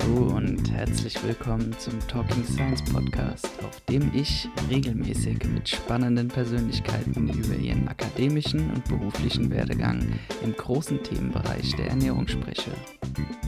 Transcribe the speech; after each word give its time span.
Hallo 0.00 0.36
und 0.36 0.70
herzlich 0.72 1.22
willkommen 1.24 1.74
zum 1.78 1.98
Talking 2.08 2.44
Science 2.44 2.82
Podcast, 2.84 3.48
auf 3.64 3.80
dem 3.82 4.10
ich 4.14 4.48
regelmäßig 4.68 5.38
mit 5.54 5.68
spannenden 5.68 6.28
Persönlichkeiten 6.28 7.28
über 7.28 7.54
ihren 7.54 7.88
akademischen 7.88 8.70
und 8.72 8.84
beruflichen 8.84 9.50
Werdegang 9.50 10.18
im 10.42 10.52
großen 10.52 11.02
Themenbereich 11.02 11.74
der 11.76 11.88
Ernährung 11.88 12.26
spreche. 12.28 12.72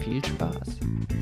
Viel 0.03 0.25
Spaß. 0.25 0.79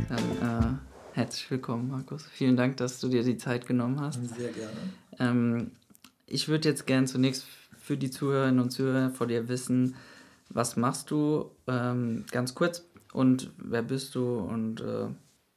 Dann 0.08 0.78
äh, 0.78 1.16
herzlich 1.18 1.50
willkommen, 1.50 1.88
Markus. 1.88 2.26
Vielen 2.32 2.56
Dank, 2.56 2.76
dass 2.76 3.00
du 3.00 3.08
dir 3.08 3.22
die 3.22 3.36
Zeit 3.36 3.66
genommen 3.66 4.00
hast. 4.00 4.22
Sehr 4.36 4.52
gerne. 4.52 4.76
Ähm, 5.18 5.70
ich 6.32 6.48
würde 6.48 6.68
jetzt 6.68 6.86
gern 6.86 7.06
zunächst 7.06 7.44
für 7.78 7.96
die 7.96 8.10
Zuhörerinnen 8.10 8.60
und 8.60 8.70
Zuhörer 8.70 9.10
vor 9.10 9.26
dir 9.26 9.48
wissen, 9.48 9.96
was 10.48 10.76
machst 10.76 11.10
du? 11.10 11.50
Ähm, 11.66 12.24
ganz 12.30 12.54
kurz 12.54 12.84
und 13.12 13.50
wer 13.58 13.82
bist 13.82 14.14
du 14.14 14.38
und 14.38 14.80
äh, 14.80 15.08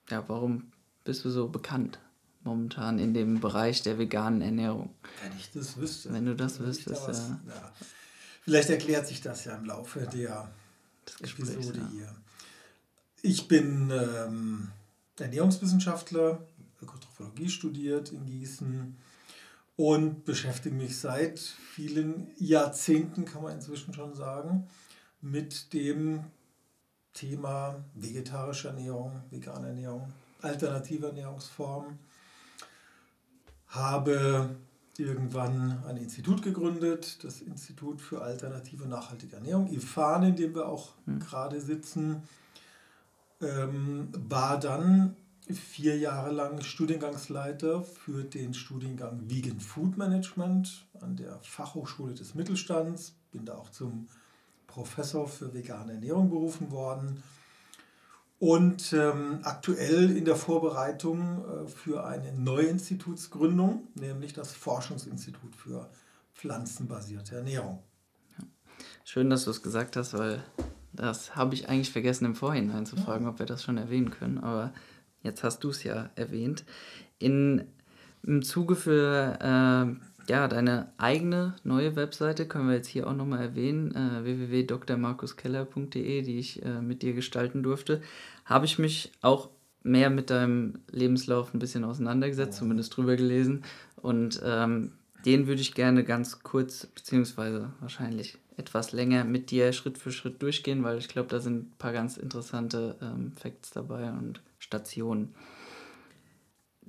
ja, 0.10 0.24
warum 0.28 0.72
bist 1.04 1.24
du 1.26 1.30
so 1.30 1.48
bekannt 1.48 2.00
momentan 2.44 3.00
in 3.00 3.14
dem 3.14 3.40
Bereich 3.40 3.82
der 3.84 3.98
veganen 3.98 4.42
Ernährung? 4.42 4.94
Wenn 5.24 5.38
ich 5.38 5.52
das 5.52 5.78
wüsste. 5.78 6.14
Wenn 6.14 6.26
du 6.26 6.36
das 6.36 6.60
wüsstest, 6.60 7.04
da 7.04 7.08
was, 7.08 7.30
ja. 7.30 7.40
ja. 7.48 7.72
Vielleicht 8.42 8.70
erklärt 8.70 9.08
sich 9.08 9.22
das 9.22 9.46
ja 9.46 9.56
im 9.56 9.66
Laufe 9.66 10.02
der 10.14 10.52
Gesprächs, 11.22 11.50
Episode 11.52 11.80
ja. 11.80 11.90
hier. 11.92 12.16
Ich 13.22 13.48
bin 13.48 13.92
ähm, 13.92 14.72
Ernährungswissenschaftler, 15.18 16.46
Ökotrophologie 16.82 17.50
studiert 17.50 18.12
in 18.12 18.26
Gießen 18.26 18.96
und 19.78 20.24
beschäftige 20.24 20.76
mich 20.76 20.98
seit 20.98 21.40
vielen 21.40 22.32
Jahrzehnten, 22.38 23.26
kann 23.26 23.44
man 23.44 23.54
inzwischen 23.54 23.94
schon 23.94 24.16
sagen, 24.16 24.68
mit 25.22 25.74
dem 25.74 26.24
Thema 27.14 27.84
vegetarische 27.94 28.70
Ernährung, 28.70 29.22
vegane 29.30 29.68
Ernährung, 29.68 30.14
alternative 30.42 31.08
Ernährungsformen. 31.08 32.00
Habe 33.68 34.56
irgendwann 34.98 35.84
ein 35.86 35.98
Institut 35.98 36.42
gegründet, 36.42 37.24
das 37.24 37.42
Institut 37.42 38.02
für 38.02 38.22
alternative 38.22 38.88
nachhaltige 38.88 39.36
Ernährung, 39.36 39.68
IFAN, 39.68 40.24
in 40.24 40.36
dem 40.36 40.56
wir 40.56 40.68
auch 40.68 40.94
Hm. 41.06 41.20
gerade 41.20 41.60
sitzen. 41.60 42.24
Ähm, 43.42 44.10
war 44.14 44.58
dann 44.58 45.16
vier 45.54 45.98
Jahre 45.98 46.32
lang 46.32 46.62
Studiengangsleiter 46.62 47.84
für 47.84 48.24
den 48.24 48.54
Studiengang 48.54 49.30
Vegan 49.30 49.60
Food 49.60 49.98
Management 49.98 50.86
an 51.02 51.16
der 51.16 51.40
Fachhochschule 51.42 52.14
des 52.14 52.34
Mittelstands. 52.36 53.16
Bin 53.32 53.46
da 53.46 53.56
auch 53.56 53.70
zum 53.70 54.08
Professor 54.68 55.28
für 55.28 55.54
vegane 55.54 55.94
Ernährung 55.94 56.30
berufen 56.30 56.72
worden. 56.72 57.24
Und 58.40 58.92
ähm, 58.92 59.40
aktuell 59.44 60.16
in 60.16 60.26
der 60.26 60.36
Vorbereitung 60.36 61.46
äh, 61.46 61.68
für 61.68 62.06
eine 62.06 62.34
neue 62.34 62.66
Institutsgründung, 62.66 63.88
nämlich 63.96 64.34
das 64.34 64.54
Forschungsinstitut 64.54 65.56
für 65.56 65.90
pflanzenbasierte 66.34 67.38
Ernährung. 67.38 67.82
Schön, 69.06 69.30
dass 69.30 69.46
du 69.46 69.52
es 69.52 69.64
gesagt 69.64 69.96
hast, 69.96 70.14
weil 70.18 70.44
das 70.92 71.36
habe 71.36 71.54
ich 71.56 71.70
eigentlich 71.70 71.92
vergessen 71.92 72.26
im 72.26 72.36
Vorhinein 72.36 72.86
zu 72.86 72.98
fragen, 72.98 73.28
ob 73.28 73.40
wir 73.40 73.46
das 73.46 73.64
schon 73.64 73.78
erwähnen 73.78 74.12
können. 74.12 74.40
Aber 74.40 74.74
jetzt 75.26 75.44
hast 75.44 75.64
du 75.64 75.70
es 75.70 75.84
ja 75.84 76.10
erwähnt. 76.16 76.64
In, 77.20 77.66
Im 78.24 78.42
Zuge 78.44 78.76
für 78.76 79.38
äh, 79.42 80.32
ja, 80.32 80.48
deine 80.48 80.92
eigene 80.98 81.56
neue 81.64 81.96
Webseite 81.96 82.48
können 82.48 82.68
wir 82.68 82.76
jetzt 82.76 82.88
hier 82.88 83.08
auch 83.08 83.16
nochmal 83.16 83.42
erwähnen, 83.42 83.94
äh, 83.94 84.24
www.drmarkuskeller.de, 84.24 86.22
die 86.22 86.40
ich 86.40 86.64
äh, 86.64 86.82
mit 86.82 87.02
dir 87.02 87.14
gestalten 87.14 87.64
durfte, 87.64 88.02
habe 88.46 88.66
ich 88.66 88.80
mich 88.80 89.12
auch 89.22 89.50
mehr 89.84 90.10
mit 90.10 90.32
deinem 90.32 90.80
Lebenslauf 90.92 91.54
ein 91.54 91.60
bisschen 91.60 91.84
auseinandergesetzt, 91.84 92.58
zumindest 92.58 92.96
drüber 92.98 93.16
gelesen. 93.16 93.64
Und 93.98 94.42
ähm, 94.44 94.94
den 95.26 95.48
würde 95.48 95.62
ich 95.62 95.76
gerne 95.76 96.04
ganz 96.04 96.42
kurz, 96.44 96.88
beziehungsweise 96.88 97.72
wahrscheinlich 97.80 98.38
etwas 98.58 98.94
länger 98.94 99.26
mit 99.26 99.52
dir 99.52 99.74
Schritt 99.74 99.98
für 99.98 100.12
Schritt 100.12 100.42
durchgehen, 100.42 100.84
weil 100.84 100.98
ich 100.98 101.08
glaube, 101.08 101.30
da 101.30 101.40
sind 101.40 101.58
ein 101.58 101.74
paar 101.78 101.94
ganz 101.94 102.18
interessante 102.18 102.96
ähm, 103.02 103.34
Facts 103.36 103.72
dabei 103.72 104.10
und 104.12 104.42
Stationen. 104.66 105.36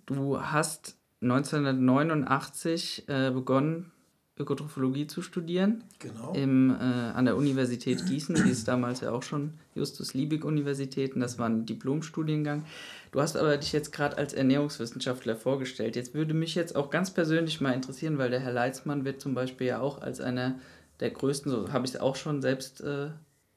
Du 0.07 0.41
hast 0.41 0.97
1989 1.21 3.09
äh, 3.09 3.31
begonnen, 3.31 3.93
Ökotrophologie 4.39 5.07
zu 5.07 5.23
studieren 5.23 5.85
Genau. 5.99 6.33
im, 6.35 6.71
äh, 6.71 6.75
an 6.75 7.25
der 7.25 7.37
Universität 7.37 8.05
Gießen, 8.07 8.35
die 8.35 8.51
ist 8.51 8.69
damals 8.69 9.01
ja 9.01 9.11
auch 9.11 9.23
schon 9.23 9.55
Justus-Liebig-Universität 9.75 11.15
und 11.15 11.21
das 11.21 11.39
war 11.39 11.49
ein 11.49 11.65
Diplomstudiengang. 11.65 12.65
Du 13.13 13.21
hast 13.23 13.37
aber 13.37 13.57
dich 13.57 13.73
jetzt 13.73 13.93
gerade 13.93 14.19
als 14.19 14.35
Ernährungswissenschaftler 14.35 15.37
vorgestellt. 15.37 15.97
Jetzt 15.97 16.13
würde 16.15 16.35
mich 16.35 16.55
jetzt 16.55 16.77
auch 16.77 16.91
ganz 16.91 17.11
persönlich 17.11 17.61
mal 17.63 17.73
interessieren, 17.73 18.19
weil 18.19 18.31
der 18.31 18.41
Herr 18.41 18.53
Leitzmann 18.53 19.05
wird 19.07 19.23
zum 19.23 19.35
Beispiel 19.35 19.69
ja 19.69 19.81
auch 19.81 20.03
als 20.03 20.21
einer 20.21 20.59
der 21.01 21.11
größten, 21.11 21.51
so 21.51 21.73
habe 21.73 21.87
ich 21.87 21.95
es 21.95 22.01
auch 22.01 22.17
schon 22.17 22.43
selbst 22.43 22.83
äh, 22.83 23.09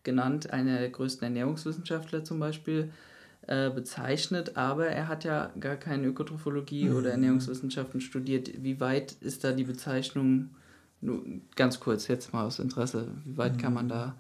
genannt, 0.03 0.51
einer 0.51 0.79
der 0.79 0.89
größten 0.89 1.25
Ernährungswissenschaftler 1.25 2.23
zum 2.23 2.39
Beispiel 2.39 2.89
äh, 3.49 3.71
bezeichnet, 3.71 4.57
aber 4.57 4.85
er 4.89 5.07
hat 5.07 5.23
ja 5.23 5.51
gar 5.59 5.75
keine 5.75 6.05
Ökotrophologie 6.05 6.91
oder 6.91 7.09
Ernährungswissenschaften 7.09 7.99
studiert. 7.99 8.63
Wie 8.63 8.79
weit 8.79 9.13
ist 9.21 9.43
da 9.43 9.51
die 9.53 9.63
Bezeichnung, 9.63 10.51
nur 11.01 11.23
ganz 11.55 11.79
kurz 11.79 12.07
jetzt 12.07 12.31
mal 12.31 12.45
aus 12.45 12.59
Interesse, 12.59 13.07
wie 13.25 13.37
weit 13.37 13.57
kann 13.57 13.73
man 13.73 13.89
da 13.89 14.15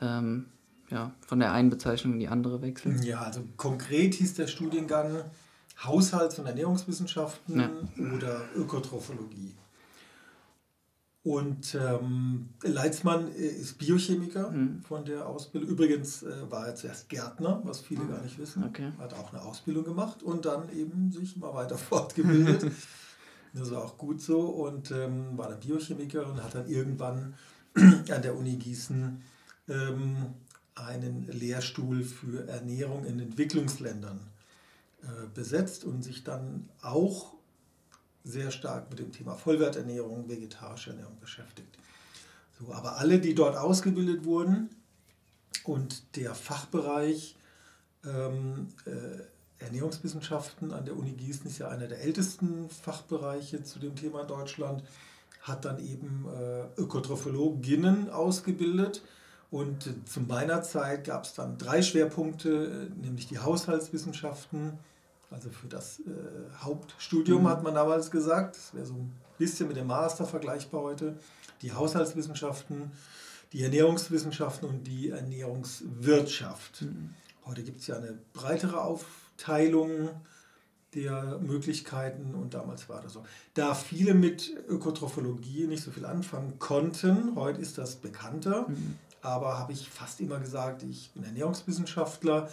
ähm, 0.00 0.46
ja, 0.88 1.12
von 1.20 1.38
der 1.38 1.52
einen 1.52 1.68
Bezeichnung 1.68 2.14
in 2.14 2.20
die 2.20 2.28
andere 2.28 2.62
wechseln? 2.62 3.02
Ja, 3.02 3.20
also 3.20 3.42
konkret 3.58 4.14
hieß 4.14 4.34
der 4.34 4.46
Studiengang 4.46 5.22
Haushalts- 5.84 6.38
und 6.38 6.46
Ernährungswissenschaften 6.46 7.60
Ja. 7.60 7.70
oder 8.16 8.40
Ökotrophologie. 8.56 9.54
Und 11.24 11.76
ähm, 11.76 12.48
Leitzmann 12.62 13.28
äh, 13.32 13.46
ist 13.46 13.78
Biochemiker 13.78 14.50
Mhm. 14.50 14.82
von 14.82 15.04
der 15.04 15.26
Ausbildung. 15.26 15.70
Übrigens 15.70 16.24
äh, 16.24 16.50
war 16.50 16.66
er 16.66 16.74
zuerst 16.74 17.08
Gärtner, 17.08 17.60
was 17.64 17.80
viele 17.80 18.04
gar 18.06 18.20
nicht 18.22 18.38
wissen. 18.38 18.64
Okay. 18.64 18.90
Hat 18.98 19.14
auch 19.14 19.32
eine 19.32 19.42
Ausbildung 19.42 19.84
gemacht 19.84 20.22
und 20.22 20.44
dann 20.44 20.68
eben 20.76 21.12
sich 21.12 21.36
immer 21.36 21.54
weiter 21.54 21.78
fortgebildet. 21.90 22.70
das 23.54 23.70
war 23.70 23.84
auch 23.84 23.98
gut 23.98 24.20
so 24.20 24.40
und 24.40 24.90
ähm, 24.90 25.38
war 25.38 25.48
dann 25.48 25.60
Biochemiker 25.60 26.26
und 26.26 26.42
hat 26.42 26.56
dann 26.56 26.66
irgendwann 26.68 27.34
an 27.74 28.22
der 28.22 28.36
Uni 28.36 28.56
Gießen 28.56 29.22
ähm, 29.68 30.16
einen 30.74 31.28
Lehrstuhl 31.28 32.02
für 32.02 32.48
Ernährung 32.48 33.04
in 33.04 33.20
Entwicklungsländern 33.20 34.20
äh, 35.02 35.06
besetzt 35.34 35.84
und 35.84 36.02
sich 36.02 36.24
dann 36.24 36.68
auch 36.82 37.34
sehr 38.24 38.50
stark 38.50 38.90
mit 38.90 38.98
dem 38.98 39.12
Thema 39.12 39.34
Vollwerternährung, 39.34 40.28
vegetarische 40.28 40.90
Ernährung 40.90 41.18
beschäftigt. 41.20 41.78
So, 42.58 42.72
aber 42.72 42.98
alle, 42.98 43.18
die 43.18 43.34
dort 43.34 43.56
ausgebildet 43.56 44.24
wurden 44.24 44.70
und 45.64 46.16
der 46.16 46.34
Fachbereich 46.34 47.36
ähm, 48.04 48.68
äh, 48.86 49.64
Ernährungswissenschaften 49.64 50.72
an 50.72 50.84
der 50.84 50.96
Uni 50.96 51.12
Gießen 51.12 51.46
ist 51.46 51.58
ja 51.58 51.68
einer 51.68 51.86
der 51.86 52.00
ältesten 52.00 52.68
Fachbereiche 52.68 53.62
zu 53.62 53.78
dem 53.78 53.94
Thema 53.94 54.22
in 54.22 54.28
Deutschland, 54.28 54.82
hat 55.40 55.64
dann 55.64 55.78
eben 55.84 56.26
äh, 56.28 56.80
Ökotrophologinnen 56.80 58.10
ausgebildet. 58.10 59.02
Und 59.50 59.86
äh, 59.86 60.04
zu 60.04 60.20
meiner 60.20 60.62
Zeit 60.62 61.04
gab 61.04 61.24
es 61.24 61.34
dann 61.34 61.58
drei 61.58 61.82
Schwerpunkte, 61.82 62.90
äh, 62.90 63.00
nämlich 63.00 63.26
die 63.26 63.38
Haushaltswissenschaften, 63.38 64.78
also 65.32 65.50
für 65.50 65.66
das 65.68 66.00
äh, 66.00 66.02
Hauptstudium 66.58 67.42
Mhm. 67.42 67.48
hat 67.48 67.62
man 67.62 67.74
damals 67.74 68.10
gesagt, 68.10 68.56
das 68.56 68.74
wäre 68.74 68.86
so 68.86 68.94
ein 68.94 69.12
bisschen 69.38 69.68
mit 69.68 69.76
dem 69.76 69.86
Master 69.86 70.24
vergleichbar 70.26 70.82
heute, 70.82 71.16
die 71.62 71.72
Haushaltswissenschaften, 71.72 72.92
die 73.52 73.62
Ernährungswissenschaften 73.62 74.68
und 74.68 74.84
die 74.86 75.10
Ernährungswirtschaft. 75.10 76.84
Heute 77.44 77.62
gibt 77.62 77.80
es 77.80 77.86
ja 77.86 77.96
eine 77.96 78.18
breitere 78.32 78.80
Aufteilung 78.82 80.10
der 80.94 81.38
Möglichkeiten 81.38 82.34
und 82.34 82.54
damals 82.54 82.88
war 82.88 83.00
das 83.00 83.14
so. 83.14 83.24
Da 83.54 83.74
viele 83.74 84.14
mit 84.14 84.52
Ökotrophologie 84.68 85.66
nicht 85.66 85.82
so 85.82 85.90
viel 85.90 86.04
anfangen 86.04 86.58
konnten, 86.58 87.34
heute 87.34 87.60
ist 87.60 87.78
das 87.78 87.96
bekannter, 87.96 88.66
aber 89.22 89.58
habe 89.58 89.72
ich 89.72 89.88
fast 89.88 90.20
immer 90.20 90.38
gesagt, 90.38 90.82
ich 90.82 91.10
bin 91.12 91.24
Ernährungswissenschaftler. 91.24 92.48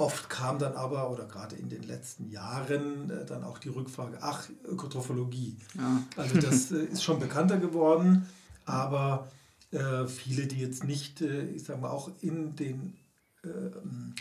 Oft 0.00 0.30
kam 0.30 0.58
dann 0.58 0.72
aber, 0.76 1.10
oder 1.10 1.26
gerade 1.26 1.56
in 1.56 1.68
den 1.68 1.82
letzten 1.82 2.30
Jahren, 2.30 3.10
äh, 3.10 3.26
dann 3.26 3.44
auch 3.44 3.58
die 3.58 3.68
Rückfrage, 3.68 4.16
ach, 4.22 4.48
Ökotrophologie. 4.64 5.58
Ja. 5.76 6.02
Also 6.16 6.40
das 6.40 6.72
äh, 6.72 6.84
ist 6.84 7.04
schon 7.04 7.20
bekannter 7.20 7.58
geworden, 7.58 8.26
aber 8.64 9.28
äh, 9.72 10.06
viele, 10.06 10.46
die 10.46 10.58
jetzt 10.58 10.84
nicht, 10.84 11.20
äh, 11.20 11.44
ich 11.50 11.64
sage 11.64 11.82
mal, 11.82 11.90
auch 11.90 12.10
in 12.22 12.56
den 12.56 12.96
ähm, 13.44 14.14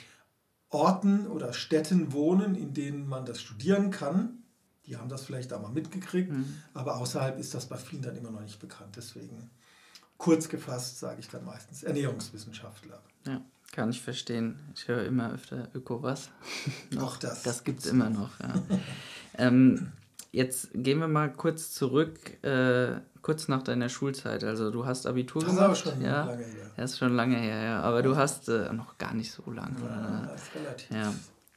Orten 0.67 1.27
oder 1.27 1.53
Städten 1.53 2.11
wohnen, 2.11 2.55
in 2.55 2.73
denen 2.73 3.07
man 3.07 3.25
das 3.25 3.39
studieren 3.39 3.89
kann, 3.89 4.43
die 4.85 4.97
haben 4.97 5.07
das 5.07 5.23
vielleicht 5.23 5.51
da 5.51 5.59
mal 5.59 5.71
mitgekriegt, 5.71 6.29
mhm. 6.29 6.61
aber 6.73 6.97
außerhalb 6.97 7.39
ist 7.39 7.53
das 7.53 7.67
bei 7.67 7.77
vielen 7.77 8.01
dann 8.01 8.17
immer 8.17 8.31
noch 8.31 8.41
nicht 8.41 8.59
bekannt. 8.59 8.97
Deswegen 8.97 9.49
kurz 10.17 10.49
gefasst 10.49 10.99
sage 10.99 11.21
ich 11.21 11.29
dann 11.29 11.45
meistens 11.45 11.83
Ernährungswissenschaftler. 11.83 13.01
Ja, 13.25 13.41
kann 13.71 13.89
ich 13.89 14.01
verstehen. 14.01 14.59
Ich 14.75 14.87
höre 14.87 15.03
immer 15.03 15.33
öfter 15.33 15.69
Öko 15.73 16.01
was. 16.01 16.29
Auch 16.99 17.17
das. 17.17 17.43
Das 17.43 17.63
gibt 17.63 17.79
es 17.79 17.85
immer 17.87 18.09
noch, 18.09 18.39
ja. 18.39 18.53
ähm, 19.37 19.91
jetzt 20.31 20.69
gehen 20.73 20.99
wir 20.99 21.07
mal 21.07 21.31
kurz 21.31 21.71
zurück, 21.71 22.43
äh, 22.43 22.99
kurz 23.21 23.47
nach 23.47 23.63
deiner 23.63 23.89
Schulzeit. 23.89 24.43
Also 24.43 24.71
du 24.71 24.85
hast 24.85 25.05
Abitur 25.05 25.43
das 25.43 25.51
gemacht. 25.51 25.71
Das 25.71 25.77
ist 25.79 25.91
schon 25.91 26.01
ja, 26.01 26.25
lange 26.25 26.43
her. 26.43 26.71
Das 26.77 26.91
ist 26.91 26.97
schon 26.97 27.15
lange 27.15 27.37
her, 27.37 27.61
ja. 27.63 27.81
Aber 27.81 27.97
ja. 27.97 28.01
du 28.03 28.15
hast 28.15 28.49
äh, 28.49 28.71
noch 28.73 28.97
gar 28.97 29.13
nicht 29.13 29.31
so 29.31 29.43
lange. 29.51 29.75
Ja, 29.81 30.27
das 30.31 30.43
ist 30.43 30.55
relativ. 30.55 30.91
Ja. 30.91 31.13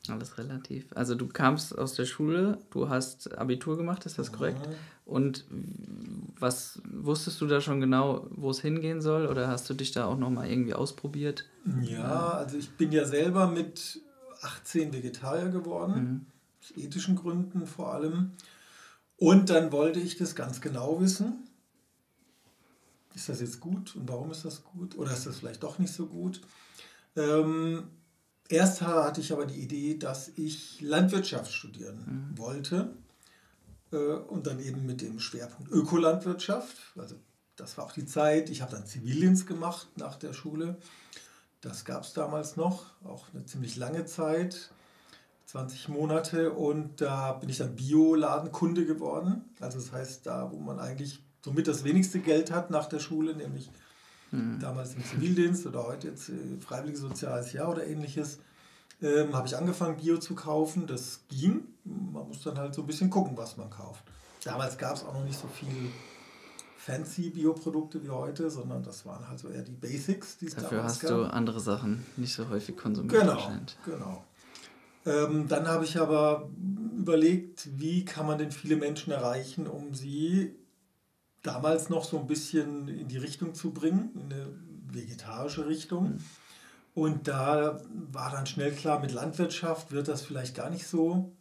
Alles 0.09 0.37
relativ. 0.37 0.87
Also 0.95 1.15
du 1.15 1.29
kamst 1.29 1.79
aus 1.79 1.95
der 1.95 2.07
Schule, 2.07 2.59
du 2.71 2.89
hast 2.89 3.39
Abitur 3.39 3.77
gemacht, 3.77 4.05
ist 4.05 4.19
das 4.19 4.33
korrekt? 4.33 4.69
Und 5.05 5.45
was 6.39 6.83
wusstest 6.85 7.41
du 7.41 7.47
da 7.47 7.61
schon 7.61 7.81
genau, 7.81 8.27
wo 8.31 8.51
es 8.51 8.61
hingehen 8.61 9.01
soll? 9.01 9.27
Oder 9.27 9.47
hast 9.47 9.71
du 9.71 9.75
dich 9.75 9.93
da 9.93 10.07
auch 10.07 10.19
nochmal 10.19 10.51
irgendwie 10.51 10.75
ausprobiert? 10.75 11.49
Ja, 11.83 12.31
also 12.33 12.59
ich 12.59 12.71
bin 12.73 12.91
ja 12.91 13.05
selber 13.05 13.47
mit 13.47 14.01
18 14.41 14.93
Vegetarier 14.93 15.51
geworden, 15.51 16.03
mhm. 16.03 16.27
aus 16.61 16.77
ethischen 16.77 17.15
Gründen 17.15 17.67
vor 17.69 17.95
allem. 17.95 18.33
Und 19.19 19.51
dann 19.51 19.71
wollte 19.71 20.01
ich 20.01 20.17
das 20.17 20.35
ganz 20.35 20.61
genau 20.61 21.01
wissen. 21.01 21.49
Ist 23.15 23.29
das 23.29 23.41
jetzt 23.41 23.61
gut 23.61 23.95
und 23.95 24.09
warum 24.09 24.33
ist 24.33 24.45
das 24.45 24.65
gut? 24.65 24.99
Oder 24.99 25.13
ist 25.13 25.27
das 25.27 25.39
vielleicht 25.39 25.63
doch 25.63 25.79
nicht 25.79 25.93
so 25.93 26.07
gut? 26.07 26.41
Ähm, 27.15 27.85
Erst 28.53 28.83
hatte 28.83 29.23
ich 29.23 29.33
aber 29.33 29.47
die 29.47 29.61
Idee, 29.61 29.97
dass 29.97 30.29
ich 30.37 30.79
Landwirtschaft 30.83 31.51
studieren 31.51 32.33
mhm. 32.33 32.39
wollte 32.39 32.93
äh, 33.93 33.97
und 33.97 34.47
dann 34.47 34.61
eben 34.61 34.85
mit 34.85 35.01
dem 35.01 35.21
Schwerpunkt 35.21 35.73
Ökolandwirtschaft. 35.73 36.77
Also 36.99 37.15
das 37.57 37.79
war 37.79 37.87
auch 37.87 37.93
die 37.93 38.05
Zeit. 38.05 38.51
Ich 38.51 38.61
habe 38.61 38.73
dann 38.73 38.85
Zivildienst 38.85 39.47
gemacht 39.47 39.89
nach 39.97 40.17
der 40.17 40.35
Schule. 40.35 40.77
Das 41.63 41.87
gab 41.87 42.03
es 42.03 42.13
damals 42.13 42.57
noch, 42.57 42.85
auch 43.05 43.25
eine 43.33 43.47
ziemlich 43.47 43.77
lange 43.77 44.05
Zeit, 44.05 44.71
20 45.47 45.89
Monate. 45.89 46.53
Und 46.53 47.01
da 47.01 47.33
bin 47.33 47.49
ich 47.49 47.57
dann 47.57 47.75
Bioladenkunde 47.75 48.85
geworden. 48.85 49.47
Also 49.61 49.79
das 49.79 49.93
heißt, 49.93 50.27
da, 50.27 50.53
wo 50.53 50.59
man 50.59 50.79
eigentlich 50.79 51.25
somit 51.43 51.69
das 51.69 51.85
wenigste 51.85 52.19
Geld 52.19 52.51
hat 52.51 52.69
nach 52.69 52.87
der 52.87 52.99
Schule, 52.99 53.35
nämlich 53.35 53.71
mhm. 54.33 54.59
damals 54.59 54.95
im 54.95 55.05
Zivildienst 55.05 55.67
oder 55.67 55.85
heute 55.87 56.09
jetzt 56.09 56.29
äh, 56.29 56.33
Freiwilliges 56.61 57.01
Soziales 57.01 57.53
Jahr 57.53 57.71
oder 57.71 57.87
ähnliches, 57.87 58.39
ähm, 59.01 59.35
habe 59.35 59.47
ich 59.47 59.57
angefangen, 59.57 59.97
Bio 59.97 60.19
zu 60.19 60.35
kaufen. 60.35 60.87
Das 60.87 61.21
ging. 61.29 61.69
Man 61.85 62.27
muss 62.29 62.43
dann 62.43 62.59
halt 62.59 62.75
so 62.75 62.83
ein 62.83 62.87
bisschen 62.87 63.11
gucken, 63.11 63.37
was 63.37 63.57
man 63.57 63.71
kauft. 63.71 64.05
Damals 64.45 64.77
gab 64.79 64.97
es 64.97 65.05
auch 65.05 65.15
noch 65.15 65.25
nicht 65.25 65.39
so 65.39 65.47
viel 65.49 65.91
fancy 66.77 67.31
Bioprodukte 67.31 68.03
wie 68.03 68.11
heute, 68.11 68.51
sondern 68.51 68.83
das 68.83 69.07
waren 69.07 69.29
halt 69.29 69.39
so 69.39 69.49
eher 69.49 69.63
die 69.63 69.73
Basics, 69.73 70.39
die 70.39 70.47
es 70.47 70.57
Dafür 70.57 70.83
hast 70.83 71.01
gab. 71.01 71.11
du 71.11 71.25
andere 71.25 71.61
Sachen 71.61 72.05
nicht 72.17 72.35
so 72.35 72.49
häufig 72.49 72.77
konsumiert. 72.77 73.21
Genau, 73.21 73.53
genau. 73.85 74.25
Ähm, 75.05 75.47
dann 75.49 75.67
habe 75.69 75.85
ich 75.85 75.99
aber 75.99 76.49
überlegt, 76.97 77.69
wie 77.79 78.05
kann 78.05 78.27
man 78.27 78.39
denn 78.39 78.51
viele 78.51 78.77
Menschen 78.77 79.13
erreichen, 79.13 79.67
um 79.67 79.95
sie 79.95 80.55
damals 81.43 81.89
noch 81.89 82.05
so 82.05 82.19
ein 82.19 82.27
bisschen 82.27 82.89
in 82.89 83.09
die 83.09 83.19
Richtung 83.19 83.55
zu 83.55 83.73
bringen, 83.73 84.11
in 84.15 84.33
eine 84.33 84.47
vegetarische 84.93 85.67
Richtung. 85.67 86.13
Mhm. 86.13 86.25
Und 86.95 87.29
da 87.29 87.81
war 88.11 88.31
dann 88.31 88.47
schnell 88.47 88.73
klar, 88.73 89.01
mit 89.01 89.13
Landwirtschaft 89.13 89.93
wird 89.93 90.09
das 90.09 90.23
vielleicht 90.23 90.55
gar 90.55 90.69
nicht 90.69 90.87
so 90.87 91.33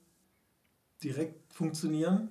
direkt 1.03 1.53
funktionieren. 1.53 2.29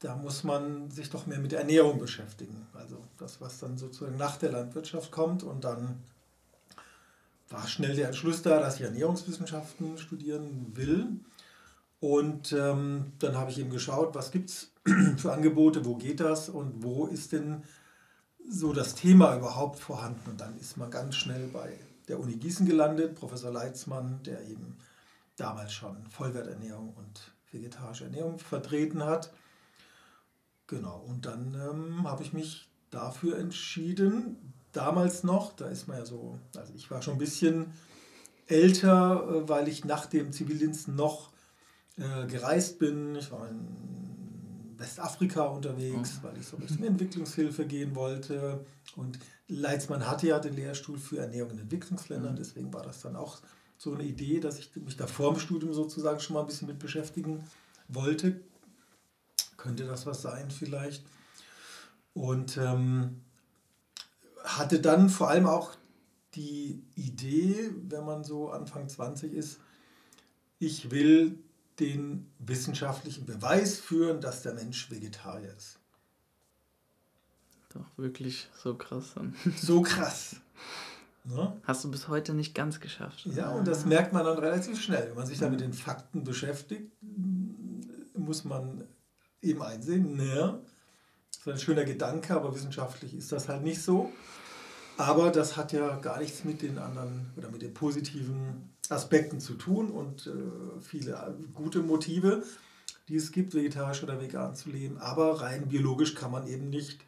Da 0.00 0.16
muss 0.16 0.44
man 0.44 0.90
sich 0.90 1.10
doch 1.10 1.26
mehr 1.26 1.38
mit 1.38 1.52
der 1.52 1.60
Ernährung 1.60 1.98
beschäftigen. 1.98 2.66
Also 2.72 3.02
das, 3.18 3.40
was 3.40 3.58
dann 3.58 3.76
sozusagen 3.76 4.16
nach 4.16 4.36
der 4.36 4.52
Landwirtschaft 4.52 5.10
kommt. 5.10 5.42
Und 5.42 5.64
dann 5.64 6.02
war 7.50 7.66
schnell 7.66 7.96
der 7.96 8.06
Entschluss 8.06 8.42
da, 8.42 8.60
dass 8.60 8.76
ich 8.76 8.82
Ernährungswissenschaften 8.82 9.98
studieren 9.98 10.72
will. 10.76 11.08
Und 12.00 12.52
ähm, 12.52 13.12
dann 13.18 13.36
habe 13.36 13.50
ich 13.50 13.58
eben 13.58 13.70
geschaut, 13.70 14.14
was 14.14 14.30
gibt 14.30 14.50
es 14.50 14.72
für 15.16 15.32
Angebote, 15.32 15.84
wo 15.84 15.96
geht 15.96 16.20
das 16.20 16.48
und 16.48 16.82
wo 16.82 17.06
ist 17.06 17.32
denn 17.32 17.64
so 18.48 18.72
das 18.72 18.94
Thema 18.94 19.36
überhaupt 19.36 19.78
vorhanden. 19.78 20.30
Und 20.30 20.40
dann 20.40 20.56
ist 20.58 20.76
man 20.76 20.90
ganz 20.90 21.16
schnell 21.16 21.48
bei 21.48 21.78
der 22.06 22.20
Uni 22.20 22.36
Gießen 22.36 22.66
gelandet, 22.66 23.16
Professor 23.16 23.50
Leitzmann, 23.50 24.22
der 24.22 24.42
eben 24.48 24.78
damals 25.36 25.72
schon 25.72 26.06
Vollwerternährung 26.08 26.94
und 26.94 27.32
vegetarische 27.50 28.04
Ernährung 28.04 28.38
vertreten 28.38 29.04
hat. 29.04 29.32
Genau, 30.66 31.04
und 31.08 31.26
dann 31.26 31.54
ähm, 31.54 32.08
habe 32.08 32.22
ich 32.22 32.32
mich 32.32 32.68
dafür 32.90 33.38
entschieden, 33.38 34.52
damals 34.72 35.24
noch, 35.24 35.54
da 35.54 35.66
ist 35.68 35.88
man 35.88 35.98
ja 35.98 36.04
so, 36.04 36.38
also 36.56 36.72
ich 36.74 36.90
war 36.90 37.02
schon 37.02 37.14
ein 37.14 37.18
bisschen 37.18 37.72
älter, 38.46 39.28
äh, 39.28 39.48
weil 39.48 39.68
ich 39.68 39.84
nach 39.84 40.06
dem 40.06 40.32
Zivildienst 40.32 40.88
noch 40.88 41.30
äh, 41.98 42.26
gereist 42.26 42.78
bin. 42.78 43.16
Ich 43.16 43.30
war 43.30 43.48
in 43.48 43.58
Westafrika 44.78 45.44
unterwegs, 45.46 46.20
oh. 46.20 46.26
weil 46.26 46.38
ich 46.38 46.46
so 46.46 46.56
ein 46.56 46.62
bisschen 46.62 46.84
Entwicklungshilfe 46.84 47.66
gehen 47.66 47.94
wollte. 47.94 48.64
Und 48.96 49.18
Leitzmann 49.48 50.06
hatte 50.08 50.28
ja 50.28 50.38
den 50.38 50.54
Lehrstuhl 50.54 50.98
für 50.98 51.18
Ernährung 51.18 51.50
in 51.52 51.58
Entwicklungsländern, 51.58 52.32
mhm. 52.32 52.38
deswegen 52.38 52.72
war 52.72 52.82
das 52.82 53.00
dann 53.00 53.16
auch 53.16 53.38
so 53.76 53.94
eine 53.94 54.04
Idee, 54.04 54.40
dass 54.40 54.58
ich 54.58 54.74
mich 54.76 54.96
da 54.96 55.06
vor 55.06 55.32
dem 55.32 55.40
Studium 55.40 55.72
sozusagen 55.72 56.20
schon 56.20 56.34
mal 56.34 56.40
ein 56.40 56.46
bisschen 56.46 56.68
mit 56.68 56.78
beschäftigen 56.78 57.44
wollte. 57.88 58.40
Könnte 59.56 59.84
das 59.84 60.06
was 60.06 60.22
sein 60.22 60.50
vielleicht? 60.50 61.04
Und 62.12 62.56
ähm, 62.56 63.22
hatte 64.44 64.80
dann 64.80 65.08
vor 65.08 65.28
allem 65.28 65.46
auch 65.46 65.74
die 66.34 66.82
Idee, 66.94 67.70
wenn 67.88 68.04
man 68.04 68.24
so 68.24 68.50
Anfang 68.50 68.88
20 68.88 69.32
ist, 69.32 69.60
ich 70.58 70.90
will 70.90 71.38
den 71.80 72.30
wissenschaftlichen 72.38 73.26
Beweis 73.26 73.78
führen, 73.78 74.20
dass 74.20 74.42
der 74.42 74.54
Mensch 74.54 74.90
Vegetarier 74.90 75.54
ist. 75.56 75.78
Doch, 77.74 77.86
wirklich 77.96 78.48
so 78.54 78.74
krass. 78.74 79.14
So 79.56 79.82
krass. 79.82 80.36
Ne? 81.24 81.60
Hast 81.64 81.84
du 81.84 81.90
bis 81.90 82.08
heute 82.08 82.32
nicht 82.32 82.54
ganz 82.54 82.80
geschafft. 82.80 83.26
Ja, 83.26 83.50
und 83.50 83.68
das 83.68 83.84
merkt 83.84 84.12
man 84.12 84.24
dann 84.24 84.38
relativ 84.38 84.80
schnell. 84.80 85.08
Wenn 85.08 85.16
man 85.16 85.26
sich 85.26 85.38
da 85.38 85.50
mit 85.50 85.60
den 85.60 85.74
Fakten 85.74 86.24
beschäftigt, 86.24 86.90
muss 88.16 88.44
man 88.44 88.84
eben 89.42 89.62
einsehen, 89.62 90.16
ne, 90.16 90.60
das 91.30 91.40
ist 91.40 91.48
ein 91.48 91.58
schöner 91.58 91.84
Gedanke, 91.84 92.34
aber 92.34 92.54
wissenschaftlich 92.54 93.14
ist 93.14 93.30
das 93.30 93.48
halt 93.48 93.62
nicht 93.62 93.82
so. 93.82 94.10
Aber 94.98 95.30
das 95.30 95.56
hat 95.56 95.72
ja 95.72 95.94
gar 95.98 96.18
nichts 96.18 96.42
mit 96.42 96.60
den 96.60 96.76
anderen 96.76 97.30
oder 97.36 97.50
mit 97.50 97.62
den 97.62 97.72
positiven 97.72 98.68
Aspekten 98.88 99.38
zu 99.38 99.54
tun 99.54 99.92
und 99.92 100.26
äh, 100.26 100.80
viele 100.80 101.36
gute 101.54 101.82
Motive, 101.82 102.42
die 103.06 103.14
es 103.14 103.30
gibt, 103.30 103.54
vegetarisch 103.54 104.02
oder 104.02 104.20
vegan 104.20 104.56
zu 104.56 104.70
leben. 104.70 104.98
Aber 104.98 105.40
rein 105.40 105.68
biologisch 105.68 106.16
kann 106.16 106.32
man 106.32 106.48
eben 106.48 106.68
nicht 106.68 107.04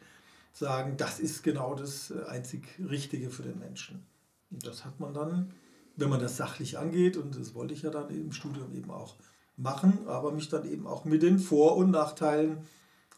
sagen, 0.53 0.95
das 0.95 1.19
ist 1.19 1.43
genau 1.43 1.75
das 1.75 2.11
äh, 2.11 2.23
einzig 2.29 2.63
Richtige 2.79 3.29
für 3.29 3.43
den 3.43 3.59
Menschen. 3.59 4.05
Und 4.51 4.65
das 4.65 4.85
hat 4.85 5.01
man 5.01 5.13
dann, 5.13 5.53
wenn 5.97 6.09
man 6.09 6.21
das 6.21 6.37
sachlich 6.37 6.77
angeht, 6.77 7.17
und 7.17 7.37
das 7.37 7.53
wollte 7.55 7.73
ich 7.73 7.81
ja 7.81 7.89
dann 7.89 8.09
im 8.09 8.31
Studium 8.31 8.73
eben 8.73 8.89
auch 8.89 9.17
machen, 9.57 10.07
aber 10.07 10.31
mich 10.31 10.47
dann 10.47 10.63
eben 10.63 10.87
auch 10.87 11.03
mit 11.03 11.23
den 11.23 11.39
Vor- 11.39 11.75
und 11.75 11.91
Nachteilen 11.91 12.59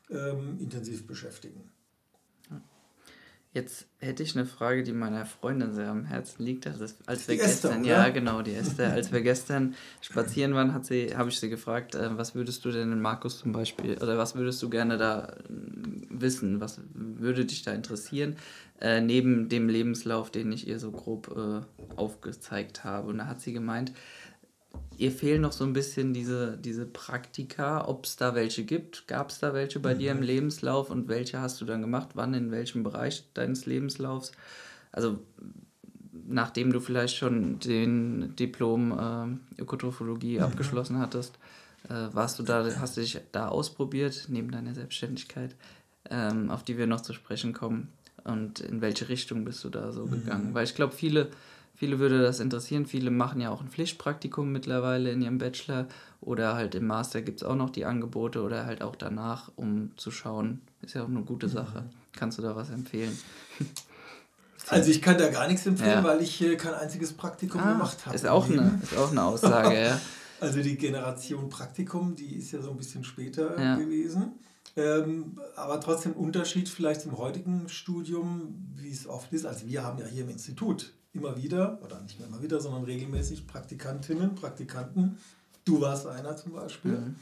ähm, 0.10 0.58
intensiv 0.60 1.06
beschäftigen. 1.06 1.73
Jetzt 3.54 3.86
hätte 4.00 4.24
ich 4.24 4.36
eine 4.36 4.48
Frage, 4.48 4.82
die 4.82 4.94
meiner 4.94 5.28
Freundin 5.28 5.74
sehr 5.74 5.90
am 5.90 6.06
Herzen 6.06 6.44
liegt. 6.44 6.66
Also 6.66 6.86
als 7.06 7.28
wir 7.28 7.36
die 7.36 7.42
gestern, 7.42 7.82
Esther, 7.82 7.98
ja 7.98 8.10
genau, 8.10 8.42
die 8.42 8.56
Esther, 8.56 8.92
als 8.92 9.12
wir 9.12 9.22
gestern 9.22 9.76
spazieren 10.02 10.56
waren, 10.56 10.74
hat 10.74 10.86
sie, 10.86 11.16
habe 11.16 11.30
ich 11.30 11.40
sie 11.40 11.50
gefragt, 11.50 11.94
äh, 11.94 12.18
was 12.18 12.34
würdest 12.34 12.66
du 12.66 12.72
denn 12.72 12.92
in 12.92 13.00
Markus 13.00 13.38
zum 13.38 13.52
Beispiel, 13.52 13.96
oder 14.02 14.18
was 14.18 14.34
würdest 14.34 14.62
du 14.64 14.72
gerne 14.72 14.98
da 14.98 15.28
äh, 15.28 15.34
wissen? 16.10 16.62
Was 16.62 16.82
würde 16.96 17.46
dich 17.46 17.62
da 17.62 17.74
interessieren? 17.74 18.38
Äh, 18.82 19.02
neben 19.02 19.50
dem 19.50 19.70
Lebenslauf, 19.70 20.32
den 20.32 20.52
ich 20.52 20.68
ihr 20.68 20.80
so 20.80 20.92
grob 20.92 21.36
äh, 21.38 21.62
aufgezeigt 21.96 22.84
habe. 22.84 23.08
Und 23.08 23.20
da 23.20 23.28
hat 23.28 23.40
sie 23.40 23.54
gemeint, 23.54 23.92
ihr 24.98 25.12
fehlen 25.12 25.42
noch 25.42 25.52
so 25.52 25.64
ein 25.64 25.74
bisschen 25.74 26.14
diese, 26.14 26.58
diese 26.58 26.86
Praktika, 26.86 27.88
ob 27.88 28.06
es 28.06 28.16
da 28.16 28.36
welche 28.36 28.64
gibt. 28.64 29.08
Gab 29.08 29.30
es 29.30 29.40
da 29.40 29.54
welche 29.54 29.80
bei 29.80 29.96
mhm. 29.96 30.00
dir 30.00 30.12
im 30.12 30.18
mhm. 30.18 30.24
Lebenslauf 30.24 30.90
und 30.90 31.08
welche 31.08 31.40
hast 31.40 31.60
du 31.62 31.66
dann 31.66 31.82
gemacht? 31.82 32.10
Wann, 32.14 32.34
in 32.34 32.52
welchem 32.52 32.84
Bereich 32.84 33.26
deines 33.34 33.66
Lebenslaufs? 33.66 34.32
Also 34.92 35.20
nachdem 36.26 36.72
du 36.72 36.80
vielleicht 36.80 37.18
schon 37.18 37.60
den 37.60 38.36
Diplom 38.36 39.40
äh, 39.58 39.62
Ökotrophologie 39.62 40.38
mhm. 40.38 40.44
abgeschlossen 40.44 41.00
hattest, 41.00 41.38
äh, 41.90 42.14
warst 42.14 42.40
du 42.40 42.44
da, 42.44 42.66
hast 42.80 42.98
du 42.98 43.02
dich 43.02 43.20
da 43.32 43.50
ausprobiert, 43.50 44.28
neben 44.30 44.52
deiner 44.52 44.74
Selbstständigkeit, 44.74 45.56
ähm, 46.10 46.50
auf 46.50 46.64
die 46.64 46.78
wir 46.78 46.88
noch 46.88 47.02
zu 47.02 47.14
sprechen 47.14 47.54
kommen? 47.54 47.90
Und 48.24 48.62
in 48.62 48.80
welche 48.80 49.10
Richtung 49.10 49.44
bist 49.44 49.64
du 49.66 49.70
da 49.70 49.92
so 49.92 50.06
mhm. 50.06 50.12
gegangen? 50.12 50.54
Weil 50.54 50.64
ich 50.64 50.76
glaube, 50.76 50.94
viele 50.94 51.30
viele 51.84 52.00
würde 52.00 52.22
das 52.22 52.40
interessieren. 52.40 52.86
Viele 52.86 53.12
machen 53.12 53.42
ja 53.42 53.50
auch 53.50 53.60
ein 53.60 53.68
Pflichtpraktikum 53.68 54.50
mittlerweile 54.54 55.12
in 55.12 55.22
ihrem 55.22 55.38
Bachelor 55.38 55.90
oder 56.22 56.56
halt 56.56 56.76
im 56.76 56.88
Master 56.88 57.22
gibt 57.22 57.42
es 57.42 57.44
auch 57.44 57.58
noch 57.58 57.70
die 57.70 57.84
Angebote 57.84 58.42
oder 58.42 58.66
halt 58.66 58.82
auch 58.82 58.96
danach, 58.96 59.52
um 59.58 59.92
zu 59.98 60.10
schauen. 60.10 60.62
Ist 60.82 60.96
ja 60.96 61.04
auch 61.04 61.10
eine 61.10 61.24
gute 61.24 61.50
Sache. 61.50 61.82
Mhm. 61.82 61.90
Kannst 62.16 62.38
du 62.38 62.42
da 62.42 62.56
was 62.56 62.70
empfehlen? 62.70 63.18
Also 64.70 64.92
ich 64.92 65.02
kann 65.02 65.18
da 65.18 65.30
gar 65.30 65.50
nichts 65.50 65.66
empfehlen, 65.66 65.90
ja. 65.90 66.04
weil 66.06 66.22
ich 66.22 66.40
kein 66.58 66.74
einziges 66.74 67.12
Praktikum 67.12 67.60
ah, 67.60 67.74
gemacht 67.74 67.98
habe. 68.06 68.16
Ist, 68.16 68.26
auch 68.26 68.50
eine, 68.50 68.80
ist 68.82 68.98
auch 68.98 69.12
eine 69.12 69.22
Aussage, 69.22 69.78
ja. 69.78 70.00
Also 70.40 70.62
die 70.62 70.78
Generation 70.78 71.50
Praktikum, 71.50 72.16
die 72.16 72.38
ist 72.38 72.54
ja 72.54 72.62
so 72.62 72.72
ein 72.72 72.78
bisschen 72.78 73.04
später 73.04 73.60
ja. 73.60 73.76
gewesen. 73.76 74.40
Ähm, 74.78 75.38
aber 75.58 75.82
trotzdem 75.82 76.14
Unterschied 76.14 76.70
vielleicht 76.70 77.02
zum 77.02 77.18
heutigen 77.18 77.68
Studium, 77.68 78.72
wie 78.78 78.90
es 78.90 79.06
oft 79.06 79.34
ist. 79.34 79.46
Also 79.46 79.68
wir 79.68 79.84
haben 79.84 80.00
ja 80.00 80.06
hier 80.06 80.24
im 80.24 80.30
Institut 80.30 80.94
immer 81.14 81.38
wieder, 81.38 81.80
oder 81.84 82.02
nicht 82.02 82.20
mehr 82.20 82.28
immer 82.28 82.42
wieder, 82.42 82.60
sondern 82.60 82.84
regelmäßig 82.84 83.48
Praktikantinnen, 83.48 84.36
Praktikanten. 84.36 85.18
Du 85.66 85.80
warst 85.82 86.08
einer 86.08 86.36
zum 86.36 86.54
Beispiel. 86.54 86.92
Mhm. 86.92 87.16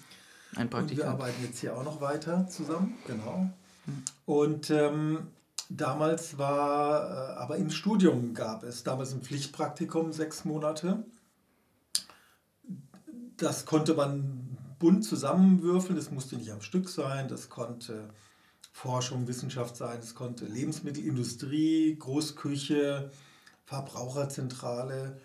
Ein 0.55 0.69
Praktikant. 0.69 0.91
Und 0.91 0.97
wir 0.97 1.09
arbeiten 1.09 1.43
jetzt 1.43 1.59
hier 1.59 1.77
auch 1.77 1.83
noch 1.83 2.01
weiter 2.01 2.47
zusammen, 2.47 2.97
genau. 3.05 3.49
Mhm. 3.85 4.03
Und 4.25 4.69
ähm, 4.69 5.27
damals 5.69 6.37
war, 6.37 7.09
äh, 7.09 7.39
aber 7.39 7.57
im 7.57 7.69
Studium 7.69 8.33
gab 8.33 8.63
es 8.63 8.83
damals 8.83 9.13
ein 9.13 9.21
Pflichtpraktikum, 9.21 10.11
sechs 10.11 10.45
Monate. 10.45 11.03
Das 13.37 13.65
konnte 13.65 13.93
man 13.93 14.57
bunt 14.79 15.05
zusammenwürfeln, 15.05 15.95
das 15.95 16.11
musste 16.11 16.35
nicht 16.35 16.51
am 16.51 16.61
Stück 16.61 16.89
sein, 16.89 17.27
das 17.27 17.49
konnte 17.49 18.09
Forschung, 18.71 19.27
Wissenschaft 19.27 19.75
sein, 19.75 19.99
es 19.99 20.15
konnte 20.15 20.45
Lebensmittelindustrie, 20.45 21.97
Großküche, 21.99 23.11
Verbraucherzentrale, 23.71 25.17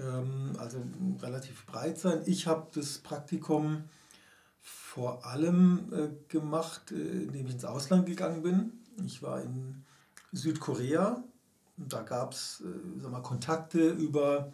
ähm, 0.00 0.56
also 0.58 0.82
relativ 1.22 1.64
breit 1.64 1.96
sein. 1.96 2.22
Ich 2.26 2.48
habe 2.48 2.66
das 2.74 2.98
Praktikum 2.98 3.84
vor 4.60 5.24
allem 5.24 5.92
äh, 5.92 6.08
gemacht, 6.26 6.90
äh, 6.90 7.22
indem 7.22 7.46
ich 7.46 7.52
ins 7.52 7.64
Ausland 7.64 8.06
gegangen 8.06 8.42
bin. 8.42 8.72
Ich 9.04 9.22
war 9.22 9.40
in 9.42 9.84
Südkorea. 10.32 11.22
Da 11.76 12.02
gab 12.02 12.32
es 12.32 12.64
äh, 12.64 13.20
Kontakte 13.22 13.90
über 13.90 14.52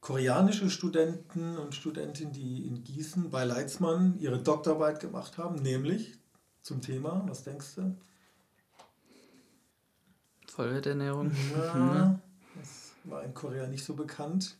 koreanische 0.00 0.68
Studenten 0.68 1.58
und 1.58 1.76
Studentinnen, 1.76 2.32
die 2.32 2.66
in 2.66 2.82
Gießen 2.82 3.30
bei 3.30 3.44
Leitzmann 3.44 4.18
ihre 4.18 4.42
Doktorarbeit 4.42 4.98
gemacht 4.98 5.38
haben, 5.38 5.62
nämlich 5.62 6.18
zum 6.62 6.80
Thema, 6.80 7.22
was 7.28 7.44
denkst 7.44 7.76
du? 7.76 7.96
Vollwerternährung. 10.48 11.30
Ja, 11.54 11.62
das 11.62 12.20
war 13.10 13.24
in 13.24 13.34
Korea 13.34 13.66
nicht 13.66 13.84
so 13.84 13.94
bekannt. 13.94 14.56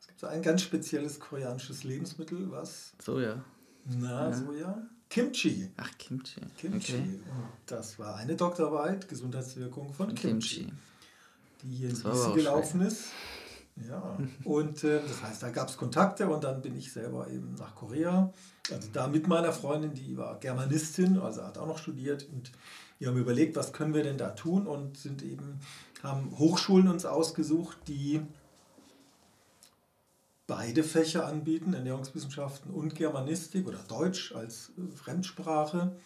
Es 0.00 0.06
gibt 0.06 0.20
so 0.20 0.26
ein 0.26 0.42
ganz 0.42 0.62
spezielles 0.62 1.20
koreanisches 1.20 1.84
Lebensmittel, 1.84 2.50
was? 2.50 2.92
Soja. 3.02 3.44
Na, 3.84 4.30
ja. 4.30 4.32
Soja. 4.32 4.86
Kimchi. 5.08 5.70
Ach, 5.76 5.90
Kimchi. 5.98 6.40
Kimchi. 6.56 6.94
Okay. 6.94 7.02
Und 7.02 7.52
das 7.66 7.98
war 7.98 8.16
eine 8.16 8.34
Doktorarbeit, 8.34 9.08
Gesundheitswirkung 9.08 9.92
von 9.92 10.14
Kimchi, 10.14 10.60
Kimchi. 10.60 10.72
die 11.62 11.68
hier 11.68 11.90
in 11.90 12.02
Gießen 12.02 12.34
gelaufen 12.34 12.80
ist. 12.80 13.04
Ja, 13.88 14.18
und 14.44 14.84
äh, 14.84 15.00
das 15.00 15.22
heißt, 15.22 15.42
da 15.42 15.48
gab 15.50 15.68
es 15.68 15.78
Kontakte 15.78 16.28
und 16.28 16.44
dann 16.44 16.60
bin 16.60 16.76
ich 16.76 16.92
selber 16.92 17.28
eben 17.28 17.54
nach 17.54 17.74
Korea. 17.74 18.32
Also 18.70 18.88
da 18.92 19.06
mit 19.06 19.28
meiner 19.28 19.52
Freundin, 19.52 19.94
die 19.94 20.16
war 20.16 20.38
Germanistin, 20.40 21.18
also 21.18 21.42
hat 21.42 21.56
auch 21.56 21.66
noch 21.66 21.78
studiert 21.78 22.28
und 22.32 22.52
wir 22.98 23.08
haben 23.08 23.18
überlegt, 23.18 23.56
was 23.56 23.72
können 23.72 23.94
wir 23.94 24.02
denn 24.02 24.18
da 24.18 24.30
tun 24.30 24.66
und 24.66 24.96
sind 24.96 25.22
eben, 25.22 25.58
haben 26.02 26.36
Hochschulen 26.38 26.88
uns 26.88 27.04
ausgesucht, 27.04 27.76
die 27.86 28.20
beide 30.46 30.82
Fächer 30.82 31.26
anbieten, 31.26 31.72
Ernährungswissenschaften 31.72 32.70
und 32.72 32.94
Germanistik 32.94 33.66
oder 33.66 33.78
Deutsch 33.88 34.34
als 34.34 34.72
äh, 34.76 34.94
Fremdsprache. 34.94 35.96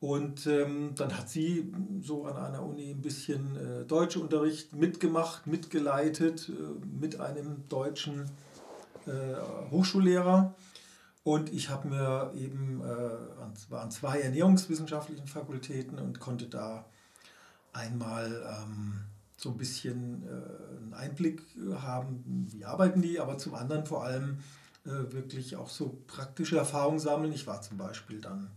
Und 0.00 0.48
ähm, 0.48 0.94
dann 0.96 1.16
hat 1.16 1.28
sie 1.28 1.72
so 2.00 2.26
an 2.26 2.36
einer 2.36 2.64
Uni 2.64 2.90
ein 2.90 3.02
bisschen 3.02 3.56
äh, 3.56 3.84
Deutschunterricht 3.84 4.74
mitgemacht, 4.74 5.46
mitgeleitet 5.46 6.48
äh, 6.48 6.52
mit 7.00 7.20
einem 7.20 7.68
deutschen 7.68 8.24
äh, 9.06 9.70
Hochschullehrer. 9.70 10.54
Und 11.22 11.52
ich 11.52 11.70
habe 11.70 11.86
mir 11.86 12.32
eben, 12.34 12.80
äh, 12.80 13.70
war 13.70 13.82
an 13.82 13.92
zwei 13.92 14.20
ernährungswissenschaftlichen 14.20 15.28
Fakultäten 15.28 16.00
und 16.00 16.18
konnte 16.18 16.46
da 16.46 16.84
einmal 17.72 18.42
ähm, 18.60 19.04
so 19.42 19.50
ein 19.50 19.56
bisschen 19.56 20.22
äh, 20.22 20.76
einen 20.76 20.94
Einblick 20.94 21.42
haben, 21.74 22.46
wie 22.52 22.64
arbeiten 22.64 23.02
die, 23.02 23.18
aber 23.18 23.38
zum 23.38 23.54
anderen 23.54 23.84
vor 23.86 24.04
allem 24.04 24.38
äh, 24.84 24.90
wirklich 25.12 25.56
auch 25.56 25.68
so 25.68 25.98
praktische 26.06 26.58
Erfahrungen 26.58 27.00
sammeln. 27.00 27.32
Ich 27.32 27.46
war 27.48 27.60
zum 27.60 27.76
Beispiel 27.76 28.20
dann 28.20 28.52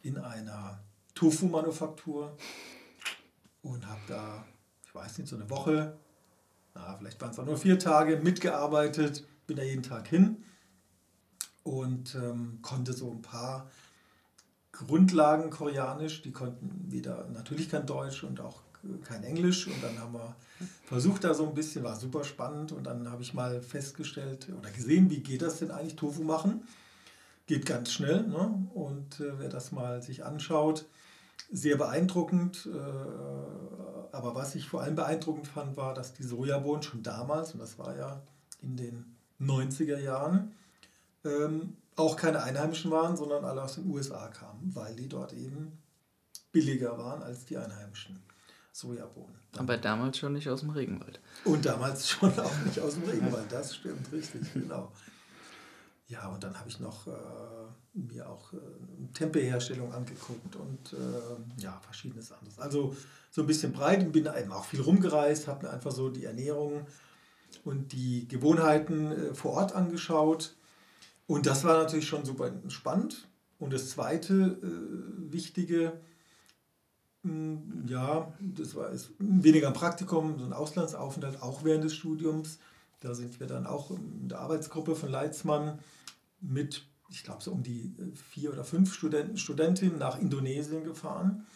in 0.00 0.16
einer 0.16 0.80
Tofu-Manufaktur 1.14 2.34
und 3.62 3.86
habe 3.86 4.00
da, 4.08 4.46
ich 4.86 4.94
weiß 4.94 5.18
nicht, 5.18 5.28
so 5.28 5.36
eine 5.36 5.50
Woche, 5.50 5.98
na, 6.74 6.96
vielleicht 6.96 7.20
waren 7.20 7.32
es 7.32 7.38
auch 7.38 7.44
nur 7.44 7.58
vier 7.58 7.78
Tage, 7.78 8.16
mitgearbeitet, 8.16 9.26
bin 9.46 9.58
da 9.58 9.64
jeden 9.64 9.82
Tag 9.82 10.08
hin 10.08 10.42
und 11.62 12.14
ähm, 12.14 12.60
konnte 12.62 12.94
so 12.94 13.10
ein 13.10 13.20
paar 13.20 13.70
Grundlagen 14.72 15.50
koreanisch, 15.50 16.22
die 16.22 16.32
konnten 16.32 16.90
wieder 16.90 17.28
natürlich 17.28 17.68
kein 17.68 17.86
Deutsch 17.86 18.24
und 18.24 18.40
auch 18.40 18.65
kein 19.04 19.24
Englisch 19.24 19.66
und 19.66 19.82
dann 19.82 19.98
haben 19.98 20.14
wir 20.14 20.34
versucht 20.84 21.24
da 21.24 21.34
so 21.34 21.46
ein 21.46 21.54
bisschen, 21.54 21.84
war 21.84 21.96
super 21.96 22.24
spannend 22.24 22.72
und 22.72 22.84
dann 22.84 23.10
habe 23.10 23.22
ich 23.22 23.34
mal 23.34 23.60
festgestellt 23.60 24.48
oder 24.58 24.70
gesehen, 24.70 25.10
wie 25.10 25.20
geht 25.20 25.42
das 25.42 25.58
denn 25.58 25.70
eigentlich 25.70 25.96
Tofu 25.96 26.22
machen 26.22 26.62
geht 27.46 27.66
ganz 27.66 27.92
schnell. 27.92 28.26
Ne? 28.26 28.68
Und 28.74 29.20
äh, 29.20 29.38
wer 29.38 29.48
das 29.48 29.72
mal 29.72 30.02
sich 30.02 30.24
anschaut, 30.24 30.86
sehr 31.50 31.76
beeindruckend. 31.76 32.68
Äh, 32.72 34.14
aber 34.14 34.34
was 34.34 34.54
ich 34.54 34.68
vor 34.68 34.82
allem 34.82 34.96
beeindruckend 34.96 35.46
fand, 35.46 35.76
war, 35.76 35.94
dass 35.94 36.12
die 36.12 36.24
Sojabohnen 36.24 36.82
schon 36.82 37.02
damals, 37.02 37.52
und 37.52 37.60
das 37.60 37.78
war 37.78 37.96
ja 37.96 38.22
in 38.60 38.76
den 38.76 39.16
90er 39.40 39.98
Jahren, 39.98 40.52
ähm, 41.24 41.76
auch 41.96 42.16
keine 42.16 42.42
einheimischen 42.42 42.90
waren, 42.90 43.16
sondern 43.16 43.44
alle 43.44 43.62
aus 43.62 43.76
den 43.76 43.90
USA 43.90 44.28
kamen, 44.28 44.74
weil 44.74 44.94
die 44.96 45.08
dort 45.08 45.32
eben 45.32 45.78
billiger 46.52 46.98
waren 46.98 47.22
als 47.22 47.44
die 47.46 47.56
einheimischen 47.56 48.22
Sojabohnen. 48.76 49.36
Aber 49.56 49.78
damals 49.78 50.18
schon 50.18 50.34
nicht 50.34 50.48
aus 50.48 50.60
dem 50.60 50.70
Regenwald. 50.70 51.20
Und 51.44 51.64
damals 51.64 52.10
schon 52.10 52.38
auch 52.38 52.64
nicht 52.64 52.78
aus 52.78 52.94
dem 52.94 53.04
Regenwald, 53.04 53.50
das 53.50 53.74
stimmt 53.74 54.12
richtig, 54.12 54.52
genau. 54.52 54.92
Ja, 56.08 56.28
und 56.28 56.44
dann 56.44 56.56
habe 56.58 56.68
ich 56.68 56.78
noch 56.78 57.06
äh, 57.06 57.10
mir 57.94 58.28
auch 58.28 58.52
äh, 58.52 58.58
Tempelherstellung 59.14 59.92
angeguckt 59.92 60.54
und 60.56 60.92
äh, 60.92 61.62
ja, 61.62 61.80
verschiedenes 61.80 62.30
anderes. 62.32 62.58
Also 62.58 62.94
so 63.30 63.40
ein 63.40 63.46
bisschen 63.46 63.72
breit 63.72 64.00
und 64.04 64.12
bin 64.12 64.26
eben 64.26 64.52
auch 64.52 64.66
viel 64.66 64.82
rumgereist, 64.82 65.48
habe 65.48 65.66
mir 65.66 65.72
einfach 65.72 65.90
so 65.90 66.10
die 66.10 66.24
Ernährung 66.24 66.86
und 67.64 67.92
die 67.92 68.28
Gewohnheiten 68.28 69.10
äh, 69.10 69.34
vor 69.34 69.52
Ort 69.54 69.74
angeschaut. 69.74 70.54
Und 71.26 71.46
das 71.46 71.64
war 71.64 71.82
natürlich 71.82 72.06
schon 72.06 72.24
super 72.24 72.52
spannend. 72.68 73.26
Und 73.58 73.72
das 73.72 73.88
zweite 73.88 74.34
äh, 74.34 75.32
wichtige, 75.32 75.98
ja, 77.88 78.32
das 78.40 78.74
war 78.74 78.90
ist 78.90 79.10
weniger 79.18 79.68
ein 79.68 79.74
Praktikum, 79.74 80.38
so 80.38 80.44
ein 80.44 80.52
Auslandsaufenthalt, 80.52 81.42
auch 81.42 81.64
während 81.64 81.84
des 81.84 81.94
Studiums. 81.94 82.58
Da 83.00 83.14
sind 83.14 83.40
wir 83.40 83.46
dann 83.46 83.66
auch 83.66 83.90
in 83.90 84.28
der 84.28 84.40
Arbeitsgruppe 84.40 84.96
von 84.96 85.10
Leitzmann 85.10 85.78
mit, 86.40 86.86
ich 87.10 87.24
glaube, 87.24 87.42
so 87.42 87.52
um 87.52 87.62
die 87.62 87.94
äh, 87.98 88.16
vier 88.30 88.52
oder 88.52 88.64
fünf 88.64 88.94
Studenten, 88.94 89.36
Studentinnen 89.36 89.98
nach 89.98 90.18
Indonesien 90.18 90.84
gefahren. 90.84 91.46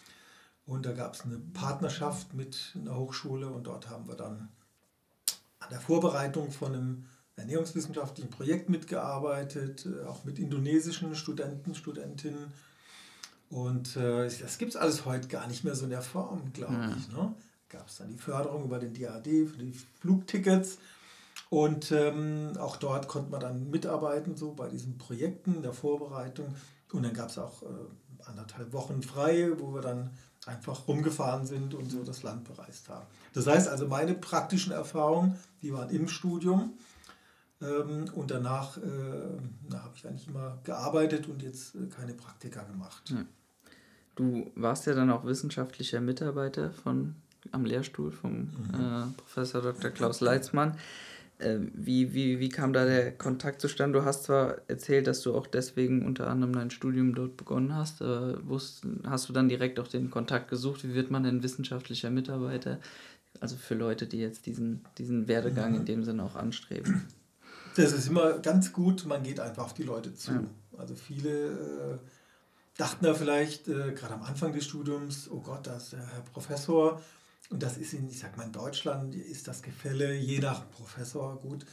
Und 0.66 0.86
da 0.86 0.92
gab 0.92 1.14
es 1.14 1.22
eine 1.22 1.38
Partnerschaft 1.38 2.34
mit 2.34 2.76
einer 2.76 2.96
Hochschule 2.96 3.48
und 3.48 3.64
dort 3.64 3.88
haben 3.88 4.06
wir 4.06 4.14
dann 4.14 4.48
an 5.58 5.68
der 5.70 5.80
Vorbereitung 5.80 6.52
von 6.52 6.74
einem 6.74 7.04
ernährungswissenschaftlichen 7.36 8.30
Projekt 8.30 8.68
mitgearbeitet, 8.68 9.86
äh, 9.86 10.06
auch 10.06 10.24
mit 10.24 10.38
indonesischen 10.38 11.14
Studenten, 11.14 11.74
Studentinnen. 11.74 12.52
Und 13.50 13.96
äh, 13.96 14.24
das 14.28 14.58
gibt 14.58 14.70
es 14.70 14.76
alles 14.76 15.04
heute 15.04 15.28
gar 15.28 15.46
nicht 15.48 15.64
mehr 15.64 15.74
so 15.74 15.84
in 15.84 15.90
der 15.90 16.02
Form, 16.02 16.52
glaube 16.52 16.74
ja. 16.74 16.96
ich. 16.96 17.08
Ne? 17.12 17.34
Gab 17.68 17.88
es 17.88 17.96
dann 17.96 18.08
die 18.08 18.18
Förderung 18.18 18.64
über 18.64 18.78
den 18.78 18.94
DAD 18.94 19.24
für 19.24 19.58
die 19.58 19.74
Flugtickets 20.00 20.78
und 21.50 21.90
ähm, 21.90 22.52
auch 22.58 22.76
dort 22.76 23.08
konnte 23.08 23.32
man 23.32 23.40
dann 23.40 23.70
mitarbeiten, 23.70 24.36
so 24.36 24.52
bei 24.52 24.68
diesen 24.68 24.98
Projekten 24.98 25.62
der 25.62 25.72
Vorbereitung. 25.72 26.54
Und 26.92 27.02
dann 27.02 27.12
gab 27.12 27.28
es 27.28 27.38
auch 27.38 27.62
äh, 27.62 27.66
anderthalb 28.24 28.72
Wochen 28.72 29.02
frei, 29.02 29.50
wo 29.58 29.74
wir 29.74 29.80
dann 29.80 30.10
einfach 30.46 30.86
rumgefahren 30.86 31.46
sind 31.46 31.74
und 31.74 31.90
so 31.90 32.04
das 32.04 32.22
Land 32.22 32.44
bereist 32.44 32.88
haben. 32.88 33.06
Das 33.34 33.46
heißt 33.48 33.68
also, 33.68 33.88
meine 33.88 34.14
praktischen 34.14 34.72
Erfahrungen, 34.72 35.36
die 35.60 35.72
waren 35.72 35.90
im 35.90 36.06
Studium. 36.06 36.74
Ähm, 37.60 38.06
und 38.14 38.30
danach 38.30 38.78
äh, 38.78 38.80
habe 38.80 39.94
ich 39.94 40.06
eigentlich 40.06 40.28
immer 40.28 40.58
gearbeitet 40.62 41.28
und 41.28 41.42
jetzt 41.42 41.74
äh, 41.74 41.88
keine 41.88 42.14
Praktika 42.14 42.62
gemacht. 42.62 43.12
Du 44.20 44.52
warst 44.54 44.86
ja 44.86 44.92
dann 44.92 45.10
auch 45.10 45.24
wissenschaftlicher 45.24 46.02
Mitarbeiter 46.02 46.72
von 46.72 47.14
am 47.52 47.64
Lehrstuhl 47.64 48.12
vom 48.12 48.32
mhm. 48.32 48.74
äh, 48.74 49.16
Professor 49.16 49.62
Dr. 49.62 49.90
Klaus 49.90 50.20
Leitzmann. 50.20 50.76
Äh, 51.38 51.56
wie, 51.72 52.12
wie, 52.12 52.38
wie 52.38 52.50
kam 52.50 52.74
da 52.74 52.84
der 52.84 53.12
Kontakt 53.12 53.62
zustande? 53.62 53.98
Du 53.98 54.04
hast 54.04 54.24
zwar 54.24 54.56
erzählt, 54.68 55.06
dass 55.06 55.22
du 55.22 55.34
auch 55.34 55.46
deswegen 55.46 56.04
unter 56.04 56.28
anderem 56.28 56.52
dein 56.52 56.70
Studium 56.70 57.14
dort 57.14 57.38
begonnen 57.38 57.74
hast. 57.74 58.02
Äh, 58.02 58.46
wusst, 58.46 58.84
hast 59.04 59.30
du 59.30 59.32
dann 59.32 59.48
direkt 59.48 59.80
auch 59.80 59.88
den 59.88 60.10
Kontakt 60.10 60.50
gesucht? 60.50 60.84
Wie 60.84 60.92
wird 60.92 61.10
man 61.10 61.22
denn 61.22 61.42
wissenschaftlicher 61.42 62.10
Mitarbeiter? 62.10 62.78
Also 63.40 63.56
für 63.56 63.74
Leute, 63.74 64.06
die 64.06 64.18
jetzt 64.18 64.44
diesen, 64.44 64.84
diesen 64.98 65.28
Werdegang 65.28 65.70
mhm. 65.70 65.76
in 65.78 65.84
dem 65.86 66.04
Sinne 66.04 66.24
auch 66.24 66.36
anstreben. 66.36 67.06
Das 67.74 67.92
ist 67.92 68.08
immer 68.08 68.40
ganz 68.40 68.72
gut, 68.72 69.06
man 69.06 69.22
geht 69.22 69.40
einfach 69.40 69.64
auf 69.64 69.74
die 69.74 69.84
Leute 69.84 70.12
zu. 70.12 70.32
Ja. 70.32 70.44
Also 70.76 70.94
viele 70.94 71.30
äh, 71.30 71.98
dachten 72.80 73.04
da 73.04 73.14
vielleicht 73.14 73.68
äh, 73.68 73.92
gerade 73.92 74.14
am 74.14 74.22
Anfang 74.22 74.52
des 74.52 74.64
Studiums, 74.64 75.28
oh 75.30 75.40
Gott, 75.40 75.66
das 75.66 75.84
ist 75.84 75.92
der 75.92 76.06
Herr 76.06 76.22
Professor, 76.22 77.02
und 77.50 77.62
das 77.62 77.76
ist 77.76 77.92
in, 77.92 78.08
ich 78.08 78.20
sag 78.20 78.36
mal, 78.36 78.44
in 78.44 78.52
Deutschland 78.52 79.14
ist 79.14 79.48
das 79.48 79.62
Gefälle 79.62 80.14
je 80.14 80.38
nach 80.38 80.70
Professor 80.70 81.38
gut, 81.40 81.66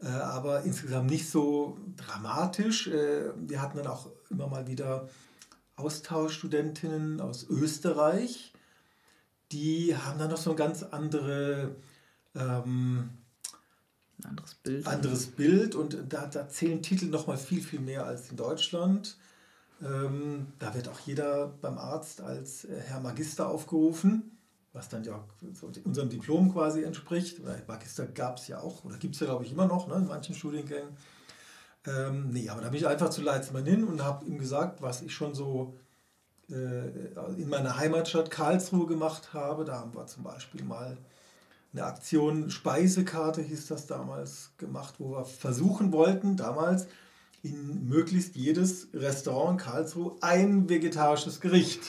äh, 0.00 0.06
aber 0.06 0.62
insgesamt 0.62 1.10
nicht 1.10 1.28
so 1.28 1.78
dramatisch. 1.96 2.86
Äh, 2.86 3.32
wir 3.36 3.60
hatten 3.60 3.76
dann 3.76 3.86
auch 3.88 4.08
immer 4.30 4.46
mal 4.46 4.66
wieder 4.66 5.08
Austauschstudentinnen 5.76 7.20
aus 7.20 7.46
Österreich, 7.50 8.52
die 9.52 9.94
haben 9.94 10.18
dann 10.18 10.30
noch 10.30 10.38
so 10.38 10.50
ein 10.50 10.56
ganz 10.56 10.82
andere, 10.82 11.76
ähm, 12.34 13.10
ein 14.18 14.24
anderes 14.24 14.54
Bild. 14.54 14.86
Anderes 14.86 15.26
Bild 15.26 15.74
und 15.74 15.98
da, 16.08 16.26
da 16.26 16.48
zählen 16.48 16.82
Titel 16.82 17.06
noch 17.06 17.26
mal 17.26 17.36
viel, 17.36 17.60
viel 17.60 17.80
mehr 17.80 18.06
als 18.06 18.30
in 18.30 18.36
Deutschland. 18.36 19.18
Ähm, 19.82 20.46
da 20.58 20.74
wird 20.74 20.88
auch 20.88 21.00
jeder 21.00 21.48
beim 21.60 21.78
Arzt 21.78 22.20
als 22.20 22.64
äh, 22.64 22.80
Herr 22.80 23.00
Magister 23.00 23.48
aufgerufen 23.48 24.36
was 24.76 24.90
dann 24.90 25.02
ja 25.02 25.24
unserem 25.84 26.10
Diplom 26.10 26.52
quasi 26.52 26.84
entspricht. 26.84 27.44
Weil 27.44 27.64
Magister 27.66 28.06
gab 28.06 28.36
es 28.36 28.46
ja 28.46 28.60
auch, 28.60 28.84
oder 28.84 28.98
gibt 28.98 29.14
es 29.14 29.20
ja 29.20 29.26
glaube 29.26 29.44
ich 29.44 29.52
immer 29.52 29.66
noch 29.66 29.88
ne, 29.88 29.96
in 29.96 30.06
manchen 30.06 30.34
Studiengängen. 30.34 30.90
Ähm, 31.86 32.28
nee, 32.30 32.48
aber 32.48 32.60
da 32.60 32.68
bin 32.68 32.78
ich 32.78 32.86
einfach 32.86 33.10
zu 33.10 33.22
Leitzmann 33.22 33.64
hin 33.64 33.84
und 33.84 34.04
habe 34.04 34.24
ihm 34.26 34.38
gesagt, 34.38 34.82
was 34.82 35.02
ich 35.02 35.14
schon 35.14 35.34
so 35.34 35.74
äh, 36.50 36.88
in 37.36 37.48
meiner 37.48 37.78
Heimatstadt 37.78 38.30
Karlsruhe 38.30 38.86
gemacht 38.86 39.32
habe. 39.32 39.64
Da 39.64 39.80
haben 39.80 39.94
wir 39.94 40.06
zum 40.06 40.24
Beispiel 40.24 40.62
mal 40.62 40.98
eine 41.72 41.84
Aktion 41.84 42.50
Speisekarte 42.50 43.42
hieß 43.42 43.68
das 43.68 43.86
damals 43.86 44.52
gemacht, 44.58 44.94
wo 44.98 45.12
wir 45.12 45.24
versuchen 45.24 45.92
wollten, 45.92 46.36
damals 46.36 46.86
in 47.48 47.88
möglichst 47.88 48.36
jedes 48.36 48.88
Restaurant 48.92 49.60
in 49.60 49.66
Karlsruhe 49.66 50.16
ein 50.20 50.68
vegetarisches 50.68 51.40
Gericht 51.40 51.80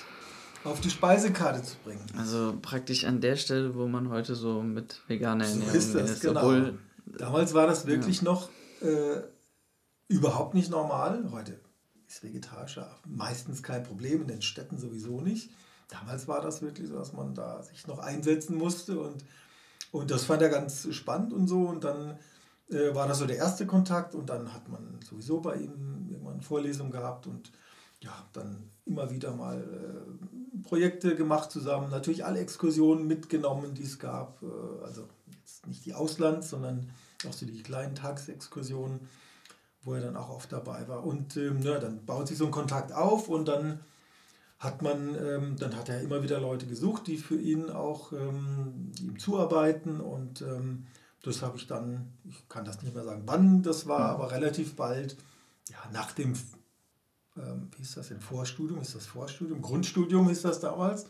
auf 0.63 0.81
die 0.81 0.89
Speisekarte 0.89 1.63
zu 1.63 1.75
bringen. 1.83 2.05
Also 2.17 2.57
praktisch 2.61 3.05
an 3.05 3.21
der 3.21 3.35
Stelle, 3.35 3.75
wo 3.75 3.87
man 3.87 4.09
heute 4.09 4.35
so 4.35 4.61
mit 4.61 5.01
veganer 5.07 5.45
Ernährung 5.45 5.71
so 5.71 5.77
ist. 5.77 5.95
Das, 5.95 6.11
ist 6.11 6.21
genau. 6.21 6.41
Obwohl, 6.41 6.79
Damals 7.17 7.53
war 7.53 7.67
das 7.67 7.85
wirklich 7.87 8.17
ja. 8.17 8.25
noch 8.25 8.49
äh, 8.81 9.21
überhaupt 10.07 10.53
nicht 10.53 10.69
normal. 10.69 11.29
Heute 11.31 11.59
ist 12.07 12.23
vegetarischer 12.23 12.99
meistens 13.05 13.63
kein 13.63 13.83
Problem, 13.83 14.21
in 14.21 14.27
den 14.27 14.41
Städten 14.41 14.77
sowieso 14.77 15.21
nicht. 15.21 15.49
Damals 15.89 16.27
war 16.27 16.41
das 16.41 16.61
wirklich 16.61 16.89
so, 16.89 16.95
dass 16.95 17.13
man 17.13 17.33
da 17.33 17.63
sich 17.63 17.87
noch 17.87 17.99
einsetzen 17.99 18.57
musste 18.57 18.99
und, 18.99 19.23
und 19.91 20.11
das 20.11 20.25
fand 20.25 20.41
er 20.41 20.49
ganz 20.49 20.93
spannend 20.93 21.31
und 21.31 21.47
so. 21.47 21.61
Und 21.61 21.83
dann 21.85 22.19
äh, 22.69 22.93
war 22.93 23.07
das 23.07 23.19
so 23.19 23.25
der 23.25 23.37
erste 23.37 23.65
Kontakt 23.65 24.15
und 24.15 24.29
dann 24.29 24.53
hat 24.53 24.67
man 24.69 24.99
sowieso 25.03 25.39
bei 25.39 25.55
ihm 25.55 26.09
irgendwann 26.09 26.41
Vorlesungen 26.41 26.91
gehabt 26.91 27.27
und 27.27 27.51
ja, 28.01 28.11
dann 28.33 28.69
immer 28.85 29.09
wieder 29.09 29.33
mal 29.33 29.59
äh, 29.59 30.63
Projekte 30.63 31.15
gemacht 31.15 31.51
zusammen, 31.51 31.89
natürlich 31.89 32.25
alle 32.25 32.39
Exkursionen 32.39 33.07
mitgenommen, 33.07 33.73
die 33.73 33.83
es 33.83 33.99
gab. 33.99 34.41
Äh, 34.43 34.85
also 34.85 35.07
jetzt 35.39 35.67
nicht 35.67 35.85
die 35.85 35.93
Auslands, 35.93 36.49
sondern 36.49 36.89
auch 37.27 37.33
so 37.33 37.45
die 37.45 37.63
kleinen 37.63 37.95
Tagsexkursionen, 37.95 38.99
wo 39.83 39.93
er 39.93 40.01
dann 40.01 40.15
auch 40.15 40.29
oft 40.29 40.51
dabei 40.51 40.87
war. 40.87 41.05
Und 41.05 41.37
ähm, 41.37 41.61
ja, 41.61 41.79
dann 41.79 42.05
baut 42.05 42.27
sich 42.27 42.37
so 42.37 42.45
ein 42.45 42.51
Kontakt 42.51 42.91
auf 42.91 43.29
und 43.29 43.47
dann 43.47 43.79
hat 44.59 44.81
man, 44.81 45.15
ähm, 45.15 45.55
dann 45.57 45.75
hat 45.75 45.89
er 45.89 46.01
immer 46.01 46.23
wieder 46.23 46.39
Leute 46.39 46.65
gesucht, 46.65 47.07
die 47.07 47.17
für 47.17 47.39
ihn 47.39 47.69
auch 47.69 48.11
ähm, 48.11 48.91
ihm 48.99 49.19
zuarbeiten 49.19 50.01
und 50.01 50.41
ähm, 50.41 50.87
das 51.23 51.41
habe 51.41 51.57
ich 51.57 51.67
dann, 51.67 52.13
ich 52.25 52.47
kann 52.47 52.65
das 52.65 52.81
nicht 52.81 52.93
mehr 52.93 53.03
sagen, 53.03 53.23
wann 53.25 53.63
das 53.63 53.87
war, 53.87 54.09
aber 54.09 54.31
relativ 54.31 54.75
bald, 54.75 55.17
ja, 55.69 55.77
nach 55.91 56.11
dem 56.11 56.35
ähm, 57.37 57.69
wie 57.75 57.83
ist 57.83 57.97
das 57.97 58.09
denn, 58.09 58.19
Vorstudium, 58.19 58.81
ist 58.81 58.95
das 58.95 59.05
Vorstudium, 59.05 59.61
Grundstudium 59.61 60.29
ist 60.29 60.45
das 60.45 60.59
damals, 60.59 61.05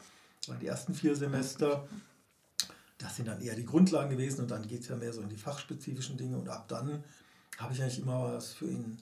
waren 0.48 0.60
die 0.60 0.68
ersten 0.68 0.94
vier 0.94 1.16
Semester. 1.16 1.88
Das 2.98 3.16
sind 3.16 3.28
dann 3.28 3.42
eher 3.42 3.56
die 3.56 3.66
Grundlagen 3.66 4.10
gewesen 4.10 4.42
und 4.42 4.52
dann 4.52 4.68
geht 4.68 4.82
es 4.82 4.88
ja 4.88 4.96
mehr 4.96 5.14
so 5.14 5.22
in 5.22 5.30
die 5.30 5.38
fachspezifischen 5.38 6.18
Dinge 6.18 6.38
und 6.38 6.50
ab 6.50 6.68
dann 6.68 7.04
habe 7.58 7.74
ich 7.74 7.82
eigentlich 7.82 8.00
immer 8.00 8.34
was 8.34 8.54
für 8.54 8.68
ihn 8.68 8.98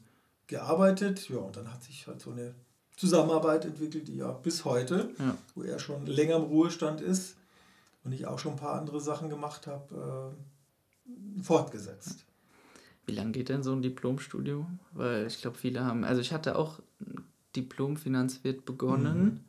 gearbeitet. 0.47 1.29
Ja, 1.29 1.37
und 1.37 1.55
dann 1.55 1.71
hat 1.71 1.83
sich 1.83 2.05
halt 2.07 2.21
so 2.21 2.31
eine 2.31 2.53
Zusammenarbeit 2.97 3.65
entwickelt, 3.65 4.07
die 4.07 4.17
ja 4.17 4.31
bis 4.31 4.65
heute, 4.65 5.09
ja. 5.17 5.37
wo 5.53 5.63
er 5.63 5.79
schon 5.79 6.05
länger 6.05 6.37
im 6.37 6.43
Ruhestand 6.43 7.01
ist 7.01 7.35
und 8.03 8.11
ich 8.11 8.27
auch 8.27 8.39
schon 8.39 8.53
ein 8.53 8.59
paar 8.59 8.79
andere 8.79 9.01
Sachen 9.01 9.29
gemacht 9.29 9.67
habe, 9.67 10.33
äh, 10.33 10.54
fortgesetzt. 11.41 12.25
Wie 13.05 13.13
lange 13.13 13.31
geht 13.31 13.49
denn 13.49 13.63
so 13.63 13.71
ein 13.71 13.81
Diplomstudium? 13.81 14.79
Weil 14.91 15.27
ich 15.27 15.41
glaube, 15.41 15.57
viele 15.57 15.83
haben, 15.83 16.03
also 16.03 16.21
ich 16.21 16.33
hatte 16.33 16.57
auch 16.57 16.79
Diplom 17.55 17.97
Finanzwirt 17.97 18.65
begonnen, 18.65 19.23
mhm. 19.23 19.39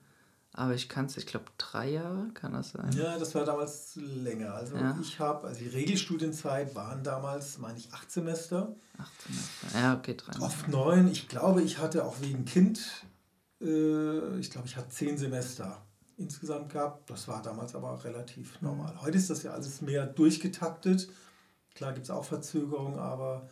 aber 0.53 0.75
ich 0.75 0.89
kann 0.89 1.07
es, 1.07 1.17
ich 1.17 1.27
glaube, 1.27 1.47
drei 1.59 1.91
Jahre, 1.91 2.29
kann 2.35 2.53
das 2.53 2.71
sein? 2.71 2.93
Ja, 2.93 3.19
das 3.19 3.35
war 3.35 3.45
damals 3.45 3.97
länger. 3.97 4.55
Also 4.55 4.77
ja. 4.77 4.99
ich 5.01 5.19
habe, 5.19 5.49
also 5.49 5.61
die 5.61 5.69
Regelstudienzeit 5.69 6.75
waren 6.75 7.03
damals, 7.03 7.59
meine 7.59 7.79
ich, 7.79 7.93
acht 7.93 8.11
Semester. 8.13 8.77
Acht 8.99 9.23
Semester, 9.23 9.79
ja, 9.79 9.97
okay, 9.97 10.17
drei. 10.17 10.39
Oft 10.41 10.69
neun. 10.69 11.09
Ich 11.09 11.29
glaube, 11.29 11.63
ich 11.63 11.79
hatte 11.79 12.05
auch 12.05 12.21
wegen 12.21 12.45
Kind, 12.45 13.07
äh, 13.61 14.39
ich 14.39 14.51
glaube, 14.51 14.67
ich 14.67 14.77
hatte 14.77 14.91
zehn 14.91 15.17
Semester 15.17 15.83
insgesamt 16.19 16.73
gehabt. 16.73 17.11
Das 17.11 17.27
war 17.27 17.43
damals 17.43 17.75
aber 17.75 18.05
relativ 18.05 18.61
mhm. 18.61 18.69
normal. 18.69 19.01
Heute 19.01 19.17
ist 19.17 19.31
das 19.31 19.43
ja 19.43 19.53
alles 19.53 19.81
mehr 19.81 20.07
durchgetaktet. 20.07 21.09
Klar 21.77 21.93
gibt 21.93 22.05
es 22.05 22.11
auch 22.11 22.25
Verzögerungen, 22.25 22.99
aber 22.99 23.49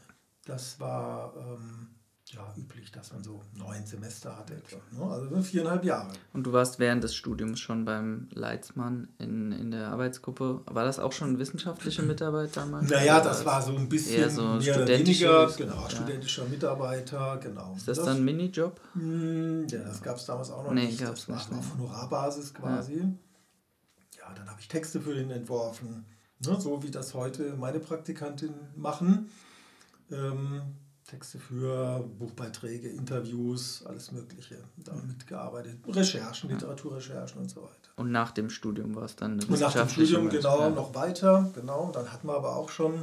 das 0.46 0.80
war 0.80 1.34
ähm, 1.36 1.88
ja, 2.28 2.54
üblich, 2.56 2.90
dass 2.90 3.12
man 3.12 3.22
so 3.22 3.42
neun 3.52 3.84
Semester 3.84 4.34
hatte. 4.38 4.54
Ne? 4.92 5.04
Also 5.04 5.42
viereinhalb 5.42 5.84
Jahre. 5.84 6.10
Und 6.32 6.46
du 6.46 6.52
warst 6.54 6.78
während 6.78 7.04
des 7.04 7.14
Studiums 7.14 7.60
schon 7.60 7.84
beim 7.84 8.28
Leitzmann 8.32 9.08
in, 9.18 9.52
in 9.52 9.70
der 9.70 9.88
Arbeitsgruppe. 9.88 10.62
War 10.64 10.86
das 10.86 10.98
auch 10.98 11.12
schon 11.12 11.38
wissenschaftliche 11.38 12.02
Mitarbeit 12.02 12.56
damals? 12.56 12.90
Naja, 12.90 13.20
das 13.20 13.44
war 13.44 13.60
so 13.60 13.76
ein 13.76 13.90
bisschen 13.90 14.30
so 14.30 14.42
mehr 14.54 14.76
oder 14.76 14.88
weniger, 14.88 15.52
genau, 15.54 15.82
ja. 15.82 15.90
studentischer 15.90 16.46
Mitarbeiter, 16.46 17.38
genau. 17.42 17.74
Ist 17.76 17.86
das, 17.86 17.98
das 17.98 18.06
dann 18.06 18.16
ein 18.16 18.24
Minijob? 18.24 18.80
Hm, 18.94 19.66
ja, 19.68 19.80
das 19.80 20.02
gab 20.02 20.16
es 20.16 20.24
damals 20.24 20.50
auch 20.50 20.64
noch 20.64 20.72
nee, 20.72 20.86
nicht. 20.86 21.02
Das 21.02 21.28
war 21.28 21.36
nicht, 21.36 21.52
auf 21.52 21.74
Honorarbasis 21.74 22.54
quasi. 22.54 22.96
Ja, 22.96 23.08
ja 24.18 24.34
dann 24.34 24.48
habe 24.48 24.62
ich 24.62 24.68
Texte 24.68 24.98
für 24.98 25.14
den 25.14 25.30
entworfen 25.30 26.06
Ne, 26.40 26.60
so 26.60 26.82
wie 26.82 26.90
das 26.90 27.14
heute 27.14 27.54
meine 27.56 27.80
Praktikantinnen 27.80 28.68
machen. 28.76 29.30
Ähm, 30.10 30.62
Texte 31.06 31.38
für 31.38 32.00
Buchbeiträge, 32.18 32.88
Interviews, 32.88 33.84
alles 33.86 34.10
Mögliche. 34.10 34.56
Da 34.76 34.94
mitgearbeitet. 34.94 35.78
Recherchen, 35.86 36.50
Literaturrecherchen 36.50 37.42
und 37.42 37.50
so 37.50 37.62
weiter. 37.62 37.90
Und 37.96 38.10
nach 38.10 38.30
dem 38.30 38.48
Studium 38.48 38.94
war 38.94 39.04
es 39.04 39.14
dann 39.14 39.32
eine 39.32 39.44
Und 39.44 39.60
nach 39.60 39.72
dem 39.72 39.88
Studium, 39.88 40.30
genau, 40.30 40.60
ja. 40.60 40.70
noch 40.70 40.94
weiter. 40.94 41.50
Genau, 41.54 41.90
dann 41.92 42.10
hatten 42.10 42.26
wir 42.26 42.34
aber 42.34 42.56
auch 42.56 42.70
schon. 42.70 43.02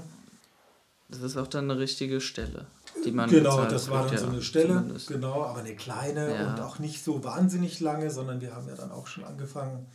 Das 1.09 1.21
ist 1.21 1.37
auch 1.37 1.47
dann 1.47 1.69
eine 1.69 1.79
richtige 1.79 2.21
Stelle, 2.21 2.65
die 3.05 3.11
man. 3.11 3.29
Genau, 3.29 3.65
das 3.65 3.89
war 3.89 4.05
dann 4.05 4.13
ja, 4.13 4.19
so 4.19 4.27
eine 4.27 4.41
Stelle, 4.41 4.75
zumindest. 4.75 5.07
genau, 5.07 5.43
aber 5.43 5.59
eine 5.59 5.75
kleine 5.75 6.33
ja. 6.33 6.49
und 6.49 6.59
auch 6.59 6.79
nicht 6.79 7.03
so 7.03 7.23
wahnsinnig 7.23 7.79
lange, 7.81 8.09
sondern 8.09 8.41
wir 8.41 8.55
haben 8.55 8.67
ja 8.67 8.75
dann 8.75 8.91
auch 8.91 9.07
schon 9.07 9.25
angefangen, 9.25 9.85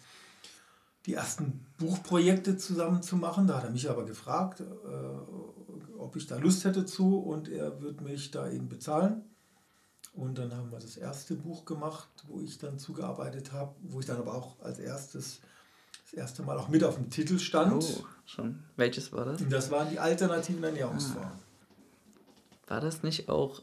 die 1.07 1.15
ersten 1.15 1.65
Buchprojekte 1.79 2.57
zusammen 2.57 3.03
zu 3.03 3.17
machen. 3.17 3.47
Da 3.47 3.59
hat 3.59 3.65
er 3.65 3.71
mich 3.71 3.89
aber 3.89 4.05
gefragt, 4.05 4.61
äh, 4.61 4.65
ob 5.99 6.17
ich 6.17 6.27
da 6.27 6.37
Lust 6.37 6.65
hätte 6.65 6.85
zu 6.85 7.19
und 7.19 7.49
er 7.49 7.81
wird 7.81 8.01
mich 8.01 8.31
da 8.31 8.51
eben 8.51 8.69
bezahlen. 8.69 9.25
Und 10.13 10.39
dann 10.39 10.55
haben 10.55 10.73
wir 10.73 10.79
das 10.79 10.97
erste 10.97 11.35
Buch 11.35 11.65
gemacht, 11.65 12.09
wo 12.27 12.41
ich 12.41 12.59
dann 12.59 12.79
zugearbeitet 12.79 13.53
habe, 13.53 13.75
wo 13.83 14.01
ich 14.01 14.07
dann 14.07 14.17
aber 14.17 14.35
auch 14.35 14.59
als 14.61 14.79
erstes 14.79 15.41
das 16.05 16.15
erste 16.15 16.43
Mal 16.43 16.59
auch 16.59 16.69
mit 16.69 16.85
auf 16.85 16.97
dem 16.97 17.11
Titel 17.11 17.39
stand. 17.39 17.85
Oh, 17.85 18.05
schon. 18.25 18.63
Welches 18.77 19.13
war 19.13 19.25
das? 19.25 19.41
Und 19.41 19.53
das 19.53 19.71
waren 19.71 19.91
die 19.91 19.99
alternativen 19.99 20.63
Ernährungsformen. 20.63 21.33
Ah. 21.33 22.69
War 22.69 22.81
das 22.81 23.03
nicht 23.03 23.29
auch 23.29 23.63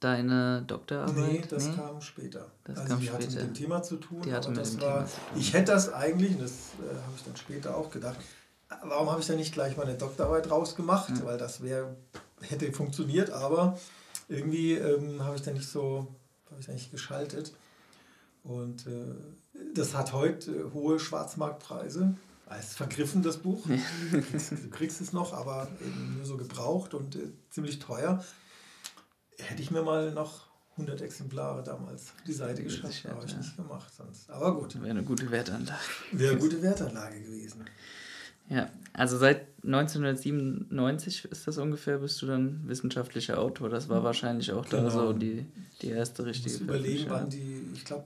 deine 0.00 0.62
Doktorarbeit? 0.66 1.16
Nee, 1.16 1.42
das 1.48 1.68
nee? 1.68 1.74
kam 1.74 2.00
später. 2.00 2.50
Das 2.64 2.78
also 2.78 2.90
kam 2.90 3.00
die 3.00 3.06
später. 3.06 3.22
hatte 3.22 3.34
mit 3.34 3.42
dem 3.42 3.54
Thema 3.54 3.82
zu 3.82 3.96
tun. 3.96 4.22
Die 4.22 4.32
hatte 4.32 4.48
mit 4.50 4.58
das 4.58 4.72
dem 4.72 4.80
war, 4.82 4.94
Thema 4.94 5.06
zu 5.06 5.14
tun. 5.16 5.40
Ich 5.40 5.52
hätte 5.52 5.72
das 5.72 5.92
eigentlich, 5.92 6.32
und 6.32 6.42
das 6.42 6.50
äh, 6.50 6.94
habe 6.94 7.12
ich 7.16 7.24
dann 7.24 7.36
später 7.36 7.76
auch 7.76 7.90
gedacht, 7.90 8.16
warum 8.82 9.10
habe 9.10 9.20
ich 9.20 9.26
da 9.26 9.34
nicht 9.34 9.52
gleich 9.52 9.76
meine 9.76 9.94
Doktorarbeit 9.94 10.50
rausgemacht? 10.50 11.10
Ja. 11.10 11.24
Weil 11.24 11.38
das 11.38 11.62
wäre, 11.62 11.96
hätte 12.40 12.70
funktioniert, 12.72 13.30
aber 13.30 13.78
irgendwie 14.28 14.72
ähm, 14.72 15.22
habe 15.22 15.36
ich 15.36 15.42
da 15.42 15.52
nicht 15.52 15.68
so, 15.68 16.08
habe 16.50 16.60
ich 16.60 16.66
da 16.66 16.72
nicht 16.72 16.90
geschaltet. 16.90 17.54
Und 18.42 18.86
äh, 18.86 19.14
das 19.74 19.94
hat 19.94 20.12
heute 20.12 20.72
hohe 20.74 20.98
Schwarzmarktpreise. 21.00 22.14
als 22.46 22.74
vergriffen, 22.74 23.22
das 23.22 23.38
Buch. 23.38 23.66
du 24.12 24.70
kriegst 24.70 25.00
es 25.00 25.12
noch, 25.12 25.32
aber 25.32 25.68
nur 26.16 26.26
so 26.26 26.36
gebraucht 26.36 26.94
und 26.94 27.16
äh, 27.16 27.30
ziemlich 27.50 27.78
teuer. 27.78 28.22
Hätte 29.38 29.62
ich 29.62 29.70
mir 29.70 29.82
mal 29.82 30.12
noch 30.12 30.46
100 30.72 31.00
Exemplare 31.02 31.62
damals 31.62 32.12
die 32.26 32.32
Seite 32.32 32.62
geschafft, 32.62 33.04
habe 33.08 33.24
ich 33.24 33.32
ja. 33.32 33.38
nicht 33.38 33.56
gemacht 33.56 33.92
sonst. 33.94 34.28
Aber 34.30 34.54
gut. 34.54 34.74
Wäre 34.80 34.90
eine 34.90 35.04
gute 35.04 35.30
Wertanlage. 35.30 35.80
Wäre 36.12 36.32
eine 36.32 36.40
gute 36.40 36.60
Wertanlage 36.62 37.20
gewesen. 37.20 37.64
Ja, 38.48 38.68
also 38.92 39.16
seit 39.16 39.46
1997 39.64 41.24
ist 41.24 41.46
das 41.46 41.58
ungefähr, 41.58 41.98
bist 41.98 42.20
du 42.20 42.26
dann 42.26 42.68
wissenschaftlicher 42.68 43.38
Autor. 43.38 43.70
Das 43.70 43.88
war 43.88 44.04
wahrscheinlich 44.04 44.52
auch 44.52 44.68
genau. 44.68 44.82
da 44.82 44.90
so 44.90 45.12
die, 45.12 45.46
die 45.80 45.90
erste 45.90 46.26
richtige. 46.26 46.54
Ich 46.54 46.60
überlegen, 46.60 47.08
wann 47.08 47.30
die, 47.30 47.62
ich 47.72 47.84
glaube, 47.84 48.04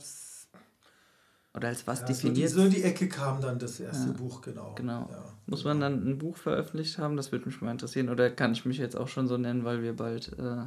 oder 1.54 1.68
als 1.68 1.86
was 1.86 2.00
ja, 2.00 2.06
definiert? 2.06 2.50
So 2.50 2.62
die, 2.62 2.70
so 2.70 2.76
die 2.76 2.82
Ecke 2.84 3.08
kam 3.08 3.40
dann 3.40 3.58
das 3.58 3.80
erste 3.80 4.08
ja, 4.08 4.12
Buch, 4.12 4.40
genau. 4.42 4.74
Genau. 4.76 5.08
Ja, 5.10 5.24
Muss 5.46 5.64
man 5.64 5.80
dann 5.80 6.08
ein 6.08 6.18
Buch 6.18 6.36
veröffentlicht 6.36 6.98
haben? 6.98 7.16
Das 7.16 7.32
würde 7.32 7.46
mich 7.46 7.60
mal 7.60 7.72
interessieren. 7.72 8.08
Oder 8.08 8.30
kann 8.30 8.52
ich 8.52 8.64
mich 8.64 8.78
jetzt 8.78 8.96
auch 8.96 9.08
schon 9.08 9.26
so 9.26 9.38
nennen, 9.38 9.64
weil 9.64 9.82
wir 9.82 9.96
bald 9.96 10.38
äh, 10.38 10.66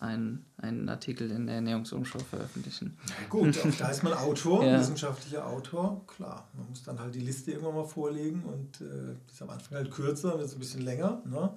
einen, 0.00 0.44
einen 0.56 0.88
Artikel 0.88 1.30
in 1.30 1.46
der 1.46 1.56
Ernährungsumschau 1.56 2.20
veröffentlichen? 2.20 2.96
Ja, 3.08 3.28
gut, 3.28 3.58
auch 3.58 3.76
da 3.78 3.88
ist 3.88 4.02
man 4.02 4.12
Autor, 4.12 4.62
wissenschaftlicher 4.62 5.46
Autor. 5.46 6.06
Klar, 6.06 6.48
man 6.56 6.68
muss 6.68 6.82
dann 6.82 6.98
halt 7.00 7.14
die 7.14 7.20
Liste 7.20 7.52
irgendwann 7.52 7.74
mal 7.74 7.84
vorlegen 7.84 8.44
und 8.44 8.80
äh, 8.80 9.14
ist 9.30 9.42
am 9.42 9.50
Anfang 9.50 9.78
halt 9.78 9.90
kürzer 9.90 10.34
und 10.34 10.40
jetzt 10.40 10.54
ein 10.54 10.60
bisschen 10.60 10.82
länger. 10.82 11.22
Ne? 11.24 11.52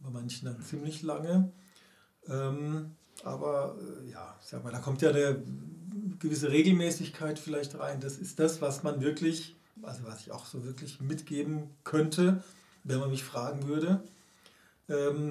Bei 0.00 0.10
manchen 0.10 0.46
dann 0.46 0.62
ziemlich 0.62 1.02
lange. 1.02 1.52
Ähm, 2.28 2.92
aber 3.24 3.76
äh, 3.78 4.10
ja, 4.10 4.36
sag 4.40 4.64
mal, 4.64 4.72
da 4.72 4.78
kommt 4.78 5.02
ja 5.02 5.12
der 5.12 5.36
gewisse 6.18 6.50
Regelmäßigkeit 6.50 7.38
vielleicht 7.38 7.78
rein. 7.78 8.00
Das 8.00 8.16
ist 8.16 8.38
das, 8.38 8.62
was 8.62 8.82
man 8.82 9.00
wirklich, 9.00 9.56
also 9.82 10.04
was 10.04 10.20
ich 10.20 10.32
auch 10.32 10.46
so 10.46 10.64
wirklich 10.64 11.00
mitgeben 11.00 11.70
könnte, 11.84 12.42
wenn 12.84 12.98
man 12.98 13.10
mich 13.10 13.24
fragen 13.24 13.68
würde, 13.68 14.02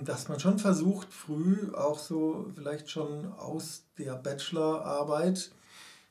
dass 0.05 0.27
man 0.27 0.39
schon 0.39 0.59
versucht, 0.59 1.13
früh 1.13 1.73
auch 1.73 1.99
so 1.99 2.47
vielleicht 2.55 2.89
schon 2.89 3.31
aus 3.33 3.83
der 3.97 4.15
Bachelorarbeit, 4.15 5.51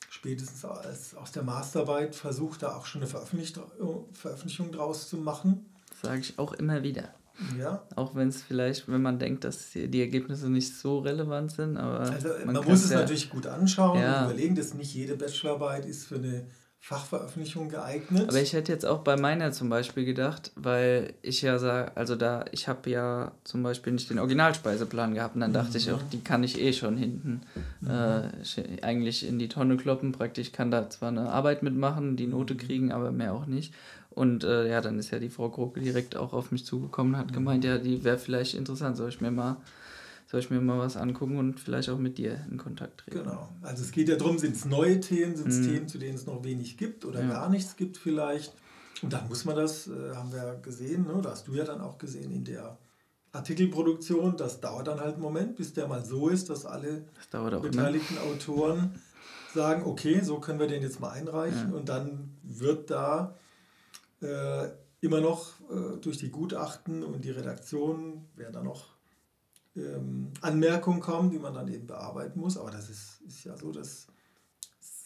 spätestens 0.09 0.65
aus 0.65 1.33
der 1.33 1.43
Masterarbeit, 1.43 2.15
versucht, 2.15 2.63
da 2.63 2.77
auch 2.77 2.87
schon 2.87 3.03
eine 3.03 3.11
Veröffentlichung 3.11 4.73
draus 4.73 5.09
zu 5.09 5.17
machen. 5.17 5.67
Sage 6.03 6.21
ich 6.21 6.39
auch 6.39 6.53
immer 6.55 6.83
wieder. 6.83 7.15
Ja. 7.59 7.83
Auch 7.97 8.15
wenn 8.15 8.29
es 8.29 8.43
vielleicht, 8.43 8.89
wenn 8.89 9.03
man 9.03 9.19
denkt, 9.19 9.45
dass 9.45 9.71
die 9.73 10.01
Ergebnisse 10.01 10.51
nicht 10.51 10.77
so 10.77 10.99
relevant 10.99 11.53
sind, 11.53 11.77
aber. 11.77 12.01
Also 12.01 12.29
man, 12.45 12.55
man 12.55 12.65
muss 12.65 12.85
es 12.85 12.91
ja, 12.91 13.01
natürlich 13.01 13.31
gut 13.31 13.47
anschauen 13.47 13.99
ja. 13.99 14.25
und 14.25 14.31
überlegen, 14.33 14.55
dass 14.55 14.75
nicht 14.75 14.95
jede 14.95 15.17
Bachelorarbeit 15.17 15.87
ist 15.87 16.07
für 16.07 16.17
eine 16.17 16.47
Fachveröffentlichung 16.83 17.69
geeignet. 17.69 18.29
Aber 18.29 18.41
ich 18.41 18.55
hätte 18.55 18.73
jetzt 18.73 18.87
auch 18.87 19.01
bei 19.01 19.17
meiner 19.17 19.53
zum 19.53 19.69
Beispiel 19.69 20.07
gedacht, 20.07 20.51
weil 20.57 21.13
ich 21.21 21.43
ja 21.43 21.59
sage, 21.59 21.95
also 21.95 22.17
da, 22.17 22.47
ich 22.53 22.69
habe 22.69 22.89
ja 22.89 23.33
zum 23.45 23.63
Beispiel 23.63 23.93
nicht 23.93 24.09
den 24.09 24.19
Originalspeiseplan 24.19 25.15
gehabt 25.15 25.35
und 25.35 25.43
dann 25.43 25.53
dachte 25.53 25.73
mhm. 25.73 25.77
ich 25.77 25.93
auch, 25.93 26.01
die 26.11 26.21
kann 26.21 26.43
ich 26.43 26.59
eh 26.59 26.73
schon 26.73 26.97
hinten 26.97 27.43
mhm. 27.83 27.91
äh, 27.91 28.83
eigentlich 28.83 29.29
in 29.29 29.39
die 29.39 29.49
Tonne 29.49 29.77
kloppen. 29.77 30.13
Praktisch 30.13 30.53
kann 30.53 30.71
da 30.71 30.89
zwar 30.89 31.11
eine 31.11 31.29
Arbeit 31.29 31.63
mitmachen, 31.63 32.17
die 32.17 32.27
Note 32.27 32.55
mhm. 32.55 32.59
kriegen, 32.59 32.93
aber 32.93 33.13
mehr 33.13 33.35
auch 33.35 33.47
nicht. 33.47 33.75
Und 34.09 34.43
äh, 34.43 34.69
ja, 34.69 34.81
dann 34.81 34.99
ist 34.99 35.11
ja 35.11 35.19
die 35.19 35.29
Frau 35.29 35.51
Kroke 35.51 35.81
direkt 35.81 36.17
auch 36.17 36.33
auf 36.33 36.51
mich 36.51 36.65
zugekommen 36.65 37.15
und 37.15 37.21
hat 37.21 37.29
mhm. 37.29 37.35
gemeint, 37.35 37.65
ja, 37.65 37.77
die 37.77 38.03
wäre 38.05 38.19
vielleicht 38.19 38.55
interessant, 38.55 38.97
soll 38.97 39.11
ich 39.11 39.21
mir 39.21 39.31
mal 39.31 39.59
soll 40.31 40.39
ich 40.39 40.51
mir 40.51 40.61
mal 40.61 40.79
was 40.79 40.97
angucken 40.97 41.39
und 41.39 41.59
vielleicht 41.59 41.89
auch 41.89 41.99
mit 41.99 42.17
dir 42.17 42.47
in 42.49 42.57
Kontakt 42.57 43.01
treten. 43.01 43.25
Genau. 43.25 43.49
Also 43.63 43.83
es 43.83 43.91
geht 43.91 44.09
ja 44.09 44.15
darum, 44.15 44.39
sind 44.39 44.55
es 44.55 44.65
neue 44.65 45.01
Themen, 45.01 45.35
sind 45.35 45.49
es 45.49 45.59
mhm. 45.59 45.65
Themen, 45.65 45.89
zu 45.89 45.99
denen 45.99 46.15
es 46.15 46.25
noch 46.25 46.45
wenig 46.45 46.77
gibt 46.77 47.05
oder 47.05 47.21
ja. 47.21 47.29
gar 47.29 47.49
nichts 47.51 47.75
gibt 47.75 47.97
vielleicht. 47.97 48.55
Und 49.03 49.13
dann 49.13 49.27
muss 49.27 49.45
man 49.45 49.57
das, 49.57 49.89
äh, 49.89 50.15
haben 50.15 50.33
wir 50.33 50.61
gesehen, 50.63 51.05
ne, 51.09 51.21
da 51.21 51.31
hast 51.31 51.49
du 51.49 51.55
ja 51.55 51.65
dann 51.65 51.81
auch 51.81 51.99
gesehen 51.99 52.31
in 52.31 52.45
der 52.45 52.79
Artikelproduktion, 53.33 54.37
das 54.37 54.61
dauert 54.61 54.87
dann 54.87 55.01
halt 55.01 55.15
einen 55.15 55.23
Moment, 55.23 55.57
bis 55.57 55.73
der 55.73 55.89
mal 55.89 56.05
so 56.05 56.29
ist, 56.29 56.49
dass 56.49 56.65
alle 56.65 57.07
das 57.33 57.63
beteiligten 57.63 58.17
immer. 58.17 58.33
Autoren 58.33 59.01
sagen, 59.53 59.83
okay, 59.85 60.21
so 60.23 60.39
können 60.39 60.61
wir 60.61 60.69
den 60.69 60.83
jetzt 60.83 61.01
mal 61.01 61.11
einreichen 61.11 61.71
ja. 61.71 61.77
und 61.77 61.89
dann 61.89 62.37
wird 62.45 62.91
da 62.91 63.35
äh, 64.21 64.69
immer 65.01 65.21
noch 65.21 65.55
äh, 65.71 65.97
durch 66.01 66.19
die 66.19 66.31
Gutachten 66.31 67.03
und 67.03 67.25
die 67.25 67.31
Redaktion 67.31 68.29
werden 68.37 68.53
da 68.53 68.63
noch 68.63 69.00
ähm, 69.77 70.33
Anmerkungen 70.41 71.01
kommen, 71.01 71.31
die 71.31 71.39
man 71.39 71.55
dann 71.55 71.69
eben 71.69 71.87
bearbeiten 71.87 72.41
muss. 72.41 72.57
Aber 72.57 72.71
das 72.71 72.89
ist, 72.89 73.21
ist 73.27 73.45
ja 73.45 73.57
so, 73.57 73.73
dass 73.73 74.07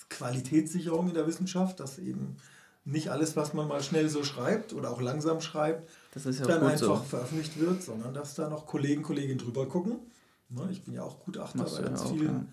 Qualitätssicherung 0.08 1.08
in 1.08 1.14
der 1.14 1.26
Wissenschaft, 1.26 1.80
dass 1.80 1.98
eben 1.98 2.36
nicht 2.84 3.10
alles, 3.10 3.34
was 3.36 3.54
man 3.54 3.66
mal 3.66 3.82
schnell 3.82 4.08
so 4.08 4.24
schreibt 4.24 4.74
oder 4.74 4.90
auch 4.90 5.00
langsam 5.00 5.40
schreibt, 5.40 5.90
dann 6.14 6.62
einfach 6.62 6.76
so. 6.76 6.96
veröffentlicht 6.96 7.58
wird, 7.58 7.82
sondern 7.82 8.12
dass 8.12 8.34
da 8.34 8.48
noch 8.48 8.66
Kollegen, 8.66 9.02
Kolleginnen 9.02 9.38
drüber 9.38 9.66
gucken. 9.66 10.00
Ne, 10.50 10.68
ich 10.70 10.84
bin 10.84 10.94
ja 10.94 11.02
auch 11.02 11.20
Gutachter 11.20 11.64
bei 11.64 11.82
ganz 11.82 12.02
ja 12.02 12.08
vielen. 12.08 12.26
Ja 12.26 12.46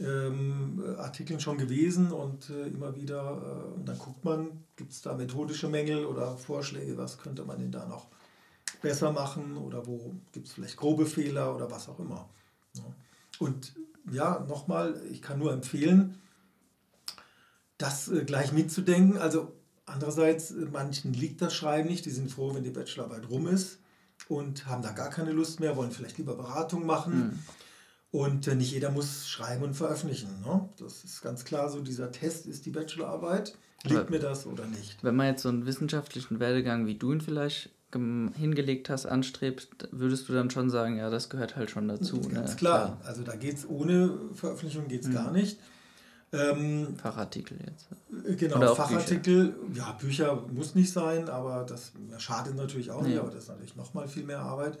ähm, 0.00 0.82
Artikeln 0.98 1.40
schon 1.40 1.58
gewesen 1.58 2.10
und 2.10 2.50
äh, 2.50 2.68
immer 2.68 2.96
wieder, 2.96 3.20
äh, 3.20 3.74
und 3.74 3.88
dann 3.88 3.98
guckt 3.98 4.24
man, 4.24 4.64
gibt 4.76 4.92
es 4.92 5.02
da 5.02 5.14
methodische 5.14 5.68
Mängel 5.68 6.06
oder 6.06 6.36
Vorschläge, 6.36 6.96
was 6.96 7.18
könnte 7.18 7.44
man 7.44 7.58
denn 7.58 7.72
da 7.72 7.86
noch 7.86 8.06
besser 8.80 9.12
machen 9.12 9.56
oder 9.56 9.86
wo 9.86 10.14
gibt 10.32 10.46
es 10.46 10.52
vielleicht 10.52 10.76
grobe 10.76 11.06
Fehler 11.06 11.54
oder 11.54 11.70
was 11.70 11.88
auch 11.88 11.98
immer. 11.98 12.28
Und 13.38 13.74
ja, 14.10 14.44
nochmal, 14.48 15.00
ich 15.10 15.22
kann 15.22 15.38
nur 15.38 15.52
empfehlen, 15.52 16.20
das 17.78 18.08
äh, 18.08 18.24
gleich 18.24 18.52
mitzudenken. 18.52 19.18
Also 19.18 19.52
andererseits, 19.86 20.50
äh, 20.50 20.66
manchen 20.70 21.14
liegt 21.14 21.40
das 21.40 21.54
Schreiben 21.54 21.88
nicht, 21.88 22.04
die 22.04 22.10
sind 22.10 22.30
froh, 22.30 22.54
wenn 22.54 22.64
die 22.64 22.70
Bachelorarbeit 22.70 23.30
rum 23.30 23.46
ist 23.46 23.78
und 24.28 24.66
haben 24.66 24.82
da 24.82 24.92
gar 24.92 25.10
keine 25.10 25.32
Lust 25.32 25.60
mehr, 25.60 25.76
wollen 25.76 25.90
vielleicht 25.90 26.18
lieber 26.18 26.34
Beratung 26.34 26.84
machen. 26.84 27.18
Mhm 27.18 27.38
und 28.12 28.46
äh, 28.48 28.54
nicht 28.54 28.72
jeder 28.72 28.90
muss 28.90 29.28
schreiben 29.28 29.62
und 29.62 29.74
veröffentlichen. 29.74 30.40
Ne? 30.44 30.68
Das 30.78 31.04
ist 31.04 31.22
ganz 31.22 31.44
klar 31.44 31.68
so, 31.68 31.80
dieser 31.80 32.10
Test 32.10 32.46
ist 32.46 32.66
die 32.66 32.70
Bachelorarbeit. 32.70 33.56
Liegt 33.84 34.10
mir 34.10 34.18
das 34.18 34.46
oder 34.46 34.66
nicht? 34.66 35.02
Wenn 35.02 35.16
man 35.16 35.28
jetzt 35.28 35.42
so 35.42 35.48
einen 35.48 35.64
wissenschaftlichen 35.64 36.38
Werdegang, 36.38 36.86
wie 36.86 36.96
du 36.96 37.12
ihn 37.12 37.20
vielleicht 37.22 37.70
hingelegt 37.92 38.88
hast, 38.88 39.06
anstrebst, 39.06 39.88
würdest 39.90 40.28
du 40.28 40.32
dann 40.32 40.50
schon 40.50 40.70
sagen, 40.70 40.96
ja, 40.96 41.10
das 41.10 41.28
gehört 41.28 41.56
halt 41.56 41.70
schon 41.70 41.88
dazu. 41.88 42.20
Ganz 42.20 42.50
ne? 42.50 42.56
klar. 42.56 42.56
klar. 42.56 43.00
Also 43.04 43.22
da 43.22 43.36
geht 43.36 43.56
es 43.56 43.68
ohne 43.68 44.12
Veröffentlichung 44.34 44.88
geht's 44.88 45.08
mhm. 45.08 45.14
gar 45.14 45.32
nicht. 45.32 45.58
Ähm, 46.32 46.94
Fachartikel 46.96 47.58
jetzt. 47.66 47.88
Äh, 48.28 48.36
genau, 48.36 48.74
Fachartikel, 48.74 49.48
Bücher. 49.48 49.78
ja, 49.78 49.92
Bücher 49.92 50.44
muss 50.52 50.76
nicht 50.76 50.92
sein, 50.92 51.28
aber 51.28 51.64
das 51.64 51.92
schadet 52.18 52.54
natürlich 52.54 52.92
auch 52.92 53.02
nee. 53.02 53.08
nicht, 53.08 53.18
aber 53.18 53.30
das 53.30 53.44
ist 53.44 53.48
natürlich 53.48 53.76
nochmal 53.76 54.06
viel 54.06 54.22
mehr 54.22 54.38
Arbeit. 54.38 54.78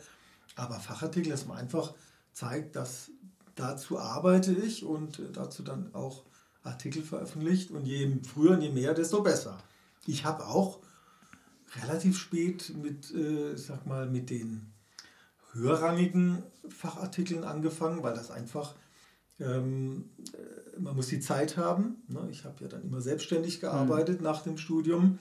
Aber 0.54 0.74
Fachartikel, 0.74 1.32
dass 1.32 1.46
man 1.46 1.56
einfach 1.56 1.92
zeigt, 2.32 2.76
dass 2.76 3.10
dazu 3.56 3.98
arbeite 3.98 4.52
ich 4.52 4.84
und 4.84 5.20
dazu 5.32 5.64
dann 5.64 5.92
auch 5.92 6.22
Artikel 6.62 7.02
veröffentlicht 7.02 7.70
und 7.72 7.84
je 7.84 8.18
früher 8.22 8.52
und 8.52 8.60
je 8.60 8.70
mehr, 8.70 8.94
desto 8.94 9.22
besser. 9.22 9.58
Ich 10.06 10.24
habe 10.24 10.46
auch 10.46 10.78
relativ 11.82 12.18
spät 12.18 12.72
mit, 12.76 13.14
äh, 13.14 13.56
sag 13.56 13.86
mal, 13.86 14.06
mit 14.08 14.30
den 14.30 14.72
höherrangigen 15.52 16.42
Fachartikeln 16.68 17.44
angefangen, 17.44 18.02
weil 18.02 18.14
das 18.14 18.30
einfach, 18.30 18.74
ähm, 19.38 20.10
äh, 20.32 20.80
man 20.80 20.96
muss 20.96 21.08
die 21.08 21.20
Zeit 21.20 21.56
haben. 21.56 22.02
Ne? 22.08 22.28
Ich 22.30 22.44
habe 22.44 22.62
ja 22.62 22.68
dann 22.68 22.82
immer 22.82 23.00
selbstständig 23.00 23.60
gearbeitet 23.60 24.18
mhm. 24.18 24.24
nach 24.24 24.42
dem 24.42 24.58
Studium 24.58 25.18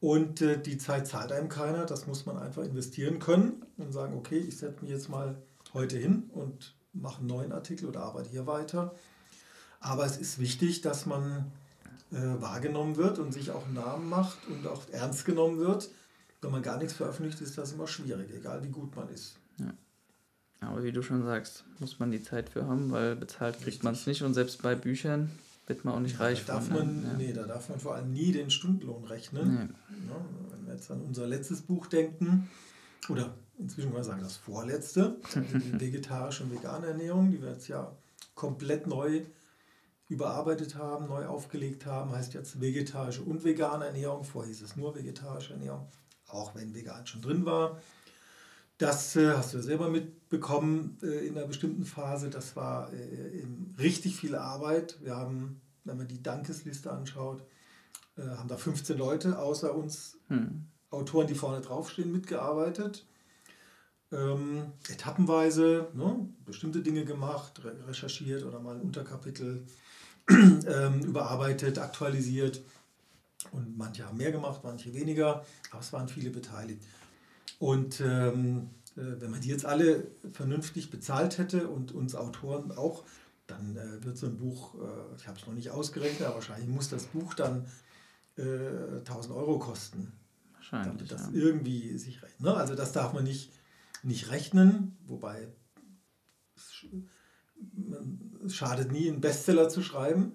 und 0.00 0.42
äh, 0.42 0.60
die 0.60 0.78
Zeit 0.78 1.06
zahlt 1.06 1.32
einem 1.32 1.48
keiner. 1.48 1.86
Das 1.86 2.06
muss 2.06 2.26
man 2.26 2.38
einfach 2.38 2.62
investieren 2.62 3.18
können 3.18 3.64
und 3.76 3.92
sagen, 3.92 4.16
okay, 4.16 4.38
ich 4.38 4.58
setze 4.58 4.82
mich 4.82 4.90
jetzt 4.90 5.08
mal 5.08 5.42
heute 5.72 5.96
hin 5.96 6.30
und 6.32 6.74
mache 6.92 7.18
einen 7.18 7.26
neuen 7.26 7.52
Artikel 7.52 7.88
oder 7.88 8.02
arbeite 8.02 8.30
hier 8.30 8.46
weiter. 8.46 8.94
Aber 9.80 10.06
es 10.06 10.16
ist 10.16 10.38
wichtig, 10.38 10.80
dass 10.80 11.06
man 11.06 11.52
äh, 12.14 12.40
wahrgenommen 12.40 12.96
wird 12.96 13.18
und 13.18 13.32
sich 13.32 13.50
auch 13.50 13.68
Namen 13.68 14.08
macht 14.08 14.38
und 14.48 14.66
auch 14.66 14.82
ernst 14.92 15.24
genommen 15.24 15.58
wird. 15.58 15.90
Wenn 16.40 16.50
man 16.50 16.62
gar 16.62 16.78
nichts 16.78 16.92
veröffentlicht, 16.92 17.40
ist 17.40 17.56
das 17.58 17.72
immer 17.72 17.86
schwierig, 17.86 18.30
egal 18.34 18.62
wie 18.62 18.68
gut 18.68 18.94
man 18.94 19.08
ist. 19.08 19.36
Ja. 19.58 19.72
Aber 20.60 20.84
wie 20.84 20.92
du 20.92 21.02
schon 21.02 21.24
sagst, 21.24 21.64
muss 21.78 21.98
man 21.98 22.10
die 22.10 22.22
Zeit 22.22 22.48
für 22.48 22.66
haben, 22.66 22.90
weil 22.90 23.16
bezahlt 23.16 23.60
kriegt 23.60 23.82
man 23.82 23.94
es 23.94 24.06
nicht 24.06 24.22
und 24.22 24.34
selbst 24.34 24.62
bei 24.62 24.74
Büchern 24.74 25.30
wird 25.66 25.84
man 25.84 25.94
auch 25.94 26.00
nicht 26.00 26.18
ja, 26.18 26.24
reich 26.24 26.44
da 26.44 26.54
darf 26.54 26.68
von. 26.68 26.76
Man, 26.76 27.04
ja. 27.04 27.12
Nee, 27.16 27.32
da 27.32 27.44
darf 27.44 27.68
man 27.68 27.80
vor 27.80 27.94
allem 27.94 28.12
nie 28.12 28.32
den 28.32 28.50
Stundenlohn 28.50 29.04
rechnen. 29.04 29.54
Nee. 29.54 30.08
Ja, 30.08 30.16
wenn 30.50 30.66
wir 30.66 30.74
jetzt 30.74 30.90
an 30.90 31.00
unser 31.00 31.26
letztes 31.26 31.62
Buch 31.62 31.86
denken, 31.86 32.48
oder 33.08 33.34
inzwischen 33.58 33.88
kann 33.88 33.94
man 33.94 34.04
sagen, 34.04 34.22
das 34.22 34.36
vorletzte, 34.36 35.16
die 35.34 35.80
vegetarische 35.80 36.44
und 36.44 36.52
vegane 36.52 36.88
Ernährung, 36.88 37.30
die 37.30 37.40
wir 37.40 37.50
jetzt 37.50 37.68
ja 37.68 37.90
komplett 38.34 38.86
neu 38.86 39.22
überarbeitet 40.08 40.76
haben, 40.76 41.06
neu 41.06 41.26
aufgelegt 41.26 41.86
haben, 41.86 42.12
heißt 42.12 42.34
jetzt 42.34 42.60
vegetarische 42.60 43.22
und 43.22 43.44
vegane 43.44 43.86
Ernährung. 43.86 44.24
Vorher 44.24 44.48
hieß 44.48 44.62
es 44.62 44.76
nur 44.76 44.94
vegetarische 44.94 45.54
Ernährung, 45.54 45.88
auch 46.28 46.54
wenn 46.54 46.74
vegan 46.74 47.06
schon 47.06 47.22
drin 47.22 47.44
war. 47.46 47.80
Das 48.78 49.14
äh, 49.16 49.32
hast 49.32 49.52
du 49.52 49.58
ja 49.58 49.62
selber 49.62 49.88
mitbekommen 49.88 50.98
äh, 51.02 51.26
in 51.26 51.36
einer 51.38 51.46
bestimmten 51.46 51.84
Phase. 51.84 52.28
Das 52.28 52.56
war 52.56 52.92
äh, 52.92 53.46
richtig 53.78 54.16
viel 54.16 54.34
Arbeit. 54.34 54.98
Wir 55.02 55.16
haben, 55.16 55.60
wenn 55.84 55.96
man 55.96 56.08
die 56.08 56.22
Dankesliste 56.22 56.90
anschaut, 56.90 57.42
äh, 58.16 58.22
haben 58.22 58.48
da 58.48 58.56
15 58.56 58.98
Leute 58.98 59.38
außer 59.38 59.74
uns 59.74 60.18
hm. 60.28 60.66
Autoren, 60.90 61.26
die 61.26 61.34
vorne 61.34 61.60
draufstehen, 61.60 62.12
mitgearbeitet. 62.12 63.06
Ähm, 64.12 64.72
etappenweise 64.88 65.88
ne, 65.94 66.28
bestimmte 66.44 66.82
Dinge 66.82 67.04
gemacht, 67.04 67.64
re 67.64 67.74
recherchiert 67.88 68.44
oder 68.44 68.60
mal 68.60 68.76
ein 68.76 68.82
Unterkapitel 68.82 69.66
ähm, 70.30 71.00
überarbeitet, 71.00 71.78
aktualisiert. 71.78 72.62
Und 73.52 73.76
manche 73.76 74.06
haben 74.06 74.16
mehr 74.16 74.32
gemacht, 74.32 74.60
manche 74.64 74.94
weniger, 74.94 75.44
aber 75.70 75.80
es 75.80 75.92
waren 75.92 76.08
viele 76.08 76.30
beteiligt. 76.30 76.82
Und 77.58 78.00
ähm, 78.00 78.70
äh, 78.96 79.20
wenn 79.20 79.30
man 79.30 79.40
die 79.40 79.48
jetzt 79.48 79.66
alle 79.66 80.06
vernünftig 80.32 80.90
bezahlt 80.90 81.38
hätte 81.38 81.68
und 81.68 81.92
uns 81.92 82.14
Autoren 82.14 82.72
auch, 82.72 83.04
dann 83.46 83.76
äh, 83.76 84.04
wird 84.04 84.16
so 84.16 84.26
ein 84.26 84.36
Buch, 84.38 84.74
äh, 84.76 85.16
ich 85.16 85.28
habe 85.28 85.38
es 85.38 85.46
noch 85.46 85.54
nicht 85.54 85.70
ausgerechnet, 85.70 86.26
aber 86.26 86.36
wahrscheinlich 86.36 86.68
muss 86.68 86.88
das 86.88 87.04
Buch 87.06 87.34
dann 87.34 87.66
äh, 88.36 88.98
1000 88.98 89.34
Euro 89.34 89.58
kosten. 89.58 90.12
Wahrscheinlich. 90.54 91.08
Damit 91.08 91.12
das 91.12 91.26
ja. 91.26 91.32
irgendwie 91.32 91.98
sich 91.98 92.22
rechnet. 92.22 92.40
Ne? 92.40 92.54
Also 92.54 92.74
das 92.74 92.92
darf 92.92 93.12
man 93.12 93.24
nicht, 93.24 93.52
nicht 94.02 94.30
rechnen, 94.30 94.96
wobei 95.06 95.48
es, 96.56 96.86
es 98.44 98.54
schadet 98.54 98.92
nie, 98.92 99.08
einen 99.08 99.20
Bestseller 99.20 99.68
zu 99.68 99.82
schreiben. 99.82 100.32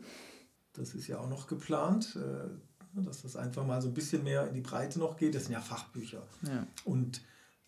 Das 0.73 0.93
ist 0.93 1.07
ja 1.07 1.19
auch 1.19 1.29
noch 1.29 1.47
geplant, 1.47 2.15
äh, 2.15 3.01
dass 3.01 3.21
das 3.21 3.35
einfach 3.35 3.65
mal 3.65 3.81
so 3.81 3.89
ein 3.89 3.93
bisschen 3.93 4.23
mehr 4.23 4.47
in 4.47 4.53
die 4.53 4.61
Breite 4.61 4.99
noch 4.99 5.17
geht. 5.17 5.35
Das 5.35 5.43
sind 5.43 5.53
ja 5.53 5.61
Fachbücher. 5.61 6.23
Ja. 6.43 6.67
Und 6.85 7.21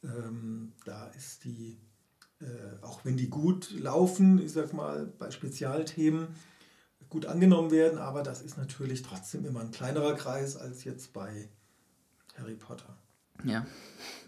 ähm, 0.03 0.73
da 0.85 1.07
ist 1.07 1.43
die, 1.43 1.77
äh, 2.39 2.45
auch 2.81 3.05
wenn 3.05 3.17
die 3.17 3.29
gut 3.29 3.71
laufen, 3.71 4.41
ich 4.41 4.51
sag 4.51 4.73
mal, 4.73 5.05
bei 5.19 5.29
Spezialthemen 5.31 6.27
gut 7.09 7.25
angenommen 7.25 7.71
werden, 7.71 7.99
aber 7.99 8.23
das 8.23 8.41
ist 8.41 8.57
natürlich 8.57 9.01
trotzdem 9.01 9.45
immer 9.45 9.59
ein 9.59 9.71
kleinerer 9.71 10.15
Kreis 10.15 10.55
als 10.55 10.85
jetzt 10.85 11.11
bei 11.11 11.49
Harry 12.37 12.55
Potter. 12.55 12.95
Ja, 13.43 13.65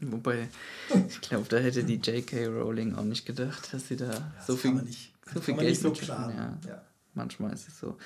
wobei 0.01 0.49
ich 1.07 1.21
glaube, 1.21 1.45
da 1.47 1.57
hätte 1.57 1.83
die 1.83 1.95
J.K. 1.95 2.47
Rowling 2.47 2.95
auch 2.95 3.03
nicht 3.03 3.25
gedacht, 3.25 3.73
dass 3.73 3.87
sie 3.87 3.95
da 3.95 4.11
ja, 4.11 4.33
so 4.45 4.57
viel, 4.57 4.83
so 5.31 5.41
viel 5.41 5.55
Geld 5.55 5.77
so 5.77 5.93
ja. 5.93 6.57
ja. 6.67 6.81
Manchmal 7.13 7.53
ist 7.53 7.67
es 7.67 7.79
so. 7.79 7.97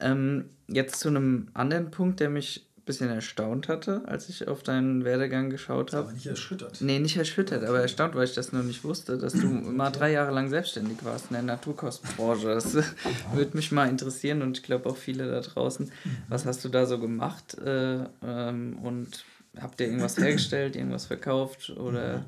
Ähm, 0.00 0.50
jetzt 0.66 1.00
zu 1.00 1.08
einem 1.08 1.48
anderen 1.54 1.90
Punkt, 1.90 2.20
der 2.20 2.28
mich 2.28 2.66
bisschen 2.84 3.08
erstaunt 3.08 3.68
hatte, 3.68 4.02
als 4.06 4.28
ich 4.28 4.46
auf 4.46 4.62
deinen 4.62 5.04
Werdegang 5.04 5.50
geschaut 5.50 5.92
habe. 5.92 6.04
Aber 6.04 6.12
nicht 6.12 6.26
erschüttert. 6.26 6.80
Nee, 6.80 6.98
nicht 6.98 7.16
erschüttert, 7.16 7.62
okay. 7.62 7.68
aber 7.68 7.80
erstaunt, 7.80 8.14
weil 8.14 8.24
ich 8.24 8.34
das 8.34 8.52
noch 8.52 8.62
nicht 8.62 8.84
wusste, 8.84 9.16
dass 9.16 9.32
du 9.32 9.46
mal 9.46 9.90
drei 9.90 10.12
Jahre 10.12 10.32
lang 10.32 10.48
selbstständig 10.48 10.98
warst 11.02 11.30
in 11.30 11.34
der 11.34 11.42
Naturkostbranche. 11.42 12.48
Das 12.48 12.74
würde 13.32 13.56
mich 13.56 13.72
mal 13.72 13.88
interessieren 13.88 14.42
und 14.42 14.58
ich 14.58 14.62
glaube 14.62 14.88
auch 14.90 14.96
viele 14.96 15.30
da 15.30 15.40
draußen. 15.40 15.90
Was 16.28 16.44
hast 16.44 16.64
du 16.64 16.68
da 16.68 16.86
so 16.86 16.98
gemacht? 16.98 17.56
Äh, 17.58 18.04
ähm, 18.22 18.78
und 18.82 19.24
habt 19.58 19.80
ihr 19.80 19.86
irgendwas 19.86 20.18
hergestellt, 20.18 20.76
irgendwas 20.76 21.06
verkauft 21.06 21.70
oder 21.70 22.18
mhm. 22.18 22.24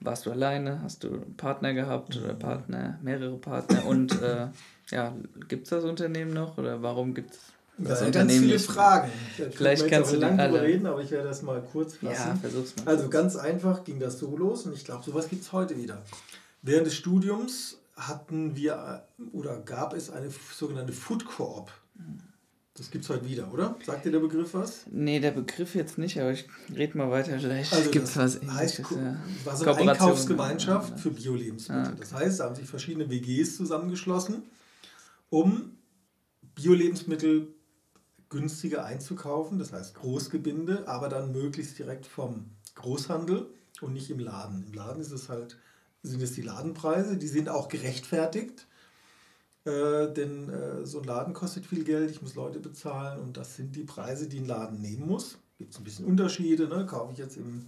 Warst 0.00 0.26
du 0.26 0.30
alleine? 0.30 0.82
Hast 0.82 1.04
du 1.04 1.08
einen 1.08 1.36
Partner 1.36 1.74
gehabt 1.74 2.16
oder 2.16 2.34
Partner, 2.34 2.98
mehrere 3.02 3.36
Partner? 3.36 3.86
Und 3.86 4.20
äh, 4.22 4.48
ja, 4.90 5.14
gibt 5.48 5.64
es 5.64 5.70
das 5.70 5.84
Unternehmen 5.84 6.32
noch 6.32 6.58
oder 6.58 6.82
warum 6.82 7.14
gibt 7.14 7.34
es 7.34 7.40
das 7.78 8.00
ja, 8.02 8.10
ganz 8.10 8.32
viele 8.32 8.58
Fragen. 8.58 9.10
Vielleicht 9.52 9.88
kannst 9.88 10.12
du 10.12 10.16
lang 10.16 10.36
drüber 10.36 10.62
reden, 10.62 10.86
aber 10.86 11.00
ich 11.00 11.10
werde 11.10 11.28
das 11.28 11.42
mal 11.42 11.62
kurz 11.72 11.94
fassen. 11.94 12.12
Ja, 12.12 12.36
versuch's 12.36 12.74
mal. 12.76 12.88
Also 12.88 13.08
ganz 13.08 13.36
einfach 13.36 13.84
ging 13.84 13.98
das 13.98 14.18
so 14.18 14.36
los 14.36 14.66
und 14.66 14.74
ich 14.74 14.84
glaube, 14.84 15.02
sowas 15.04 15.28
gibt 15.28 15.42
es 15.42 15.52
heute 15.52 15.76
wieder. 15.76 16.02
Während 16.62 16.86
des 16.86 16.94
Studiums 16.94 17.78
hatten 17.96 18.54
wir 18.54 19.04
oder 19.32 19.58
gab 19.60 19.94
es 19.94 20.10
eine 20.10 20.28
sogenannte 20.54 20.92
Food 20.92 21.24
Coop. 21.24 21.70
Das 22.80 22.90
gibt 22.90 23.04
es 23.04 23.10
heute 23.10 23.28
wieder, 23.28 23.52
oder? 23.52 23.76
Sagt 23.84 24.06
dir 24.06 24.10
der 24.10 24.20
Begriff 24.20 24.54
was? 24.54 24.86
Nee, 24.90 25.20
der 25.20 25.32
Begriff 25.32 25.74
jetzt 25.74 25.98
nicht, 25.98 26.18
aber 26.18 26.32
ich 26.32 26.48
rede 26.74 26.96
mal 26.96 27.10
weiter. 27.10 27.38
Vielleicht 27.38 27.74
also 27.74 27.90
gibt 27.90 28.06
es 28.06 28.16
was 28.16 28.40
heißt, 28.40 28.78
ja. 28.78 29.16
war 29.44 29.54
so 29.54 29.66
eine 29.66 29.92
Einkaufsgemeinschaft 29.92 30.98
für 30.98 31.10
Bio-Lebensmittel. 31.10 31.84
Ah, 31.84 31.88
okay. 31.88 31.96
Das 32.00 32.14
heißt, 32.14 32.40
da 32.40 32.44
haben 32.44 32.54
sich 32.54 32.66
verschiedene 32.66 33.10
WGs 33.10 33.58
zusammengeschlossen, 33.58 34.44
um 35.28 35.76
Bio-Lebensmittel 36.54 37.48
günstiger 38.30 38.86
einzukaufen, 38.86 39.58
das 39.58 39.74
heißt 39.74 39.96
Großgebinde, 39.96 40.88
aber 40.88 41.10
dann 41.10 41.32
möglichst 41.32 41.78
direkt 41.78 42.06
vom 42.06 42.46
Großhandel 42.76 43.50
und 43.82 43.92
nicht 43.92 44.08
im 44.08 44.20
Laden. 44.20 44.64
Im 44.66 44.72
Laden 44.72 45.02
ist 45.02 45.12
es 45.12 45.28
halt, 45.28 45.58
sind 46.02 46.22
es 46.22 46.32
die 46.32 46.40
Ladenpreise, 46.40 47.18
die 47.18 47.28
sind 47.28 47.50
auch 47.50 47.68
gerechtfertigt, 47.68 48.66
äh, 49.64 50.12
denn 50.12 50.48
äh, 50.48 50.86
so 50.86 51.00
ein 51.00 51.04
Laden 51.04 51.34
kostet 51.34 51.66
viel 51.66 51.84
Geld, 51.84 52.10
ich 52.10 52.22
muss 52.22 52.34
Leute 52.34 52.60
bezahlen 52.60 53.20
und 53.20 53.36
das 53.36 53.56
sind 53.56 53.76
die 53.76 53.84
Preise, 53.84 54.28
die 54.28 54.38
ein 54.38 54.46
Laden 54.46 54.80
nehmen 54.80 55.06
muss. 55.06 55.38
Gibt 55.58 55.72
es 55.72 55.78
ein 55.78 55.84
bisschen 55.84 56.06
Unterschiede, 56.06 56.68
ne? 56.68 56.86
kaufe 56.86 57.12
ich 57.12 57.18
jetzt 57.18 57.36
im 57.36 57.66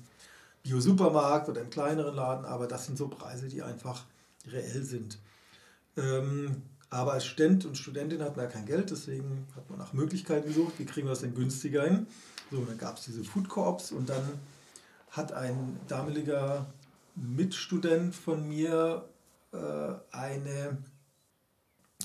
Bio-Supermarkt 0.63 1.49
oder 1.49 1.61
im 1.61 1.71
kleineren 1.71 2.15
Laden, 2.15 2.45
aber 2.45 2.67
das 2.67 2.87
sind 2.87 2.97
so 2.97 3.09
Preise, 3.09 3.49
die 3.49 3.63
einfach 3.63 4.05
reell 4.51 4.83
sind. 4.83 5.19
Ähm, 5.97 6.63
aber 6.89 7.15
als 7.15 7.25
Student 7.25 7.65
und 7.65 7.77
Studentin 7.77 8.23
hat 8.23 8.37
man 8.37 8.47
ja 8.47 8.51
kein 8.51 8.67
Geld, 8.67 8.91
deswegen 8.91 9.47
hat 9.57 9.69
man 9.71 9.79
nach 9.79 9.93
Möglichkeiten 9.93 10.49
gesucht, 10.49 10.75
wie 10.79 10.85
kriegen 10.85 11.07
wir 11.07 11.13
das 11.13 11.21
denn 11.21 11.35
günstiger 11.35 11.85
hin. 11.85 12.07
So, 12.51 12.65
dann 12.65 12.77
gab 12.77 12.99
es 12.99 13.05
diese 13.07 13.25
Food 13.25 13.49
Coops 13.49 13.93
und 13.93 14.09
dann 14.09 14.23
hat 15.11 15.33
ein 15.33 15.81
damaliger 15.89 16.67
Mitstudent 17.15 18.15
von 18.15 18.47
mir 18.47 19.07
äh, 19.53 19.57
eine, 20.11 20.79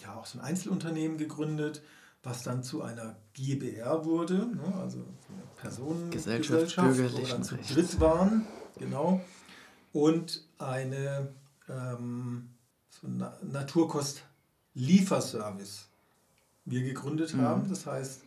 ja 0.08 0.16
auch 0.16 0.26
so 0.26 0.40
ein 0.40 0.46
Einzelunternehmen 0.46 1.18
gegründet, 1.18 1.82
was 2.24 2.44
dann 2.44 2.64
zu 2.64 2.82
einer 2.82 3.16
GBR 3.34 4.06
wurde, 4.06 4.48
ne, 4.48 4.74
also 4.80 5.00
eine 5.00 5.44
Personengesellschaft, 5.58 6.78
wo 6.78 6.98
wir 6.98 7.10
dann 7.28 7.44
zu 7.44 7.58
dritt 7.58 8.00
waren, 8.00 8.46
genau, 8.78 9.22
und 9.94 10.46
eine 10.58 11.30
ähm, 11.70 12.50
so 12.90 13.08
Naturkost 13.08 14.24
Lieferservice 14.74 15.88
wir 16.66 16.84
gegründet 16.84 17.34
mhm. 17.34 17.42
haben. 17.42 17.70
Das 17.70 17.86
heißt, 17.86 18.22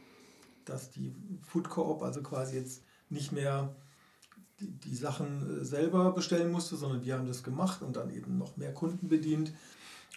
dass 0.65 0.91
die 0.91 1.15
Food 1.43 1.69
Coop 1.69 2.03
also 2.03 2.23
quasi 2.23 2.57
jetzt 2.57 2.83
nicht 3.09 3.33
mehr 3.33 3.75
die, 4.61 4.71
die 4.71 4.95
Sachen 4.95 5.61
äh, 5.61 5.65
selber 5.65 6.13
bestellen 6.13 6.51
musste, 6.51 6.77
sondern 6.77 7.05
wir 7.05 7.15
haben 7.15 7.27
das 7.27 7.43
gemacht 7.43 7.83
und 7.83 7.97
dann 7.97 8.11
eben 8.11 8.39
noch 8.39 8.57
mehr 8.57 8.73
Kunden 8.73 9.09
bedient 9.09 9.53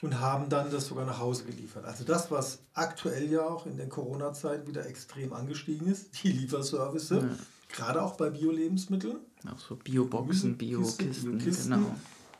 und 0.03 0.19
haben 0.19 0.49
dann 0.49 0.69
das 0.69 0.87
sogar 0.87 1.05
nach 1.05 1.19
Hause 1.19 1.45
geliefert. 1.45 1.85
Also 1.85 2.03
das, 2.03 2.29
was 2.29 2.59
aktuell 2.73 3.31
ja 3.31 3.41
auch 3.41 3.65
in 3.65 3.77
der 3.77 3.87
Corona-Zeit 3.87 4.67
wieder 4.67 4.85
extrem 4.85 5.31
angestiegen 5.31 5.87
ist, 5.87 6.23
die 6.23 6.31
Lieferservice, 6.33 7.09
ja. 7.09 7.23
gerade 7.69 8.03
auch 8.03 8.17
bei 8.17 8.29
Bio-Lebensmitteln. 8.29 9.17
Auch 9.49 9.59
so 9.59 9.77
Bio-Boxen, 9.77 10.57
Bio-Kisten, 10.57 11.37
Bio 11.37 11.51
genau. 11.51 11.95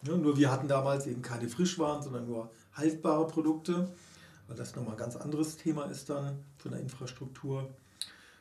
Ja, 0.06 0.18
nur 0.18 0.38
wir 0.38 0.52
hatten 0.52 0.68
damals 0.68 1.08
eben 1.08 1.22
keine 1.22 1.48
Frischwaren, 1.48 2.04
sondern 2.04 2.26
nur 2.26 2.52
haltbare 2.74 3.26
Produkte, 3.28 3.88
weil 4.48 4.58
das 4.58 4.76
nochmal 4.76 4.96
ein 4.96 5.00
ganz 5.00 5.16
anderes 5.16 5.56
Thema 5.56 5.86
ist 5.86 6.10
dann 6.10 6.44
von 6.58 6.72
der 6.72 6.82
Infrastruktur. 6.82 7.70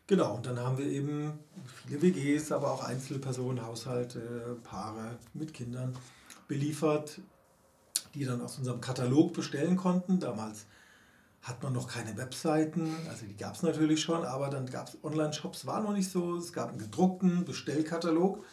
Genau, 0.09 0.35
und 0.35 0.47
dann 0.47 0.59
haben 0.59 0.79
wir 0.79 0.87
eben 0.87 1.39
viele 1.87 2.03
WGs, 2.03 2.51
aber 2.51 2.73
auch 2.73 2.83
Einzelpersonen, 2.83 3.65
Haushalte, 3.65 4.59
Paare 4.65 5.17
mit 5.33 5.55
Kindern 5.55 5.97
beliefert, 6.49 7.21
die 8.15 8.25
dann 8.25 8.41
aus 8.41 8.59
unserem 8.59 8.81
Katalog 8.81 9.33
bestellen 9.33 9.77
konnten. 9.77 10.21
Damals 10.21 10.67
hat 11.43 11.63
man 11.63 11.73
noch 11.73 11.89
keine 11.89 12.17
Webseiten, 12.17 12.95
also 13.09 13.27
die 13.27 13.37
gab 13.37 13.57
es 13.57 13.63
natürlich 13.63 14.01
schon, 14.01 14.25
aber 14.25 14.49
dann 14.49 14.67
gab 14.67 14.89
es 14.89 14.99
Online-Shops, 15.03 15.67
war 15.67 15.83
noch 15.83 15.93
nicht 15.93 16.09
so. 16.09 16.37
Es 16.37 16.53
gab 16.53 16.69
einen 16.71 16.79
gedruckten 16.79 17.45
Bestellkatalog 17.45 18.45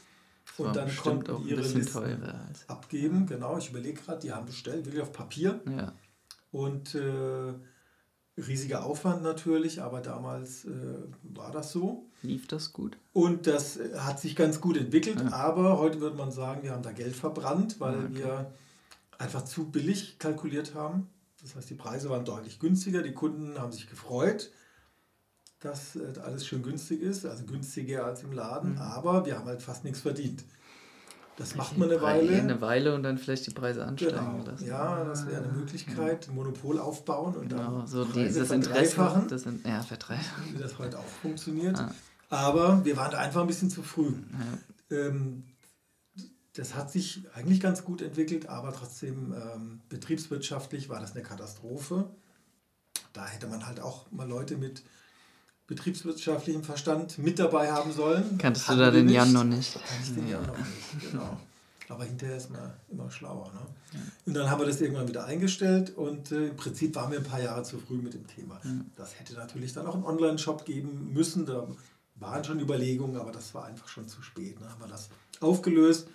und 0.58 0.76
dann 0.76 0.96
konnten 0.96 1.44
die 1.44 1.52
ihre 1.52 1.62
Listen 1.62 2.24
abgeben. 2.68 3.28
Genau, 3.28 3.58
ich 3.58 3.70
überlege 3.70 4.02
gerade, 4.02 4.20
die 4.20 4.32
haben 4.32 4.48
bestellt, 4.48 4.86
wirklich 4.86 5.04
auf 5.04 5.12
Papier. 5.12 5.62
Ja. 5.70 5.94
Und 6.52 6.96
äh, 6.96 7.54
riesiger 8.38 8.84
Aufwand 8.86 9.22
natürlich, 9.22 9.82
aber 9.82 10.02
damals 10.02 10.66
äh, 10.66 10.70
war 11.22 11.52
das 11.52 11.72
so. 11.72 12.08
Lief 12.24 12.48
das 12.48 12.74
gut? 12.74 12.98
Und 13.14 13.46
das 13.46 13.80
hat 13.98 14.20
sich 14.20 14.36
ganz 14.36 14.62
gut 14.62 14.78
entwickelt, 14.78 15.22
ja. 15.22 15.32
aber 15.32 15.78
heute 15.78 16.02
würde 16.02 16.18
man 16.18 16.32
sagen, 16.32 16.64
wir 16.64 16.72
haben 16.72 16.84
da 16.84 16.92
Geld 16.92 17.16
verbrannt, 17.16 17.80
weil 17.80 18.06
okay. 18.06 18.16
wir 18.16 18.52
einfach 19.20 19.46
zu 19.46 19.70
billig 19.70 20.18
kalkuliert 20.18 20.74
haben. 20.74 21.08
Das 21.42 21.56
heißt, 21.56 21.70
die 21.70 21.76
Preise 21.76 22.10
waren 22.10 22.26
deutlich 22.26 22.60
günstiger, 22.60 23.04
die 23.04 23.14
Kunden 23.14 23.60
haben 23.60 23.72
sich 23.72 23.88
gefreut 23.88 24.52
dass 25.60 25.96
äh, 25.96 26.20
alles 26.24 26.48
schön 26.48 26.64
günstig 26.64 27.02
ist, 27.02 27.26
also 27.26 27.44
günstiger 27.46 28.06
als 28.06 28.24
im 28.24 28.32
Laden, 28.32 28.74
mhm. 28.74 28.82
aber 28.82 29.26
wir 29.26 29.38
haben 29.38 29.46
halt 29.46 29.62
fast 29.62 29.84
nichts 29.84 30.02
verdient. 30.02 30.44
Das 31.38 31.56
macht 31.56 31.78
man 31.78 31.90
eine 31.90 32.02
Weile. 32.02 32.38
Eine 32.38 32.60
Weile 32.60 32.94
und 32.94 33.04
dann 33.04 33.18
vielleicht 33.18 33.48
die 33.48 33.52
Preise 33.52 33.86
ansteigen 33.86 34.18
genau. 34.18 34.46
lassen. 34.46 34.68
Ja, 34.68 35.06
das 35.06 35.26
wäre 35.26 35.42
eine 35.42 35.54
Möglichkeit, 35.54 36.28
ein 36.28 36.36
Monopol 36.36 36.80
aufbauen 36.80 37.34
und 37.36 37.48
genau, 37.48 37.78
dann 37.78 37.88
so 37.88 38.04
Preise 38.04 38.28
dieses 38.28 38.52
Interesse, 38.52 39.26
das 39.30 39.44
sind, 39.44 39.66
ja, 39.66 39.82
verdreifachen. 39.82 40.54
Wie 40.54 40.62
das 40.62 40.78
heute 40.78 41.00
auch 41.00 41.08
funktioniert. 41.22 41.80
Ah. 41.80 41.94
Aber 42.30 42.84
wir 42.84 42.98
waren 42.98 43.12
da 43.12 43.20
einfach 43.20 43.42
ein 43.42 43.48
bisschen 43.48 43.70
zu 43.70 43.84
früh. 43.84 44.12
Ja. 44.90 44.98
Ähm, 44.98 45.44
das 46.54 46.76
hat 46.76 46.92
sich 46.92 47.24
eigentlich 47.34 47.60
ganz 47.60 47.84
gut 47.84 48.02
entwickelt, 48.02 48.48
aber 48.48 48.74
trotzdem 48.74 49.34
ähm, 49.34 49.82
betriebswirtschaftlich 49.90 50.90
war 50.90 51.00
das 51.00 51.14
eine 51.14 51.24
Katastrophe. 51.24 52.10
Da 53.14 53.26
hätte 53.26 53.48
man 53.48 53.66
halt 53.66 53.80
auch 53.80 54.12
mal 54.12 54.28
Leute 54.28 54.58
mit 54.58 54.84
betriebswirtschaftlichem 55.68 56.64
Verstand 56.64 57.20
mit 57.20 57.38
dabei 57.38 57.72
haben 57.72 57.94
sollen. 57.94 58.38
Kanntest 58.40 58.68
du 58.70 58.76
da 58.76 58.90
den 58.90 59.06
nicht. 59.06 59.16
Jan 59.16 59.32
noch 59.32 59.44
nicht? 59.44 59.74
Kann 59.74 59.98
ich 60.04 60.14
den 60.16 60.28
Jan 60.28 60.46
noch 60.46 60.58
nicht, 60.58 61.12
genau. 61.12 61.38
Aber 61.90 62.04
hinterher 62.04 62.38
ist 62.38 62.52
man 62.52 62.72
immer 62.90 63.10
schlauer. 63.10 63.52
Ne? 63.52 63.60
Ja. 63.94 64.00
Und 64.26 64.34
dann 64.36 64.50
haben 64.50 64.60
wir 64.60 64.68
das 64.68 64.80
irgendwann 64.80 65.08
wieder 65.08 65.26
eingestellt 65.26 65.96
und 65.96 66.32
äh, 66.32 66.48
im 66.48 66.56
Prinzip 66.56 66.96
waren 66.96 67.12
wir 67.12 67.20
ein 67.20 67.24
paar 67.24 67.42
Jahre 67.42 67.64
zu 67.64 67.80
früh 67.80 67.98
mit 67.98 68.14
dem 68.14 68.28
Thema. 68.28 68.60
Ja. 68.64 68.72
Das 68.96 69.20
hätte 69.20 69.34
natürlich 69.34 69.74
dann 69.74 69.88
auch 69.88 69.96
einen 69.96 70.04
Online-Shop 70.04 70.66
geben 70.66 71.14
müssen. 71.14 71.48
Da 71.48 71.68
waren 72.16 72.44
schon 72.44 72.60
Überlegungen, 72.60 73.18
aber 73.18 73.32
das 73.32 73.56
war 73.56 73.66
einfach 73.66 73.88
schon 73.88 74.08
zu 74.08 74.22
spät. 74.22 74.60
Ne? 74.60 74.70
Haben 74.70 74.82
wir 74.82 74.88
das 74.88 75.10
aufgelöst, 75.40 76.08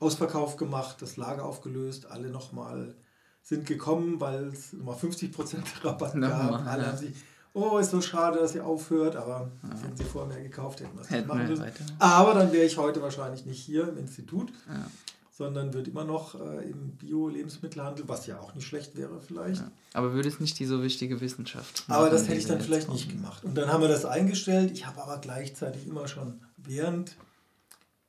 Ausverkauf 0.00 0.56
gemacht, 0.56 0.96
das 1.00 1.16
Lager 1.16 1.44
aufgelöst, 1.44 2.06
alle 2.06 2.28
nochmal 2.28 2.94
sind 3.42 3.66
gekommen, 3.66 4.20
weil 4.20 4.48
es 4.48 4.72
nochmal 4.72 4.96
50% 4.96 5.56
Rabatt 5.84 6.20
gab. 6.20 6.66
Alle 6.66 6.86
haben 6.86 6.98
sich 6.98 7.14
oh, 7.54 7.78
ist 7.78 7.90
so 7.90 8.00
schade, 8.00 8.38
dass 8.38 8.54
ihr 8.54 8.66
aufhört, 8.66 9.16
aber 9.16 9.50
ja. 9.62 9.82
hätten 9.82 9.96
sie 9.96 10.04
vorher 10.04 10.34
mehr 10.34 10.42
gekauft, 10.42 10.80
hätten 10.80 10.98
es 10.98 11.08
nicht 11.08 11.26
machen 11.26 11.48
müssen. 11.48 11.64
Aber 11.98 12.34
dann 12.34 12.52
wäre 12.52 12.66
ich 12.66 12.76
heute 12.76 13.00
wahrscheinlich 13.00 13.46
nicht 13.46 13.60
hier 13.60 13.88
im 13.88 13.96
Institut, 13.96 14.52
ja. 14.68 14.90
sondern 15.30 15.72
würde 15.72 15.90
immer 15.90 16.04
noch 16.04 16.34
äh, 16.34 16.64
im 16.68 16.96
Bio-Lebensmittelhandel, 16.96 18.08
was 18.08 18.26
ja 18.26 18.40
auch 18.40 18.54
nicht 18.54 18.66
schlecht 18.66 18.96
wäre 18.96 19.20
vielleicht. 19.20 19.62
Ja. 19.62 19.70
Aber 19.94 20.12
würde 20.12 20.28
es 20.28 20.40
nicht 20.40 20.58
die 20.58 20.66
so 20.66 20.82
wichtige 20.82 21.20
Wissenschaft 21.20 21.88
machen, 21.88 21.98
Aber 21.98 22.10
das 22.10 22.28
hätte 22.28 22.38
ich 22.38 22.46
dann 22.46 22.60
vielleicht 22.60 22.90
nicht 22.90 23.08
gemacht. 23.08 23.44
Und 23.44 23.54
dann 23.54 23.72
haben 23.72 23.80
wir 23.80 23.88
das 23.88 24.04
eingestellt. 24.04 24.72
Ich 24.72 24.86
habe 24.86 25.00
aber 25.00 25.18
gleichzeitig 25.18 25.86
immer 25.86 26.08
schon 26.08 26.40
während 26.56 27.16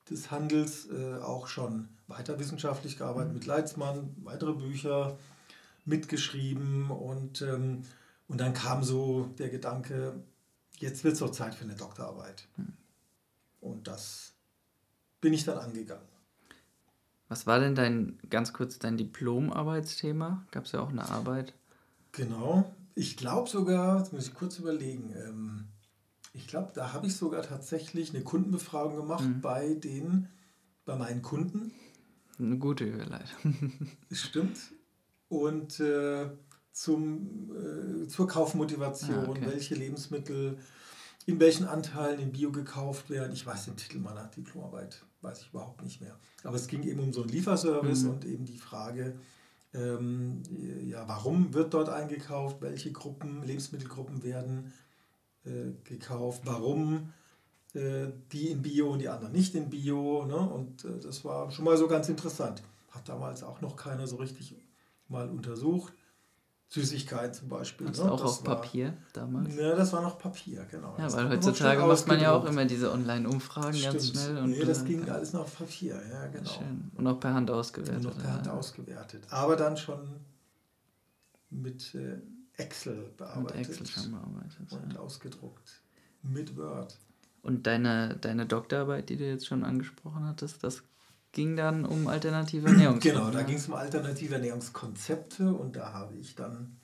des 0.09 0.31
Handels 0.31 0.87
äh, 0.89 1.15
auch 1.21 1.47
schon 1.47 1.89
weiter 2.07 2.39
wissenschaftlich 2.39 2.97
gearbeitet 2.97 3.33
mit 3.33 3.45
Leitzmann, 3.45 4.15
weitere 4.23 4.53
Bücher 4.53 5.17
mitgeschrieben 5.85 6.89
und 6.89 7.41
ähm, 7.41 7.83
und 8.27 8.39
dann 8.39 8.53
kam 8.53 8.83
so 8.83 9.29
der 9.37 9.49
Gedanke, 9.49 10.23
jetzt 10.77 11.03
wird 11.03 11.13
es 11.13 11.19
doch 11.19 11.31
Zeit 11.31 11.55
für 11.55 11.63
eine 11.63 11.75
Doktorarbeit. 11.75 12.47
Hm. 12.55 12.73
Und 13.61 13.87
das 13.87 14.33
bin 15.21 15.33
ich 15.33 15.43
dann 15.43 15.57
angegangen. 15.57 16.07
Was 17.27 17.47
war 17.47 17.59
denn 17.59 17.75
dein, 17.75 18.19
ganz 18.29 18.53
kurz, 18.53 18.77
dein 18.77 18.97
Diplomarbeitsthema? 18.97 20.45
Gab 20.51 20.65
es 20.65 20.73
ja 20.73 20.81
auch 20.81 20.89
eine 20.89 21.07
Arbeit? 21.09 21.53
Genau. 22.11 22.71
Ich 22.93 23.17
glaube 23.17 23.49
sogar, 23.49 23.99
jetzt 23.99 24.13
muss 24.13 24.27
ich 24.27 24.33
kurz 24.33 24.59
überlegen, 24.59 25.13
ähm, 25.17 25.67
ich 26.35 26.47
glaube, 26.47 26.71
da 26.73 26.93
habe 26.93 27.07
ich 27.07 27.15
sogar 27.15 27.41
tatsächlich 27.41 28.13
eine 28.13 28.23
Kundenbefragung 28.23 28.97
gemacht 28.97 29.23
mhm. 29.23 29.41
bei 29.41 29.73
den, 29.73 30.27
bei 30.85 30.95
meinen 30.95 31.21
Kunden. 31.21 31.71
Eine 32.37 32.57
gute 32.57 32.83
Überleitung. 32.83 33.71
Stimmt. 34.11 34.59
Und 35.29 35.79
äh, 35.79 36.29
zum, 36.71 37.51
äh, 37.55 38.07
zur 38.07 38.27
Kaufmotivation, 38.27 39.15
ah, 39.15 39.29
okay. 39.29 39.45
welche 39.45 39.75
Lebensmittel 39.75 40.57
in 41.27 41.39
welchen 41.39 41.65
Anteilen 41.65 42.19
in 42.19 42.31
Bio 42.31 42.51
gekauft 42.51 43.09
werden. 43.09 43.33
Ich 43.33 43.45
weiß 43.45 43.65
den 43.65 43.77
Titel 43.77 43.97
meiner 43.97 44.27
Diplomarbeit, 44.27 45.03
weiß 45.21 45.41
ich 45.41 45.49
überhaupt 45.49 45.81
nicht 45.83 45.99
mehr. 45.99 46.19
Aber 46.43 46.55
es 46.55 46.67
ging 46.67 46.83
eben 46.83 46.99
um 46.99 47.13
so 47.13 47.21
einen 47.21 47.31
Lieferservice 47.31 48.03
mhm. 48.03 48.09
und 48.11 48.25
eben 48.25 48.45
die 48.45 48.57
Frage, 48.57 49.15
ähm, 49.73 50.43
ja, 50.85 51.07
warum 51.07 51.53
wird 51.53 51.73
dort 51.73 51.89
eingekauft, 51.89 52.61
welche 52.61 52.91
Gruppen, 52.91 53.43
Lebensmittelgruppen 53.43 54.23
werden 54.23 54.71
äh, 55.45 55.73
gekauft, 55.83 56.41
warum 56.45 57.13
äh, 57.73 58.07
die 58.31 58.51
in 58.51 58.61
Bio 58.61 58.91
und 58.91 58.99
die 58.99 59.09
anderen 59.09 59.33
nicht 59.33 59.55
in 59.55 59.69
Bio. 59.69 60.25
Ne? 60.25 60.37
Und 60.37 60.85
äh, 60.85 60.99
das 61.01 61.25
war 61.25 61.51
schon 61.51 61.65
mal 61.65 61.77
so 61.77 61.87
ganz 61.87 62.09
interessant. 62.09 62.63
Hat 62.91 63.07
damals 63.09 63.43
auch 63.43 63.61
noch 63.61 63.75
keiner 63.75 64.07
so 64.07 64.15
richtig 64.15 64.55
mal 65.07 65.29
untersucht. 65.29 65.93
Süßigkeiten 66.67 67.33
zum 67.33 67.49
Beispiel. 67.49 67.87
Das 67.87 67.99
ne? 67.99 68.11
auch 68.11 68.19
das 68.19 68.39
auf 68.39 68.47
war, 68.47 68.55
Papier 68.55 68.97
damals? 69.13 69.55
Ja, 69.55 69.75
das 69.75 69.93
war 69.93 70.01
noch 70.01 70.17
Papier, 70.17 70.65
genau. 70.65 70.95
Ja, 70.97 71.11
weil 71.13 71.29
heutzutage 71.29 71.85
macht 71.85 72.07
man 72.07 72.19
ja 72.19 72.31
auch 72.31 72.45
immer 72.45 72.65
diese 72.65 72.91
Online-Umfragen 72.91 73.79
ganz 73.81 74.09
schnell. 74.09 74.37
Und, 74.37 74.51
nee, 74.51 74.63
das 74.63 74.81
äh, 74.81 74.85
ging 74.85 75.09
alles 75.09 75.33
noch 75.33 75.41
auf 75.41 75.57
Papier, 75.57 76.01
ja, 76.11 76.27
genau. 76.27 76.49
Schön. 76.49 76.91
Und 76.95 77.07
auch 77.07 77.19
per 77.19 77.33
Hand 77.33 77.51
ausgewertet. 77.51 78.05
Und 78.05 78.11
auch 78.11 78.17
per 78.17 78.33
Hand 78.33 78.47
ausgewertet. 78.47 79.23
Aber 79.29 79.55
dann 79.55 79.77
schon 79.77 79.99
mit 81.51 81.93
äh, 81.93 82.17
Excel 82.57 83.11
bearbeitet. 83.17 83.57
Mit 83.57 83.69
Excel 83.69 83.85
schon 83.87 84.11
bearbeitet. 84.11 84.71
Und 84.71 84.93
ja. 84.93 84.99
ausgedruckt. 84.99 85.81
Mit 86.23 86.55
Word. 86.57 86.97
Und 87.41 87.67
deine, 87.67 88.17
deine 88.19 88.45
Doktorarbeit, 88.45 89.09
die 89.09 89.17
du 89.17 89.27
jetzt 89.27 89.45
schon 89.45 89.63
angesprochen 89.63 90.25
hattest, 90.25 90.63
das 90.63 90.83
ging 91.31 91.55
dann 91.55 91.85
um 91.85 92.07
alternative 92.07 92.67
Ernährungskonzepte. 92.69 93.19
Genau, 93.19 93.31
da 93.31 93.43
ging 93.43 93.57
es 93.57 93.67
um 93.67 93.75
alternative 93.75 94.35
Ernährungskonzepte 94.35 95.53
und 95.53 95.75
da 95.75 95.93
habe 95.93 96.15
ich 96.15 96.35
dann 96.35 96.77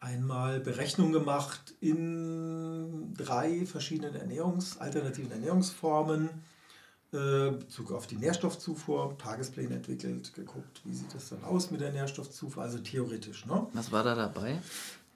einmal 0.00 0.58
Berechnungen 0.58 1.12
gemacht 1.12 1.74
in 1.80 3.14
drei 3.14 3.64
verschiedenen 3.66 4.16
Ernährungs-, 4.16 4.78
alternativen 4.78 5.30
Ernährungsformen, 5.30 6.28
äh, 7.12 7.52
Bezug 7.52 7.92
auf 7.92 8.06
die 8.06 8.16
Nährstoffzufuhr, 8.16 9.16
Tagespläne 9.18 9.76
entwickelt, 9.76 10.34
geguckt, 10.34 10.80
wie 10.84 10.94
sieht 10.94 11.14
das 11.14 11.28
dann 11.28 11.44
aus 11.44 11.70
mit 11.70 11.80
der 11.80 11.92
Nährstoffzufuhr, 11.92 12.62
also 12.62 12.78
theoretisch. 12.78 13.46
Ne? 13.46 13.66
Was 13.74 13.92
war 13.92 14.02
da 14.02 14.14
dabei? 14.14 14.58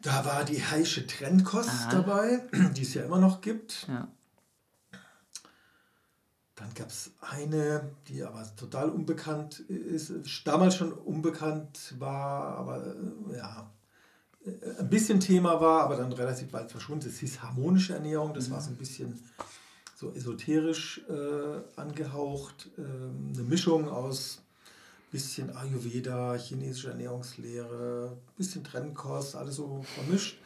Da 0.06 0.24
war 0.24 0.44
die 0.44 0.62
Heische 0.62 1.04
Trendkost 1.04 1.68
Aha. 1.68 1.90
dabei, 1.90 2.42
die 2.76 2.82
es 2.82 2.94
ja 2.94 3.02
immer 3.02 3.18
noch 3.18 3.40
gibt. 3.40 3.88
Ja. 3.88 4.06
Dann 6.54 6.72
gab 6.74 6.90
es 6.90 7.10
eine, 7.20 7.90
die 8.06 8.22
aber 8.22 8.46
total 8.54 8.90
unbekannt 8.90 9.58
ist, 9.68 10.12
damals 10.44 10.76
schon 10.76 10.92
unbekannt 10.92 11.96
war, 11.98 12.56
aber 12.56 12.86
äh, 12.86 13.36
ja, 13.36 13.68
äh, 14.44 14.78
ein 14.78 14.88
bisschen 14.88 15.18
Thema 15.18 15.60
war, 15.60 15.82
aber 15.82 15.96
dann 15.96 16.12
relativ 16.12 16.52
bald 16.52 16.70
verschwunden. 16.70 17.08
Es 17.08 17.18
hieß 17.18 17.42
harmonische 17.42 17.94
Ernährung, 17.94 18.32
das 18.32 18.48
war 18.48 18.60
so 18.60 18.70
ein 18.70 18.76
bisschen 18.76 19.20
so 19.96 20.12
esoterisch 20.12 21.00
äh, 21.08 21.80
angehaucht, 21.80 22.70
äh, 22.78 22.82
eine 22.82 23.42
Mischung 23.42 23.88
aus 23.88 24.40
bisschen 25.10 25.54
Ayurveda, 25.56 26.34
chinesische 26.34 26.90
Ernährungslehre, 26.90 28.16
bisschen 28.36 28.64
Trennkost, 28.64 29.36
alles 29.36 29.56
so 29.56 29.82
vermischt. 29.82 30.38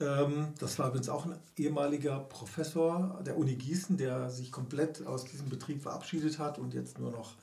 Ähm, 0.00 0.54
das 0.58 0.78
war 0.78 0.88
übrigens 0.88 1.08
auch 1.08 1.26
ein 1.26 1.38
ehemaliger 1.56 2.20
Professor 2.20 3.20
der 3.24 3.36
Uni 3.36 3.56
Gießen, 3.56 3.96
der 3.96 4.30
sich 4.30 4.50
komplett 4.50 5.06
aus 5.06 5.24
diesem 5.24 5.48
Betrieb 5.48 5.82
verabschiedet 5.82 6.38
hat 6.38 6.58
und 6.58 6.74
jetzt 6.74 6.98
nur 6.98 7.10
noch 7.10 7.34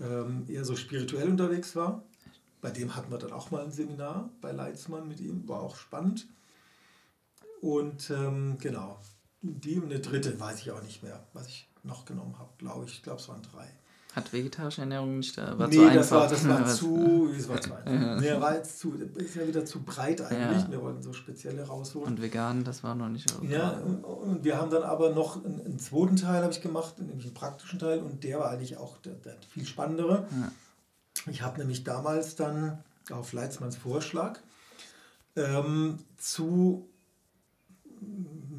ähm, 0.00 0.44
eher 0.48 0.64
so 0.64 0.76
spirituell 0.76 1.28
unterwegs 1.28 1.76
war. 1.76 2.02
Bei 2.60 2.70
dem 2.70 2.96
hatten 2.96 3.10
wir 3.10 3.18
dann 3.18 3.32
auch 3.32 3.50
mal 3.50 3.64
ein 3.64 3.70
Seminar 3.70 4.30
bei 4.40 4.50
Leitzmann 4.50 5.08
mit 5.08 5.20
ihm, 5.20 5.48
war 5.48 5.60
auch 5.60 5.76
spannend. 5.76 6.26
Und 7.60 8.10
ähm, 8.10 8.58
genau, 8.58 8.98
die 9.42 9.76
eine 9.76 10.00
dritte 10.00 10.38
weiß 10.38 10.60
ich 10.60 10.70
auch 10.72 10.82
nicht 10.82 11.02
mehr, 11.02 11.24
was 11.32 11.46
ich 11.46 11.68
noch 11.84 12.04
genommen 12.04 12.38
habe, 12.38 12.50
glaube 12.58 12.86
ich. 12.86 12.94
Ich 12.94 13.02
glaube, 13.02 13.20
es 13.20 13.28
waren 13.28 13.42
drei. 13.42 13.68
Hat 14.18 14.32
vegetarische 14.32 14.80
Ernährung 14.80 15.18
nicht 15.18 15.38
da? 15.38 15.56
War 15.56 15.68
nee, 15.68 15.76
zu 15.76 15.82
einfach. 15.82 15.94
das 15.94 16.10
war, 16.10 16.28
das 16.28 16.48
war 16.48 16.66
zu, 16.66 17.30
das 17.36 17.48
war 17.48 17.60
zu 17.60 17.72
einfach. 17.72 18.20
Nee, 18.20 18.40
war 18.40 18.56
jetzt 18.56 18.80
zu, 18.80 18.94
ist 19.14 19.36
ja 19.36 19.46
wieder 19.46 19.64
zu 19.64 19.80
breit 19.84 20.20
eigentlich. 20.20 20.62
Ja. 20.64 20.70
Wir 20.72 20.82
wollten 20.82 21.02
so 21.02 21.12
spezielle 21.12 21.64
rausholen. 21.64 22.08
Und 22.08 22.20
vegan, 22.20 22.64
das 22.64 22.82
war 22.82 22.96
noch 22.96 23.08
nicht. 23.08 23.32
Okay. 23.36 23.52
Ja, 23.52 23.70
und, 23.70 24.02
und, 24.02 24.42
wir 24.42 24.58
haben 24.58 24.70
dann 24.72 24.82
aber 24.82 25.10
noch 25.10 25.44
einen, 25.44 25.60
einen 25.64 25.78
zweiten 25.78 26.16
Teil 26.16 26.42
habe 26.42 26.52
ich 26.52 26.60
gemacht, 26.60 26.98
nämlich 26.98 27.26
einen 27.26 27.34
praktischen 27.34 27.78
Teil 27.78 28.00
und 28.00 28.24
der 28.24 28.40
war 28.40 28.50
eigentlich 28.50 28.76
auch 28.76 28.98
der, 28.98 29.14
der 29.14 29.36
viel 29.48 29.64
spannendere. 29.64 30.26
Ja. 30.32 30.52
Ich 31.30 31.42
habe 31.42 31.58
nämlich 31.58 31.84
damals 31.84 32.34
dann 32.34 32.82
auf 33.12 33.32
Leitzmanns 33.32 33.76
Vorschlag 33.76 34.40
ähm, 35.36 36.00
zu 36.16 36.88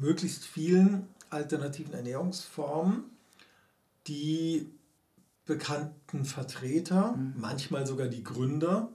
möglichst 0.00 0.44
vielen 0.44 1.06
alternativen 1.28 1.92
Ernährungsformen, 1.92 3.04
die 4.06 4.70
bekannten 5.50 6.24
Vertreter, 6.24 7.12
mhm. 7.12 7.34
manchmal 7.36 7.84
sogar 7.84 8.06
die 8.06 8.22
Gründer. 8.22 8.88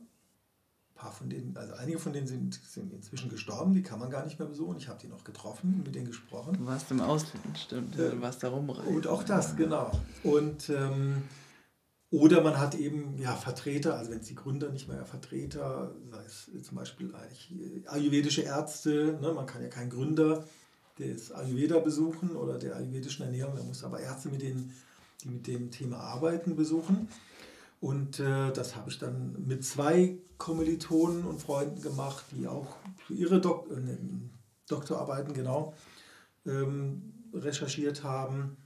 Ein 0.89 0.95
paar 0.95 1.11
von 1.11 1.29
denen, 1.29 1.57
also 1.57 1.73
einige 1.73 1.99
von 1.99 2.13
denen 2.13 2.27
sind, 2.27 2.53
sind 2.53 2.93
inzwischen 2.93 3.29
gestorben, 3.29 3.73
die 3.73 3.83
kann 3.83 3.99
man 3.99 4.09
gar 4.09 4.23
nicht 4.23 4.39
mehr 4.39 4.47
besuchen. 4.47 4.77
Ich 4.77 4.87
habe 4.87 4.97
die 5.01 5.09
noch 5.09 5.25
getroffen, 5.25 5.83
mit 5.85 5.93
denen 5.93 6.07
gesprochen. 6.07 6.57
Du 6.57 6.65
warst 6.65 6.89
im 6.91 7.01
Ausland, 7.01 7.57
stimmt. 7.57 7.99
Äh, 7.99 8.11
du 8.11 8.21
warst 8.21 8.41
da 8.41 8.47
rumreisen. 8.47 8.95
Und 8.95 9.05
auch 9.05 9.23
das, 9.23 9.57
genau. 9.57 9.91
Und 10.23 10.69
ähm, 10.69 11.23
oder 12.09 12.39
man 12.41 12.57
hat 12.57 12.75
eben 12.75 13.17
ja, 13.17 13.35
Vertreter, 13.35 13.97
also 13.97 14.11
wenn 14.11 14.19
es 14.19 14.27
die 14.27 14.35
Gründer 14.35 14.69
nicht 14.69 14.87
mehr 14.87 15.03
Vertreter, 15.03 15.93
sei 16.09 16.23
es 16.23 16.63
zum 16.63 16.77
Beispiel 16.77 17.13
ayurvedische 17.87 18.43
Ärzte, 18.43 19.17
ne, 19.21 19.33
man 19.33 19.45
kann 19.45 19.61
ja 19.61 19.67
keinen 19.67 19.89
Gründer 19.89 20.45
des 20.97 21.33
Ayurveda 21.33 21.79
besuchen 21.79 22.37
oder 22.37 22.57
der 22.57 22.77
ayurvedischen 22.77 23.25
Ernährung, 23.25 23.55
man 23.55 23.67
muss 23.67 23.83
aber 23.83 23.99
Ärzte 23.99 24.29
mit 24.29 24.41
denen 24.41 24.73
die 25.23 25.29
mit 25.29 25.47
dem 25.47 25.71
Thema 25.71 25.99
Arbeiten 25.99 26.55
besuchen. 26.55 27.07
Und 27.79 28.19
äh, 28.19 28.51
das 28.51 28.75
habe 28.75 28.89
ich 28.89 28.99
dann 28.99 29.35
mit 29.45 29.63
zwei 29.63 30.17
Kommilitonen 30.37 31.25
und 31.25 31.41
Freunden 31.41 31.81
gemacht, 31.81 32.25
die 32.31 32.47
auch 32.47 32.77
für 33.05 33.13
ihre 33.13 33.39
Dok 33.39 33.69
äh, 33.71 33.79
ne, 33.79 33.97
Doktorarbeiten 34.67 35.33
genau 35.33 35.73
ähm, 36.45 37.13
recherchiert 37.33 38.03
haben. 38.03 38.57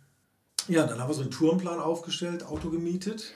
Ja, 0.67 0.85
dann 0.85 0.99
haben 0.99 1.09
wir 1.09 1.15
so 1.15 1.21
einen 1.21 1.31
Tourenplan 1.31 1.79
aufgestellt, 1.79 2.45
Auto 2.45 2.69
gemietet 2.69 3.33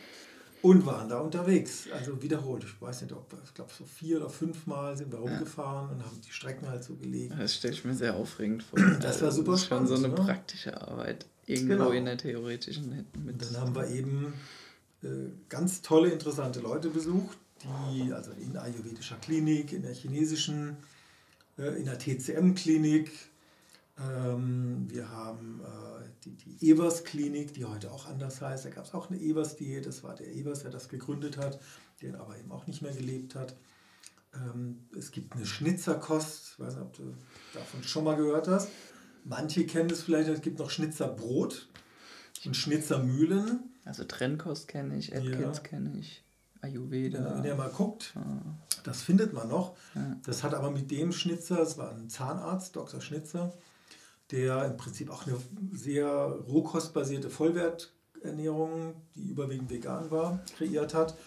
und 0.61 0.86
waren 0.86 1.09
da 1.09 1.20
unterwegs. 1.20 1.88
Also 1.91 2.22
wiederholt. 2.22 2.64
Ich 2.64 2.82
weiß 2.82 3.01
nicht, 3.01 3.14
ob 3.14 3.34
ich 3.43 3.53
glaube, 3.53 3.72
so 3.78 3.86
vier 3.86 4.18
oder 4.18 4.30
fünf 4.30 4.66
Mal 4.66 4.95
sind 4.95 5.11
wir 5.11 5.20
rumgefahren 5.20 5.89
ja. 5.89 5.95
und 5.95 6.05
haben 6.05 6.22
die 6.22 6.32
Strecken 6.32 6.70
halt 6.70 6.84
so 6.84 6.95
gelegt. 6.95 7.34
Das 7.38 7.55
stelle 7.55 7.74
ich 7.74 7.84
mir 7.84 7.93
sehr 7.93 8.16
aufregend 8.16 8.64
vor. 8.64 8.80
Das 9.01 9.22
war 9.22 9.32
super 9.32 9.51
das 9.51 9.61
ist 9.61 9.66
spannend. 9.66 9.89
Schon 9.89 9.97
so 9.97 10.05
eine 10.05 10.14
ne? 10.14 10.22
praktische 10.22 10.82
Arbeit. 10.82 11.26
Irgendwo 11.45 11.73
genau. 11.73 11.91
in 11.91 12.05
der 12.05 12.17
theoretischen 12.17 13.05
mit. 13.25 13.41
Dann 13.41 13.57
haben 13.57 13.75
wir 13.75 13.89
eben 13.89 14.33
äh, 15.03 15.07
ganz 15.49 15.81
tolle, 15.81 16.09
interessante 16.09 16.61
Leute 16.61 16.89
besucht, 16.89 17.37
die 17.91 18.11
also 18.13 18.31
in 18.31 18.57
ayurvedischer 18.57 19.17
Klinik, 19.17 19.73
in 19.73 19.81
der 19.81 19.93
chinesischen, 19.93 20.77
äh, 21.57 21.77
in 21.79 21.85
der 21.85 21.99
TCM-Klinik. 21.99 23.11
Ähm, 23.99 24.87
wir 24.89 25.09
haben 25.09 25.61
äh, 25.61 26.09
die, 26.23 26.35
die 26.35 26.71
Evers-Klinik, 26.71 27.53
die 27.53 27.65
heute 27.65 27.91
auch 27.91 28.07
anders 28.07 28.41
heißt. 28.41 28.65
Da 28.65 28.69
gab 28.69 28.85
es 28.85 28.93
auch 28.93 29.09
eine 29.09 29.19
Evers-Diät. 29.19 29.85
Das 29.85 30.03
war 30.03 30.15
der 30.15 30.27
Evers, 30.33 30.63
der 30.63 30.71
das 30.71 30.89
gegründet 30.89 31.37
hat, 31.37 31.59
der 32.01 32.19
aber 32.19 32.37
eben 32.37 32.51
auch 32.51 32.65
nicht 32.67 32.81
mehr 32.81 32.93
gelebt 32.93 33.35
hat. 33.35 33.55
Ähm, 34.33 34.79
es 34.97 35.11
gibt 35.11 35.33
eine 35.33 35.45
Schnitzerkost. 35.45 36.53
Ich 36.53 36.59
weiß 36.59 36.75
nicht, 36.75 36.83
ob 36.83 36.93
du 36.93 37.13
davon 37.53 37.83
schon 37.83 38.03
mal 38.03 38.15
gehört 38.15 38.47
hast. 38.47 38.69
Manche 39.26 39.65
kennen 39.65 39.89
es 39.89 40.03
vielleicht. 40.03 40.30
Es 40.30 40.41
gibt 40.41 40.59
noch 40.59 40.69
Schnitzerbrot 40.69 41.67
und 42.45 42.55
Schnitzermühlen. 42.55 43.71
Also 43.86 44.03
Trennkost 44.03 44.67
kenne 44.67 44.97
ich, 44.97 45.15
Atkins 45.15 45.57
ja. 45.57 45.63
kenne 45.63 45.97
ich, 45.97 46.24
Ayurveda. 46.61 47.36
Wenn 47.38 47.43
ihr 47.43 47.55
mal 47.55 47.69
guckt, 47.69 48.13
ah. 48.15 48.41
das 48.84 49.01
findet 49.01 49.34
man 49.34 49.49
noch. 49.49 49.76
Ja. 49.95 50.17
Das 50.26 50.43
hat 50.43 50.53
aber 50.53 50.71
mit 50.71 50.89
dem 50.91 51.11
Schnitzer, 51.11 51.59
es 51.59 51.78
war 51.78 51.91
ein 51.91 52.09
Zahnarzt, 52.09 52.76
Dr. 52.76 53.01
Schnitzer, 53.01 53.53
der 54.32 54.65
im 54.65 54.78
Prinzip 54.78 55.09
auch 55.09 55.28
eine 55.28 55.38
sehr 55.74 56.07
rohkostbasierte 56.07 57.30
Vollwerternährung, 57.30 58.95
die 59.15 59.30
überwiegend 59.30 59.69
vegan 59.69 60.11
war, 60.11 60.39
kreiert 60.55 60.93
hat. 60.93 61.17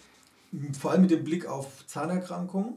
Vor 0.78 0.92
allem 0.92 1.02
mit 1.02 1.10
dem 1.10 1.24
Blick 1.24 1.44
auf 1.46 1.86
Zahnerkrankungen, 1.86 2.74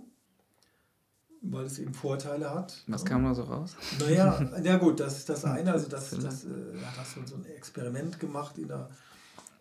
weil 1.41 1.65
es 1.65 1.79
eben 1.79 1.93
Vorteile 1.93 2.49
hat. 2.53 2.83
Was 2.87 3.05
kam 3.05 3.23
da 3.23 3.33
so 3.33 3.43
raus? 3.43 3.75
Naja, 3.99 4.59
ja 4.63 4.77
gut, 4.77 4.99
das 4.99 5.17
ist 5.17 5.29
das 5.29 5.45
eine. 5.45 5.71
Also 5.71 5.87
das, 5.87 6.11
das, 6.11 6.45
äh, 6.45 6.47
hat 6.81 7.27
so 7.27 7.35
ein 7.35 7.45
Experiment 7.45 8.19
gemacht 8.19 8.57
in 8.57 8.71
einer, 8.71 8.89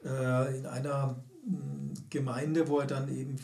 äh, 0.04 0.58
in 0.58 0.66
einer 0.66 1.16
hm, 1.44 1.94
Gemeinde, 2.10 2.68
wo 2.68 2.80
er 2.80 2.86
dann 2.86 3.08
eben 3.08 3.36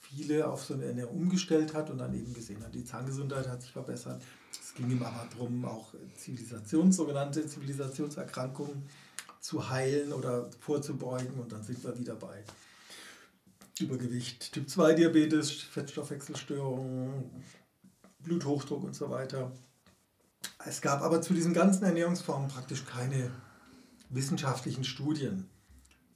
viele 0.00 0.48
auf 0.48 0.64
so 0.64 0.74
eine 0.74 0.86
Ernährung 0.86 1.16
umgestellt 1.16 1.74
hat 1.74 1.90
und 1.90 1.98
dann 1.98 2.14
eben 2.14 2.32
gesehen 2.32 2.62
hat, 2.64 2.74
die 2.74 2.84
Zahngesundheit 2.84 3.48
hat 3.48 3.62
sich 3.62 3.72
verbessert, 3.72 4.22
ging 4.78 4.90
ihm 4.90 5.02
aber 5.02 5.26
darum, 5.30 5.64
auch 5.64 5.92
Zivilisations, 6.16 6.96
sogenannte 6.96 7.46
Zivilisationserkrankungen 7.46 8.84
zu 9.40 9.68
heilen 9.68 10.12
oder 10.12 10.50
vorzubeugen. 10.60 11.38
Und 11.38 11.52
dann 11.52 11.62
sind 11.62 11.82
wir 11.84 11.98
wieder 11.98 12.14
bei 12.14 12.44
Übergewicht, 13.80 14.52
Typ 14.52 14.68
2 14.68 14.94
Diabetes, 14.94 15.50
Fettstoffwechselstörungen, 15.52 17.30
Bluthochdruck 18.28 18.84
und 18.84 18.94
so 18.94 19.10
weiter. 19.10 19.52
Es 20.64 20.80
gab 20.80 21.02
aber 21.02 21.20
zu 21.22 21.34
diesen 21.34 21.54
ganzen 21.54 21.84
Ernährungsformen 21.84 22.48
praktisch 22.48 22.84
keine 22.84 23.30
wissenschaftlichen 24.10 24.84
Studien. 24.84 25.48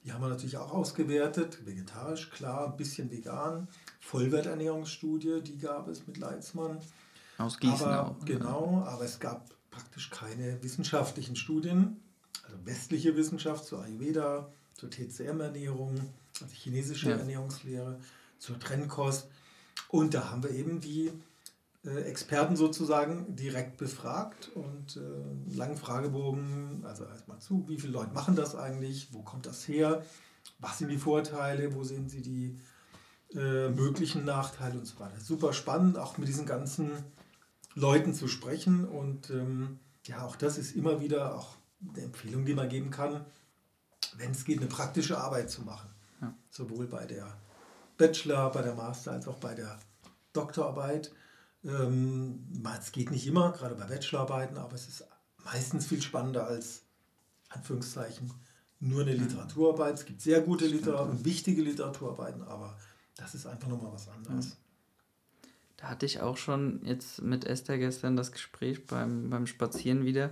Die 0.03 0.11
haben 0.11 0.21
wir 0.21 0.29
natürlich 0.29 0.57
auch 0.57 0.71
ausgewertet, 0.71 1.65
vegetarisch, 1.65 2.29
klar, 2.29 2.67
ein 2.67 2.77
bisschen 2.77 3.09
vegan. 3.09 3.69
Vollwerternährungsstudie, 4.01 5.41
die 5.41 5.57
gab 5.57 5.87
es 5.87 6.05
mit 6.07 6.17
Leitzmann. 6.17 6.79
Aus 7.37 7.57
Gießen 7.59 7.87
aber, 7.87 8.09
auch. 8.09 8.25
Genau, 8.25 8.83
aber 8.85 9.05
es 9.05 9.19
gab 9.19 9.49
praktisch 9.71 10.09
keine 10.09 10.61
wissenschaftlichen 10.61 11.35
Studien, 11.35 12.01
also 12.43 12.57
westliche 12.65 13.15
Wissenschaft 13.15 13.65
zur 13.65 13.81
Ayurveda, 13.81 14.51
zur 14.73 14.89
TCM-Ernährung, 14.89 15.95
also 16.41 16.53
chinesische 16.53 17.09
ja. 17.09 17.17
Ernährungslehre, 17.17 17.99
zur 18.39 18.59
Trennkost. 18.59 19.29
Und 19.87 20.13
da 20.13 20.29
haben 20.29 20.43
wir 20.43 20.51
eben 20.51 20.81
die 20.81 21.11
Experten 21.83 22.55
sozusagen 22.55 23.35
direkt 23.35 23.77
befragt 23.77 24.51
und 24.55 24.97
äh, 24.97 25.55
langen 25.55 25.75
Fragebogen, 25.75 26.85
also 26.85 27.03
erstmal 27.03 27.39
zu, 27.39 27.67
wie 27.67 27.77
viele 27.77 27.93
Leute 27.93 28.13
machen 28.13 28.35
das 28.35 28.55
eigentlich, 28.55 29.13
wo 29.13 29.21
kommt 29.21 29.45
das 29.45 29.67
her, 29.67 30.01
was 30.59 30.77
sind 30.77 30.89
die 30.89 30.97
Vorteile, 30.97 31.75
wo 31.75 31.83
sehen 31.83 32.07
sie 32.07 32.21
die 32.21 32.57
äh, 33.35 33.69
möglichen 33.69 34.25
Nachteile 34.25 34.77
und 34.79 34.85
so 34.85 34.99
weiter. 34.99 35.19
Super 35.19 35.53
spannend, 35.53 35.97
auch 35.97 36.17
mit 36.17 36.27
diesen 36.27 36.45
ganzen 36.45 36.91
Leuten 37.75 38.13
zu 38.13 38.27
sprechen. 38.27 38.85
Und 38.85 39.29
ähm, 39.29 39.79
ja, 40.05 40.23
auch 40.23 40.35
das 40.35 40.57
ist 40.57 40.75
immer 40.75 41.01
wieder 41.01 41.35
auch 41.35 41.55
eine 41.89 42.05
Empfehlung, 42.05 42.45
die 42.45 42.53
man 42.53 42.69
geben 42.69 42.91
kann, 42.91 43.25
wenn 44.17 44.31
es 44.31 44.45
geht, 44.45 44.59
eine 44.59 44.67
praktische 44.67 45.17
Arbeit 45.17 45.49
zu 45.49 45.63
machen. 45.63 45.89
Ja. 46.21 46.33
Sowohl 46.49 46.87
bei 46.87 47.05
der 47.05 47.35
Bachelor, 47.97 48.51
bei 48.51 48.61
der 48.61 48.75
Master 48.75 49.11
als 49.11 49.27
auch 49.27 49.37
bei 49.37 49.53
der 49.53 49.79
Doktorarbeit. 50.33 51.11
Ähm, 51.63 52.63
es 52.79 52.91
geht 52.91 53.11
nicht 53.11 53.25
immer, 53.27 53.51
gerade 53.51 53.75
bei 53.75 53.85
Bachelorarbeiten, 53.85 54.57
aber 54.57 54.75
es 54.75 54.87
ist 54.87 55.07
meistens 55.43 55.87
viel 55.87 56.01
spannender 56.01 56.47
als 56.47 56.83
Anführungszeichen 57.49 58.31
nur 58.79 59.01
eine 59.01 59.13
Literaturarbeit. 59.13 59.95
Es 59.95 60.05
gibt 60.05 60.21
sehr 60.21 60.41
gute 60.41 60.65
Literatur 60.65 61.09
und 61.09 61.25
wichtige 61.25 61.61
Literaturarbeiten, 61.61 62.43
aber 62.43 62.77
das 63.15 63.33
ist 63.33 63.45
einfach 63.45 63.69
nochmal 63.69 63.93
was 63.93 64.09
anderes. 64.09 64.57
Da 65.77 65.87
hatte 65.89 66.05
ich 66.05 66.21
auch 66.21 66.37
schon 66.37 66.81
jetzt 66.85 67.21
mit 67.21 67.45
Esther 67.45 67.77
gestern 67.77 68.15
das 68.15 68.31
Gespräch 68.31 68.85
beim, 68.85 69.29
beim 69.29 69.47
Spazieren 69.47 70.05
wieder, 70.05 70.31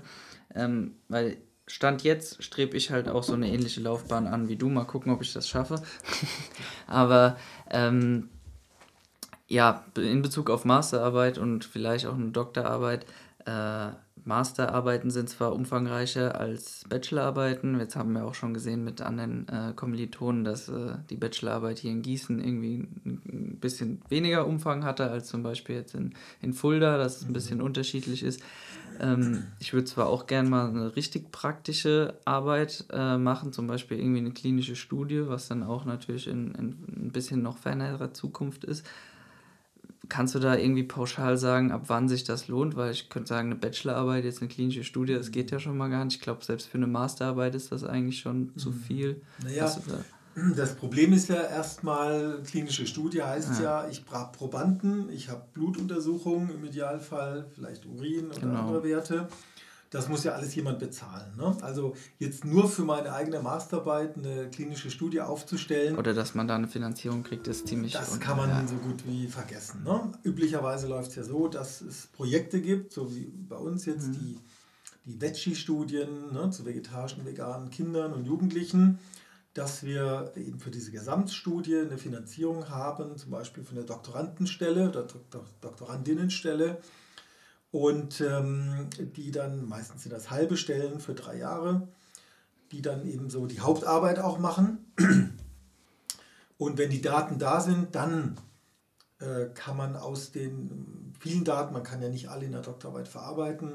ähm, 0.54 0.96
weil 1.08 1.38
Stand 1.68 2.04
jetzt 2.04 2.44
strebe 2.44 2.76
ich 2.76 2.92
halt 2.92 3.08
auch 3.08 3.24
so 3.24 3.34
eine 3.34 3.50
ähnliche 3.50 3.80
Laufbahn 3.80 4.28
an 4.28 4.50
wie 4.50 4.58
du. 4.58 4.70
Mal 4.70 4.84
gucken, 4.84 5.14
ob 5.14 5.22
ich 5.22 5.32
das 5.32 5.48
schaffe. 5.48 5.82
Aber 6.88 7.38
ähm, 7.70 8.30
ja, 9.52 9.84
in 9.98 10.22
Bezug 10.22 10.50
auf 10.50 10.64
Masterarbeit 10.64 11.38
und 11.38 11.66
vielleicht 11.66 12.06
auch 12.06 12.16
eine 12.16 12.32
Doktorarbeit, 12.32 13.06
äh, 13.46 13.90
Masterarbeiten 14.24 15.10
sind 15.10 15.30
zwar 15.30 15.54
umfangreicher 15.54 16.40
als 16.40 16.86
Bachelorarbeiten. 16.88 17.80
Jetzt 17.80 17.96
haben 17.96 18.14
wir 18.14 18.24
auch 18.26 18.36
schon 18.36 18.54
gesehen 18.54 18.84
mit 18.84 19.02
anderen 19.02 19.48
äh, 19.48 19.74
Kommilitonen, 19.76 20.44
dass 20.44 20.70
äh, 20.70 20.94
die 21.10 21.18
Bachelorarbeit 21.18 21.80
hier 21.80 21.92
in 21.92 22.04
Gießen 22.04 22.40
irgendwie 22.40 22.88
ein 23.06 23.58
bisschen 23.60 24.02
weniger 24.10 24.46
Umfang 24.46 24.84
hatte 24.84 25.10
als 25.10 25.28
zum 25.28 25.42
Beispiel 25.42 25.76
jetzt 25.76 25.96
in, 25.96 26.14
in 26.42 26.54
Fulda, 26.54 26.98
dass 26.98 27.18
es 27.18 27.26
ein 27.26 27.34
bisschen 27.34 27.58
mhm. 27.58 27.66
unterschiedlich 27.66 28.22
ist. 28.22 28.44
Ähm, 29.00 29.48
ich 29.60 29.74
würde 29.74 29.86
zwar 29.86 30.08
auch 30.08 30.28
gerne 30.28 30.50
mal 30.50 30.70
eine 30.70 30.96
richtig 30.96 31.32
praktische 31.32 32.14
Arbeit 32.24 32.86
äh, 32.92 33.18
machen, 33.18 33.52
zum 33.52 33.66
Beispiel 33.66 34.00
irgendwie 34.00 34.20
eine 34.20 34.32
klinische 34.32 34.76
Studie, 34.76 35.24
was 35.26 35.48
dann 35.48 35.64
auch 35.64 35.86
natürlich 35.86 36.28
in, 36.28 36.54
in 36.54 37.06
ein 37.08 37.12
bisschen 37.12 37.42
noch 37.42 37.58
fernerer 37.58 38.14
Zukunft 38.14 38.64
ist. 38.66 38.86
Kannst 40.12 40.36
du 40.36 40.40
da 40.40 40.58
irgendwie 40.58 40.84
pauschal 40.84 41.38
sagen, 41.38 41.72
ab 41.72 41.84
wann 41.88 42.10
sich 42.10 42.26
das 42.26 42.50
lohnt? 42.50 42.76
Weil 42.76 42.92
ich 42.92 43.08
könnte 43.08 43.30
sagen, 43.30 43.48
eine 43.48 43.56
Bachelorarbeit, 43.56 44.26
jetzt 44.26 44.42
eine 44.42 44.50
klinische 44.50 44.84
Studie, 44.84 45.14
das 45.14 45.32
geht 45.32 45.52
ja 45.52 45.60
schon 45.60 45.78
mal 45.78 45.90
gar 45.90 46.04
nicht. 46.04 46.16
Ich 46.16 46.22
glaube, 46.22 46.44
selbst 46.44 46.68
für 46.68 46.78
eine 46.78 46.88
Masterarbeit 46.88 47.56
ist 47.56 47.72
das 47.72 47.86
eigentlich 47.86 48.20
schon 48.20 48.40
mhm. 48.40 48.58
zu 48.58 48.74
viel. 48.74 49.22
Naja, 49.42 49.74
da? 49.88 50.52
das 50.58 50.76
Problem 50.76 51.14
ist 51.14 51.30
ja 51.30 51.42
erstmal, 51.42 52.42
klinische 52.46 52.86
Studie 52.88 53.24
heißt 53.24 53.62
ja, 53.62 53.84
ja 53.84 53.90
ich 53.90 54.04
brauche 54.04 54.34
Probanden, 54.34 55.10
ich 55.12 55.30
habe 55.30 55.44
Blutuntersuchungen 55.54 56.50
im 56.56 56.66
Idealfall, 56.66 57.46
vielleicht 57.56 57.86
Urin 57.86 58.32
oder 58.32 58.40
genau. 58.42 58.60
andere 58.60 58.84
Werte 58.84 59.30
das 59.92 60.08
muss 60.08 60.24
ja 60.24 60.32
alles 60.32 60.56
jemand 60.56 60.80
bezahlen. 60.80 61.36
Ne? 61.38 61.56
Also 61.62 61.96
jetzt 62.18 62.46
nur 62.46 62.70
für 62.70 62.84
meine 62.84 63.12
eigene 63.12 63.42
Masterarbeit 63.42 64.18
eine 64.18 64.50
klinische 64.50 64.90
Studie 64.90 65.20
aufzustellen. 65.20 65.98
Oder 65.98 66.14
dass 66.14 66.34
man 66.34 66.48
da 66.48 66.56
eine 66.56 66.70
Finanzierung 66.70 67.24
kriegt, 67.24 67.48
ist 67.50 67.68
ziemlich. 67.68 67.92
Das 67.92 68.20
kann 68.22 68.38
man 68.38 68.50
ja. 68.50 68.66
so 68.66 68.76
gut 68.76 69.06
wie 69.06 69.28
vergessen. 69.28 69.84
Ne? 69.84 70.14
Üblicherweise 70.24 70.88
läuft 70.88 71.10
es 71.10 71.16
ja 71.18 71.24
so, 71.24 71.50
dass 71.50 71.82
es 71.82 72.08
Projekte 72.08 72.62
gibt, 72.62 72.94
so 72.94 73.14
wie 73.14 73.26
bei 73.50 73.58
uns 73.58 73.86
jetzt 73.86 74.08
mhm. 74.08 74.14
die, 74.14 74.40
die 75.08 75.22
Veggie-Studien 75.22 76.32
ne, 76.32 76.50
zu 76.52 76.66
vegetarischen, 76.66 77.26
veganen 77.26 77.70
Kindern 77.70 78.14
und 78.14 78.24
Jugendlichen, 78.24 78.98
dass 79.54 79.84
wir 79.84 80.32
eben 80.38 80.62
für 80.62 80.72
diese 80.72 80.92
Gesamtstudie 80.92 81.80
eine 81.80 81.98
Finanzierung 81.98 82.70
haben, 82.70 83.18
zum 83.18 83.32
Beispiel 83.32 83.66
für 83.66 83.76
eine 83.76 83.84
Doktorandenstelle 83.84 84.88
oder 84.88 85.06
Doktorandinnenstelle 85.60 86.78
und 87.72 88.22
ähm, 88.22 88.90
die 89.16 89.32
dann, 89.32 89.66
meistens 89.68 90.04
sind 90.04 90.12
das 90.12 90.30
halbe 90.30 90.58
Stellen 90.58 91.00
für 91.00 91.14
drei 91.14 91.38
Jahre, 91.38 91.88
die 92.72 92.82
dann 92.82 93.06
eben 93.06 93.30
so 93.30 93.46
die 93.46 93.62
Hauptarbeit 93.62 94.20
auch 94.20 94.40
machen. 94.40 94.86
Und 96.58 96.78
wenn 96.78 96.90
die 96.90 97.02
Daten 97.02 97.40
da 97.40 97.60
sind, 97.60 97.96
dann 97.96 98.38
äh, 99.20 99.46
kann 99.54 99.78
man 99.78 99.96
aus 99.96 100.32
den 100.32 101.14
vielen 101.20 101.44
Daten, 101.44 101.74
man 101.74 101.84
kann 101.84 102.02
ja 102.02 102.10
nicht 102.10 102.30
alle 102.30 102.46
in 102.46 102.52
der 102.52 102.62
Doktorarbeit 102.62 103.08
verarbeiten, 103.08 103.72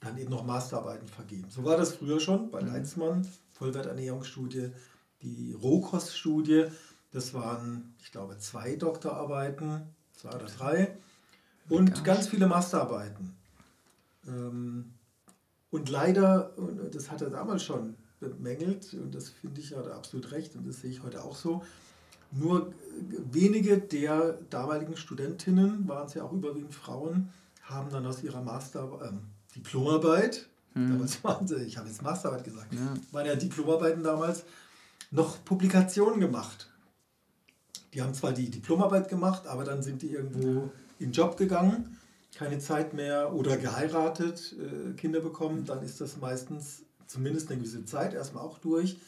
dann 0.00 0.18
eben 0.18 0.30
noch 0.30 0.44
Masterarbeiten 0.44 1.08
vergeben. 1.08 1.48
So 1.50 1.64
war 1.64 1.76
das 1.76 1.94
früher 1.94 2.20
schon 2.20 2.50
bei 2.50 2.62
mhm. 2.62 2.68
Leitzmann, 2.68 3.26
Vollwerternährungsstudie, 3.52 4.70
die 5.22 5.52
Rohkoststudie. 5.52 6.66
Das 7.12 7.34
waren, 7.34 7.94
ich 8.00 8.12
glaube, 8.12 8.38
zwei 8.38 8.76
Doktorarbeiten, 8.76 9.82
zwei 10.14 10.30
oder 10.30 10.46
drei. 10.46 10.96
Und 11.70 12.04
ganz 12.04 12.28
viele 12.28 12.46
Masterarbeiten. 12.46 13.34
Ähm, 14.26 14.92
und 15.70 15.88
leider, 15.88 16.52
und 16.58 16.94
das 16.94 17.10
hat 17.10 17.22
er 17.22 17.30
damals 17.30 17.62
schon 17.62 17.94
bemängelt, 18.18 18.92
und 18.94 19.14
das 19.14 19.30
finde 19.30 19.60
ich, 19.60 19.74
hat 19.74 19.86
er 19.86 19.94
absolut 19.94 20.32
recht, 20.32 20.56
und 20.56 20.66
das 20.66 20.80
sehe 20.80 20.90
ich 20.90 21.02
heute 21.02 21.24
auch 21.24 21.36
so, 21.36 21.62
nur 22.32 22.72
wenige 23.32 23.78
der 23.78 24.38
damaligen 24.50 24.96
Studentinnen, 24.96 25.88
waren 25.88 26.06
es 26.06 26.14
ja 26.14 26.24
auch 26.24 26.32
überwiegend 26.32 26.74
Frauen, 26.74 27.30
haben 27.62 27.90
dann 27.90 28.06
aus 28.06 28.22
ihrer 28.22 28.42
Master, 28.42 29.00
ähm, 29.04 29.20
Diplomarbeit, 29.54 30.48
mhm. 30.74 30.90
damals 30.90 31.24
waren 31.24 31.46
sie, 31.46 31.56
ich 31.62 31.78
habe 31.78 31.88
jetzt 31.88 32.02
Masterarbeit 32.02 32.44
gesagt, 32.44 32.74
ja. 32.74 32.94
waren 33.12 33.26
ja 33.26 33.36
Diplomarbeiten 33.36 34.02
damals, 34.02 34.44
noch 35.10 35.44
Publikationen 35.44 36.20
gemacht. 36.20 36.68
Die 37.94 38.02
haben 38.02 38.14
zwar 38.14 38.32
die 38.32 38.48
Diplomarbeit 38.48 39.08
gemacht, 39.08 39.46
aber 39.46 39.64
dann 39.64 39.82
sind 39.82 40.02
die 40.02 40.12
irgendwo 40.12 40.70
in 41.00 41.06
den 41.06 41.12
Job 41.12 41.36
gegangen, 41.36 41.98
keine 42.34 42.58
Zeit 42.58 42.94
mehr 42.94 43.34
oder 43.34 43.56
geheiratet, 43.56 44.54
äh, 44.58 44.92
Kinder 44.92 45.20
bekommen, 45.20 45.64
dann 45.64 45.82
ist 45.82 46.00
das 46.00 46.18
meistens 46.18 46.82
zumindest 47.06 47.50
eine 47.50 47.58
gewisse 47.58 47.84
Zeit 47.84 48.14
erstmal 48.14 48.44
auch 48.44 48.58
durch. 48.58 49.00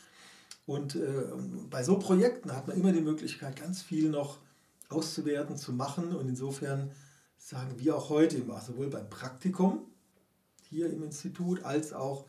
Und 0.67 0.97
äh, 0.97 1.25
bei 1.71 1.83
so 1.85 1.99
Projekten 1.99 2.55
hat 2.55 2.67
man 2.67 2.77
immer 2.77 2.93
die 2.93 3.01
Möglichkeit, 3.01 3.57
ganz 3.57 3.83
viel 3.83 4.11
noch 4.11 4.39
auszuwerten, 4.89 5.57
zu 5.57 5.73
machen. 5.73 6.15
Und 6.15 6.29
insofern 6.29 6.91
sagen 7.39 7.75
wir 7.79 7.97
auch 7.97 8.09
heute 8.09 8.39
immer, 8.39 8.61
sowohl 8.61 8.89
beim 8.89 9.09
Praktikum 9.09 9.81
hier 10.71 10.91
im 10.91 11.03
Institut 11.03 11.65
als 11.65 11.93
auch 11.93 12.27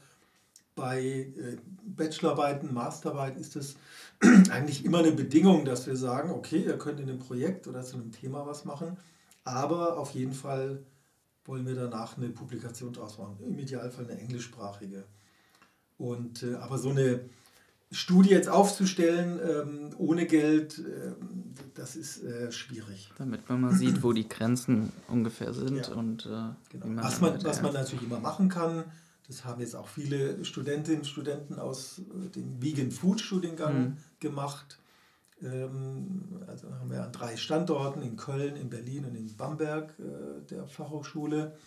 bei 0.75 1.01
äh, 1.01 1.57
Bachelorarbeiten, 1.85 2.73
Masterarbeiten 2.73 3.39
ist 3.39 3.55
es 3.55 3.75
eigentlich 4.49 4.83
immer 4.85 4.99
eine 4.99 5.11
Bedingung, 5.11 5.65
dass 5.65 5.85
wir 5.85 5.95
sagen, 5.95 6.31
okay, 6.31 6.63
ihr 6.63 6.77
könnt 6.77 6.99
in 6.99 7.09
einem 7.09 7.19
Projekt 7.19 7.67
oder 7.67 7.83
zu 7.83 7.97
einem 7.97 8.11
Thema 8.11 8.45
was 8.45 8.65
machen, 8.65 8.97
aber 9.43 9.97
auf 9.97 10.11
jeden 10.11 10.33
Fall 10.33 10.83
wollen 11.45 11.65
wir 11.65 11.75
danach 11.75 12.17
eine 12.17 12.29
Publikation 12.29 12.93
draus 12.93 13.17
machen, 13.17 13.37
im 13.45 13.57
Idealfall 13.59 14.05
eine 14.09 14.19
englischsprachige. 14.19 15.03
Und, 15.97 16.43
äh, 16.43 16.55
aber 16.55 16.77
so 16.77 16.89
eine 16.89 17.21
Studie 17.91 18.31
jetzt 18.31 18.49
aufzustellen 18.49 19.39
ähm, 19.47 19.89
ohne 19.97 20.25
Geld, 20.25 20.79
ähm, 20.79 21.53
das 21.75 21.95
ist 21.95 22.23
äh, 22.23 22.51
schwierig. 22.51 23.11
Damit 23.17 23.47
man 23.49 23.61
mal 23.61 23.73
sieht, 23.73 24.01
wo 24.03 24.13
die 24.13 24.27
Grenzen 24.27 24.91
ungefähr 25.07 25.53
sind 25.53 25.87
ja. 25.87 25.93
und 25.93 26.25
äh, 26.25 26.29
genau. 26.69 26.87
man 26.87 27.03
was, 27.03 27.21
man, 27.21 27.43
was 27.43 27.61
man 27.61 27.73
natürlich 27.73 28.05
immer 28.05 28.19
machen 28.19 28.49
kann, 28.49 28.85
das 29.27 29.45
haben 29.45 29.61
jetzt 29.61 29.75
auch 29.75 29.87
viele 29.87 30.43
Studentinnen 30.43 31.01
und 31.01 31.07
Studenten 31.07 31.59
aus 31.59 31.99
äh, 31.99 32.29
dem 32.29 32.61
Vegan 32.61 32.91
Food 32.91 33.21
Studiengang 33.21 33.79
mhm. 33.79 33.97
gemacht. 34.19 34.79
Ähm, 35.41 36.43
also 36.47 36.71
haben 36.71 36.91
wir 36.91 37.03
an 37.03 37.11
drei 37.11 37.35
Standorten 37.37 38.01
in 38.01 38.15
Köln, 38.15 38.55
in 38.55 38.69
Berlin 38.69 39.05
und 39.05 39.15
in 39.15 39.35
Bamberg 39.35 39.93
äh, 39.99 40.45
der 40.49 40.67
Fachhochschule. 40.67 41.57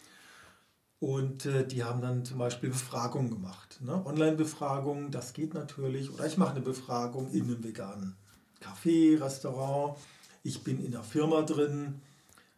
Und 0.99 1.45
äh, 1.45 1.67
die 1.67 1.85
haben 1.85 2.01
dann 2.01 2.25
zum 2.25 2.39
Beispiel 2.39 2.71
Befragungen 2.71 3.31
gemacht. 3.31 3.81
Ne? 3.83 4.05
Online-Befragungen, 4.05 5.11
das 5.11 5.35
geht 5.35 5.53
natürlich. 5.53 6.11
Oder 6.11 6.27
ich 6.27 6.39
mache 6.39 6.53
eine 6.53 6.63
Befragung 6.63 7.31
in 7.33 7.45
einem 7.45 7.63
veganen 7.63 8.17
Café, 8.61 9.21
Restaurant. 9.23 9.99
Ich 10.43 10.65
bin 10.65 10.83
in 10.83 10.95
einer 10.95 11.05
Firma 11.05 11.43
drin, 11.43 12.01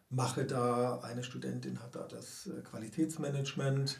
mache 0.09 0.45
da, 0.45 0.99
eine 0.99 1.23
Studentin 1.23 1.79
hat 1.79 1.95
da 1.95 2.07
das 2.07 2.47
äh, 2.47 2.61
Qualitätsmanagement 2.61 3.99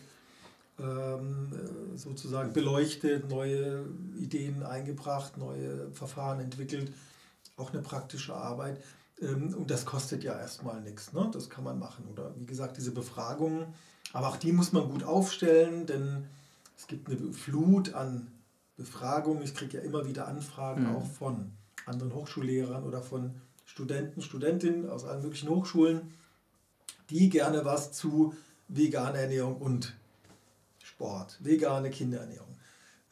sozusagen 1.96 2.54
beleuchtet, 2.54 3.30
neue 3.30 3.86
Ideen 4.18 4.64
eingebracht, 4.64 5.38
neue 5.38 5.92
Verfahren 5.92 6.40
entwickelt. 6.40 6.94
Auch 7.58 7.74
eine 7.74 7.82
praktische 7.82 8.34
Arbeit. 8.34 8.82
Ähm, 9.22 9.54
und 9.54 9.70
das 9.70 9.86
kostet 9.86 10.24
ja 10.24 10.40
erstmal 10.40 10.80
nichts. 10.82 11.12
Ne? 11.12 11.30
Das 11.34 11.50
kann 11.50 11.66
man 11.66 11.78
machen. 11.78 12.06
Oder 12.12 12.34
wie 12.38 12.46
gesagt, 12.46 12.78
diese 12.78 12.92
Befragungen 12.92 13.74
aber 14.14 14.30
auch 14.30 14.38
die 14.38 14.52
muss 14.52 14.72
man 14.72 14.90
gut 14.90 15.04
aufstellen, 15.04 15.86
denn 15.86 16.26
es 16.78 16.88
gibt 16.88 17.10
eine 17.10 17.34
Flut 17.34 17.94
an 17.94 18.28
Befragungen. 18.78 19.44
Ich 19.44 19.54
kriege 19.54 19.78
ja 19.78 19.84
immer 19.84 20.08
wieder 20.08 20.28
Anfragen 20.28 20.90
mhm. 20.90 20.96
auch 20.96 21.06
von 21.06 21.52
anderen 21.86 22.14
Hochschullehrern 22.14 22.84
oder 22.84 23.02
von 23.02 23.36
Studenten, 23.66 24.22
Studentinnen 24.22 24.90
aus 24.90 25.06
allen 25.06 25.22
möglichen 25.22 25.50
Hochschulen, 25.50 26.14
die 27.10 27.30
gerne 27.30 27.66
was 27.66 27.92
zu 27.92 28.34
veganer 28.68 29.20
Ernährung 29.20 29.58
und 29.58 29.96
Sport, 31.00 31.38
vegane 31.40 31.90
Kinderernährung, 31.90 32.58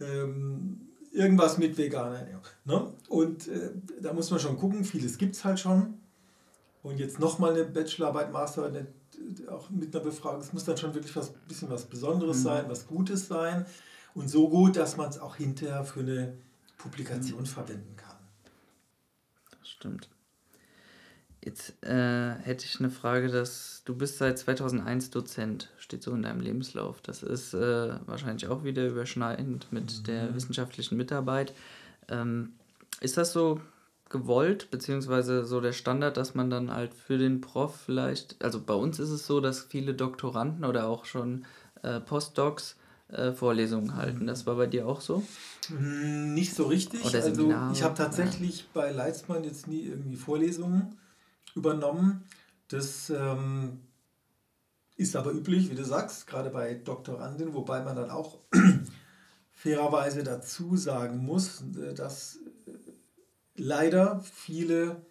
ähm, 0.02 0.90
irgendwas 1.14 1.58
mit 1.58 1.78
veganer 1.78 2.20
Ernährung. 2.20 2.44
Ne? 2.66 2.94
Und 3.08 3.48
äh, 3.48 3.72
da 4.02 4.12
muss 4.12 4.30
man 4.30 4.42
schon 4.42 4.58
gucken, 4.58 4.84
vieles 4.84 5.18
gibt 5.18 5.36
es 5.36 5.46
halt 5.46 5.58
schon. 5.58 5.94
Und 6.84 7.00
jetzt 7.00 7.18
nochmal 7.18 7.54
eine 7.54 7.64
Bachelorarbeit, 7.64 8.34
Masterarbeit, 8.34 8.88
auch 9.50 9.70
mit 9.70 9.96
einer 9.96 10.04
Befragung, 10.04 10.42
es 10.42 10.52
muss 10.52 10.66
dann 10.66 10.76
schon 10.76 10.94
wirklich 10.94 11.16
was 11.16 11.32
bisschen 11.48 11.70
was 11.70 11.86
Besonderes 11.86 12.40
mhm. 12.40 12.44
sein, 12.44 12.66
was 12.68 12.88
Gutes 12.88 13.28
sein 13.28 13.66
und 14.14 14.28
so 14.28 14.50
gut, 14.50 14.76
dass 14.76 14.98
man 14.98 15.10
es 15.10 15.18
auch 15.18 15.38
hinterher 15.38 15.86
für 15.86 16.02
eine 16.02 16.38
Publikation 16.78 17.42
mhm. 17.42 17.46
verwenden 17.46 17.96
kann. 17.96 18.18
Das 19.58 19.70
stimmt. 19.70 20.10
Jetzt 21.48 21.82
äh, 21.82 22.34
hätte 22.44 22.66
ich 22.66 22.78
eine 22.82 22.90
Frage, 22.90 23.30
dass 23.30 23.82
du 23.86 23.96
bist 23.96 24.18
seit 24.18 24.38
2001 24.38 25.12
Dozent, 25.12 25.70
steht 25.78 26.04
so 26.04 26.12
in 26.12 26.24
deinem 26.24 26.42
Lebenslauf. 26.42 27.00
Das 27.00 27.24
ist 27.24 27.54
äh, 27.54 27.96
wahrscheinlich 28.06 28.50
auch 28.50 28.66
wieder 28.66 28.86
überschneidend 28.86 29.72
mit 29.72 30.00
mhm. 30.00 30.04
der 30.04 30.36
wissenschaftlichen 30.36 30.98
Mitarbeit. 30.98 31.54
Ähm, 32.10 32.52
ist 33.00 33.16
das 33.16 33.32
so 33.32 33.62
gewollt, 34.10 34.72
beziehungsweise 34.72 35.46
so 35.46 35.62
der 35.62 35.72
Standard, 35.72 36.18
dass 36.18 36.36
man 36.36 36.50
dann 36.50 36.70
halt 36.70 36.94
für 36.94 37.18
den 37.18 37.40
Prof 37.40 37.74
vielleicht, 37.86 38.44
also 38.44 38.60
bei 38.60 38.74
uns 38.74 39.00
ist 39.00 39.12
es 39.12 39.26
so, 39.26 39.40
dass 39.40 39.62
viele 39.62 39.94
Doktoranden 39.94 40.66
oder 40.66 40.90
auch 40.90 41.06
schon 41.06 41.46
äh, 41.82 42.02
Postdocs 42.02 42.76
äh, 43.08 43.32
Vorlesungen 43.32 43.96
halten. 43.96 44.28
Das 44.28 44.46
war 44.46 44.56
bei 44.56 44.68
dir 44.68 44.86
auch 44.86 45.00
so? 45.00 45.24
Hm, 45.70 46.34
nicht 46.34 46.54
so 46.54 46.66
richtig. 46.66 47.06
Oder 47.06 47.24
also 47.24 47.54
ich 47.72 47.84
habe 47.84 47.96
tatsächlich 47.96 48.60
ja. 48.60 48.66
bei 48.74 48.92
Leitzmann 48.92 49.46
jetzt 49.46 49.70
nie 49.70 49.84
irgendwie 49.84 50.18
Vorlesungen 50.18 50.98
übernommen. 51.58 52.24
Das 52.70 53.10
ähm, 53.10 53.82
ist 54.96 55.16
aber 55.16 55.32
üblich, 55.32 55.70
wie 55.70 55.76
du 55.76 55.84
sagst, 55.84 56.28
gerade 56.28 56.50
bei 56.50 56.74
Doktoranden, 56.74 57.54
wobei 57.54 57.82
man 57.84 57.96
dann 57.96 58.10
auch 58.10 58.40
fairerweise 59.52 60.24
dazu 60.24 60.78
sagen 60.78 61.18
muss, 61.18 61.64
äh, 61.78 61.94
dass 61.94 62.40
leider 63.56 64.22
viele 64.22 65.06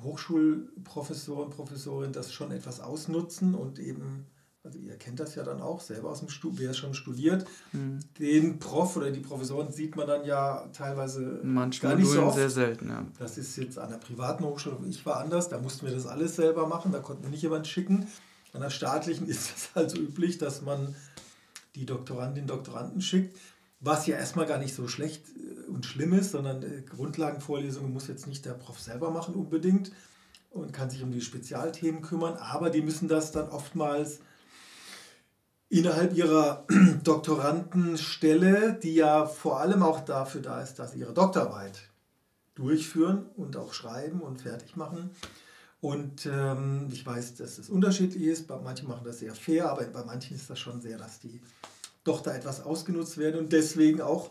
Hochschulprofessoren, 0.00 1.50
Professorinnen 1.50 2.12
das 2.12 2.32
schon 2.32 2.52
etwas 2.52 2.80
ausnutzen 2.80 3.54
und 3.54 3.78
eben, 3.78 4.26
also 4.66 4.78
ihr 4.80 4.96
kennt 4.96 5.20
das 5.20 5.36
ja 5.36 5.44
dann 5.44 5.62
auch 5.62 5.80
selber 5.80 6.10
aus 6.10 6.18
dem 6.18 6.28
Studium, 6.28 6.58
wer 6.58 6.74
schon 6.74 6.92
studiert, 6.92 7.46
mhm. 7.72 8.00
den 8.18 8.58
Prof 8.58 8.96
oder 8.96 9.12
die 9.12 9.20
Professoren 9.20 9.72
sieht 9.72 9.94
man 9.94 10.06
dann 10.08 10.24
ja 10.24 10.68
teilweise 10.72 11.40
Manchmal 11.44 11.92
gar 11.92 11.98
nicht 12.00 12.10
so 12.10 12.22
oft. 12.22 12.36
sehr 12.36 12.50
selten. 12.50 12.88
Ja. 12.88 13.06
Das 13.18 13.38
ist 13.38 13.56
jetzt 13.56 13.78
an 13.78 13.90
der 13.90 13.98
privaten 13.98 14.44
Hochschule, 14.44 14.76
ich 14.88 15.06
war 15.06 15.18
anders, 15.18 15.48
da 15.48 15.58
mussten 15.58 15.86
wir 15.86 15.94
das 15.94 16.06
alles 16.06 16.36
selber 16.36 16.66
machen, 16.66 16.90
da 16.90 16.98
konnten 16.98 17.22
wir 17.22 17.30
nicht 17.30 17.42
jemand 17.42 17.68
schicken. 17.68 18.08
An 18.52 18.60
der 18.60 18.70
staatlichen 18.70 19.26
ist 19.28 19.56
es 19.56 19.70
halt 19.74 19.90
so 19.90 19.98
üblich, 19.98 20.38
dass 20.38 20.62
man 20.62 20.94
die 21.76 21.86
Doktorandin, 21.86 22.46
Doktoranden 22.46 23.00
schickt, 23.00 23.38
was 23.78 24.06
ja 24.06 24.16
erstmal 24.16 24.46
gar 24.46 24.58
nicht 24.58 24.74
so 24.74 24.88
schlecht 24.88 25.22
und 25.68 25.86
schlimm 25.86 26.12
ist, 26.12 26.32
sondern 26.32 26.62
äh, 26.62 26.82
Grundlagenvorlesungen 26.82 27.92
muss 27.92 28.08
jetzt 28.08 28.26
nicht 28.26 28.44
der 28.44 28.54
Prof 28.54 28.80
selber 28.80 29.10
machen 29.10 29.34
unbedingt 29.34 29.92
und 30.50 30.72
kann 30.72 30.90
sich 30.90 31.02
um 31.02 31.12
die 31.12 31.20
Spezialthemen 31.20 32.02
kümmern, 32.02 32.34
aber 32.34 32.70
die 32.70 32.82
müssen 32.82 33.06
das 33.06 33.30
dann 33.30 33.48
oftmals 33.48 34.20
innerhalb 35.68 36.16
ihrer 36.16 36.66
Doktorandenstelle, 37.04 38.74
die 38.74 38.94
ja 38.94 39.26
vor 39.26 39.60
allem 39.60 39.82
auch 39.82 40.00
dafür 40.00 40.42
da 40.42 40.60
ist, 40.60 40.78
dass 40.78 40.92
sie 40.92 41.00
ihre 41.00 41.14
Doktorarbeit 41.14 41.90
durchführen 42.54 43.26
und 43.36 43.56
auch 43.56 43.72
schreiben 43.72 44.20
und 44.20 44.42
fertig 44.42 44.76
machen. 44.76 45.10
Und 45.80 46.26
ähm, 46.26 46.88
ich 46.90 47.04
weiß, 47.04 47.34
dass 47.36 47.58
es 47.58 47.68
unterschiedlich 47.68 48.22
ist. 48.22 48.46
Bei 48.46 48.58
manchen 48.58 48.88
machen 48.88 49.04
das 49.04 49.18
sehr 49.18 49.34
fair, 49.34 49.70
aber 49.70 49.84
bei 49.84 50.04
manchen 50.04 50.34
ist 50.36 50.48
das 50.48 50.58
schon 50.58 50.80
sehr, 50.80 50.98
dass 50.98 51.20
die 51.20 51.40
doch 52.02 52.22
da 52.22 52.34
etwas 52.34 52.62
ausgenutzt 52.62 53.18
werden 53.18 53.40
und 53.40 53.52
deswegen 53.52 54.00
auch 54.00 54.30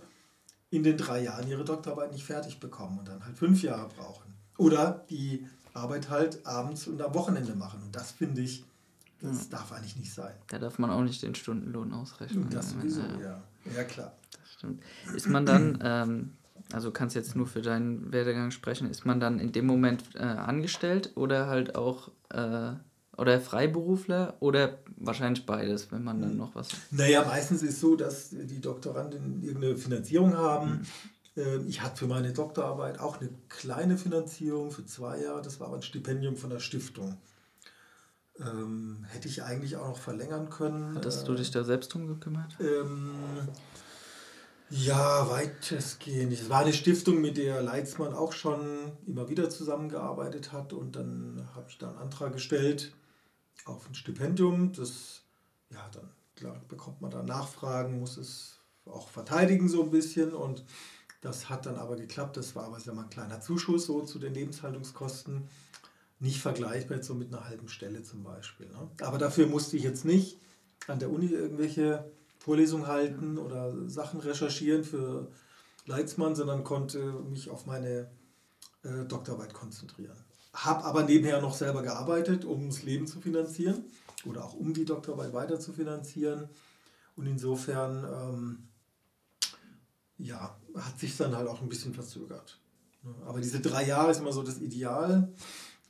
in 0.72 0.84
den 0.84 0.98
drei 0.98 1.24
Jahren 1.24 1.48
ihre 1.48 1.64
Doktorarbeit 1.64 2.12
nicht 2.12 2.26
fertig 2.26 2.60
bekommen 2.60 3.00
und 3.00 3.08
dann 3.08 3.24
halt 3.24 3.38
fünf 3.38 3.62
Jahre 3.62 3.90
brauchen. 3.96 4.34
Oder 4.58 5.06
die 5.10 5.46
Arbeit 5.74 6.10
halt 6.10 6.46
abends 6.46 6.88
und 6.88 7.02
am 7.02 7.14
Wochenende 7.14 7.54
machen. 7.56 7.82
Und 7.84 7.96
das 7.96 8.12
finde 8.12 8.42
ich, 8.42 8.64
das 9.22 9.46
ja. 9.46 9.58
darf 9.58 9.72
eigentlich 9.72 9.96
nicht 9.96 10.14
sein. 10.14 10.34
Da 10.48 10.60
darf 10.60 10.80
man 10.80 10.90
auch 10.90 11.02
nicht 11.02 11.22
den 11.24 11.36
Stundenlohn 11.36 11.94
ausrechnen. 11.94 12.50
Das 12.50 12.72
sowieso, 12.72 13.02
ja. 13.22 13.42
Ja, 13.76 13.84
klar. 13.84 14.14
Das 14.32 14.52
stimmt. 14.54 14.84
Ist 15.16 15.28
man 15.28 15.46
dann, 15.46 15.80
ähm, 15.82 16.34
also 16.72 16.92
kannst 16.92 17.16
jetzt 17.16 17.36
nur 17.36 17.48
für 17.48 17.62
deinen 17.62 18.12
Werdegang 18.12 18.52
sprechen, 18.52 18.90
ist 18.90 19.06
man 19.06 19.20
dann 19.20 19.40
in 19.40 19.52
dem 19.52 19.66
Moment 19.66 20.04
äh, 20.16 20.20
angestellt 20.20 21.12
oder 21.16 21.48
halt 21.48 21.76
auch 21.76 22.12
äh, 22.30 22.74
oder 23.18 23.40
Freiberufler 23.40 24.36
oder 24.42 24.80
wahrscheinlich 24.98 25.46
beides, 25.46 25.92
wenn 25.92 26.04
man 26.04 26.20
dann 26.20 26.32
hm. 26.32 26.38
noch 26.38 26.56
was. 26.56 26.70
Naja, 26.92 27.24
meistens 27.24 27.64
ist 27.64 27.76
es 27.76 27.80
so, 27.80 27.96
dass 27.96 28.30
die 28.32 28.60
Doktoranden 28.60 29.42
irgendeine 29.42 29.78
Finanzierung 29.78 30.36
haben. 30.36 30.86
Mhm. 31.36 31.68
Ich 31.68 31.82
hatte 31.82 31.98
für 31.98 32.08
meine 32.08 32.32
Doktorarbeit 32.32 33.00
auch 33.00 33.20
eine 33.20 33.30
kleine 33.50 33.98
Finanzierung 33.98 34.72
für 34.72 34.86
zwei 34.86 35.22
Jahre. 35.22 35.42
Das 35.42 35.60
war 35.60 35.68
aber 35.68 35.78
ein 35.78 35.82
Stipendium 35.82 36.38
von 36.38 36.50
der 36.50 36.60
Stiftung. 36.60 37.18
Ähm, 38.40 39.06
hätte 39.10 39.28
ich 39.28 39.44
eigentlich 39.44 39.78
auch 39.78 39.88
noch 39.88 39.98
verlängern 39.98 40.50
können. 40.50 40.96
Hattest 40.96 41.24
äh, 41.24 41.26
du 41.26 41.36
dich 41.36 41.52
da 41.52 41.64
selbst 41.64 41.94
drum 41.94 42.08
gekümmert? 42.08 42.58
Ähm, 42.60 43.14
Ja, 44.70 45.30
weitestgehend. 45.30 46.34
Es 46.34 46.50
war 46.50 46.62
eine 46.62 46.74
Stiftung, 46.74 47.22
mit 47.22 47.38
der 47.38 47.62
Leitzmann 47.62 48.14
auch 48.14 48.34
schon 48.34 48.92
immer 49.06 49.30
wieder 49.30 49.50
zusammengearbeitet 49.50 50.52
hat 50.52 50.74
und 50.74 50.96
dann 50.96 51.48
habe 51.54 51.68
ich 51.70 51.78
da 51.78 51.90
einen 51.90 52.00
Antrag 52.00 52.34
gestellt 52.34 52.94
auf 53.66 53.88
ein 53.88 53.96
Stipendium. 53.96 54.74
Das, 54.74 55.22
ja, 55.70 55.88
dann 55.94 56.10
klar, 56.36 56.60
bekommt 56.68 57.00
man 57.02 57.12
da 57.12 57.22
Nachfragen, 57.22 58.00
muss 58.00 58.18
es 58.18 58.60
auch 58.86 59.08
verteidigen 59.10 59.70
so 59.70 59.84
ein 59.84 59.92
bisschen 59.92 60.34
und 60.34 60.64
das 61.22 61.50
hat 61.50 61.66
dann 61.66 61.76
aber 61.76 61.96
geklappt. 61.96 62.36
Das 62.38 62.56
war 62.56 62.66
aber 62.66 62.80
sehr 62.80 62.94
mal 62.94 63.04
ein 63.04 63.10
kleiner 63.10 63.42
Zuschuss 63.42 63.86
so 63.86 64.02
zu 64.02 64.20
den 64.20 64.34
Lebenshaltungskosten. 64.34 65.48
Nicht 66.20 66.42
vergleichbar 66.42 67.04
so 67.04 67.14
mit 67.14 67.34
einer 67.34 67.46
halben 67.46 67.68
Stelle 67.68 68.04
zum 68.04 68.24
Beispiel. 68.24 68.68
Ne? 68.68 68.90
Aber 69.02 69.18
dafür 69.18 69.48
musste 69.48 69.78
ich 69.78 69.84
jetzt 69.84 70.06
nicht 70.06 70.40
an 70.88 71.00
der 71.00 71.10
Uni 71.10 71.28
irgendwelche 71.28 72.10
Vorlesungen 72.40 72.88
halten 72.88 73.38
oder 73.38 73.90
Sachen 73.90 74.20
recherchieren 74.20 74.84
für 74.84 75.32
Leitzmann, 75.86 76.36
sondern 76.36 76.64
konnte 76.64 77.00
mich 77.30 77.50
auf 77.50 77.66
meine 77.66 78.10
äh, 78.84 79.06
Doktorarbeit 79.08 79.54
konzentrieren. 79.54 80.18
Habe 80.54 80.86
aber 80.86 81.04
nebenher 81.04 81.42
noch 81.42 81.54
selber 81.54 81.82
gearbeitet, 81.82 82.46
um 82.46 82.70
das 82.70 82.84
Leben 82.84 83.08
zu 83.08 83.20
finanzieren 83.20 83.84
oder 84.26 84.46
auch 84.46 84.54
um 84.54 84.74
die 84.74 84.86
Doktorarbeit 84.86 85.34
weiter 85.34 85.60
zu 85.60 85.74
finanzieren. 85.74 86.50
Und 87.16 87.28
insofern 87.28 88.04
ähm, 88.04 88.68
ja, 90.18 90.58
hat 90.76 91.00
sich 91.00 91.18
dann 91.18 91.36
halt 91.36 91.48
auch 91.48 91.62
ein 91.62 91.70
bisschen 91.70 91.94
verzögert. 91.94 92.60
Aber 93.26 93.40
diese 93.40 93.60
drei 93.60 93.86
Jahre 93.86 94.12
ist 94.12 94.20
immer 94.20 94.32
so 94.32 94.44
das 94.44 94.60
Ideal. 94.60 95.32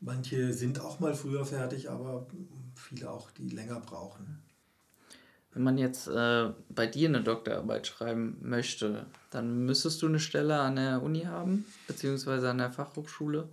Manche 0.05 0.53
sind 0.53 0.79
auch 0.79 0.99
mal 0.99 1.15
früher 1.15 1.45
fertig, 1.45 1.89
aber 1.89 2.27
viele 2.75 3.09
auch, 3.09 3.31
die 3.31 3.49
länger 3.49 3.79
brauchen. 3.79 4.39
Wenn 5.51 5.63
man 5.63 5.79
jetzt 5.79 6.07
äh, 6.07 6.51
bei 6.69 6.85
dir 6.85 7.09
eine 7.09 7.23
Doktorarbeit 7.23 7.87
schreiben 7.87 8.37
möchte, 8.41 9.07
dann 9.31 9.65
müsstest 9.65 10.03
du 10.03 10.07
eine 10.07 10.19
Stelle 10.19 10.59
an 10.59 10.75
der 10.75 11.01
Uni 11.01 11.21
haben, 11.21 11.65
beziehungsweise 11.87 12.51
an 12.51 12.59
der 12.59 12.71
Fachhochschule. 12.71 13.49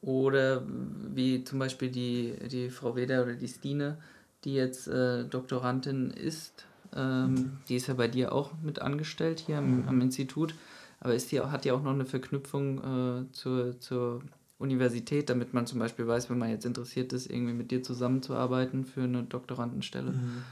Oder 0.00 0.64
wie 0.66 1.44
zum 1.44 1.60
Beispiel 1.60 1.90
die, 1.90 2.34
die 2.48 2.70
Frau 2.70 2.96
Weder 2.96 3.22
oder 3.22 3.34
die 3.34 3.48
Stine, 3.48 3.98
die 4.44 4.54
jetzt 4.54 4.88
äh, 4.88 5.24
Doktorandin 5.24 6.10
ist, 6.10 6.64
ähm, 6.96 7.34
mhm. 7.34 7.58
die 7.68 7.76
ist 7.76 7.86
ja 7.86 7.94
bei 7.94 8.08
dir 8.08 8.32
auch 8.32 8.50
mit 8.60 8.80
angestellt 8.80 9.38
hier 9.46 9.58
am, 9.58 9.86
am 9.86 10.00
Institut, 10.00 10.54
aber 10.98 11.14
ist 11.14 11.30
die, 11.30 11.40
hat 11.40 11.64
die 11.64 11.70
auch 11.70 11.82
noch 11.82 11.92
eine 11.92 12.06
Verknüpfung 12.06 13.28
äh, 13.28 13.32
zur, 13.32 13.78
zur 13.78 14.22
Universität, 14.60 15.30
damit 15.30 15.54
man 15.54 15.66
zum 15.66 15.78
Beispiel 15.78 16.06
weiß, 16.06 16.30
wenn 16.30 16.38
man 16.38 16.50
jetzt 16.50 16.66
interessiert 16.66 17.12
ist, 17.12 17.30
irgendwie 17.30 17.54
mit 17.54 17.70
dir 17.70 17.82
zusammenzuarbeiten 17.82 18.84
für 18.84 19.02
eine 19.02 19.22
Doktorandenstelle. 19.22 20.12
Mhm. 20.12 20.44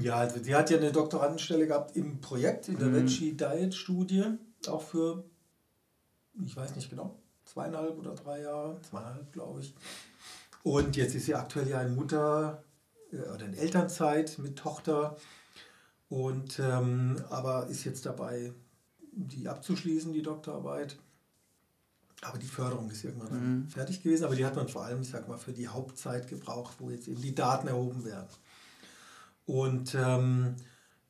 Ja, 0.00 0.16
also 0.16 0.42
sie 0.42 0.54
hat 0.54 0.70
ja 0.70 0.78
eine 0.78 0.92
Doktorandenstelle 0.92 1.66
gehabt 1.66 1.96
im 1.96 2.20
Projekt, 2.20 2.68
in 2.68 2.78
der 2.78 2.88
mhm. 2.88 2.94
Veggie 2.94 3.32
Diet 3.32 3.74
Studie, 3.74 4.24
auch 4.66 4.82
für, 4.82 5.24
ich 6.44 6.56
weiß 6.56 6.76
nicht 6.76 6.90
genau, 6.90 7.18
zweieinhalb 7.44 7.98
oder 7.98 8.14
drei 8.14 8.42
Jahre, 8.42 8.80
zweieinhalb 8.82 9.32
glaube 9.32 9.60
ich. 9.60 9.74
Und 10.62 10.96
jetzt 10.96 11.14
ist 11.14 11.26
sie 11.26 11.34
aktuell 11.34 11.68
ja 11.68 11.82
in 11.82 11.94
Mutter 11.94 12.62
äh, 13.12 13.16
oder 13.34 13.46
in 13.46 13.54
Elternzeit 13.54 14.38
mit 14.38 14.56
Tochter 14.56 15.16
und 16.08 16.58
ähm, 16.58 17.16
aber 17.30 17.66
ist 17.68 17.84
jetzt 17.84 18.04
dabei, 18.04 18.52
die 19.12 19.48
abzuschließen, 19.48 20.12
die 20.12 20.22
Doktorarbeit. 20.22 20.96
Aber 22.22 22.38
die 22.38 22.46
Förderung 22.46 22.88
ist 22.90 23.04
irgendwann 23.04 23.62
mhm. 23.62 23.68
fertig 23.68 24.02
gewesen, 24.02 24.24
aber 24.24 24.36
die 24.36 24.46
hat 24.46 24.56
man 24.56 24.68
vor 24.68 24.84
allem, 24.84 25.02
ich 25.02 25.10
sag 25.10 25.28
mal, 25.28 25.38
für 25.38 25.52
die 25.52 25.68
Hauptzeit 25.68 26.28
gebraucht, 26.28 26.76
wo 26.78 26.90
jetzt 26.90 27.08
eben 27.08 27.20
die 27.20 27.34
Daten 27.34 27.66
erhoben 27.66 28.04
werden. 28.04 28.28
Und 29.44 29.94
ähm, 29.96 30.54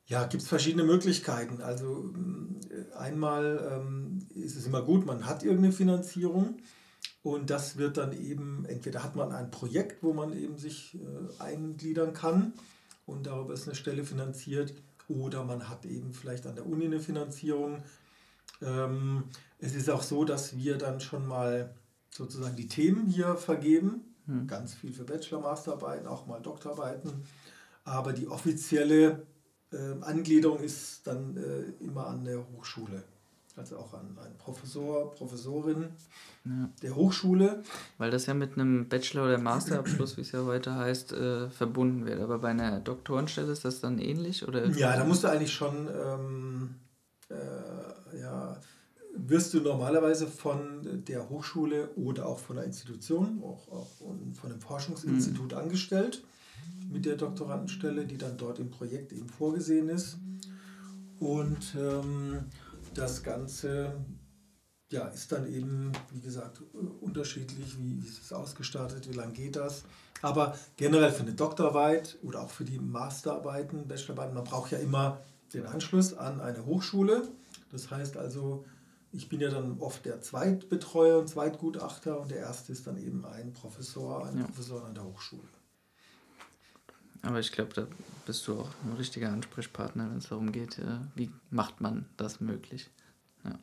ja, 0.07 0.25
gibt 0.25 0.43
es 0.43 0.49
verschiedene 0.49 0.83
Möglichkeiten. 0.83 1.61
Also 1.61 2.13
äh, 2.69 2.95
einmal 2.97 3.69
ähm, 3.71 4.27
ist 4.33 4.55
es 4.55 4.65
immer 4.65 4.81
gut, 4.81 5.05
man 5.05 5.25
hat 5.25 5.43
irgendeine 5.43 5.71
Finanzierung 5.71 6.57
und 7.21 7.49
das 7.49 7.77
wird 7.77 7.97
dann 7.97 8.11
eben, 8.11 8.65
entweder 8.65 9.03
hat 9.03 9.15
man 9.15 9.31
ein 9.31 9.51
Projekt, 9.51 10.03
wo 10.03 10.13
man 10.13 10.33
eben 10.33 10.57
sich 10.57 10.95
äh, 10.95 11.41
eingliedern 11.41 12.13
kann 12.13 12.53
und 13.05 13.27
darüber 13.27 13.53
ist 13.53 13.67
eine 13.67 13.75
Stelle 13.75 14.03
finanziert 14.03 14.73
oder 15.07 15.43
man 15.43 15.69
hat 15.69 15.85
eben 15.85 16.13
vielleicht 16.13 16.47
an 16.47 16.55
der 16.55 16.65
Uni 16.65 16.85
eine 16.85 16.99
Finanzierung. 16.99 17.83
Ähm, 18.61 19.25
es 19.63 19.75
ist 19.75 19.89
auch 19.89 20.03
so, 20.03 20.25
dass 20.25 20.57
wir 20.57 20.77
dann 20.77 20.99
schon 20.99 21.27
mal 21.27 21.73
sozusagen 22.09 22.55
die 22.55 22.67
Themen 22.67 23.07
hier 23.07 23.35
vergeben, 23.35 24.01
hm. 24.25 24.47
ganz 24.47 24.73
viel 24.73 24.93
für 24.93 25.03
Bachelor, 25.03 25.41
Masterarbeiten, 25.41 26.07
auch 26.07 26.27
mal 26.27 26.41
Doktorarbeiten 26.41 27.23
aber 27.85 28.13
die 28.13 28.27
offizielle 28.27 29.25
äh, 29.71 30.01
Angliederung 30.01 30.59
ist 30.59 31.05
dann 31.05 31.37
äh, 31.37 31.83
immer 31.83 32.07
an 32.07 32.23
der 32.23 32.45
Hochschule. 32.53 33.03
Also 33.55 33.77
auch 33.77 33.93
an 33.93 34.17
einen 34.17 34.35
Professor, 34.39 35.13
Professorin 35.13 35.89
ja. 36.43 36.69
der 36.81 36.95
Hochschule. 36.95 37.61
Weil 37.99 38.09
das 38.09 38.25
ja 38.25 38.33
mit 38.33 38.53
einem 38.53 38.89
Bachelor- 38.89 39.25
oder 39.25 39.37
Masterabschluss, 39.37 40.17
wie 40.17 40.21
es 40.21 40.31
ja 40.31 40.47
weiter 40.47 40.75
heißt, 40.75 41.13
äh, 41.13 41.49
verbunden 41.49 42.05
wird. 42.05 42.19
Aber 42.19 42.39
bei 42.39 42.49
einer 42.49 42.79
Doktorenstelle 42.79 43.51
ist 43.51 43.63
das 43.63 43.79
dann 43.79 43.99
ähnlich? 43.99 44.47
Oder? 44.47 44.65
Ja, 44.69 44.97
da 44.97 45.03
musst 45.03 45.23
du 45.23 45.27
eigentlich 45.27 45.53
schon, 45.53 45.87
ähm, 45.87 46.75
äh, 47.29 48.19
ja, 48.19 48.57
wirst 49.15 49.53
du 49.53 49.61
normalerweise 49.61 50.27
von 50.27 51.03
der 51.05 51.29
Hochschule 51.29 51.89
oder 51.95 52.25
auch 52.25 52.39
von 52.39 52.55
der 52.55 52.65
Institution, 52.65 53.41
auch, 53.43 53.67
auch 53.71 53.87
von 54.33 54.51
einem 54.51 54.61
Forschungsinstitut 54.61 55.51
mhm. 55.51 55.57
angestellt 55.57 56.23
mit 56.91 57.05
der 57.05 57.15
Doktorandenstelle, 57.15 58.05
die 58.05 58.17
dann 58.17 58.37
dort 58.37 58.59
im 58.59 58.71
Projekt 58.71 59.13
eben 59.13 59.29
vorgesehen 59.29 59.89
ist. 59.89 60.17
Und 61.19 61.75
ähm, 61.77 62.45
das 62.93 63.23
Ganze 63.23 63.93
ja, 64.91 65.07
ist 65.07 65.31
dann 65.31 65.51
eben, 65.51 65.91
wie 66.11 66.21
gesagt, 66.21 66.61
unterschiedlich, 67.01 67.77
wie, 67.79 68.01
wie 68.03 68.07
ist 68.07 68.21
es 68.21 68.33
ausgestattet, 68.33 69.09
wie 69.09 69.15
lange 69.15 69.33
geht 69.33 69.55
das. 69.55 69.83
Aber 70.21 70.57
generell 70.77 71.11
für 71.11 71.23
eine 71.23 71.33
Doktorarbeit 71.33 72.17
oder 72.21 72.41
auch 72.41 72.49
für 72.49 72.63
die 72.63 72.79
Masterarbeiten, 72.79 73.87
Bachelorarbeiten, 73.87 74.35
man 74.35 74.43
braucht 74.43 74.71
ja 74.71 74.77
immer 74.77 75.21
den 75.53 75.65
Anschluss 75.65 76.13
an 76.13 76.39
eine 76.39 76.65
Hochschule. 76.65 77.27
Das 77.71 77.89
heißt 77.89 78.17
also, 78.17 78.65
ich 79.13 79.29
bin 79.29 79.39
ja 79.39 79.49
dann 79.49 79.79
oft 79.79 80.05
der 80.05 80.21
Zweitbetreuer 80.21 81.19
und 81.19 81.29
Zweitgutachter 81.29 82.19
und 82.19 82.31
der 82.31 82.39
erste 82.39 82.71
ist 82.71 82.87
dann 82.87 82.97
eben 82.97 83.25
ein 83.25 83.53
Professor, 83.53 84.25
ein 84.25 84.39
ja. 84.39 84.45
Professor 84.45 84.83
an 84.83 84.95
der 84.95 85.03
Hochschule. 85.03 85.43
Aber 87.21 87.39
ich 87.39 87.51
glaube, 87.51 87.73
da 87.73 87.87
bist 88.25 88.45
du 88.47 88.59
auch 88.59 88.69
ein 88.83 88.93
richtiger 88.93 89.31
Ansprechpartner, 89.31 90.09
wenn 90.09 90.17
es 90.17 90.29
darum 90.29 90.51
geht, 90.51 90.79
äh, 90.79 90.99
wie 91.15 91.31
macht 91.51 91.79
man 91.79 92.05
das 92.17 92.41
möglich. 92.41 92.89
Ja. 93.45 93.59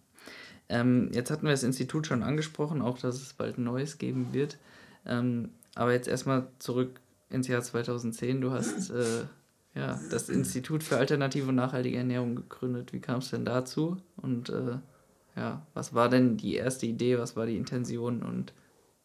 Ähm, 0.69 1.11
jetzt 1.13 1.31
hatten 1.31 1.45
wir 1.45 1.51
das 1.51 1.65
Institut 1.65 2.07
schon 2.07 2.23
angesprochen, 2.23 2.81
auch 2.81 2.99
dass 2.99 3.17
es 3.17 3.35
bald 3.35 3.59
neues 3.59 3.99
geben 3.99 4.33
wird. 4.33 4.57
Ähm, 5.05 5.51
aber 5.75 5.93
jetzt 5.93 6.09
erstmal 6.09 6.49
zurück 6.59 7.01
ins 7.29 7.49
Jahr 7.49 7.63
2010. 7.63 8.41
Du 8.41 8.53
hast 8.53 8.91
äh, 8.91 9.25
ja, 9.75 10.01
das 10.11 10.29
Institut 10.29 10.83
für 10.83 10.97
alternative 10.97 11.49
und 11.49 11.57
nachhaltige 11.57 11.99
Ernährung 11.99 12.37
gegründet. 12.37 12.93
Wie 12.93 13.01
kam 13.01 13.19
es 13.19 13.31
denn 13.31 13.45
dazu? 13.45 13.99
Und 14.17 14.49
äh, 14.49 14.79
ja, 15.37 15.67
was 15.75 15.95
war 15.95 16.09
denn 16.09 16.37
die 16.37 16.55
erste 16.55 16.87
Idee, 16.87 17.19
was 17.19 17.37
war 17.37 17.47
die 17.47 17.57
Intention 17.57 18.23
und 18.23 18.53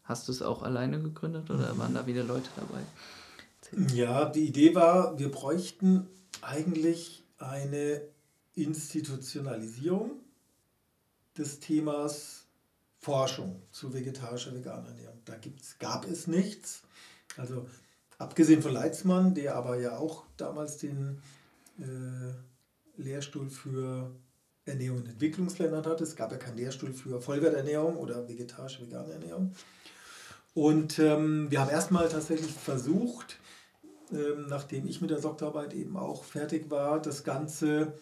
hast 0.03 0.27
du 0.27 0.31
es 0.31 0.41
auch 0.41 0.63
alleine 0.63 1.01
gegründet 1.01 1.49
oder 1.49 1.77
waren 1.77 1.93
da 1.93 2.07
wieder 2.07 2.23
Leute 2.23 2.49
dabei? 2.55 2.81
Ja, 3.93 4.25
die 4.25 4.47
Idee 4.47 4.75
war, 4.75 5.17
wir 5.17 5.31
bräuchten 5.31 6.07
eigentlich 6.41 7.23
eine 7.37 8.01
Institutionalisierung 8.53 10.11
des 11.37 11.59
Themas 11.59 12.45
Forschung 12.99 13.61
zu 13.71 13.93
vegetarischer 13.93 14.53
veganer 14.53 14.87
Ernährung. 14.87 15.19
Da 15.25 15.35
gibt's, 15.35 15.77
gab 15.77 16.07
es 16.07 16.27
nichts. 16.27 16.83
Also 17.37 17.67
abgesehen 18.17 18.61
von 18.61 18.71
Leitzmann, 18.71 19.35
der 19.35 19.55
aber 19.55 19.79
ja 19.79 19.97
auch 19.97 20.25
damals 20.37 20.77
den 20.77 21.21
äh, 21.79 23.01
Lehrstuhl 23.01 23.49
für 23.49 24.11
Ernährung 24.65 24.99
in 24.99 25.07
Entwicklungsländern 25.07 25.85
hatte. 25.85 26.03
Es 26.03 26.15
gab 26.15 26.31
ja 26.31 26.37
keinen 26.37 26.57
Lehrstuhl 26.57 26.93
für 26.93 27.21
Vollwerternährung 27.21 27.97
oder 27.97 28.27
vegetarische 28.27 28.81
vegane 28.81 29.13
Ernährung. 29.13 29.53
Und 30.53 30.99
ähm, 30.99 31.51
wir 31.51 31.61
haben 31.61 31.69
erstmal 31.69 32.09
tatsächlich 32.09 32.51
versucht, 32.51 33.37
ähm, 34.11 34.47
nachdem 34.47 34.87
ich 34.87 35.01
mit 35.01 35.09
der 35.09 35.19
Doktorarbeit 35.19 35.73
eben 35.73 35.97
auch 35.97 36.23
fertig 36.23 36.69
war, 36.71 37.01
das 37.01 37.23
Ganze 37.23 37.93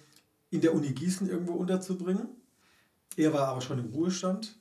in 0.51 0.61
der 0.61 0.74
Uni 0.74 0.91
Gießen 0.91 1.30
irgendwo 1.30 1.53
unterzubringen. 1.53 2.28
Er 3.18 3.34
war 3.34 3.47
aber 3.47 3.61
schon 3.61 3.80
im 3.80 3.91
Ruhestand. 3.93 4.55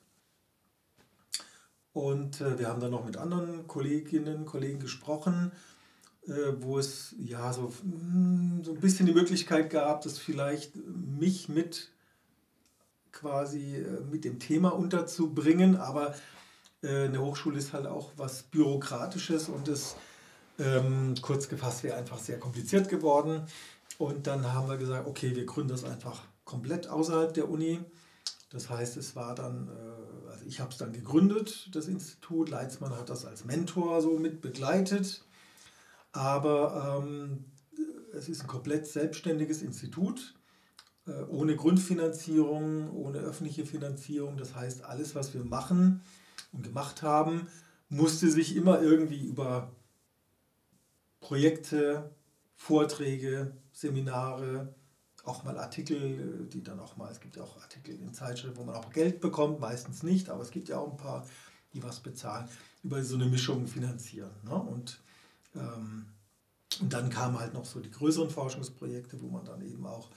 Und 1.93 2.41
äh, 2.41 2.57
wir 2.57 2.67
haben 2.67 2.81
dann 2.81 2.91
noch 2.91 3.05
mit 3.05 3.17
anderen 3.17 3.67
Kolleginnen 3.67 4.37
und 4.37 4.45
Kollegen 4.45 4.79
gesprochen, 4.79 5.51
äh, 6.25 6.31
wo 6.59 6.79
es 6.79 7.13
ja 7.19 7.53
so, 7.53 7.71
mh, 7.83 7.91
hm, 7.91 8.61
so 8.63 8.71
ein 8.71 8.79
bisschen 8.79 9.05
die 9.05 9.13
Möglichkeit 9.13 9.69
gab, 9.69 10.01
dass 10.01 10.17
vielleicht 10.17 10.75
mich 10.75 11.49
mit 11.49 11.92
quasi 13.13 13.77
äh, 13.77 14.01
mit 14.11 14.25
dem 14.25 14.39
Thema 14.39 14.69
unterzubringen. 14.69 15.77
Aber 15.77 16.13
äh, 16.81 17.05
eine 17.05 17.21
Hochschule 17.21 17.57
ist 17.57 17.71
halt 17.71 17.87
auch 17.87 18.11
was 18.17 18.43
Bürokratisches 18.43 19.47
und 19.47 19.67
es 19.69 19.95
ähm, 20.59 21.15
kurz 21.21 21.47
gefasst 21.47 21.83
wäre 21.83 21.95
einfach 21.95 22.19
sehr 22.19 22.39
kompliziert 22.39 22.89
geworden. 22.89 23.47
Und 23.97 24.27
dann 24.27 24.51
haben 24.53 24.67
wir 24.67 24.77
gesagt, 24.77 25.07
okay, 25.07 25.35
wir 25.35 25.45
gründen 25.45 25.69
das 25.69 25.83
einfach 25.83 26.23
komplett 26.43 26.87
außerhalb 26.87 27.33
der 27.33 27.49
Uni. 27.49 27.79
Das 28.49 28.69
heißt, 28.69 28.97
es 28.97 29.15
war 29.15 29.33
dann, 29.33 29.69
äh, 29.69 30.31
also 30.31 30.45
ich 30.45 30.59
habe 30.59 30.71
es 30.71 30.77
dann 30.77 30.93
gegründet, 30.93 31.69
das 31.73 31.87
Institut. 31.87 32.49
Leitzmann 32.49 32.95
hat 32.95 33.09
das 33.09 33.25
als 33.25 33.45
Mentor 33.45 34.01
so 34.01 34.17
mit 34.19 34.41
begleitet. 34.41 35.23
Aber 36.11 37.01
ähm, 37.01 37.45
es 38.13 38.29
ist 38.29 38.41
ein 38.41 38.47
komplett 38.47 38.85
selbstständiges 38.85 39.61
Institut, 39.61 40.35
ohne 41.29 41.55
Grundfinanzierung, 41.55 42.91
ohne 42.91 43.19
öffentliche 43.19 43.65
Finanzierung. 43.65 44.37
Das 44.37 44.55
heißt, 44.55 44.85
alles, 44.85 45.15
was 45.15 45.33
wir 45.33 45.43
machen 45.43 46.01
und 46.51 46.63
gemacht 46.63 47.01
haben, 47.01 47.47
musste 47.89 48.29
sich 48.29 48.55
immer 48.55 48.81
irgendwie 48.81 49.25
über 49.25 49.71
Projekte, 51.19 52.11
Vorträge, 52.55 53.51
Seminare, 53.71 54.73
auch 55.25 55.43
mal 55.43 55.57
Artikel, 55.57 56.47
die 56.51 56.63
dann 56.63 56.79
auch 56.79 56.97
mal, 56.97 57.11
es 57.11 57.19
gibt 57.19 57.35
ja 57.35 57.43
auch 57.43 57.61
Artikel 57.61 57.95
in 57.95 58.13
Zeitschriften, 58.13 58.57
wo 58.57 58.63
man 58.63 58.75
auch 58.75 58.89
Geld 58.91 59.21
bekommt, 59.21 59.59
meistens 59.59 60.03
nicht, 60.03 60.29
aber 60.29 60.41
es 60.41 60.51
gibt 60.51 60.69
ja 60.69 60.77
auch 60.77 60.91
ein 60.91 60.97
paar, 60.97 61.25
die 61.73 61.81
was 61.81 62.01
bezahlen, 62.01 62.47
über 62.83 63.03
so 63.03 63.15
eine 63.15 63.25
Mischung 63.25 63.67
finanzieren. 63.67 64.31
Ne? 64.43 64.55
Und, 64.55 64.99
ähm, 65.55 66.05
und 66.81 66.91
dann 66.91 67.09
kamen 67.09 67.39
halt 67.39 67.53
noch 67.53 67.65
so 67.65 67.79
die 67.79 67.91
größeren 67.91 68.29
Forschungsprojekte, 68.29 69.21
wo 69.21 69.27
man 69.27 69.45
dann 69.45 69.61
eben 69.61 69.85
auch 69.85 70.09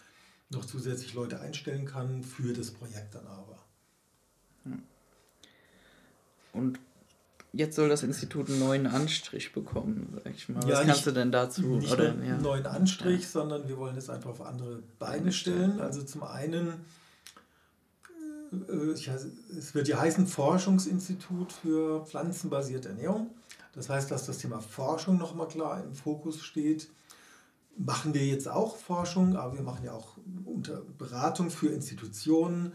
noch 0.51 0.64
zusätzlich 0.64 1.14
Leute 1.14 1.40
einstellen 1.40 1.84
kann 1.84 2.22
für 2.22 2.53
das 2.53 2.70
Projekt 2.70 3.14
dann 3.14 3.26
aber. 3.26 3.59
Hm. 4.64 4.82
Und 6.53 6.78
jetzt 7.53 7.76
soll 7.76 7.88
das 7.88 8.03
Institut 8.03 8.49
einen 8.49 8.61
neuen 8.61 8.86
Anstrich 8.86 9.53
bekommen, 9.53 10.18
sag 10.22 10.34
ich 10.34 10.49
mal. 10.49 10.62
Was 10.62 10.68
ja, 10.68 10.76
kannst 10.76 10.88
nicht, 10.88 11.07
du 11.07 11.12
denn 11.12 11.32
dazu? 11.32 11.62
Nicht 11.62 11.92
oder, 11.92 12.05
ja. 12.05 12.11
einen 12.12 12.42
neuen 12.42 12.66
Anstrich, 12.66 13.22
ja. 13.22 13.28
sondern 13.28 13.68
wir 13.68 13.76
wollen 13.76 13.97
es 13.97 14.09
einfach 14.09 14.30
auf 14.30 14.42
andere 14.42 14.82
Beine 14.99 15.32
stellen. 15.32 15.80
Also 15.80 16.03
zum 16.03 16.22
einen, 16.22 16.74
äh, 18.53 18.92
es 18.92 19.74
wird 19.74 19.88
ja 19.88 19.99
heißen 19.99 20.26
Forschungsinstitut 20.26 21.53
für 21.53 22.05
pflanzenbasierte 22.07 22.90
Ernährung. 22.90 23.30
Das 23.74 23.90
heißt, 23.90 24.11
dass 24.11 24.26
das 24.26 24.38
Thema 24.38 24.61
Forschung 24.61 25.18
nochmal 25.18 25.49
klar 25.49 25.82
im 25.84 25.94
Fokus 25.94 26.42
steht. 26.42 26.88
Machen 27.79 28.14
wir 28.14 28.24
jetzt 28.24 28.49
auch 28.49 28.77
Forschung, 28.77 29.37
aber 29.37 29.55
wir 29.55 29.62
machen 29.62 29.85
ja 29.85 29.93
auch 29.93 30.16
unter 30.45 30.83
Beratung 30.99 31.51
für 31.51 31.68
Institutionen. 31.68 32.72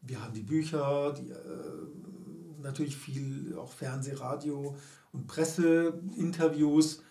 Wir 0.00 0.22
haben 0.22 0.34
die 0.34 0.42
Bücher, 0.42 1.12
die 1.12 1.30
äh, 1.30 2.62
natürlich 2.62 2.96
viel 2.96 3.56
auch 3.58 3.72
Fernseh, 3.72 4.14
Radio 4.14 4.76
und 5.12 5.26
Presseinterviews. 5.26 7.02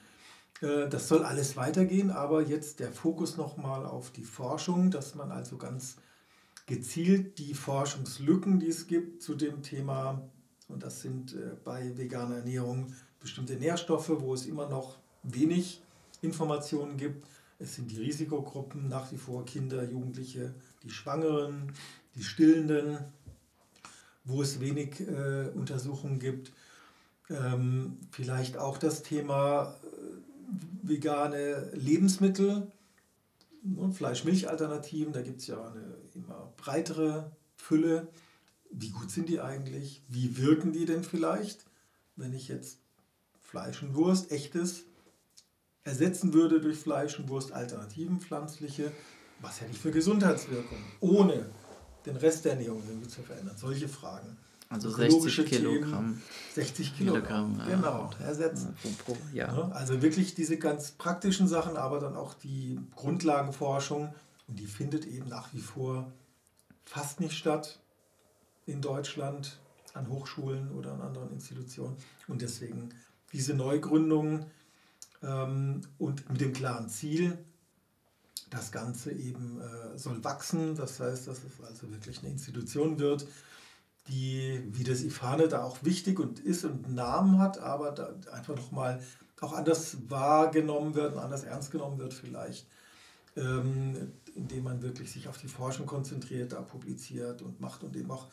Äh, 0.61 0.87
das 0.89 1.07
soll 1.07 1.23
alles 1.23 1.57
weitergehen, 1.57 2.11
aber 2.11 2.41
jetzt 2.41 2.79
der 2.79 2.91
Fokus 2.91 3.37
nochmal 3.37 3.85
auf 3.85 4.11
die 4.11 4.23
Forschung, 4.23 4.91
dass 4.91 5.15
man 5.15 5.31
also 5.31 5.57
ganz 5.57 5.97
gezielt 6.65 7.39
die 7.39 7.53
Forschungslücken, 7.53 8.59
die 8.59 8.67
es 8.67 8.87
gibt 8.87 9.21
zu 9.21 9.35
dem 9.35 9.61
Thema, 9.63 10.29
und 10.67 10.83
das 10.83 11.01
sind 11.01 11.33
äh, 11.33 11.55
bei 11.63 11.97
veganer 11.97 12.37
Ernährung 12.37 12.93
bestimmte 13.19 13.55
Nährstoffe, 13.55 14.09
wo 14.09 14.33
es 14.33 14.45
immer 14.45 14.69
noch 14.69 14.97
wenig 15.23 15.81
Informationen 16.21 16.97
gibt. 16.97 17.25
Es 17.59 17.75
sind 17.75 17.91
die 17.91 18.01
Risikogruppen, 18.01 18.89
nach 18.89 19.11
wie 19.11 19.17
vor 19.17 19.45
Kinder, 19.45 19.83
Jugendliche, 19.83 20.53
die 20.83 20.89
Schwangeren, 20.89 21.71
die 22.15 22.23
Stillenden, 22.23 22.97
wo 24.25 24.41
es 24.41 24.59
wenig 24.59 25.01
äh, 25.01 25.49
Untersuchungen 25.53 26.19
gibt. 26.19 26.51
Ähm, 27.29 27.97
vielleicht 28.11 28.57
auch 28.57 28.77
das 28.77 29.03
Thema 29.03 29.77
äh, 29.83 30.87
vegane 30.87 31.71
Lebensmittel, 31.73 32.71
ne, 33.63 33.91
Fleisch-Milch-Alternativen, 33.91 35.13
da 35.13 35.21
gibt 35.21 35.41
es 35.41 35.47
ja 35.47 35.71
eine 35.71 35.95
immer 36.13 36.53
breitere 36.57 37.31
Fülle. 37.55 38.07
Wie 38.71 38.89
gut 38.89 39.11
sind 39.11 39.29
die 39.29 39.39
eigentlich? 39.39 40.01
Wie 40.09 40.37
wirken 40.37 40.73
die 40.73 40.85
denn 40.85 41.03
vielleicht, 41.03 41.65
wenn 42.15 42.33
ich 42.33 42.47
jetzt 42.47 42.79
Fleisch 43.39 43.83
und 43.83 43.95
Wurst, 43.95 44.31
echtes, 44.31 44.85
ersetzen 45.83 46.33
würde 46.33 46.61
durch 46.61 46.77
Fleisch 46.77 47.19
und 47.19 47.29
Wurst 47.29 47.51
Alternativen, 47.51 48.19
pflanzliche? 48.19 48.91
Was 49.39 49.61
hätte 49.61 49.71
ich 49.71 49.79
für 49.79 49.91
Gesundheitswirkungen? 49.91 50.83
Ohne 51.01 51.45
den 52.05 52.15
Rest 52.17 52.45
der 52.45 52.53
Ernährung 52.53 52.81
irgendwie 52.87 53.07
zu 53.07 53.21
verändern. 53.21 53.55
Solche 53.57 53.87
Fragen. 53.87 54.37
Also 54.69 54.89
60 54.89 55.45
Kilogramm. 55.45 56.21
60 56.55 56.97
Kilogramm, 56.97 57.53
Kilogramm 57.53 57.69
genau, 57.69 58.09
ja. 58.19 58.25
ersetzen. 58.25 58.75
Pro, 59.05 59.15
ja. 59.33 59.47
Also 59.69 60.01
wirklich 60.01 60.33
diese 60.33 60.57
ganz 60.57 60.91
praktischen 60.91 61.47
Sachen, 61.47 61.77
aber 61.77 61.99
dann 61.99 62.15
auch 62.15 62.33
die 62.33 62.79
Grundlagenforschung. 62.95 64.13
Und 64.47 64.59
die 64.59 64.65
findet 64.65 65.05
eben 65.05 65.27
nach 65.27 65.53
wie 65.53 65.59
vor 65.59 66.11
fast 66.85 67.19
nicht 67.19 67.37
statt 67.37 67.79
in 68.65 68.81
Deutschland 68.81 69.59
an 69.93 70.09
Hochschulen 70.09 70.71
oder 70.71 70.93
an 70.93 71.01
anderen 71.01 71.31
Institutionen. 71.31 71.95
Und 72.27 72.41
deswegen 72.41 72.89
diese 73.31 73.53
Neugründung 73.53 74.39
ähm, 74.39 74.45
und 75.23 76.29
mit 76.29 76.41
dem 76.41 76.53
klaren 76.53 76.89
Ziel, 76.89 77.37
das 78.49 78.71
Ganze 78.71 79.11
eben 79.11 79.59
äh, 79.61 79.97
soll 79.97 80.23
wachsen, 80.23 80.75
das 80.75 80.99
heißt, 80.99 81.27
dass 81.27 81.39
es 81.39 81.65
also 81.65 81.89
wirklich 81.91 82.19
eine 82.19 82.29
Institution 82.29 82.99
wird, 82.99 83.25
die 84.07 84.61
wie 84.67 84.83
das 84.83 85.01
IFANE 85.01 85.47
da 85.47 85.63
auch 85.63 85.83
wichtig 85.83 86.19
und 86.19 86.39
ist 86.39 86.65
und 86.65 86.93
Namen 86.93 87.39
hat, 87.39 87.59
aber 87.59 87.91
da 87.91 88.13
einfach 88.31 88.55
nochmal 88.55 89.01
auch 89.41 89.53
anders 89.53 89.97
wahrgenommen 90.09 90.93
wird 90.93 91.13
und 91.13 91.19
anders 91.19 91.43
ernst 91.43 91.71
genommen 91.71 91.97
wird 91.97 92.13
vielleicht, 92.13 92.67
ähm, 93.35 94.11
indem 94.35 94.65
man 94.65 94.81
wirklich 94.81 95.11
sich 95.11 95.27
auf 95.27 95.37
die 95.37 95.47
Forschung 95.47 95.85
konzentriert, 95.85 96.51
da 96.51 96.61
publiziert 96.61 97.41
und 97.41 97.59
macht 97.59 97.83
und 97.83 97.95
eben 97.95 98.11
auch 98.11 98.27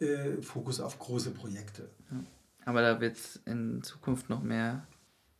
äh, 0.00 0.42
Fokus 0.42 0.80
auf 0.80 0.98
große 0.98 1.30
Projekte. 1.30 1.88
Aber 2.64 2.82
da 2.82 3.00
wird 3.00 3.16
es 3.16 3.40
in 3.44 3.82
Zukunft 3.82 4.28
noch 4.28 4.42
mehr 4.42 4.86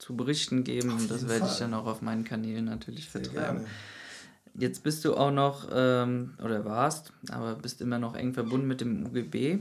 zu 0.04 0.14
berichten 0.14 0.64
geben 0.64 0.92
und 0.92 1.10
das 1.10 1.28
werde 1.28 1.46
ich 1.46 1.56
dann 1.56 1.72
auch 1.72 1.86
auf 1.86 2.02
meinen 2.02 2.24
Kanälen 2.24 2.66
natürlich 2.66 3.10
Sehr 3.10 3.22
vertreiben. 3.22 3.60
Gerne. 3.60 3.70
Jetzt 4.56 4.82
bist 4.82 5.04
du 5.04 5.14
auch 5.14 5.30
noch, 5.30 5.68
ähm, 5.72 6.34
oder 6.44 6.64
warst, 6.66 7.12
aber 7.30 7.54
bist 7.54 7.80
immer 7.80 7.98
noch 7.98 8.14
eng 8.14 8.34
verbunden 8.34 8.66
mit 8.66 8.82
dem 8.82 9.06
UGB, 9.06 9.60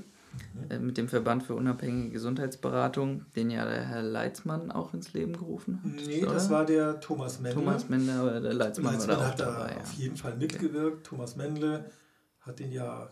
äh, 0.69 0.79
mit 0.79 0.97
dem 0.97 1.07
Verband 1.07 1.43
für 1.43 1.55
unabhängige 1.55 2.11
Gesundheitsberatung, 2.11 3.25
den 3.37 3.51
ja 3.51 3.63
der 3.63 3.85
Herr 3.87 4.03
Leitzmann 4.03 4.69
auch 4.69 4.93
ins 4.93 5.13
Leben 5.13 5.31
gerufen 5.31 5.81
hat. 5.81 5.91
Nee, 6.05 6.23
oder? 6.23 6.33
das 6.33 6.49
war 6.49 6.65
der 6.65 6.99
Thomas 6.99 7.39
Mendle. 7.39 7.63
Thomas 7.63 7.87
Mendle, 7.87 8.13
aber 8.13 8.41
der 8.41 8.53
Leitzmann, 8.53 8.95
Leitzmann 8.95 9.17
war 9.17 9.23
da 9.23 9.31
auch 9.31 9.35
dabei. 9.35 9.67
Da 9.69 9.75
ja. 9.75 9.81
auf 9.81 9.93
jeden 9.93 10.17
Fall 10.17 10.35
mitgewirkt. 10.35 10.97
Okay. 10.97 11.03
Thomas 11.03 11.37
Mendle 11.37 11.85
hat 12.41 12.59
den 12.59 12.71
ja, 12.73 13.09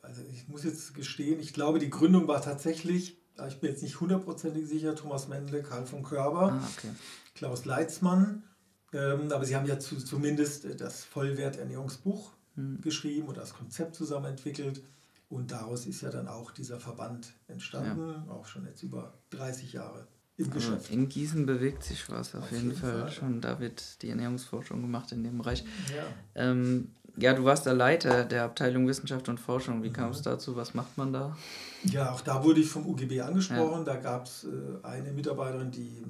also 0.00 0.22
ich 0.32 0.48
muss 0.48 0.64
jetzt 0.64 0.94
gestehen, 0.94 1.38
ich 1.38 1.52
glaube, 1.52 1.78
die 1.78 1.90
Gründung 1.90 2.26
war 2.26 2.40
tatsächlich, 2.40 3.21
ich 3.48 3.60
bin 3.60 3.70
jetzt 3.70 3.82
nicht 3.82 4.00
hundertprozentig 4.00 4.66
sicher, 4.68 4.94
Thomas 4.94 5.28
Mendle, 5.28 5.62
Karl 5.62 5.86
von 5.86 6.02
Körber, 6.02 6.52
ah, 6.52 6.68
okay. 6.76 6.90
Klaus 7.34 7.64
Leitzmann 7.64 8.44
ähm, 8.92 9.32
aber 9.32 9.44
sie 9.44 9.56
haben 9.56 9.66
ja 9.66 9.78
zu, 9.78 9.96
zumindest 9.96 10.64
äh, 10.64 10.76
das 10.76 11.04
Vollwerternährungsbuch 11.04 12.32
mhm. 12.56 12.80
geschrieben 12.80 13.28
und 13.28 13.36
das 13.36 13.54
Konzept 13.54 13.94
zusammen 13.94 14.26
entwickelt. 14.26 14.82
Und 15.28 15.50
daraus 15.50 15.86
ist 15.86 16.02
ja 16.02 16.10
dann 16.10 16.28
auch 16.28 16.50
dieser 16.50 16.78
Verband 16.78 17.32
entstanden, 17.46 18.24
ja. 18.26 18.32
auch 18.32 18.44
schon 18.44 18.66
jetzt 18.66 18.82
über 18.82 19.14
30 19.30 19.72
Jahre 19.72 20.06
im 20.36 20.52
also 20.52 20.56
Geschäft. 20.56 20.90
In 20.90 21.08
Gießen 21.08 21.46
bewegt 21.46 21.84
sich 21.84 22.10
was 22.10 22.34
auf, 22.34 22.42
auf 22.42 22.52
jeden, 22.52 22.68
jeden, 22.68 22.76
Fall. 22.76 23.00
Fall. 23.00 23.12
schon. 23.12 23.40
Da 23.40 23.58
wird 23.58 24.02
die 24.02 24.10
Ernährungsforschung 24.10 24.82
gemacht 24.82 25.10
in 25.12 25.24
dem 25.24 25.38
Bereich. 25.38 25.64
Ja, 25.96 26.04
ähm, 26.34 26.90
ja 27.16 27.34
du 27.34 27.44
warst 27.44 27.66
der 27.66 27.74
Leiter 27.74 28.24
der 28.24 28.44
Abteilung 28.44 28.86
Wissenschaft 28.86 29.28
und 29.28 29.38
Forschung. 29.38 29.82
Wie 29.82 29.88
mhm. 29.88 29.94
kam 29.94 30.10
es 30.10 30.22
dazu? 30.22 30.56
Was 30.56 30.74
macht 30.74 30.96
man 30.96 31.12
da? 31.12 31.36
Ja, 31.84 32.12
auch 32.12 32.20
da 32.20 32.42
wurde 32.44 32.60
ich 32.60 32.68
vom 32.68 32.86
UGB 32.86 33.20
angesprochen. 33.20 33.84
Ja. 33.86 33.94
Da 33.94 33.96
gab 33.96 34.26
es 34.26 34.44
äh, 34.44 34.86
eine 34.86 35.12
Mitarbeiterin, 35.12 35.70
die 35.70 36.04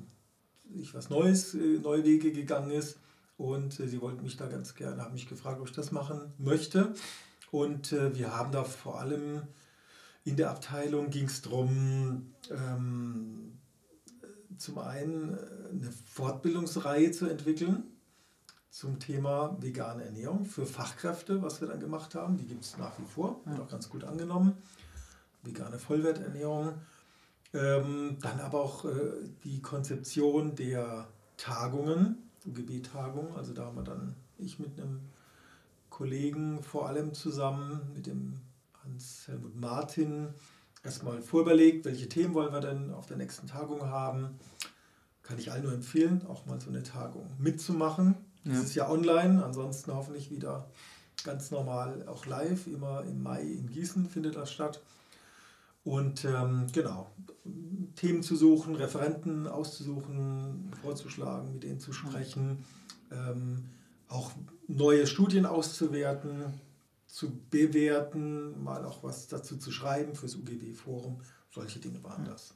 ich 0.74 0.94
was 0.94 1.10
Neues, 1.10 1.54
äh, 1.54 1.78
neue 1.82 2.04
Wege 2.04 2.32
gegangen 2.32 2.70
ist. 2.70 2.98
Und 3.36 3.80
äh, 3.80 3.88
sie 3.88 4.00
wollten 4.00 4.22
mich 4.22 4.36
da 4.36 4.46
ganz 4.46 4.74
gerne, 4.74 5.02
haben 5.02 5.14
mich 5.14 5.28
gefragt, 5.28 5.60
ob 5.60 5.68
ich 5.68 5.74
das 5.74 5.92
machen 5.92 6.32
möchte. 6.38 6.94
Und 7.50 7.92
äh, 7.92 8.14
wir 8.16 8.36
haben 8.36 8.52
da 8.52 8.64
vor 8.64 9.00
allem 9.00 9.42
in 10.24 10.36
der 10.36 10.50
Abteilung 10.50 11.10
ging 11.10 11.24
es 11.24 11.42
darum, 11.42 12.32
ähm, 12.50 13.58
zum 14.56 14.78
einen 14.78 15.36
eine 15.70 15.90
Fortbildungsreihe 16.06 17.10
zu 17.10 17.26
entwickeln 17.26 17.91
zum 18.72 18.98
Thema 18.98 19.54
vegane 19.60 20.02
Ernährung 20.02 20.46
für 20.46 20.64
Fachkräfte, 20.64 21.42
was 21.42 21.60
wir 21.60 21.68
dann 21.68 21.78
gemacht 21.78 22.14
haben. 22.14 22.38
Die 22.38 22.46
gibt 22.46 22.64
es 22.64 22.78
nach 22.78 22.98
wie 22.98 23.04
vor, 23.04 23.42
wird 23.44 23.60
auch 23.60 23.68
ganz 23.68 23.90
gut 23.90 24.02
angenommen. 24.02 24.54
Vegane 25.42 25.78
Vollwerternährung. 25.78 26.72
Ähm, 27.52 28.16
dann 28.22 28.40
aber 28.40 28.62
auch 28.62 28.86
äh, 28.86 29.28
die 29.44 29.60
Konzeption 29.60 30.56
der 30.56 31.06
Tagungen, 31.36 32.30
UGB-Tagungen. 32.46 33.36
Also 33.36 33.52
da 33.52 33.66
haben 33.66 33.76
wir 33.76 33.82
dann, 33.82 34.16
ich 34.38 34.58
mit 34.58 34.80
einem 34.80 35.00
Kollegen 35.90 36.62
vor 36.62 36.88
allem 36.88 37.12
zusammen, 37.12 37.92
mit 37.92 38.06
dem 38.06 38.40
Hans-Helmut 38.82 39.54
Martin, 39.54 40.28
erstmal 40.82 41.20
vorüberlegt, 41.20 41.84
welche 41.84 42.08
Themen 42.08 42.32
wollen 42.32 42.54
wir 42.54 42.60
denn 42.60 42.90
auf 42.90 43.04
der 43.04 43.18
nächsten 43.18 43.48
Tagung 43.48 43.82
haben. 43.82 44.38
Kann 45.22 45.38
ich 45.38 45.52
allen 45.52 45.64
nur 45.64 45.74
empfehlen, 45.74 46.26
auch 46.26 46.46
mal 46.46 46.58
so 46.58 46.70
eine 46.70 46.82
Tagung 46.82 47.28
mitzumachen. 47.38 48.31
Ja. 48.44 48.60
Ist 48.60 48.74
ja 48.74 48.90
online, 48.90 49.44
ansonsten 49.44 49.94
hoffentlich 49.94 50.30
wieder 50.30 50.68
ganz 51.24 51.50
normal 51.50 52.06
auch 52.08 52.26
live, 52.26 52.66
immer 52.66 53.04
im 53.04 53.22
Mai 53.22 53.42
in 53.42 53.68
Gießen 53.68 54.08
findet 54.08 54.36
das 54.36 54.52
statt. 54.52 54.80
Und 55.84 56.24
ähm, 56.24 56.66
genau, 56.72 57.10
Themen 57.96 58.22
zu 58.22 58.36
suchen, 58.36 58.76
Referenten 58.76 59.48
auszusuchen, 59.48 60.72
vorzuschlagen, 60.80 61.54
mit 61.54 61.64
denen 61.64 61.80
zu 61.80 61.92
sprechen, 61.92 62.64
ähm, 63.10 63.64
auch 64.08 64.30
neue 64.68 65.06
Studien 65.06 65.44
auszuwerten, 65.44 66.60
zu 67.06 67.32
bewerten, 67.50 68.62
mal 68.62 68.84
auch 68.84 69.02
was 69.02 69.28
dazu 69.28 69.56
zu 69.56 69.70
schreiben 69.72 70.14
fürs 70.14 70.36
UGB-Forum. 70.36 71.20
Solche 71.50 71.78
Dinge 71.78 72.02
waren 72.02 72.24
das. 72.24 72.54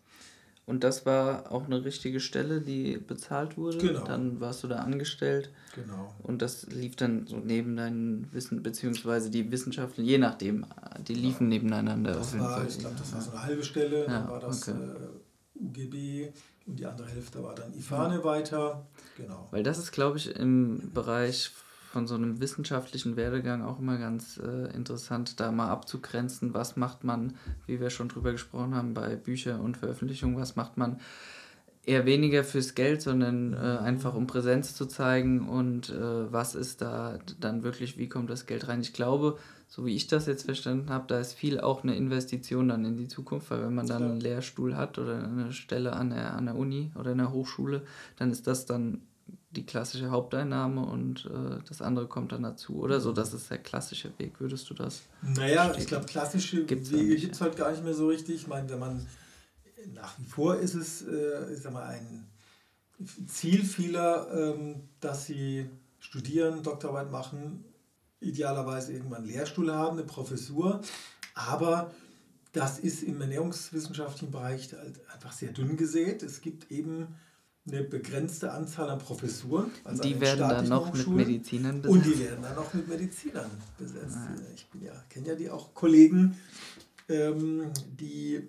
Und 0.66 0.82
das 0.82 1.06
war 1.06 1.52
auch 1.52 1.66
eine 1.66 1.84
richtige 1.84 2.18
Stelle, 2.18 2.60
die 2.60 2.96
bezahlt 2.96 3.56
wurde. 3.56 3.78
Genau. 3.78 4.04
Dann 4.04 4.40
warst 4.40 4.64
du 4.64 4.68
da 4.68 4.80
angestellt. 4.80 5.50
Genau. 5.76 6.12
Und 6.24 6.42
das 6.42 6.66
lief 6.66 6.96
dann 6.96 7.28
so 7.28 7.36
neben 7.36 7.76
deinem 7.76 8.26
Wissen, 8.32 8.64
beziehungsweise 8.64 9.30
die 9.30 9.52
Wissenschaften, 9.52 10.04
je 10.04 10.18
nachdem, 10.18 10.66
die 11.06 11.14
liefen 11.14 11.52
ja. 11.52 11.58
nebeneinander. 11.58 12.14
Das 12.14 12.36
war, 12.36 12.66
ich 12.66 12.80
glaube, 12.80 12.96
das 12.98 13.12
war 13.12 13.20
so 13.20 13.30
eine 13.30 13.42
halbe 13.44 13.62
Stelle. 13.62 14.00
Ja, 14.00 14.06
dann 14.06 14.28
war 14.28 14.40
das 14.40 14.68
okay. 14.68 14.76
äh, 14.76 15.64
UGB 15.64 16.32
und 16.66 16.80
die 16.80 16.86
andere 16.86 17.08
Hälfte 17.08 17.40
war 17.44 17.54
dann 17.54 17.72
IFANE 17.72 18.16
ja. 18.16 18.24
weiter. 18.24 18.86
Genau. 19.16 19.46
Weil 19.52 19.62
das 19.62 19.78
ist, 19.78 19.92
glaube 19.92 20.18
ich, 20.18 20.34
im 20.34 20.90
Bereich 20.92 21.52
von 21.96 22.06
so 22.06 22.14
einem 22.14 22.42
wissenschaftlichen 22.42 23.16
Werdegang 23.16 23.62
auch 23.62 23.78
immer 23.78 23.96
ganz 23.96 24.36
äh, 24.36 24.70
interessant, 24.76 25.40
da 25.40 25.50
mal 25.50 25.70
abzugrenzen, 25.70 26.52
was 26.52 26.76
macht 26.76 27.04
man, 27.04 27.38
wie 27.64 27.80
wir 27.80 27.88
schon 27.88 28.10
drüber 28.10 28.32
gesprochen 28.32 28.74
haben, 28.74 28.92
bei 28.92 29.16
Büchern 29.16 29.62
und 29.62 29.78
Veröffentlichungen, 29.78 30.36
was 30.36 30.56
macht 30.56 30.76
man 30.76 31.00
eher 31.86 32.04
weniger 32.04 32.44
fürs 32.44 32.74
Geld, 32.74 33.00
sondern 33.00 33.54
äh, 33.54 33.78
einfach 33.78 34.14
um 34.14 34.26
Präsenz 34.26 34.74
zu 34.74 34.84
zeigen 34.84 35.48
und 35.48 35.88
äh, 35.88 36.30
was 36.30 36.54
ist 36.54 36.82
da 36.82 37.18
dann 37.40 37.62
wirklich, 37.62 37.96
wie 37.96 38.10
kommt 38.10 38.28
das 38.28 38.44
Geld 38.44 38.68
rein. 38.68 38.82
Ich 38.82 38.92
glaube, 38.92 39.38
so 39.66 39.86
wie 39.86 39.96
ich 39.96 40.06
das 40.06 40.26
jetzt 40.26 40.44
verstanden 40.44 40.90
habe, 40.90 41.06
da 41.08 41.18
ist 41.18 41.32
viel 41.32 41.60
auch 41.60 41.82
eine 41.82 41.96
Investition 41.96 42.68
dann 42.68 42.84
in 42.84 42.98
die 42.98 43.08
Zukunft, 43.08 43.50
weil 43.50 43.62
wenn 43.62 43.74
man 43.74 43.86
dann 43.86 44.02
einen 44.02 44.20
Lehrstuhl 44.20 44.76
hat 44.76 44.98
oder 44.98 45.24
eine 45.24 45.50
Stelle 45.54 45.94
an 45.94 46.10
der, 46.10 46.34
an 46.34 46.44
der 46.44 46.56
Uni 46.56 46.92
oder 46.94 47.12
in 47.12 47.18
der 47.18 47.32
Hochschule, 47.32 47.84
dann 48.18 48.30
ist 48.30 48.46
das 48.46 48.66
dann 48.66 49.00
die 49.56 49.66
klassische 49.66 50.10
Haupteinnahme 50.10 50.84
und 50.84 51.26
äh, 51.26 51.58
das 51.68 51.82
andere 51.82 52.06
kommt 52.06 52.32
dann 52.32 52.42
dazu. 52.42 52.76
Oder 52.76 53.00
so, 53.00 53.12
das 53.12 53.32
ist 53.34 53.50
der 53.50 53.58
klassische 53.58 54.12
Weg. 54.18 54.40
Würdest 54.40 54.68
du 54.70 54.74
das? 54.74 55.02
Naja, 55.22 55.64
verstehen? 55.64 55.82
ich 55.82 55.88
glaube, 55.88 56.06
klassische 56.06 56.64
gibt's 56.64 56.92
Wege 56.92 57.16
gibt 57.16 57.34
es 57.34 57.40
halt 57.40 57.56
gar 57.56 57.70
nicht 57.70 57.82
mehr 57.82 57.94
so 57.94 58.08
richtig. 58.08 58.36
Ich 58.36 58.46
meine, 58.46 58.68
wenn 58.68 58.78
man 58.78 59.06
nach 59.94 60.18
wie 60.18 60.24
vor 60.24 60.56
ist 60.56 60.74
es, 60.74 61.02
äh, 61.02 61.52
ich 61.52 61.60
sag 61.60 61.72
mal, 61.72 61.86
ein 61.86 62.26
Ziel 63.26 63.64
vieler, 63.64 64.28
ähm, 64.32 64.88
dass 65.00 65.26
sie 65.26 65.68
studieren, 65.98 66.62
Doktorarbeit 66.62 67.10
machen, 67.10 67.64
idealerweise 68.20 68.92
irgendwann 68.92 69.22
einen 69.22 69.28
Lehrstuhl 69.28 69.72
haben, 69.72 69.98
eine 69.98 70.06
Professur. 70.06 70.80
Aber 71.34 71.90
das 72.52 72.78
ist 72.78 73.02
im 73.02 73.20
ernährungswissenschaftlichen 73.20 74.30
Bereich 74.30 74.72
halt 74.72 75.00
einfach 75.12 75.32
sehr 75.32 75.52
dünn 75.52 75.76
gesät. 75.76 76.22
Es 76.22 76.40
gibt 76.40 76.70
eben 76.70 77.08
eine 77.66 77.82
begrenzte 77.82 78.52
Anzahl 78.52 78.88
an 78.90 78.98
Professuren. 78.98 79.70
Also 79.84 80.02
die 80.02 80.20
werden 80.20 80.48
dann 80.48 80.68
noch 80.68 80.92
mit 80.92 81.06
Medizinern 81.08 81.82
besetzt. 81.82 82.06
Und 82.06 82.06
die 82.06 82.20
werden 82.20 82.42
dann 82.42 82.54
noch 82.54 82.72
mit 82.72 82.88
Medizinern 82.88 83.50
besetzt. 83.78 84.16
Ah. 84.16 84.36
Ich 84.54 84.68
ja, 84.80 84.92
kenne 85.08 85.28
ja 85.28 85.34
die 85.34 85.50
auch 85.50 85.74
Kollegen, 85.74 86.36
ähm, 87.08 87.72
die, 87.98 88.48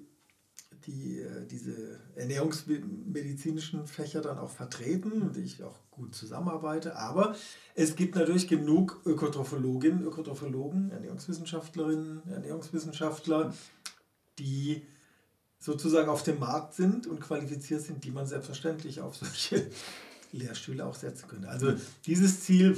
die 0.85 1.19
äh, 1.19 1.47
diese 1.47 1.99
ernährungsmedizinischen 2.15 3.87
Fächer 3.87 4.21
dann 4.21 4.37
auch 4.37 4.51
vertreten 4.51 5.23
und 5.23 5.35
ich 5.37 5.63
auch 5.63 5.79
gut 5.89 6.13
zusammenarbeite. 6.13 6.95
Aber 6.95 7.35
es 7.73 7.95
gibt 7.95 8.15
natürlich 8.15 8.47
genug 8.47 9.01
Ökotrophologinnen, 9.05 10.03
Ökotrophologen, 10.03 10.91
Ernährungswissenschaftlerinnen, 10.91 12.21
Ernährungswissenschaftler, 12.29 13.51
die 14.37 14.83
sozusagen 15.67 16.07
auf 16.07 16.23
dem 16.23 16.39
Markt 16.39 16.75
sind 16.75 17.07
und 17.07 17.19
qualifiziert 17.19 17.81
sind, 17.81 18.05
die 18.05 18.11
man 18.11 18.25
selbstverständlich 18.25 19.01
auf 19.01 19.17
solche 19.17 19.69
Lehrstühle 20.31 20.85
auch 20.85 20.95
setzen 20.95 21.27
könnte. 21.27 21.49
Also 21.49 21.73
dieses 22.05 22.39
Ziel, 22.39 22.77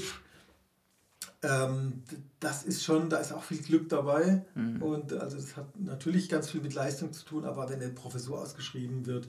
ähm, 1.43 2.01
das 2.39 2.63
ist 2.63 2.83
schon, 2.83 3.07
da 3.11 3.17
ist 3.17 3.31
auch 3.31 3.43
viel 3.43 3.61
Glück 3.61 3.89
dabei 3.89 4.43
mhm. 4.55 4.81
und 4.81 5.13
also 5.13 5.37
es 5.37 5.55
hat 5.55 5.79
natürlich 5.79 6.29
ganz 6.29 6.49
viel 6.49 6.61
mit 6.61 6.73
Leistung 6.73 7.13
zu 7.13 7.25
tun, 7.25 7.45
aber 7.45 7.69
wenn 7.69 7.79
eine 7.79 7.91
Professur 7.91 8.41
ausgeschrieben 8.41 9.05
wird, 9.05 9.27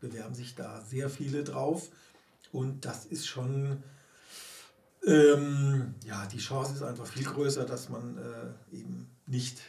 bewerben 0.00 0.34
sich 0.34 0.54
da 0.54 0.80
sehr 0.80 1.10
viele 1.10 1.44
drauf 1.44 1.90
und 2.50 2.86
das 2.86 3.04
ist 3.04 3.26
schon, 3.26 3.82
ähm, 5.06 5.94
ja, 6.02 6.24
die 6.24 6.38
Chance 6.38 6.72
ist 6.72 6.82
einfach 6.82 7.06
viel 7.06 7.24
größer, 7.24 7.66
dass 7.66 7.90
man 7.90 8.16
äh, 8.16 8.76
eben 8.76 9.10
nicht 9.26 9.60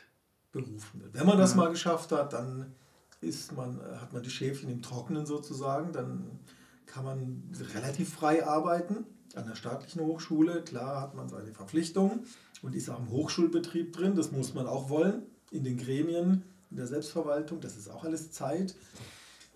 berufen 0.53 1.01
wird. 1.01 1.13
Wenn 1.13 1.25
man 1.25 1.37
das 1.37 1.55
mhm. 1.55 1.57
mal 1.57 1.71
geschafft 1.71 2.13
hat, 2.13 2.31
dann 2.31 2.73
ist 3.21 3.53
man, 3.53 3.79
hat 3.99 4.13
man 4.13 4.23
die 4.23 4.29
Schäfchen 4.29 4.69
im 4.69 4.81
Trockenen 4.81 5.25
sozusagen, 5.25 5.91
dann 5.91 6.39
kann 6.85 7.03
man 7.03 7.43
relativ 7.73 8.13
frei 8.13 8.45
arbeiten 8.45 9.05
an 9.35 9.47
der 9.47 9.55
staatlichen 9.55 10.01
Hochschule. 10.01 10.63
Klar 10.63 11.01
hat 11.01 11.15
man 11.15 11.29
seine 11.29 11.53
Verpflichtungen 11.53 12.25
und 12.61 12.75
ist 12.75 12.89
auch 12.89 12.99
im 12.99 13.09
Hochschulbetrieb 13.09 13.93
drin, 13.93 14.15
das 14.15 14.31
muss 14.31 14.53
man 14.53 14.67
auch 14.67 14.89
wollen, 14.89 15.23
in 15.51 15.63
den 15.63 15.77
Gremien, 15.77 16.43
in 16.69 16.77
der 16.77 16.87
Selbstverwaltung, 16.87 17.61
das 17.61 17.77
ist 17.77 17.89
auch 17.89 18.03
alles 18.03 18.31
Zeit. 18.31 18.75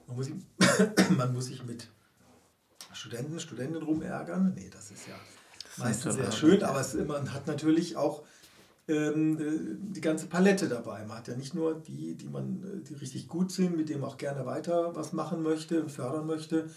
Man 0.07 0.17
muss, 0.17 0.29
man 1.17 1.33
muss 1.33 1.45
sich 1.45 1.63
mit 1.63 1.89
Studenten, 2.93 3.39
Studentinnen 3.39 3.83
rumärgern. 3.83 4.53
Nee, 4.53 4.69
das 4.69 4.91
ist 4.91 5.07
ja 5.07 5.15
meistens 5.77 6.15
sehr 6.15 6.31
schön, 6.31 6.63
aber 6.63 6.81
es, 6.81 6.93
man 6.93 7.33
hat 7.33 7.47
natürlich 7.47 7.95
auch 7.95 8.23
die 8.93 10.01
ganze 10.01 10.27
Palette 10.27 10.67
dabei. 10.67 11.05
Man 11.05 11.17
hat 11.17 11.27
ja 11.27 11.35
nicht 11.35 11.53
nur 11.53 11.75
die, 11.75 12.15
die 12.15 12.27
man, 12.27 12.63
äh, 12.63 12.83
die 12.87 12.95
richtig 12.95 13.27
gut 13.27 13.51
sind, 13.51 13.77
mit 13.77 13.89
denen 13.89 14.01
man 14.01 14.09
auch 14.09 14.17
gerne 14.17 14.45
weiter 14.45 14.95
was 14.95 15.13
machen 15.13 15.41
möchte 15.41 15.81
und 15.81 15.91
fördern 15.91 16.25
möchte, 16.25 16.69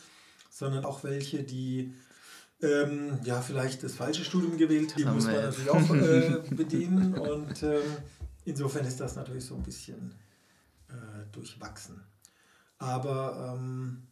sondern 0.51 0.85
auch 0.85 1.05
welche, 1.05 1.43
die 1.43 1.95
ähm, 2.63 3.19
ja 3.25 3.41
vielleicht 3.41 3.83
das 3.83 3.95
falsche 3.95 4.25
Studium 4.25 4.57
gewählt 4.57 4.95
haben. 4.95 5.03
Die 5.03 5.09
muss 5.09 5.25
man 5.25 5.35
natürlich 5.35 5.71
auch 5.71 5.95
äh, 5.95 6.55
bedienen 6.55 7.15
und 7.15 7.63
ähm, 7.63 7.83
insofern 8.45 8.87
ist 8.87 9.01
das 9.01 9.17
natürlich 9.17 9.45
so 9.45 9.57
ein 9.57 9.63
bisschen 9.63 10.15
äh, 10.89 11.33
durchwachsen. 11.33 12.01
Aber 12.79 13.57
ähm, 13.57 14.03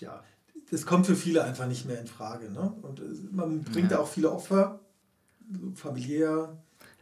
ja, 0.00 0.22
das 0.70 0.86
kommt 0.86 1.06
für 1.06 1.16
viele 1.16 1.44
einfach 1.44 1.66
nicht 1.66 1.86
mehr 1.86 2.00
in 2.00 2.06
Frage. 2.06 2.50
Ne? 2.50 2.72
Und 2.82 3.00
äh, 3.00 3.04
man 3.30 3.62
bringt 3.62 3.92
ja. 3.92 4.00
auch 4.00 4.08
viele 4.08 4.32
Opfer, 4.32 4.80
familiär, 5.74 6.56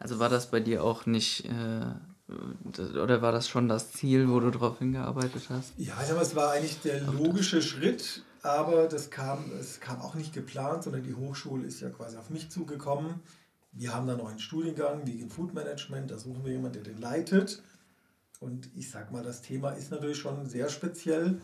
also 0.05 0.19
war 0.19 0.29
das 0.29 0.51
bei 0.51 0.61
dir 0.61 0.85
auch 0.85 1.07
nicht, 1.07 1.47
äh, 1.47 2.99
oder 2.99 3.23
war 3.23 3.33
das 3.33 3.49
schon 3.49 3.71
das 3.71 3.91
Ziel, 3.91 4.29
wo 4.29 4.39
du 4.39 4.51
darauf 4.51 4.79
hingearbeitet 4.79 5.45
hast? 5.49 5.73
Ja, 5.79 5.95
ich 5.99 6.09
sag 6.09 6.17
mal, 6.17 6.23
es 6.23 6.37
war 6.37 6.53
eigentlich 6.53 6.79
der 6.83 7.01
logische 7.01 7.63
Schritt, 7.63 8.23
aber 8.43 8.87
das 8.87 9.09
kam, 9.09 9.51
es 9.59 9.81
kam 9.81 10.03
auch 10.03 10.15
nicht 10.15 10.35
geplant, 10.35 10.83
sondern 10.83 11.05
die 11.05 11.15
Hochschule 11.15 11.67
ist 11.67 11.81
ja 11.81 11.89
quasi 11.89 12.19
auf 12.19 12.29
mich 12.29 12.51
zugekommen. 12.51 13.21
Wir 13.73 13.95
haben 13.95 14.07
da 14.07 14.15
noch 14.15 14.29
einen 14.29 14.41
Studiengang, 14.41 15.07
Vegan 15.07 15.31
Food 15.31 15.55
Management, 15.55 16.11
da 16.11 16.19
suchen 16.19 16.45
wir 16.45 16.53
jemanden, 16.53 16.85
der 16.85 16.93
den 16.93 17.01
leitet. 17.01 17.63
Und 18.41 18.69
ich 18.77 18.91
sag 18.91 19.11
mal, 19.11 19.23
das 19.23 19.41
Thema 19.41 19.71
ist 19.71 19.91
natürlich 19.91 20.19
schon 20.19 20.45
sehr 20.45 20.69
speziell 20.69 21.41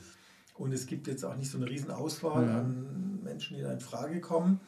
und 0.52 0.72
es 0.72 0.84
gibt 0.84 1.06
jetzt 1.06 1.24
auch 1.24 1.36
nicht 1.36 1.50
so 1.50 1.56
eine 1.56 1.70
riesen 1.70 1.90
Auswahl 1.90 2.44
mhm. 2.44 2.54
an 2.54 3.20
Menschen, 3.22 3.56
die 3.56 3.62
da 3.62 3.72
in 3.72 3.80
Frage 3.80 4.20
kommen. 4.20 4.61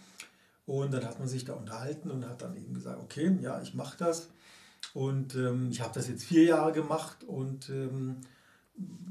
Und 0.67 0.93
dann 0.93 1.05
hat 1.05 1.19
man 1.19 1.29
sich 1.29 1.45
da 1.45 1.55
unterhalten 1.55 2.11
und 2.11 2.29
hat 2.29 2.43
dann 2.43 2.57
eben 2.57 2.75
gesagt, 2.75 3.01
okay, 3.03 3.37
ja, 3.41 3.61
ich 3.61 3.75
mache 3.75 3.99
das. 3.99 4.29
Und 4.95 5.35
ähm, 5.35 5.69
ich 5.71 5.81
habe 5.81 5.95
das 5.95 6.09
jetzt 6.09 6.25
vier 6.25 6.45
Jahre 6.45 6.73
gemacht 6.73 7.25
und 7.25 7.69
ähm, 7.71 8.17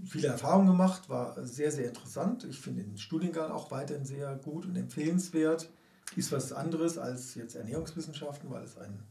viele 0.05 0.27
Erfahrungen 0.27 0.67
gemacht, 0.67 1.09
war 1.09 1.45
sehr, 1.45 1.71
sehr 1.71 1.87
interessant. 1.87 2.45
Ich 2.45 2.59
finde 2.59 2.83
den 2.83 2.97
Studiengang 2.97 3.51
auch 3.51 3.71
weiterhin 3.71 4.05
sehr 4.05 4.35
gut 4.35 4.65
und 4.65 4.75
empfehlenswert. 4.75 5.69
Ist 6.15 6.31
was 6.31 6.51
anderes 6.51 6.97
als 6.97 7.35
jetzt 7.35 7.55
Ernährungswissenschaften, 7.55 8.49
weil 8.49 8.63
es 8.63 8.77
ein 8.77 9.03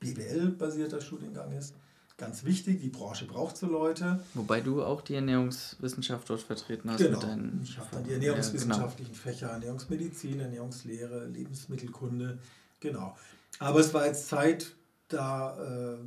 BWL-basierter 0.00 1.00
Studiengang 1.00 1.52
ist 1.52 1.74
ganz 2.16 2.44
wichtig. 2.44 2.80
Die 2.80 2.88
Branche 2.88 3.26
braucht 3.26 3.56
so 3.56 3.66
Leute. 3.66 4.20
Wobei 4.34 4.60
du 4.60 4.82
auch 4.82 5.00
die 5.00 5.14
Ernährungswissenschaft 5.14 6.28
dort 6.30 6.40
vertreten 6.40 6.90
hast. 6.90 6.98
Genau. 6.98 7.20
ich 7.62 7.78
habe 7.78 7.88
dann 7.92 8.04
die 8.04 8.12
ernährungswissenschaftlichen 8.12 9.14
ja, 9.14 9.20
genau. 9.20 9.36
Fächer, 9.36 9.50
Ernährungsmedizin, 9.50 10.40
Ernährungslehre, 10.40 11.26
Lebensmittelkunde. 11.26 12.38
Genau. 12.80 13.16
Aber 13.58 13.80
es 13.80 13.94
war 13.94 14.06
jetzt 14.06 14.28
Zeit, 14.28 14.74
da 15.08 15.56
äh, 15.58 15.98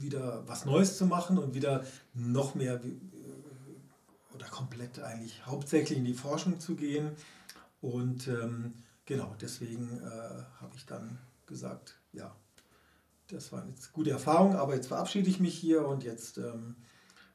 wieder 0.00 0.42
was 0.46 0.64
Neues 0.64 0.96
zu 0.96 1.06
machen 1.06 1.38
und 1.38 1.54
wieder 1.54 1.84
noch 2.14 2.54
mehr 2.54 2.74
äh, 2.74 4.34
oder 4.34 4.46
komplett 4.46 4.98
eigentlich 5.00 5.46
hauptsächlich 5.46 5.98
in 5.98 6.04
die 6.04 6.14
Forschung 6.14 6.58
zu 6.58 6.74
gehen. 6.74 7.10
Und 7.80 8.28
ähm, 8.28 8.74
genau, 9.04 9.34
deswegen 9.40 10.00
äh, 10.02 10.42
habe 10.60 10.74
ich 10.74 10.86
dann 10.86 11.18
gesagt, 11.46 11.98
ja, 12.12 12.34
das 13.28 13.52
war 13.52 13.62
eine 13.62 13.74
gute 13.92 14.10
Erfahrung, 14.10 14.56
aber 14.56 14.74
jetzt 14.74 14.88
verabschiede 14.88 15.28
ich 15.28 15.40
mich 15.40 15.54
hier 15.54 15.86
und 15.86 16.04
jetzt 16.04 16.38
ähm, 16.38 16.76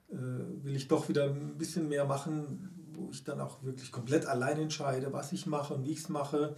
äh, 0.10 0.16
will 0.16 0.76
ich 0.76 0.88
doch 0.88 1.10
wieder 1.10 1.26
ein 1.26 1.58
bisschen 1.58 1.90
mehr 1.90 2.06
machen, 2.06 2.70
wo 2.94 3.10
ich 3.12 3.24
dann 3.24 3.40
auch 3.40 3.64
wirklich 3.64 3.92
komplett 3.92 4.26
allein 4.26 4.58
entscheide, 4.58 5.12
was 5.14 5.32
ich 5.32 5.46
mache 5.46 5.74
und 5.74 5.86
wie 5.86 5.92
ich 5.92 6.00
es 6.00 6.10
mache. 6.10 6.56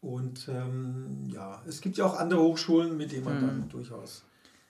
Und 0.00 0.48
ähm, 0.48 1.28
ja, 1.32 1.62
es 1.66 1.80
gibt 1.80 1.96
ja 1.96 2.04
auch 2.04 2.18
andere 2.18 2.42
Hochschulen, 2.42 2.96
mit 2.96 3.12
denen 3.12 3.24
man 3.24 3.36
mhm. 3.38 3.46
dann 3.46 3.68
durchaus 3.70 4.24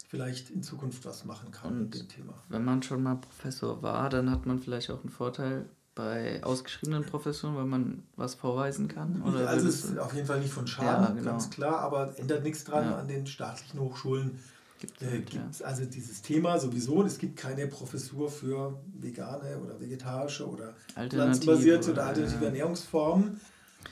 vielleicht 0.09 0.51
in 0.51 0.63
Zukunft 0.63 1.05
was 1.05 1.25
machen 1.25 1.51
kann 1.51 1.73
und 1.73 1.81
mit 1.81 1.95
dem 1.95 2.09
Thema. 2.09 2.35
Wenn 2.49 2.65
man 2.65 2.83
schon 2.83 3.03
mal 3.03 3.17
Professor 3.17 3.83
war, 3.83 4.09
dann 4.11 4.31
hat 4.31 4.47
man 4.47 4.61
vielleicht 4.61 4.91
auch 4.91 5.01
einen 5.01 5.09
Vorteil 5.09 5.69
bei 5.95 6.43
ausgeschriebenen 6.43 7.05
Professuren, 7.05 7.57
weil 7.57 7.67
man 7.67 8.03
was 8.17 8.35
vorweisen 8.35 8.89
kann? 8.89 9.23
Oder 9.23 9.49
also 9.49 9.69
es 9.69 9.85
ist 9.85 9.99
auf 9.99 10.13
jeden 10.15 10.27
Fall 10.27 10.41
nicht 10.41 10.53
von 10.53 10.67
Schaden, 10.67 11.05
ja, 11.05 11.13
genau. 11.13 11.31
ganz 11.31 11.51
klar, 11.51 11.81
aber 11.81 12.19
ändert 12.19 12.43
nichts 12.43 12.65
dran 12.65 12.85
ja. 12.85 12.99
an 12.99 13.09
den 13.09 13.27
staatlichen 13.27 13.81
Hochschulen. 13.81 14.39
Gibt 14.81 15.01
es 15.01 15.09
äh, 15.09 15.23
ja. 15.37 15.67
also 15.67 15.85
dieses 15.85 16.21
Thema 16.23 16.59
sowieso, 16.59 17.03
es 17.05 17.19
gibt 17.19 17.37
keine 17.37 17.69
Professur 17.69 18.29
für 18.29 18.79
vegane 19.01 19.59
oder 19.59 19.81
vegetarische 19.81 20.49
oder 20.49 20.75
pflanzenbasierte 21.09 21.93
oder, 21.93 22.03
oder 22.03 22.09
alternative 22.09 22.45
Ernährungsformen. 22.47 23.41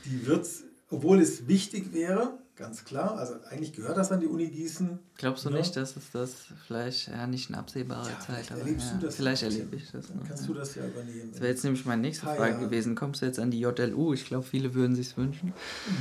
Die 0.05 0.27
wird 0.27 0.43
es, 0.43 0.65
obwohl 0.91 1.21
es 1.21 1.47
wichtig 1.47 1.93
wäre, 1.93 2.39
ganz 2.57 2.85
klar. 2.85 3.17
Also 3.17 3.35
eigentlich 3.49 3.73
gehört 3.73 3.97
das 3.97 4.13
an 4.13 4.21
die 4.21 4.27
Uni 4.27 4.49
Gießen. 4.49 4.99
Glaubst 5.17 5.45
du 5.45 5.51
ja. 5.51 5.57
nicht, 5.59 5.77
dass 5.77 5.97
es 5.97 6.11
das 6.11 6.35
vielleicht 6.67 7.09
ja 7.09 7.27
nicht 7.27 7.51
in 7.51 7.57
absehbarer 7.57 8.09
ja, 8.09 8.21
Zeit, 8.21 8.53
aber 8.53 8.67
ja, 8.67 8.93
du 8.95 9.07
das 9.07 9.17
vielleicht 9.17 9.43
erlebe 9.43 9.77
ich 9.77 9.91
das. 9.91 10.09
Dann 10.09 10.19
noch, 10.19 10.29
kannst 10.29 10.49
du 10.49 10.55
das 10.55 10.75
ja 10.75 10.87
übernehmen. 10.87 11.31
Das 11.33 11.41
wäre 11.41 11.51
jetzt 11.51 11.65
nämlich 11.65 11.85
meine 11.85 12.03
nächste 12.03 12.29
ah, 12.29 12.35
Frage 12.35 12.59
gewesen. 12.59 12.95
Kommst 12.95 13.23
du 13.23 13.27
jetzt 13.27 13.39
an 13.39 13.51
die 13.51 13.61
JLU? 13.61 14.13
Ich 14.13 14.27
glaube, 14.27 14.45
viele 14.45 14.75
würden 14.75 14.95
sich 14.95 15.17
wünschen. 15.17 15.53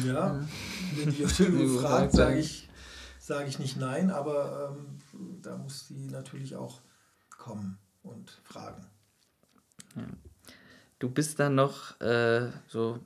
Ja, 0.06 0.40
wenn 0.96 1.12
die 1.12 1.24
JLU 1.24 1.80
fragt, 1.82 2.14
sage 2.14 2.40
ich, 2.40 2.70
sag 3.20 3.48
ich 3.48 3.60
nicht 3.60 3.78
nein, 3.78 4.12
aber 4.12 4.76
ähm, 4.76 5.42
da 5.42 5.58
muss 5.58 5.88
sie 5.88 6.08
natürlich 6.08 6.56
auch 6.56 6.82
kommen 7.30 7.78
und 8.04 8.40
fragen. 8.44 8.86
Du 11.00 11.10
bist 11.10 11.40
dann 11.40 11.56
noch 11.56 12.00
äh, 12.00 12.50
so 12.68 13.00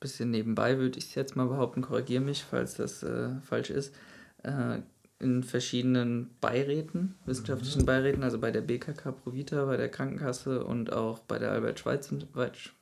bisschen 0.00 0.30
nebenbei 0.30 0.78
würde 0.78 0.98
ich 0.98 1.06
es 1.06 1.14
jetzt 1.14 1.36
mal 1.36 1.46
behaupten, 1.46 1.82
korrigiere 1.82 2.22
mich, 2.22 2.44
falls 2.44 2.74
das 2.74 3.02
äh, 3.02 3.40
falsch 3.40 3.70
ist, 3.70 3.94
äh, 4.42 4.78
in 5.18 5.42
verschiedenen 5.42 6.30
Beiräten, 6.40 7.14
wissenschaftlichen 7.24 7.82
mhm. 7.82 7.86
Beiräten, 7.86 8.22
also 8.22 8.38
bei 8.38 8.50
der 8.50 8.60
BKK 8.60 9.12
Provita, 9.12 9.64
bei 9.64 9.78
der 9.78 9.88
Krankenkasse 9.88 10.62
und 10.64 10.92
auch 10.92 11.20
bei 11.20 11.38
der 11.38 11.52
Albert 11.52 11.78
Schweitzer, 11.78 12.18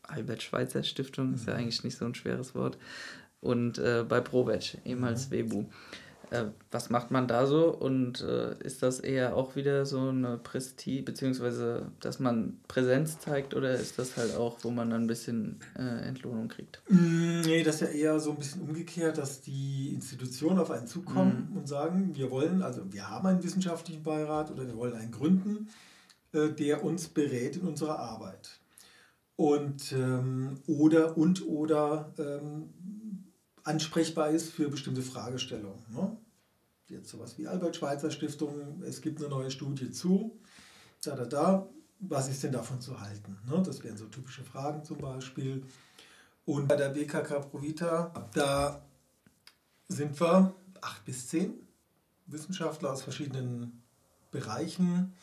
Albert 0.03 0.43
Schweitzer 0.43 0.83
Stiftung, 0.83 1.29
mhm. 1.29 1.35
ist 1.35 1.47
ja 1.47 1.55
mhm. 1.55 1.61
eigentlich 1.61 1.85
nicht 1.85 1.97
so 1.97 2.05
ein 2.05 2.15
schweres 2.15 2.55
Wort, 2.55 2.77
und 3.41 3.79
äh, 3.79 4.05
bei 4.09 4.21
ProVeg, 4.21 4.79
ehemals 4.85 5.29
mhm. 5.29 5.33
WEBU. 5.33 5.65
Äh, 6.31 6.47
was 6.71 6.91
macht 6.91 7.11
man 7.11 7.29
da 7.29 7.47
so 7.47 7.69
und 7.73 8.21
äh, 8.23 8.57
ist 8.65 8.83
das 8.83 9.01
eher 9.01 9.37
auch 9.37 9.57
wieder 9.57 9.87
so 9.87 10.09
eine 10.09 10.39
Prestige, 10.39 11.03
beziehungsweise 11.03 11.91
dass 12.01 12.19
man 12.19 12.59
Präsenz 12.69 13.19
zeigt 13.19 13.55
oder 13.55 13.75
ist 13.75 13.99
das 13.99 14.17
halt 14.17 14.37
auch, 14.37 14.59
wo 14.63 14.71
man 14.71 14.91
dann 14.91 15.03
ein 15.03 15.07
bisschen 15.07 15.61
äh, 15.79 16.07
Entlohnung 16.07 16.49
kriegt? 16.49 16.83
Mm, 16.89 17.41
nee, 17.43 17.63
das 17.63 17.77
ist 17.77 17.81
ja 17.83 17.87
eher 17.89 18.21
so 18.21 18.31
ein 18.31 18.37
bisschen 18.37 18.63
umgekehrt, 18.63 19.19
dass 19.19 19.41
die 19.41 19.93
Institutionen 19.95 20.59
auf 20.59 20.71
einen 20.71 20.87
zukommen 20.87 21.49
mhm. 21.51 21.59
und 21.59 21.69
sagen, 21.69 22.15
wir 22.15 22.31
wollen, 22.31 22.63
also 22.63 22.83
wir 22.93 23.09
haben 23.09 23.27
einen 23.27 23.43
wissenschaftlichen 23.43 24.03
Beirat 24.03 24.51
oder 24.51 24.67
wir 24.67 24.77
wollen 24.77 24.95
einen 24.95 25.13
gründen, 25.13 25.69
äh, 26.33 26.49
der 26.49 26.85
uns 26.85 27.09
berät 27.09 27.57
in 27.57 27.67
unserer 27.67 27.99
Arbeit. 27.99 28.61
Und 29.37 29.93
ähm, 29.93 30.61
oder 30.69 31.17
und 31.17 31.47
oder 31.47 32.13
ähm, 32.19 32.71
ansprechbar 33.65 34.31
ist 34.31 34.51
für 34.51 34.69
bestimmte 34.69 35.03
Fragestellungen. 35.03 35.83
Ne? 35.91 36.17
Jetzt 36.89 37.09
sowas 37.09 37.37
wie 37.39 37.49
Albert 37.49 37.77
Schweitzer 37.77 38.11
Stiftung, 38.11 38.83
es 38.83 39.01
gibt 39.01 39.21
eine 39.21 39.29
neue 39.29 39.51
Studie 39.51 39.91
zu, 39.91 40.39
da, 41.03 41.17
da, 41.17 41.25
da, 41.25 41.69
was 42.01 42.29
ist 42.29 42.43
denn 42.43 42.53
davon 42.53 42.81
zu 42.81 43.01
halten? 43.01 43.39
Ne? 43.49 43.63
Das 43.65 43.83
wären 43.83 43.97
so 43.97 44.07
typische 44.07 44.45
Fragen 44.45 44.85
zum 44.85 44.99
Beispiel. 44.99 45.65
Und 46.45 46.69
bei 46.69 46.77
der 46.77 46.91
BKK 46.91 47.41
Provita, 47.41 48.13
da 48.35 48.83
sind 49.89 50.21
wir 50.21 50.55
acht 50.83 51.05
bis 51.07 51.29
zehn 51.29 51.55
Wissenschaftler 52.27 52.93
aus 52.93 53.03
verschiedenen 53.03 53.83
Bereichen. 54.31 55.15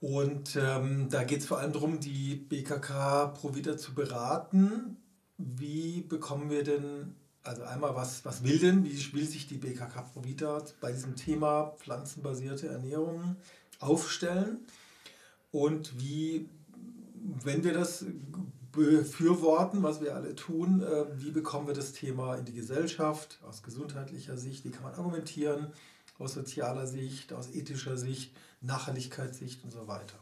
Und 0.00 0.56
ähm, 0.56 1.08
da 1.10 1.24
geht 1.24 1.40
es 1.40 1.46
vor 1.46 1.58
allem 1.58 1.72
darum, 1.72 2.00
die 2.00 2.34
BKK 2.34 3.28
Provita 3.28 3.76
zu 3.76 3.94
beraten. 3.94 4.96
Wie 5.42 6.02
bekommen 6.02 6.50
wir 6.50 6.64
denn 6.64 7.14
also 7.42 7.62
einmal, 7.62 7.94
was, 7.94 8.24
was 8.24 8.44
will 8.44 8.58
denn, 8.58 8.84
wie 8.84 9.12
will 9.14 9.26
sich 9.26 9.46
die 9.46 9.56
BKK 9.56 10.02
Provita 10.02 10.62
bei 10.80 10.92
diesem 10.92 11.16
Thema 11.16 11.74
pflanzenbasierte 11.78 12.68
Ernährung 12.68 13.36
aufstellen 13.78 14.58
und 15.50 15.98
wie, 15.98 16.48
wenn 17.42 17.64
wir 17.64 17.72
das 17.72 18.04
befürworten, 18.72 19.82
was 19.82 20.00
wir 20.00 20.14
alle 20.14 20.34
tun, 20.34 20.82
äh, 20.82 21.06
wie 21.16 21.30
bekommen 21.30 21.66
wir 21.66 21.74
das 21.74 21.92
Thema 21.92 22.36
in 22.36 22.44
die 22.44 22.52
Gesellschaft 22.52 23.40
aus 23.42 23.62
gesundheitlicher 23.62 24.36
Sicht, 24.36 24.64
wie 24.64 24.70
kann 24.70 24.84
man 24.84 24.94
argumentieren, 24.94 25.72
aus 26.18 26.34
sozialer 26.34 26.86
Sicht, 26.86 27.32
aus 27.32 27.50
ethischer 27.50 27.96
Sicht, 27.96 28.36
Nachhaltigkeitssicht 28.60 29.64
und 29.64 29.72
so 29.72 29.88
weiter. 29.88 30.18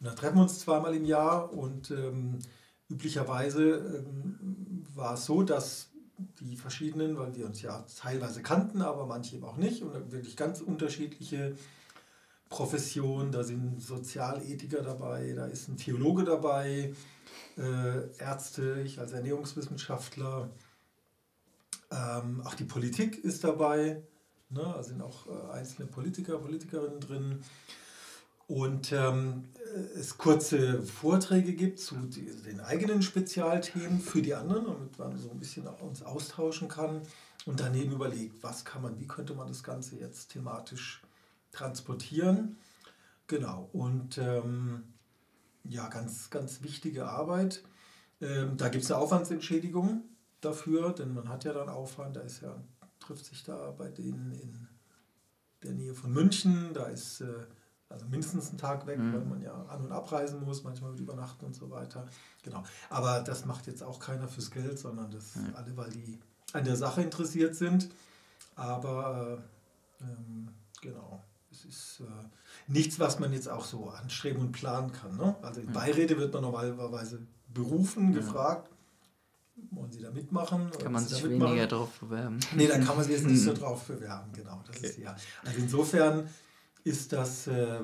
Und 0.00 0.06
dann 0.06 0.16
treffen 0.16 0.36
wir 0.36 0.42
uns 0.42 0.58
zweimal 0.58 0.94
im 0.94 1.04
Jahr 1.04 1.52
und 1.52 1.92
ähm, 1.92 2.40
üblicherweise 2.88 4.04
ähm, 4.06 4.84
war 4.94 5.14
es 5.14 5.26
so, 5.26 5.42
dass 5.42 5.90
die 6.40 6.56
verschiedenen, 6.56 7.16
weil 7.16 7.34
wir 7.36 7.46
uns 7.46 7.62
ja 7.62 7.84
teilweise 7.96 8.42
kannten, 8.42 8.82
aber 8.82 9.06
manche 9.06 9.36
eben 9.36 9.44
auch 9.44 9.56
nicht 9.56 9.82
und 9.82 10.10
wirklich 10.10 10.36
ganz 10.36 10.60
unterschiedliche 10.60 11.54
Professionen. 12.48 13.30
Da 13.30 13.44
sind 13.44 13.80
Sozialethiker 13.80 14.82
dabei, 14.82 15.32
da 15.34 15.46
ist 15.46 15.68
ein 15.68 15.76
Theologe 15.76 16.24
dabei, 16.24 16.94
äh, 17.56 18.18
Ärzte, 18.18 18.82
ich 18.84 18.98
als 18.98 19.12
Ernährungswissenschaftler, 19.12 20.50
ähm, 21.90 22.42
auch 22.44 22.54
die 22.54 22.64
Politik 22.64 23.22
ist 23.24 23.44
dabei, 23.44 24.02
ne? 24.50 24.60
da 24.60 24.82
sind 24.82 25.00
auch 25.00 25.26
äh, 25.26 25.52
einzelne 25.52 25.88
Politiker, 25.88 26.38
Politikerinnen 26.38 27.00
drin 27.00 27.42
und 28.48 28.92
ähm, 28.92 29.44
es 29.94 30.16
kurze 30.16 30.82
Vorträge 30.82 31.52
gibt 31.52 31.78
zu 31.78 31.94
den 31.96 32.60
eigenen 32.60 33.02
Spezialthemen 33.02 34.00
für 34.00 34.22
die 34.22 34.34
anderen, 34.34 34.64
damit 34.64 34.98
man 34.98 35.18
so 35.18 35.30
ein 35.30 35.38
bisschen 35.38 35.66
uns 35.66 36.02
austauschen 36.02 36.66
kann 36.68 37.02
und 37.44 37.60
daneben 37.60 37.92
überlegt, 37.92 38.42
was 38.42 38.64
kann 38.64 38.82
man, 38.82 38.98
wie 38.98 39.06
könnte 39.06 39.34
man 39.34 39.48
das 39.48 39.62
Ganze 39.62 39.96
jetzt 39.96 40.30
thematisch 40.30 41.02
transportieren. 41.52 42.56
Genau, 43.26 43.68
und 43.74 44.16
ähm, 44.16 44.84
ja, 45.64 45.88
ganz, 45.88 46.30
ganz 46.30 46.62
wichtige 46.62 47.06
Arbeit. 47.06 47.62
Ähm, 48.22 48.56
da 48.56 48.70
gibt 48.70 48.84
es 48.84 48.90
eine 48.90 49.00
Aufwandsentschädigung 49.00 50.04
dafür, 50.40 50.94
denn 50.94 51.12
man 51.12 51.28
hat 51.28 51.44
ja 51.44 51.52
dann 51.52 51.68
Aufwand, 51.68 52.16
da 52.16 52.20
ist 52.22 52.40
ja, 52.40 52.56
trifft 52.98 53.26
sich 53.26 53.44
da 53.44 53.72
bei 53.72 53.88
denen 53.88 54.32
in 54.32 54.68
der 55.62 55.72
Nähe 55.72 55.92
von 55.92 56.12
München, 56.14 56.72
da 56.72 56.86
ist 56.86 57.20
äh, 57.20 57.44
also 57.88 58.06
mindestens 58.06 58.50
einen 58.50 58.58
Tag 58.58 58.86
weg, 58.86 58.98
mhm. 58.98 59.12
weil 59.14 59.24
man 59.24 59.42
ja 59.42 59.52
an- 59.68 59.84
und 59.84 59.92
abreisen 59.92 60.44
muss, 60.44 60.62
manchmal 60.62 60.90
mit 60.90 61.00
übernachten 61.00 61.46
und 61.46 61.54
so 61.54 61.70
weiter. 61.70 62.06
Genau. 62.42 62.62
Aber 62.90 63.20
das 63.20 63.46
macht 63.46 63.66
jetzt 63.66 63.82
auch 63.82 63.98
keiner 63.98 64.28
fürs 64.28 64.50
Geld, 64.50 64.78
sondern 64.78 65.10
das 65.10 65.36
mhm. 65.36 65.54
alle, 65.54 65.76
weil 65.76 65.90
die 65.90 66.18
an 66.52 66.64
der 66.64 66.76
Sache 66.76 67.02
interessiert 67.02 67.54
sind. 67.54 67.88
Aber 68.56 69.38
äh, 70.00 70.04
ähm, 70.04 70.48
genau, 70.80 71.22
es 71.50 71.64
ist 71.64 72.00
äh, 72.00 72.26
nichts, 72.66 72.98
was 73.00 73.18
man 73.18 73.32
jetzt 73.32 73.48
auch 73.48 73.64
so 73.64 73.88
anstreben 73.90 74.40
und 74.40 74.52
planen 74.52 74.92
kann. 74.92 75.16
Ne? 75.16 75.34
Also 75.42 75.60
in 75.60 75.72
Beiräte 75.72 76.18
wird 76.18 76.32
man 76.32 76.42
normalerweise 76.42 77.20
berufen, 77.52 78.12
ja. 78.12 78.20
gefragt. 78.20 78.70
Wollen 79.70 79.90
Sie 79.90 80.00
da 80.00 80.10
mitmachen? 80.10 80.70
Kann 80.78 80.92
man 80.92 81.04
sich 81.04 81.24
weniger 81.24 81.66
darauf 81.66 81.98
bewerben? 81.98 82.38
Nee, 82.54 82.68
da 82.68 82.78
kann 82.78 82.96
man 82.96 83.04
sich 83.04 83.14
jetzt 83.14 83.26
nicht 83.26 83.42
so 83.42 83.52
drauf 83.54 83.84
bewerben, 83.84 84.30
genau. 84.32 84.62
Das 84.66 84.76
okay. 84.76 84.86
ist 84.86 84.98
ja. 84.98 85.16
Also 85.44 85.58
insofern 85.58 86.28
ist 86.88 87.12
das, 87.12 87.46
äh, 87.46 87.80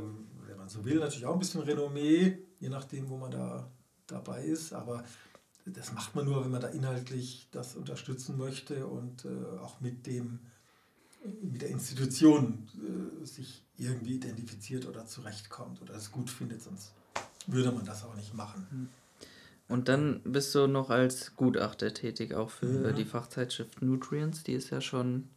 wenn 0.46 0.56
man 0.56 0.68
so 0.68 0.84
will, 0.84 0.98
natürlich 0.98 1.26
auch 1.26 1.34
ein 1.34 1.38
bisschen 1.38 1.60
Renommee, 1.62 2.38
je 2.58 2.68
nachdem, 2.68 3.08
wo 3.08 3.16
man 3.16 3.30
da 3.30 3.70
dabei 4.06 4.44
ist. 4.44 4.72
Aber 4.72 5.04
das 5.66 5.92
macht 5.92 6.14
man 6.14 6.24
nur, 6.24 6.44
wenn 6.44 6.50
man 6.50 6.60
da 6.60 6.68
inhaltlich 6.68 7.48
das 7.52 7.76
unterstützen 7.76 8.36
möchte 8.36 8.86
und 8.86 9.24
äh, 9.24 9.58
auch 9.58 9.80
mit 9.80 10.06
dem 10.06 10.40
mit 11.42 11.62
der 11.62 11.70
Institution 11.70 12.68
äh, 12.74 13.24
sich 13.24 13.64
irgendwie 13.78 14.16
identifiziert 14.16 14.86
oder 14.86 15.06
zurechtkommt 15.06 15.80
oder 15.80 15.94
es 15.94 16.12
gut 16.12 16.28
findet, 16.28 16.62
sonst 16.62 16.92
würde 17.46 17.72
man 17.72 17.86
das 17.86 18.04
auch 18.04 18.14
nicht 18.14 18.34
machen. 18.34 18.66
Hm. 18.70 18.88
Und 19.66 19.88
dann 19.88 20.20
bist 20.24 20.54
du 20.54 20.66
noch 20.66 20.90
als 20.90 21.34
Gutachter 21.34 21.94
tätig, 21.94 22.34
auch 22.34 22.50
für 22.50 22.92
mhm. 22.92 22.96
die 22.96 23.06
Fachzeitschrift 23.06 23.80
Nutrients, 23.80 24.42
die 24.42 24.52
ist 24.52 24.68
ja 24.68 24.82
schon 24.82 25.30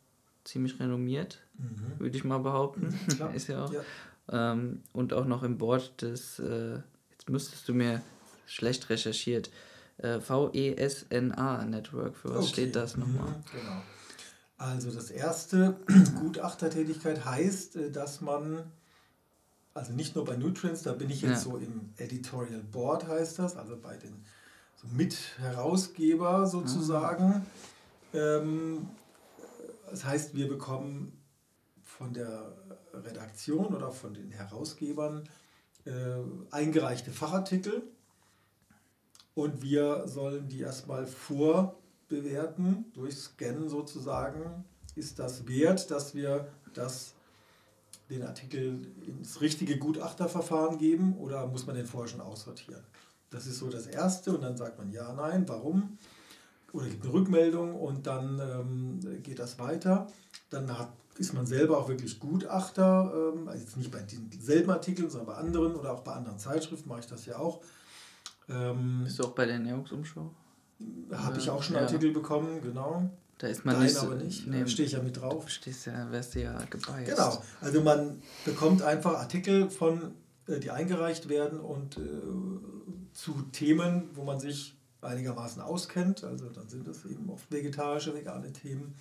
ziemlich 0.48 0.80
renommiert, 0.80 1.40
mhm. 1.58 2.00
würde 2.00 2.18
ich 2.18 2.24
mal 2.24 2.40
behaupten. 2.40 2.98
Mhm, 3.20 3.36
ist 3.36 3.48
ja 3.48 3.66
auch. 3.66 3.74
Ja. 3.74 3.82
Ähm, 4.30 4.82
und 4.94 5.14
auch 5.14 5.26
noch 5.26 5.44
im 5.44 5.58
Board 5.58 6.02
des, 6.02 6.40
äh, 6.40 6.80
jetzt 7.12 7.30
müsstest 7.30 7.68
du 7.68 7.74
mir 7.74 8.02
schlecht 8.46 8.90
recherchiert, 8.90 9.50
äh, 9.98 10.20
VESNA 10.20 11.66
Network. 11.66 12.16
Für 12.16 12.30
was 12.30 12.38
okay. 12.38 12.48
steht 12.48 12.76
das 12.76 12.98
nochmal? 12.98 13.30
Mhm, 13.30 13.44
genau. 13.52 13.82
Also 14.58 14.92
das 14.92 15.12
erste 15.12 15.78
Gutachtertätigkeit 16.20 17.26
heißt, 17.26 17.76
äh, 17.76 17.92
dass 17.92 18.22
man, 18.22 18.64
also 19.74 19.94
nicht 19.94 20.16
nur 20.16 20.26
bei 20.26 20.36
Nutrients, 20.36 20.84
da 20.84 20.94
bin 20.94 21.10
ich 21.10 21.22
jetzt 21.22 21.46
ja. 21.46 21.52
so 21.52 21.58
im 21.58 21.94
Editorial 21.98 22.64
Board 22.64 23.08
heißt 23.08 23.40
das, 23.40 23.56
also 23.56 23.78
bei 23.78 23.98
den 23.98 24.24
so 24.76 24.88
Mitherausgeber 24.90 26.48
sozusagen. 26.48 27.28
Mhm 27.28 27.42
Ähm, 28.14 28.88
das 29.90 30.06
heißt, 30.06 30.36
wir 30.36 30.48
bekommen 30.48 31.20
von 31.84 32.14
der 32.14 32.54
Redaktion 32.94 33.74
oder 33.74 33.92
von 33.92 34.14
den 34.14 34.32
Herausgebern 34.32 35.28
äh, 35.86 35.92
eingereichte 36.52 37.12
Fachartikel 37.12 37.84
und 39.36 39.62
wir 39.62 40.08
sollen 40.08 40.48
die 40.48 40.62
erstmal 40.62 41.06
vorbewerten, 41.06 42.86
durch 42.94 43.16
Scannen 43.16 43.70
sozusagen. 43.70 44.66
Ist 44.96 45.20
das 45.20 45.48
wert, 45.48 45.92
dass 45.92 46.16
wir 46.16 46.48
das, 46.74 47.14
den 48.10 48.24
Artikel 48.24 48.88
ins 49.06 49.40
richtige 49.42 49.78
Gutachterverfahren 49.78 50.78
geben 50.80 51.18
oder 51.18 51.46
muss 51.48 51.68
man 51.68 51.76
den 51.76 51.86
vorher 51.86 52.10
schon 52.10 52.22
aussortieren? 52.22 52.84
Das 53.30 53.46
ist 53.46 53.60
so 53.60 53.70
das 53.70 53.86
Erste 53.86 54.34
und 54.34 54.42
dann 54.42 54.58
sagt 54.58 54.78
man 54.78 54.92
ja, 54.92 55.14
nein, 55.14 55.48
warum? 55.48 55.98
Oder 56.74 56.88
gibt 56.88 57.04
eine 57.04 57.14
Rückmeldung 57.14 57.76
und 57.76 58.08
dann 58.08 58.40
ähm, 58.40 59.24
geht 59.24 59.40
das 59.40 59.58
weiter. 59.58 60.08
Dann 60.50 60.78
hat, 60.78 60.92
ist 61.18 61.34
man 61.34 61.46
selber 61.46 61.78
auch 61.78 61.88
wirklich 61.88 62.20
Gutachter, 62.20 63.34
ähm, 63.36 63.48
also 63.48 63.64
jetzt 63.64 63.78
nicht 63.78 63.92
bei 63.92 64.00
denselben 64.02 64.70
Artikeln, 64.70 65.10
sondern 65.10 65.28
bei 65.28 65.36
anderen 65.36 65.76
oder 65.76 65.94
auch 65.94 66.02
bei 66.02 66.14
anderen 66.14 66.38
Zeitschriften 66.40 66.90
mache 66.90 67.02
ich 67.02 67.08
das 67.08 67.26
ja 67.26 67.38
auch. 67.38 67.62
Ähm, 68.50 69.02
Bist 69.04 69.20
du 69.20 69.24
auch 69.24 69.32
bei 69.32 69.46
der 69.46 69.56
Ernährungsumschau? 69.56 70.32
Habe 71.12 71.38
ich 71.40 71.50
auch 71.50 71.64
schon 71.64 71.76
ja. 71.76 71.82
Artikel 71.82 72.12
bekommen, 72.12 72.62
genau. 72.62 73.10
Da 73.38 73.48
ist 73.48 73.66
man 73.66 73.76
Dein 73.76 73.84
nicht. 73.84 73.98
aber 73.98 74.16
nicht. 74.16 74.48
Nee, 74.48 74.62
da 74.62 74.68
stehe 74.68 74.88
ich 74.88 74.94
ja 74.94 75.02
mit 75.02 75.18
drauf. 75.18 75.46
Du 75.46 75.52
stehst 75.52 75.86
ja, 75.86 76.12
wärst 76.12 76.36
du 76.36 76.42
ja 76.42 76.58
gebiased. 76.70 77.06
Genau. 77.06 77.44
Also 77.62 77.82
man 77.82 78.22
bekommt 78.46 78.82
einfach 78.82 79.16
Artikel 79.16 79.70
von, 79.70 80.14
äh, 80.48 80.60
die 80.60 80.72
eingereicht 80.72 81.30
werden 81.30 81.60
und 81.60 81.98
äh, 81.98 82.02
zu 83.14 83.34
Themen, 83.52 84.10
wo 84.14 84.24
man 84.24 84.40
sich 84.40 84.77
einigermaßen 85.08 85.62
auskennt. 85.62 86.24
Also 86.24 86.50
dann 86.50 86.70
sind 86.70 86.88
das 86.88 87.06
eben 87.06 87.30
oft 87.30 87.52
vegetarische, 87.52 88.14
vegane 88.14 88.54
Themen. 88.54 88.96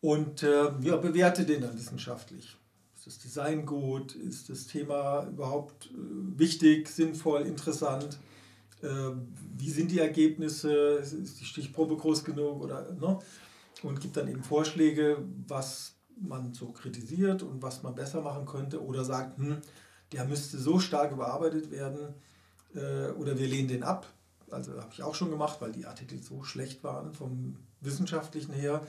Und 0.00 0.42
äh, 0.42 0.70
ja, 0.80 0.96
bewerte 0.96 1.44
den 1.44 1.62
dann 1.62 1.76
wissenschaftlich. 1.76 2.56
Ist 2.96 3.06
das 3.06 3.18
Design 3.18 3.66
gut? 3.66 4.14
Ist 4.14 4.48
das 4.48 4.66
Thema 4.66 5.26
überhaupt 5.26 5.86
äh, 5.86 6.38
wichtig, 6.38 6.88
sinnvoll, 6.88 7.42
interessant? 7.42 8.18
Äh, 8.82 9.12
wie 9.56 9.70
sind 9.70 9.90
die 9.90 10.00
Ergebnisse? 10.00 10.72
Ist 10.96 11.40
die 11.40 11.44
Stichprobe 11.44 11.96
groß 11.96 12.24
genug? 12.24 12.62
Oder, 12.62 12.92
ne? 12.92 13.18
Und 13.82 14.00
gibt 14.00 14.16
dann 14.16 14.28
eben 14.28 14.42
Vorschläge, 14.42 15.18
was 15.46 15.94
man 16.20 16.52
so 16.52 16.72
kritisiert 16.72 17.42
und 17.42 17.62
was 17.62 17.82
man 17.82 17.94
besser 17.94 18.20
machen 18.20 18.44
könnte. 18.44 18.82
Oder 18.84 19.04
sagt, 19.04 19.38
hm, 19.38 19.58
der 20.12 20.24
müsste 20.24 20.58
so 20.58 20.78
stark 20.78 21.12
überarbeitet 21.12 21.70
werden 21.70 22.14
äh, 22.74 23.10
oder 23.12 23.38
wir 23.38 23.46
lehnen 23.46 23.68
den 23.68 23.82
ab. 23.82 24.06
Also 24.52 24.80
habe 24.80 24.92
ich 24.92 25.02
auch 25.02 25.14
schon 25.14 25.30
gemacht, 25.30 25.60
weil 25.60 25.72
die 25.72 25.86
Artikel 25.86 26.22
so 26.22 26.42
schlecht 26.42 26.82
waren 26.84 27.12
vom 27.12 27.56
wissenschaftlichen 27.80 28.52
her, 28.52 28.82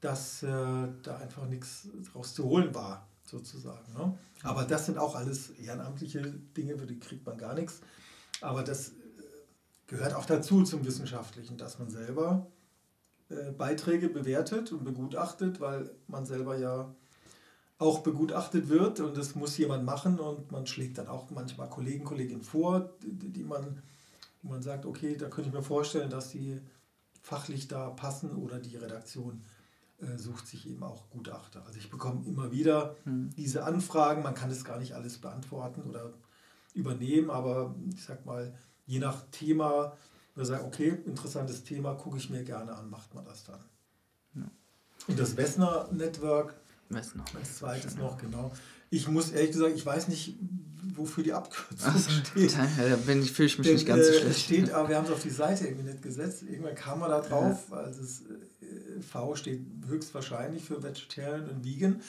dass 0.00 0.42
äh, 0.42 0.48
da 0.48 1.16
einfach 1.20 1.46
nichts 1.46 1.88
draus 2.12 2.34
zu 2.34 2.44
holen 2.44 2.74
war 2.74 3.06
sozusagen. 3.24 3.92
Ne? 3.94 4.18
Aber 4.42 4.64
das 4.64 4.86
sind 4.86 4.98
auch 4.98 5.14
alles 5.14 5.50
ehrenamtliche 5.50 6.22
Dinge, 6.56 6.76
für 6.76 6.86
die 6.86 6.98
kriegt 6.98 7.24
man 7.24 7.38
gar 7.38 7.54
nichts. 7.54 7.80
Aber 8.40 8.62
das 8.62 8.88
äh, 8.88 8.92
gehört 9.86 10.14
auch 10.14 10.26
dazu 10.26 10.64
zum 10.64 10.84
Wissenschaftlichen, 10.84 11.56
dass 11.56 11.78
man 11.78 11.90
selber 11.90 12.46
äh, 13.28 13.52
Beiträge 13.52 14.08
bewertet 14.08 14.72
und 14.72 14.84
begutachtet, 14.84 15.60
weil 15.60 15.90
man 16.08 16.26
selber 16.26 16.58
ja 16.58 16.94
auch 17.78 18.00
begutachtet 18.00 18.68
wird 18.68 19.00
und 19.00 19.16
das 19.16 19.34
muss 19.34 19.58
jemand 19.58 19.84
machen 19.84 20.20
und 20.20 20.52
man 20.52 20.66
schlägt 20.66 20.98
dann 20.98 21.08
auch 21.08 21.30
manchmal 21.30 21.68
Kollegen, 21.68 22.04
Kolleginnen 22.04 22.42
vor, 22.42 22.90
die, 23.02 23.42
man, 23.42 23.82
man 24.42 24.62
sagt, 24.62 24.86
okay, 24.86 25.16
da 25.16 25.28
könnte 25.28 25.48
ich 25.48 25.54
mir 25.54 25.62
vorstellen, 25.62 26.10
dass 26.10 26.30
die 26.30 26.60
fachlich 27.22 27.68
da 27.68 27.90
passen 27.90 28.36
oder 28.36 28.58
die 28.58 28.76
Redaktion 28.76 29.42
äh, 30.00 30.18
sucht 30.18 30.46
sich 30.46 30.68
eben 30.68 30.82
auch 30.82 31.08
Gutachter. 31.10 31.64
Also 31.64 31.78
ich 31.78 31.88
bekomme 31.88 32.26
immer 32.26 32.50
wieder 32.50 32.96
hm. 33.04 33.30
diese 33.36 33.64
Anfragen, 33.64 34.22
man 34.22 34.34
kann 34.34 34.50
das 34.50 34.64
gar 34.64 34.78
nicht 34.78 34.94
alles 34.94 35.18
beantworten 35.18 35.82
oder 35.82 36.12
übernehmen, 36.74 37.30
aber 37.30 37.74
ich 37.94 38.02
sag 38.02 38.26
mal, 38.26 38.52
je 38.86 38.98
nach 38.98 39.22
Thema, 39.30 39.96
wir 40.34 40.44
sagen, 40.44 40.66
okay, 40.66 41.00
interessantes 41.06 41.62
Thema, 41.62 41.94
gucke 41.94 42.16
ich 42.16 42.30
mir 42.30 42.42
gerne 42.42 42.74
an, 42.74 42.90
macht 42.90 43.14
man 43.14 43.24
das 43.24 43.44
dann. 43.44 43.60
Ja. 44.34 44.50
Und 45.06 45.18
das 45.18 45.36
Wessner 45.36 45.88
Network, 45.92 46.54
Wessner. 46.88 47.24
als 47.36 47.58
zweites 47.58 47.96
noch, 47.96 48.18
genau. 48.18 48.52
Ich 48.92 49.08
muss 49.08 49.30
ehrlich 49.30 49.52
gesagt, 49.52 49.74
ich 49.74 49.86
weiß 49.86 50.08
nicht, 50.08 50.36
wofür 50.94 51.24
die 51.24 51.32
Abkürzung 51.32 51.96
so, 51.96 52.10
steht. 52.10 52.54
Da 52.54 52.96
bin 53.06 53.22
ich, 53.22 53.32
fühle 53.32 53.46
ich 53.46 53.58
mich 53.58 53.66
Denn, 53.66 53.76
nicht 53.76 53.86
ganz 53.86 54.06
so 54.06 54.12
äh, 54.12 54.20
schlecht. 54.20 54.40
Steht, 54.40 54.70
aber 54.70 54.90
wir 54.90 54.96
haben 54.96 55.06
es 55.06 55.10
auf 55.10 55.22
die 55.22 55.30
Seite 55.30 55.66
irgendwie 55.66 55.90
nicht 55.90 56.02
gesetzt. 56.02 56.42
Irgendwann 56.42 56.74
kam 56.74 57.00
man 57.00 57.08
da 57.08 57.22
drauf, 57.22 57.58
ja. 57.70 57.78
also 57.78 58.02
es 58.02 58.22
V 59.10 59.34
steht 59.34 59.62
höchstwahrscheinlich 59.88 60.62
für 60.62 60.82
Vegetarian 60.82 61.48
und 61.48 61.64
Vegan. 61.64 62.02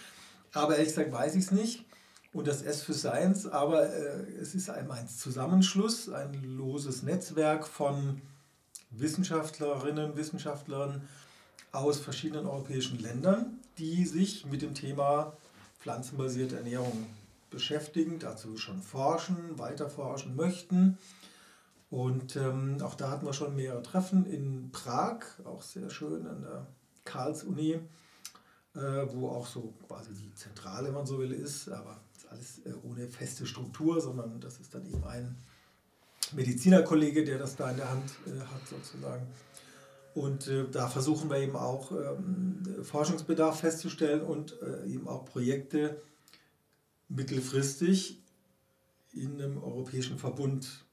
Aber 0.52 0.74
ehrlich 0.74 0.90
gesagt 0.90 1.14
weiß 1.14 1.36
ich 1.36 1.46
es 1.46 1.52
nicht. 1.52 1.86
Und 2.34 2.48
das 2.48 2.64
S 2.64 2.82
für 2.82 2.94
Science, 2.94 3.46
aber 3.46 3.90
äh, 3.90 4.26
es 4.42 4.54
ist 4.54 4.70
ein, 4.70 4.92
ein 4.92 5.08
Zusammenschluss, 5.08 6.10
ein 6.10 6.34
loses 6.58 7.02
Netzwerk 7.02 7.66
von 7.66 8.22
Wissenschaftlerinnen, 8.90 10.18
Wissenschaftlern 10.18 11.08
aus 11.72 12.00
verschiedenen 12.00 12.46
europäischen 12.46 13.00
Ländern, 13.00 13.60
die 13.78 14.06
sich 14.06 14.46
mit 14.48 14.62
dem 14.62 14.74
Thema 14.74 15.38
pflanzenbasierte 15.84 16.56
Ernährung 16.56 17.06
beschäftigen, 17.50 18.18
dazu 18.18 18.58
schon 18.58 18.82
forschen, 18.82 19.60
weiter 19.60 19.90
forschen 19.90 20.36
möchten 20.36 20.98
und 21.94 22.38
ähm, 22.38 22.78
auch 22.82 22.96
da 22.96 23.12
hatten 23.12 23.28
wir 23.28 23.34
schon 23.34 23.56
mehrere 23.56 23.84
Treffen 23.84 24.26
in 24.26 24.72
Prag, 24.72 25.20
auch 25.46 25.62
sehr 25.62 25.92
schön 25.92 26.26
an 26.26 26.42
der 26.42 26.66
Karls-Uni, 27.06 27.74
äh, 28.74 28.80
wo 29.12 29.30
auch 29.30 29.46
so 29.46 29.76
quasi 29.88 30.12
die 30.16 30.34
Zentrale, 30.34 30.88
wenn 30.88 30.96
man 30.96 31.06
so 31.06 31.20
will, 31.20 31.32
ist, 31.32 31.70
aber 31.70 32.00
ist 32.18 32.28
alles 32.32 32.66
äh, 32.66 32.74
ohne 32.82 33.08
feste 33.08 33.46
Struktur, 33.46 34.02
sondern 34.02 34.40
das 34.42 34.60
ist 34.60 34.74
dann 34.74 34.88
eben 34.88 35.04
ein 35.04 35.38
Medizinerkollege, 36.32 37.24
der 37.24 37.38
das 37.38 37.58
da 37.58 37.70
in 37.70 37.78
der 37.78 37.92
Hand 37.92 38.10
äh, 38.26 38.40
hat 38.40 38.68
sozusagen. 38.68 39.28
Und 40.14 40.48
äh, 40.48 40.70
da 40.70 40.88
versuchen 40.88 41.30
wir 41.30 41.38
eben 41.38 41.56
auch 41.56 41.92
ähm, 41.92 42.62
Forschungsbedarf 42.84 43.60
festzustellen 43.60 44.22
und 44.22 44.56
äh, 44.62 44.88
eben 44.88 45.08
auch 45.08 45.26
Projekte 45.26 46.02
mittelfristig 47.10 48.22
in 49.12 49.42
einem 49.42 49.62
europäischen 49.62 50.20
Verbund 50.20 50.86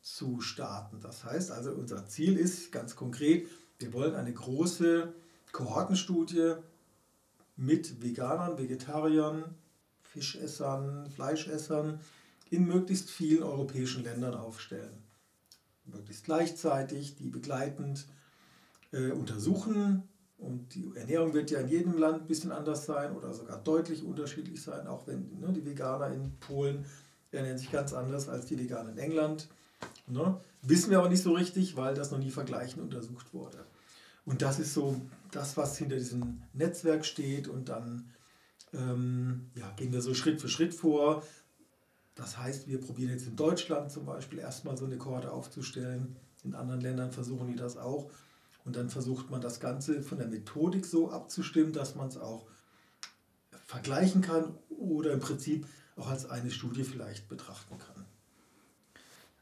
zu 0.00 0.40
starten. 0.40 1.00
Das 1.00 1.24
heißt 1.24 1.50
also, 1.50 1.72
unser 1.72 2.06
Ziel 2.06 2.36
ist 2.36 2.72
ganz 2.72 2.96
konkret, 2.96 3.48
wir 3.78 3.92
wollen 3.92 4.14
eine 4.14 4.32
große 4.32 5.12
Kohortenstudie 5.52 6.54
mit 7.56 8.02
Veganern, 8.02 8.58
Vegetariern, 8.58 9.54
Fischessern, 10.02 11.10
Fleischessern 11.10 12.00
in 12.50 12.66
möglichst 12.66 13.10
vielen 13.10 13.42
europäischen 13.42 14.04
Ländern 14.04 14.34
aufstellen. 14.34 15.02
Möglichst 15.84 16.24
gleichzeitig, 16.24 17.16
die 17.16 17.28
begleitend 17.28 18.06
äh, 18.92 19.10
untersuchen. 19.10 20.02
Und 20.38 20.74
die 20.74 20.90
Ernährung 20.96 21.34
wird 21.34 21.50
ja 21.50 21.60
in 21.60 21.68
jedem 21.68 21.98
Land 21.98 22.22
ein 22.22 22.26
bisschen 22.26 22.52
anders 22.52 22.84
sein 22.84 23.14
oder 23.14 23.32
sogar 23.32 23.58
deutlich 23.58 24.04
unterschiedlich 24.04 24.60
sein, 24.60 24.86
auch 24.86 25.06
wenn 25.06 25.38
ne, 25.38 25.52
die 25.52 25.64
Veganer 25.64 26.08
in 26.08 26.32
Polen 26.40 26.84
ernähren 27.30 27.58
sich 27.58 27.70
ganz 27.70 27.92
anders 27.92 28.28
als 28.28 28.46
die 28.46 28.58
Veganer 28.58 28.90
in 28.90 28.98
England. 28.98 29.48
Ne? 30.06 30.40
Wissen 30.62 30.90
wir 30.90 30.98
aber 30.98 31.08
nicht 31.08 31.22
so 31.22 31.32
richtig, 31.32 31.76
weil 31.76 31.94
das 31.94 32.10
noch 32.10 32.18
nie 32.18 32.30
vergleichend 32.30 32.82
untersucht 32.82 33.32
wurde. 33.32 33.64
Und 34.24 34.42
das 34.42 34.58
ist 34.58 34.74
so 34.74 35.00
das, 35.30 35.56
was 35.56 35.78
hinter 35.78 35.96
diesem 35.96 36.42
Netzwerk 36.52 37.04
steht. 37.04 37.48
Und 37.48 37.68
dann 37.68 38.10
ähm, 38.72 39.50
ja, 39.54 39.70
gehen 39.72 39.92
wir 39.92 40.02
so 40.02 40.14
Schritt 40.14 40.40
für 40.40 40.48
Schritt 40.48 40.74
vor. 40.74 41.22
Das 42.14 42.38
heißt, 42.38 42.68
wir 42.68 42.80
probieren 42.80 43.10
jetzt 43.10 43.26
in 43.26 43.36
Deutschland 43.36 43.90
zum 43.90 44.04
Beispiel 44.04 44.38
erstmal 44.38 44.76
so 44.76 44.84
eine 44.84 44.98
Kohorte 44.98 45.32
aufzustellen. 45.32 46.16
In 46.44 46.54
anderen 46.54 46.80
Ländern 46.80 47.10
versuchen 47.10 47.48
die 47.48 47.56
das 47.56 47.76
auch. 47.76 48.10
Und 48.64 48.76
dann 48.76 48.90
versucht 48.90 49.30
man 49.30 49.40
das 49.40 49.60
Ganze 49.60 50.02
von 50.02 50.18
der 50.18 50.28
Methodik 50.28 50.86
so 50.86 51.10
abzustimmen, 51.10 51.72
dass 51.72 51.94
man 51.94 52.08
es 52.08 52.16
auch 52.16 52.46
vergleichen 53.66 54.22
kann 54.22 54.54
oder 54.68 55.12
im 55.12 55.20
Prinzip 55.20 55.66
auch 55.96 56.08
als 56.08 56.26
eine 56.26 56.50
Studie 56.50 56.84
vielleicht 56.84 57.28
betrachten 57.28 57.76
kann. 57.78 58.04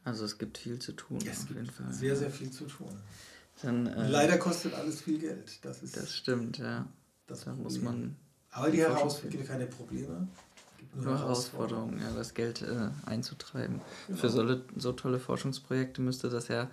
Also 0.03 0.25
es 0.25 0.37
gibt 0.37 0.57
viel 0.57 0.79
zu 0.79 0.93
tun. 0.93 1.19
Es 1.29 1.47
gibt 1.47 1.71
sehr, 1.91 2.15
sehr 2.15 2.31
viel 2.31 2.49
zu 2.49 2.65
tun. 2.65 2.89
Dann, 3.61 3.85
äh, 3.85 4.07
Leider 4.07 4.37
kostet 4.37 4.73
alles 4.73 5.01
viel 5.01 5.19
Geld. 5.19 5.63
Das, 5.63 5.83
ist 5.83 5.95
das 5.95 6.15
stimmt, 6.15 6.57
ja. 6.57 6.87
Das 7.27 7.45
da 7.45 7.53
muss 7.53 7.79
man. 7.79 8.15
Aber 8.49 8.71
die 8.71 8.79
Herausforderungen 8.79 9.31
gibt 9.31 9.47
keine 9.47 9.67
Probleme. 9.67 10.27
Nur, 10.95 11.05
nur 11.05 11.19
Herausforderungen, 11.19 11.99
ja, 11.99 12.11
das 12.13 12.33
Geld 12.33 12.63
äh, 12.63 12.89
einzutreiben. 13.05 13.79
Genau. 14.07 14.19
Für 14.19 14.29
so, 14.29 14.61
so 14.75 14.91
tolle 14.93 15.19
Forschungsprojekte 15.19 16.01
müsste 16.01 16.29
das 16.29 16.47
ja 16.47 16.69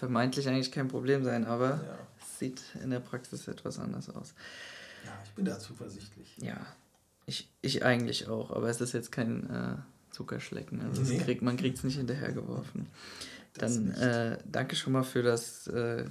vermeintlich 0.00 0.48
eigentlich 0.48 0.72
kein 0.72 0.88
Problem 0.88 1.24
sein, 1.24 1.44
aber 1.44 1.68
ja. 1.68 1.98
es 2.18 2.38
sieht 2.38 2.62
in 2.82 2.90
der 2.90 3.00
Praxis 3.00 3.46
etwas 3.48 3.78
anders 3.78 4.08
aus. 4.08 4.34
Ja, 5.04 5.12
ich 5.24 5.30
bin 5.32 5.44
da 5.44 5.58
zuversichtlich. 5.58 6.36
Ja, 6.38 6.56
ich, 7.26 7.48
ich 7.60 7.84
eigentlich 7.84 8.28
auch, 8.28 8.50
aber 8.50 8.68
es 8.70 8.80
ist 8.80 8.92
jetzt 8.92 9.12
kein 9.12 9.48
äh, 9.50 9.76
Zuckerschlecken. 10.10 10.80
Also 10.80 11.02
nee. 11.02 11.18
kriegt, 11.18 11.42
man 11.42 11.58
kriegt 11.58 11.76
es 11.76 11.84
nicht 11.84 11.98
hinterhergeworfen. 11.98 12.86
Dann 13.54 13.90
äh, 13.92 14.38
danke 14.50 14.74
schon 14.74 14.94
mal 14.94 15.02
für 15.02 15.22
das 15.22 15.66
äh, 15.66 16.06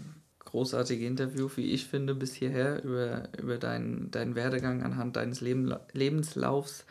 großartige 0.45 1.05
Interview, 1.05 1.49
wie 1.55 1.71
ich 1.71 1.87
finde, 1.87 2.13
bis 2.13 2.33
hierher 2.33 2.83
über, 2.83 3.29
über 3.41 3.57
deinen, 3.57 4.11
deinen 4.11 4.35
Werdegang 4.35 4.83
anhand 4.83 5.15
deines 5.15 5.41
Leben, 5.41 5.73
Lebenslaufs. 5.93 6.85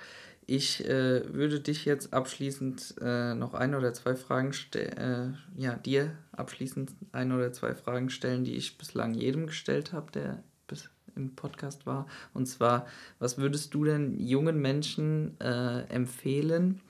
Ich 0.51 0.83
äh, 0.89 1.35
würde 1.35 1.61
dich 1.61 1.85
jetzt 1.85 2.15
abschließend 2.15 2.95
äh, 3.03 3.35
noch 3.35 3.53
ein 3.53 3.75
oder 3.75 3.93
zwei 3.93 4.17
Fragen 4.17 4.55
stellen, 4.55 4.97
äh, 4.97 5.61
ja, 5.61 5.75
dir 5.75 6.17
abschließend 6.33 6.91
ein 7.13 7.33
oder 7.33 7.53
zwei 7.53 7.75
Fragen 7.75 8.09
stellen, 8.09 8.45
die 8.45 8.55
ich 8.55 8.79
bislang 8.79 9.13
jedem 9.13 9.47
gestellt 9.49 9.93
habe, 9.93 10.11
der 10.11 10.43
bis 10.67 10.89
im 11.17 11.35
Podcast 11.35 11.85
war. 11.85 12.07
Und 12.33 12.47
zwar, 12.47 12.87
was 13.19 13.37
würdest 13.37 13.75
du 13.75 13.85
denn 13.85 14.19
jungen 14.19 14.59
Menschen 14.59 15.39
äh, 15.39 15.83
empfehlen, 15.91 16.81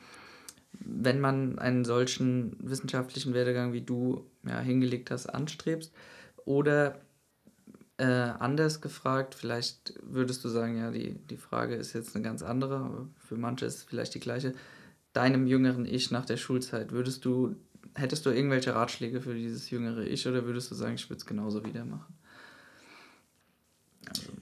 wenn 0.75 1.19
man 1.19 1.59
einen 1.59 1.85
solchen 1.85 2.55
wissenschaftlichen 2.61 3.35
Werdegang 3.35 3.73
wie 3.73 3.83
du 3.83 4.25
ja, 4.47 4.61
hingelegt 4.61 5.11
hast, 5.11 5.27
anstrebst? 5.27 5.93
Oder 6.45 7.01
äh, 7.99 8.05
anders 8.05 8.81
gefragt, 8.81 9.35
vielleicht 9.35 9.95
würdest 10.03 10.45
du 10.45 10.49
sagen, 10.49 10.79
ja, 10.79 10.91
die, 10.93 11.15
die 11.15 11.37
Frage 11.37 11.75
ist 11.75 11.93
jetzt 11.93 12.15
eine 12.15 12.25
ganz 12.25 12.43
andere, 12.43 12.77
aber 12.77 13.09
für 13.19 13.37
manche 13.37 13.67
ist 13.67 13.77
es 13.77 13.83
vielleicht 13.83 14.15
die 14.15 14.21
gleiche. 14.21 14.55
Deinem 15.13 15.49
jüngeren 15.49 15.85
Ich 15.85 16.13
nach 16.13 16.25
der 16.25 16.37
Schulzeit, 16.37 16.93
würdest 16.93 17.25
du, 17.25 17.57
hättest 17.97 18.25
du 18.25 18.31
irgendwelche 18.31 18.75
Ratschläge 18.75 19.21
für 19.21 19.35
dieses 19.35 19.69
jüngere 19.71 20.07
Ich 20.07 20.27
oder 20.29 20.45
würdest 20.45 20.71
du 20.71 20.77
sagen, 20.77 20.95
ich 20.95 21.11
würde 21.11 21.19
es 21.19 21.27
genauso 21.27 21.65
wieder 21.65 21.85
machen? 21.85 22.15
Also, 24.07 24.33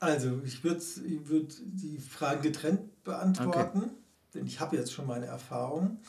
also 0.00 0.40
ich 0.44 0.64
würde 0.64 0.80
ich 0.80 1.28
würd 1.28 1.54
die 1.64 1.98
Fragen 1.98 2.42
getrennt 2.42 3.04
beantworten, 3.04 3.78
okay. 3.78 3.90
denn 4.34 4.46
ich 4.46 4.58
habe 4.58 4.76
jetzt 4.76 4.92
schon 4.92 5.06
meine 5.06 5.26
Erfahrung. 5.26 6.00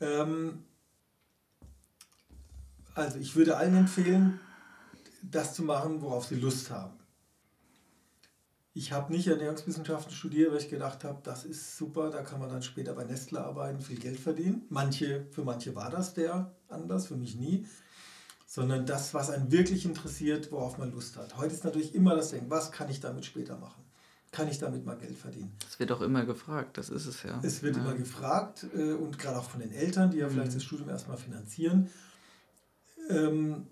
Ähm, 0.00 0.64
also 2.94 3.18
ich 3.18 3.34
würde 3.36 3.56
allen 3.56 3.74
empfehlen, 3.74 4.38
das 5.22 5.54
zu 5.54 5.62
machen, 5.62 6.00
worauf 6.02 6.26
sie 6.26 6.36
Lust 6.36 6.70
haben. 6.70 6.98
Ich 8.74 8.92
habe 8.92 9.12
nicht 9.12 9.26
Ernährungswissenschaften 9.26 10.12
studiert, 10.12 10.52
weil 10.52 10.58
ich 10.58 10.68
gedacht 10.68 11.02
habe, 11.02 11.18
das 11.24 11.44
ist 11.44 11.76
super, 11.76 12.10
da 12.10 12.22
kann 12.22 12.38
man 12.38 12.48
dann 12.48 12.62
später 12.62 12.92
bei 12.94 13.04
Nestle 13.04 13.40
arbeiten, 13.40 13.80
viel 13.80 13.98
Geld 13.98 14.20
verdienen. 14.20 14.66
Manche, 14.68 15.26
für 15.32 15.42
manche 15.42 15.74
war 15.74 15.90
das 15.90 16.14
der 16.14 16.54
anders, 16.68 17.08
für 17.08 17.16
mich 17.16 17.34
nie. 17.34 17.66
Sondern 18.46 18.86
das, 18.86 19.12
was 19.14 19.30
einen 19.30 19.50
wirklich 19.50 19.84
interessiert, 19.84 20.52
worauf 20.52 20.78
man 20.78 20.92
Lust 20.92 21.16
hat. 21.16 21.36
Heute 21.36 21.54
ist 21.54 21.64
natürlich 21.64 21.94
immer 21.94 22.14
das 22.14 22.30
Ding, 22.30 22.44
was 22.48 22.70
kann 22.70 22.88
ich 22.88 23.00
damit 23.00 23.24
später 23.24 23.58
machen? 23.58 23.82
Kann 24.30 24.46
ich 24.48 24.58
damit 24.58 24.86
mal 24.86 24.96
Geld 24.96 25.16
verdienen? 25.16 25.56
Das 25.64 25.80
wird 25.80 25.90
auch 25.90 26.00
immer 26.00 26.24
gefragt, 26.24 26.78
das 26.78 26.88
ist 26.88 27.06
es 27.06 27.22
ja. 27.24 27.40
Es 27.42 27.62
wird 27.62 27.76
ja. 27.76 27.82
immer 27.82 27.94
gefragt 27.94 28.66
äh, 28.76 28.92
und 28.92 29.18
gerade 29.18 29.38
auch 29.38 29.50
von 29.50 29.60
den 29.60 29.72
Eltern, 29.72 30.10
die 30.10 30.18
ja 30.18 30.28
vielleicht 30.28 30.52
mhm. 30.52 30.54
das 30.54 30.64
Studium 30.64 30.88
erstmal 30.88 31.16
finanzieren. 31.16 31.90
Ähm, 33.10 33.66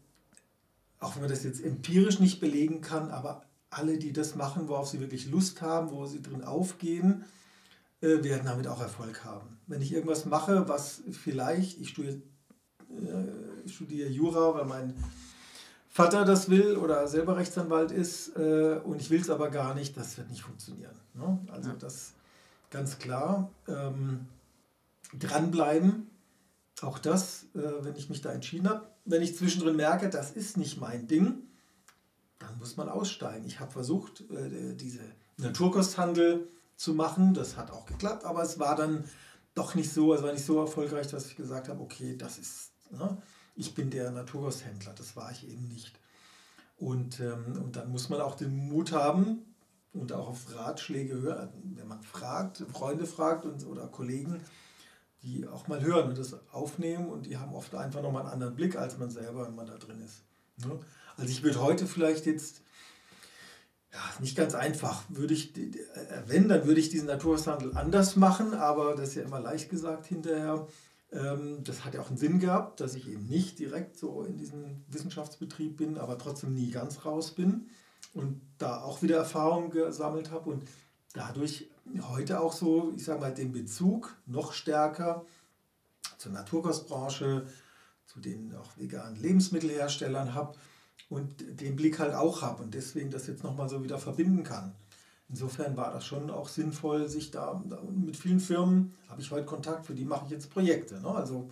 auch 1.01 1.15
wenn 1.15 1.23
man 1.23 1.31
das 1.31 1.45
jetzt 1.45 1.63
empirisch 1.63 2.21
nicht 2.21 2.41
belegen 2.41 2.81
kann, 2.81 3.11
aber 3.11 3.43
alle, 3.71 3.99
die 3.99 4.13
das 4.13 4.35
machen, 4.35 4.69
worauf 4.69 4.89
sie 4.89 5.01
wirklich 5.01 5.31
Lust 5.31 5.61
haben, 5.63 5.91
wo 5.91 6.07
sie 6.07 6.23
drin 6.23 6.45
aufgehen, 6.45 7.25
äh, 8.01 8.23
werden 8.23 8.45
damit 8.45 8.67
auch 8.67 8.81
Erfolg 8.81 9.25
haben. 9.25 9.59
Wenn 9.67 9.83
ich 9.83 9.93
irgendwas 9.93 10.25
mache, 10.25 10.69
was 10.69 11.03
vielleicht, 11.11 11.81
ich 11.81 11.91
studiere, 11.91 12.23
äh, 12.91 13.69
studiere 13.69 14.09
Jura, 14.09 14.55
weil 14.55 14.65
mein 14.65 14.95
Vater 15.89 16.25
das 16.25 16.51
will 16.51 16.77
oder 16.77 17.09
selber 17.09 17.37
Rechtsanwalt 17.37 17.91
ist 17.91 18.37
äh, 18.37 18.81
und 18.85 19.01
ich 19.01 19.11
will 19.11 19.21
es 19.21 19.31
aber 19.31 19.51
gar 19.51 19.75
nicht, 19.75 19.97
das 19.97 20.17
wird 20.19 20.31
nicht 20.31 20.43
funktionieren. 20.43 20.95
Ne? 21.15 21.39
Also 21.51 21.71
ja. 21.71 21.77
das 21.77 22.13
ganz 22.71 22.99
klar. 22.99 23.51
Ähm, 23.67 24.27
dranbleiben, 25.19 26.11
auch 26.83 26.99
das, 26.99 27.47
äh, 27.55 27.85
wenn 27.85 27.97
ich 27.97 28.11
mich 28.11 28.21
da 28.21 28.33
entschieden 28.33 28.69
habe. 28.69 28.87
Wenn 29.07 29.23
ich 29.23 29.37
zwischendrin 29.37 29.77
merke, 29.77 30.11
das 30.11 30.33
ist 30.33 30.57
nicht 30.57 30.81
mein 30.81 31.07
Ding, 31.07 31.43
dann 32.39 32.59
muss 32.59 32.77
man 32.77 32.89
aussteigen. 32.89 33.47
Ich 33.47 33.61
habe 33.61 33.71
versucht, 33.71 34.23
äh, 34.31 34.75
diese 34.75 35.01
Naturkosthandel 35.39 36.49
zu 36.77 36.95
machen. 36.95 37.35
Das 37.35 37.57
hat 37.57 37.71
auch 37.71 37.87
geklappt, 37.87 38.25
aber 38.25 38.43
es 38.43 38.59
war 38.59 38.77
dann 38.77 39.05
doch 39.55 39.75
nicht 39.75 39.93
so, 39.93 40.13
es 40.13 40.23
war 40.23 40.33
nicht 40.33 40.45
so 40.45 40.61
erfolgreich, 40.61 41.09
dass 41.09 41.27
ich 41.27 41.37
gesagt 41.37 41.69
habe, 41.69 41.81
okay, 41.81 42.17
das 42.17 42.39
ist, 42.39 42.73
ne, 42.91 43.17
ich 43.55 43.75
bin 43.75 43.91
der 43.91 44.11
Naturkosthändler. 44.11 44.93
Das 44.95 45.17
war 45.17 45.31
ich 45.31 45.49
eben 45.49 45.67
nicht. 45.69 45.99
Und, 46.77 47.21
ähm, 47.21 47.61
und 47.63 47.77
dann 47.77 47.91
muss 47.91 48.11
man 48.11 48.21
auch 48.21 48.35
den 48.35 48.55
Mut 48.55 48.93
haben 48.93 49.55
und 49.95 50.13
auch 50.13 50.29
auf 50.29 50.55
Ratschläge 50.55 51.21
hören, 51.21 51.49
wenn 51.75 51.89
man 51.89 52.03
fragt, 52.03 52.59
Freunde 52.71 53.07
fragt 53.07 53.47
und, 53.47 53.65
oder 53.67 53.87
Kollegen, 53.89 54.43
die 55.27 55.47
auch 55.47 55.67
mal 55.67 55.83
hören 55.83 56.09
und 56.09 56.19
das 56.19 56.37
aufnehmen 56.53 57.09
und 57.09 57.27
die 57.27 57.37
haben 57.37 57.53
oft 57.53 57.75
einfach 57.75 58.01
nochmal 58.01 58.23
einen 58.23 58.33
anderen 58.33 58.55
Blick 58.55 58.77
als 58.77 58.97
man 58.97 59.11
selber, 59.11 59.47
wenn 59.47 59.57
man 59.57 59.67
da 59.67 59.77
drin 59.77 60.01
ist. 60.01 60.23
Ne? 60.65 60.79
Also 61.17 61.31
ich 61.31 61.43
würde 61.43 61.61
heute 61.61 61.87
vielleicht 61.87 62.27
jetzt, 62.27 62.63
ja, 63.93 63.99
nicht 64.21 64.37
ganz 64.37 64.55
einfach, 64.55 65.03
würde 65.09 65.35
ich, 65.35 65.57
äh, 65.57 65.71
wenn, 66.27 66.49
dann 66.49 66.65
würde 66.67 66.81
ich 66.81 66.91
diesen 66.91 67.09
Naturhandel 67.09 67.77
anders 67.77 68.15
machen, 68.15 68.55
aber 68.55 68.95
das 68.95 69.11
ist 69.11 69.15
ja 69.17 69.23
immer 69.23 69.41
leicht 69.41 69.69
gesagt 69.69 70.07
hinterher. 70.07 70.69
Ähm, 71.13 71.65
das 71.65 71.85
hat 71.85 71.95
ja 71.95 72.01
auch 72.01 72.09
einen 72.09 72.19
Sinn 72.19 72.39
gehabt, 72.39 72.81
dass 72.81 72.95
ich 72.95 73.09
eben 73.09 73.27
nicht 73.27 73.59
direkt 73.59 73.97
so 73.97 74.23
in 74.23 74.37
diesem 74.37 74.85
Wissenschaftsbetrieb 74.89 75.77
bin, 75.77 75.99
aber 75.99 76.19
trotzdem 76.19 76.55
nie 76.55 76.71
ganz 76.71 77.05
raus 77.05 77.33
bin 77.35 77.69
und 78.15 78.41
da 78.59 78.81
auch 78.81 79.03
wieder 79.03 79.17
Erfahrung 79.17 79.71
gesammelt 79.71 80.31
habe 80.31 80.51
und 80.51 80.69
dadurch 81.15 81.69
heute 82.09 82.41
auch 82.41 82.53
so, 82.53 82.93
ich 82.97 83.05
sage 83.05 83.21
mal, 83.21 83.35
den 83.35 83.53
Bezug 83.53 84.17
noch 84.27 84.53
stärker 84.53 85.25
zur 86.19 86.33
Naturkostbranche, 86.33 87.47
zu 88.07 88.21
den 88.21 88.55
auch 88.55 88.77
veganen 88.77 89.17
Lebensmittelherstellern 89.17 90.35
habe 90.35 90.57
und 91.09 91.61
den 91.61 91.77
Blick 91.77 91.99
halt 91.99 92.15
auch 92.15 92.43
habe 92.43 92.63
und 92.63 92.75
deswegen 92.75 93.11
das 93.11 93.27
jetzt 93.27 93.45
nochmal 93.45 93.69
so 93.69 93.83
wieder 93.83 93.99
verbinden 93.99 94.43
kann. 94.43 94.75
Insofern 95.29 95.77
war 95.77 95.93
das 95.93 96.07
schon 96.07 96.31
auch 96.31 96.49
sinnvoll, 96.49 97.09
sich 97.09 97.33
da, 97.33 97.61
mit 97.91 98.17
vielen 98.17 98.39
Firmen 98.39 98.95
habe 99.09 99.21
ich 99.21 99.31
heute 99.31 99.45
Kontakt, 99.45 99.87
für 99.87 99.95
die 99.95 100.05
mache 100.05 100.27
ich 100.27 100.31
jetzt 100.31 100.51
Projekte. 100.51 101.01
Ne? 101.01 101.09
Also 101.09 101.51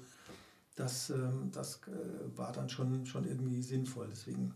das, 0.77 1.11
ähm, 1.11 1.51
das 1.53 1.81
äh, 1.89 2.37
war 2.39 2.53
dann 2.53 2.69
schon, 2.69 3.05
schon 3.07 3.25
irgendwie 3.25 3.63
sinnvoll. 3.63 4.09
Deswegen 4.11 4.55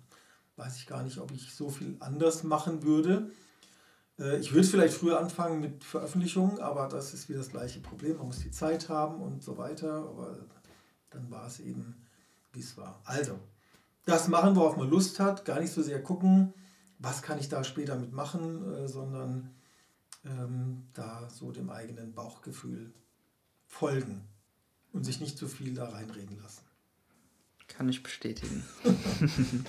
weiß 0.57 0.77
ich 0.77 0.87
gar 0.87 1.03
nicht, 1.03 1.19
ob 1.19 1.33
ich 1.33 1.53
so 1.53 1.69
viel 1.69 1.97
anders 2.01 2.45
machen 2.45 2.83
würde. 2.83 3.31
Äh, 4.19 4.39
ich 4.39 4.53
würde 4.53 4.67
vielleicht 4.67 4.95
früher 4.95 5.19
anfangen 5.19 5.61
mit 5.61 5.85
Veröffentlichungen, 5.85 6.61
aber 6.61 6.89
das 6.89 7.15
ist 7.15 7.29
wieder 7.29 7.39
das 7.39 7.51
gleiche 7.51 7.81
Problem. 7.81 8.19
Man 8.19 8.27
muss 8.27 8.41
die 8.41 8.51
Zeit 8.51 8.89
haben 8.89 9.21
und 9.21 9.43
so 9.43 9.59
weiter. 9.59 9.93
Aber 9.93 10.37
dann 11.11 11.31
war 11.31 11.47
es 11.47 11.61
eben, 11.61 12.07
wie 12.53 12.61
es 12.61 12.77
war. 12.77 13.01
Also, 13.05 13.39
das 14.05 14.29
machen, 14.29 14.57
worauf 14.57 14.77
man 14.77 14.91
Lust 14.91 15.21
hat. 15.21 15.45
Gar 15.45 15.61
nicht 15.61 15.73
so 15.73 15.83
sehr 15.83 16.03
gucken, 16.03 16.55
was 16.99 17.23
kann 17.23 17.39
ich 17.39 17.49
da 17.49 17.65
später 17.65 17.97
mitmachen, 17.97 18.75
äh, 18.75 18.89
sondern 18.89 19.55
ähm, 20.25 20.89
da 20.95 21.29
so 21.31 21.53
dem 21.53 21.71
eigenen 21.71 22.15
Bauchgefühl 22.15 22.93
folgen 23.67 24.27
und 24.93 25.05
sich 25.05 25.21
nicht 25.21 25.39
zu 25.39 25.47
viel 25.47 25.75
da 25.75 25.89
reinreden 25.89 26.39
lassen. 26.41 26.68
Kann 27.79 27.89
ich 27.89 28.03
bestätigen. 28.03 28.65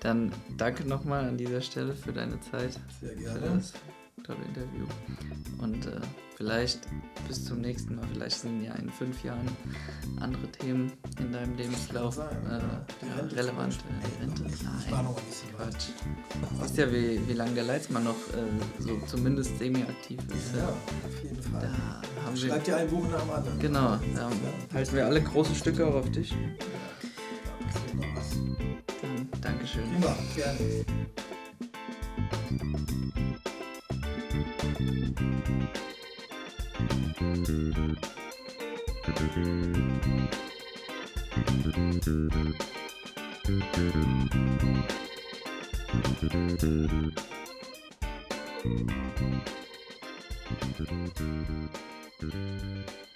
Dann 0.00 0.32
danke 0.56 0.84
nochmal 0.84 1.28
an 1.28 1.38
dieser 1.38 1.60
Stelle 1.60 1.94
für 1.94 2.12
deine 2.12 2.40
Zeit. 2.40 2.80
Sehr 3.00 3.14
gerne. 3.14 3.40
Für 3.40 3.54
das 3.54 3.72
tolle 4.24 4.40
Interview. 4.48 4.84
Und 5.58 5.86
äh, 5.86 6.00
vielleicht 6.36 6.80
bis 7.28 7.44
zum 7.44 7.60
nächsten 7.60 7.94
Mal. 7.94 8.04
Vielleicht 8.12 8.40
sind 8.40 8.64
ja 8.64 8.74
in 8.74 8.90
fünf 8.90 9.22
Jahren 9.22 9.46
andere 10.18 10.50
Themen 10.50 10.92
in 11.20 11.30
deinem 11.30 11.56
Lebenslauf 11.56 12.18
äh, 12.18 12.22
ja, 12.22 13.24
relevant. 13.36 13.78
Rente? 14.20 14.42
Nein, 14.42 15.06
Quatsch. 15.56 15.90
Du 16.50 16.60
weißt 16.60 16.78
ja, 16.78 16.90
wie, 16.90 17.20
wie 17.28 17.34
lange 17.34 17.52
der 17.52 17.64
Leitzmann 17.64 18.02
noch 18.02 18.16
äh, 18.34 18.82
so 18.82 18.98
zumindest 19.06 19.56
semi-aktiv 19.56 20.18
ist. 20.34 20.56
Ja, 20.56 20.68
auf 20.68 21.22
jeden 21.22 21.40
Fall. 21.40 21.62
Da 21.62 22.26
haben 22.26 22.36
Schreibt 22.36 22.66
dir 22.66 22.76
ein 22.76 22.88
Buch 22.88 23.08
nach 23.08 23.20
dem 23.20 23.30
anderen. 23.30 23.58
Genau, 23.60 23.98
da 24.16 24.30
halten 24.74 24.96
wir 24.96 25.06
alle 25.06 25.22
große 25.22 25.54
Stücke 25.54 25.86
auch 25.86 25.94
auf 25.94 26.10
dich. 26.10 26.34
Dankeschön. 29.40 29.84
Immer, 29.96 30.16
gerne. 30.36 30.84
Thank. 52.20 53.09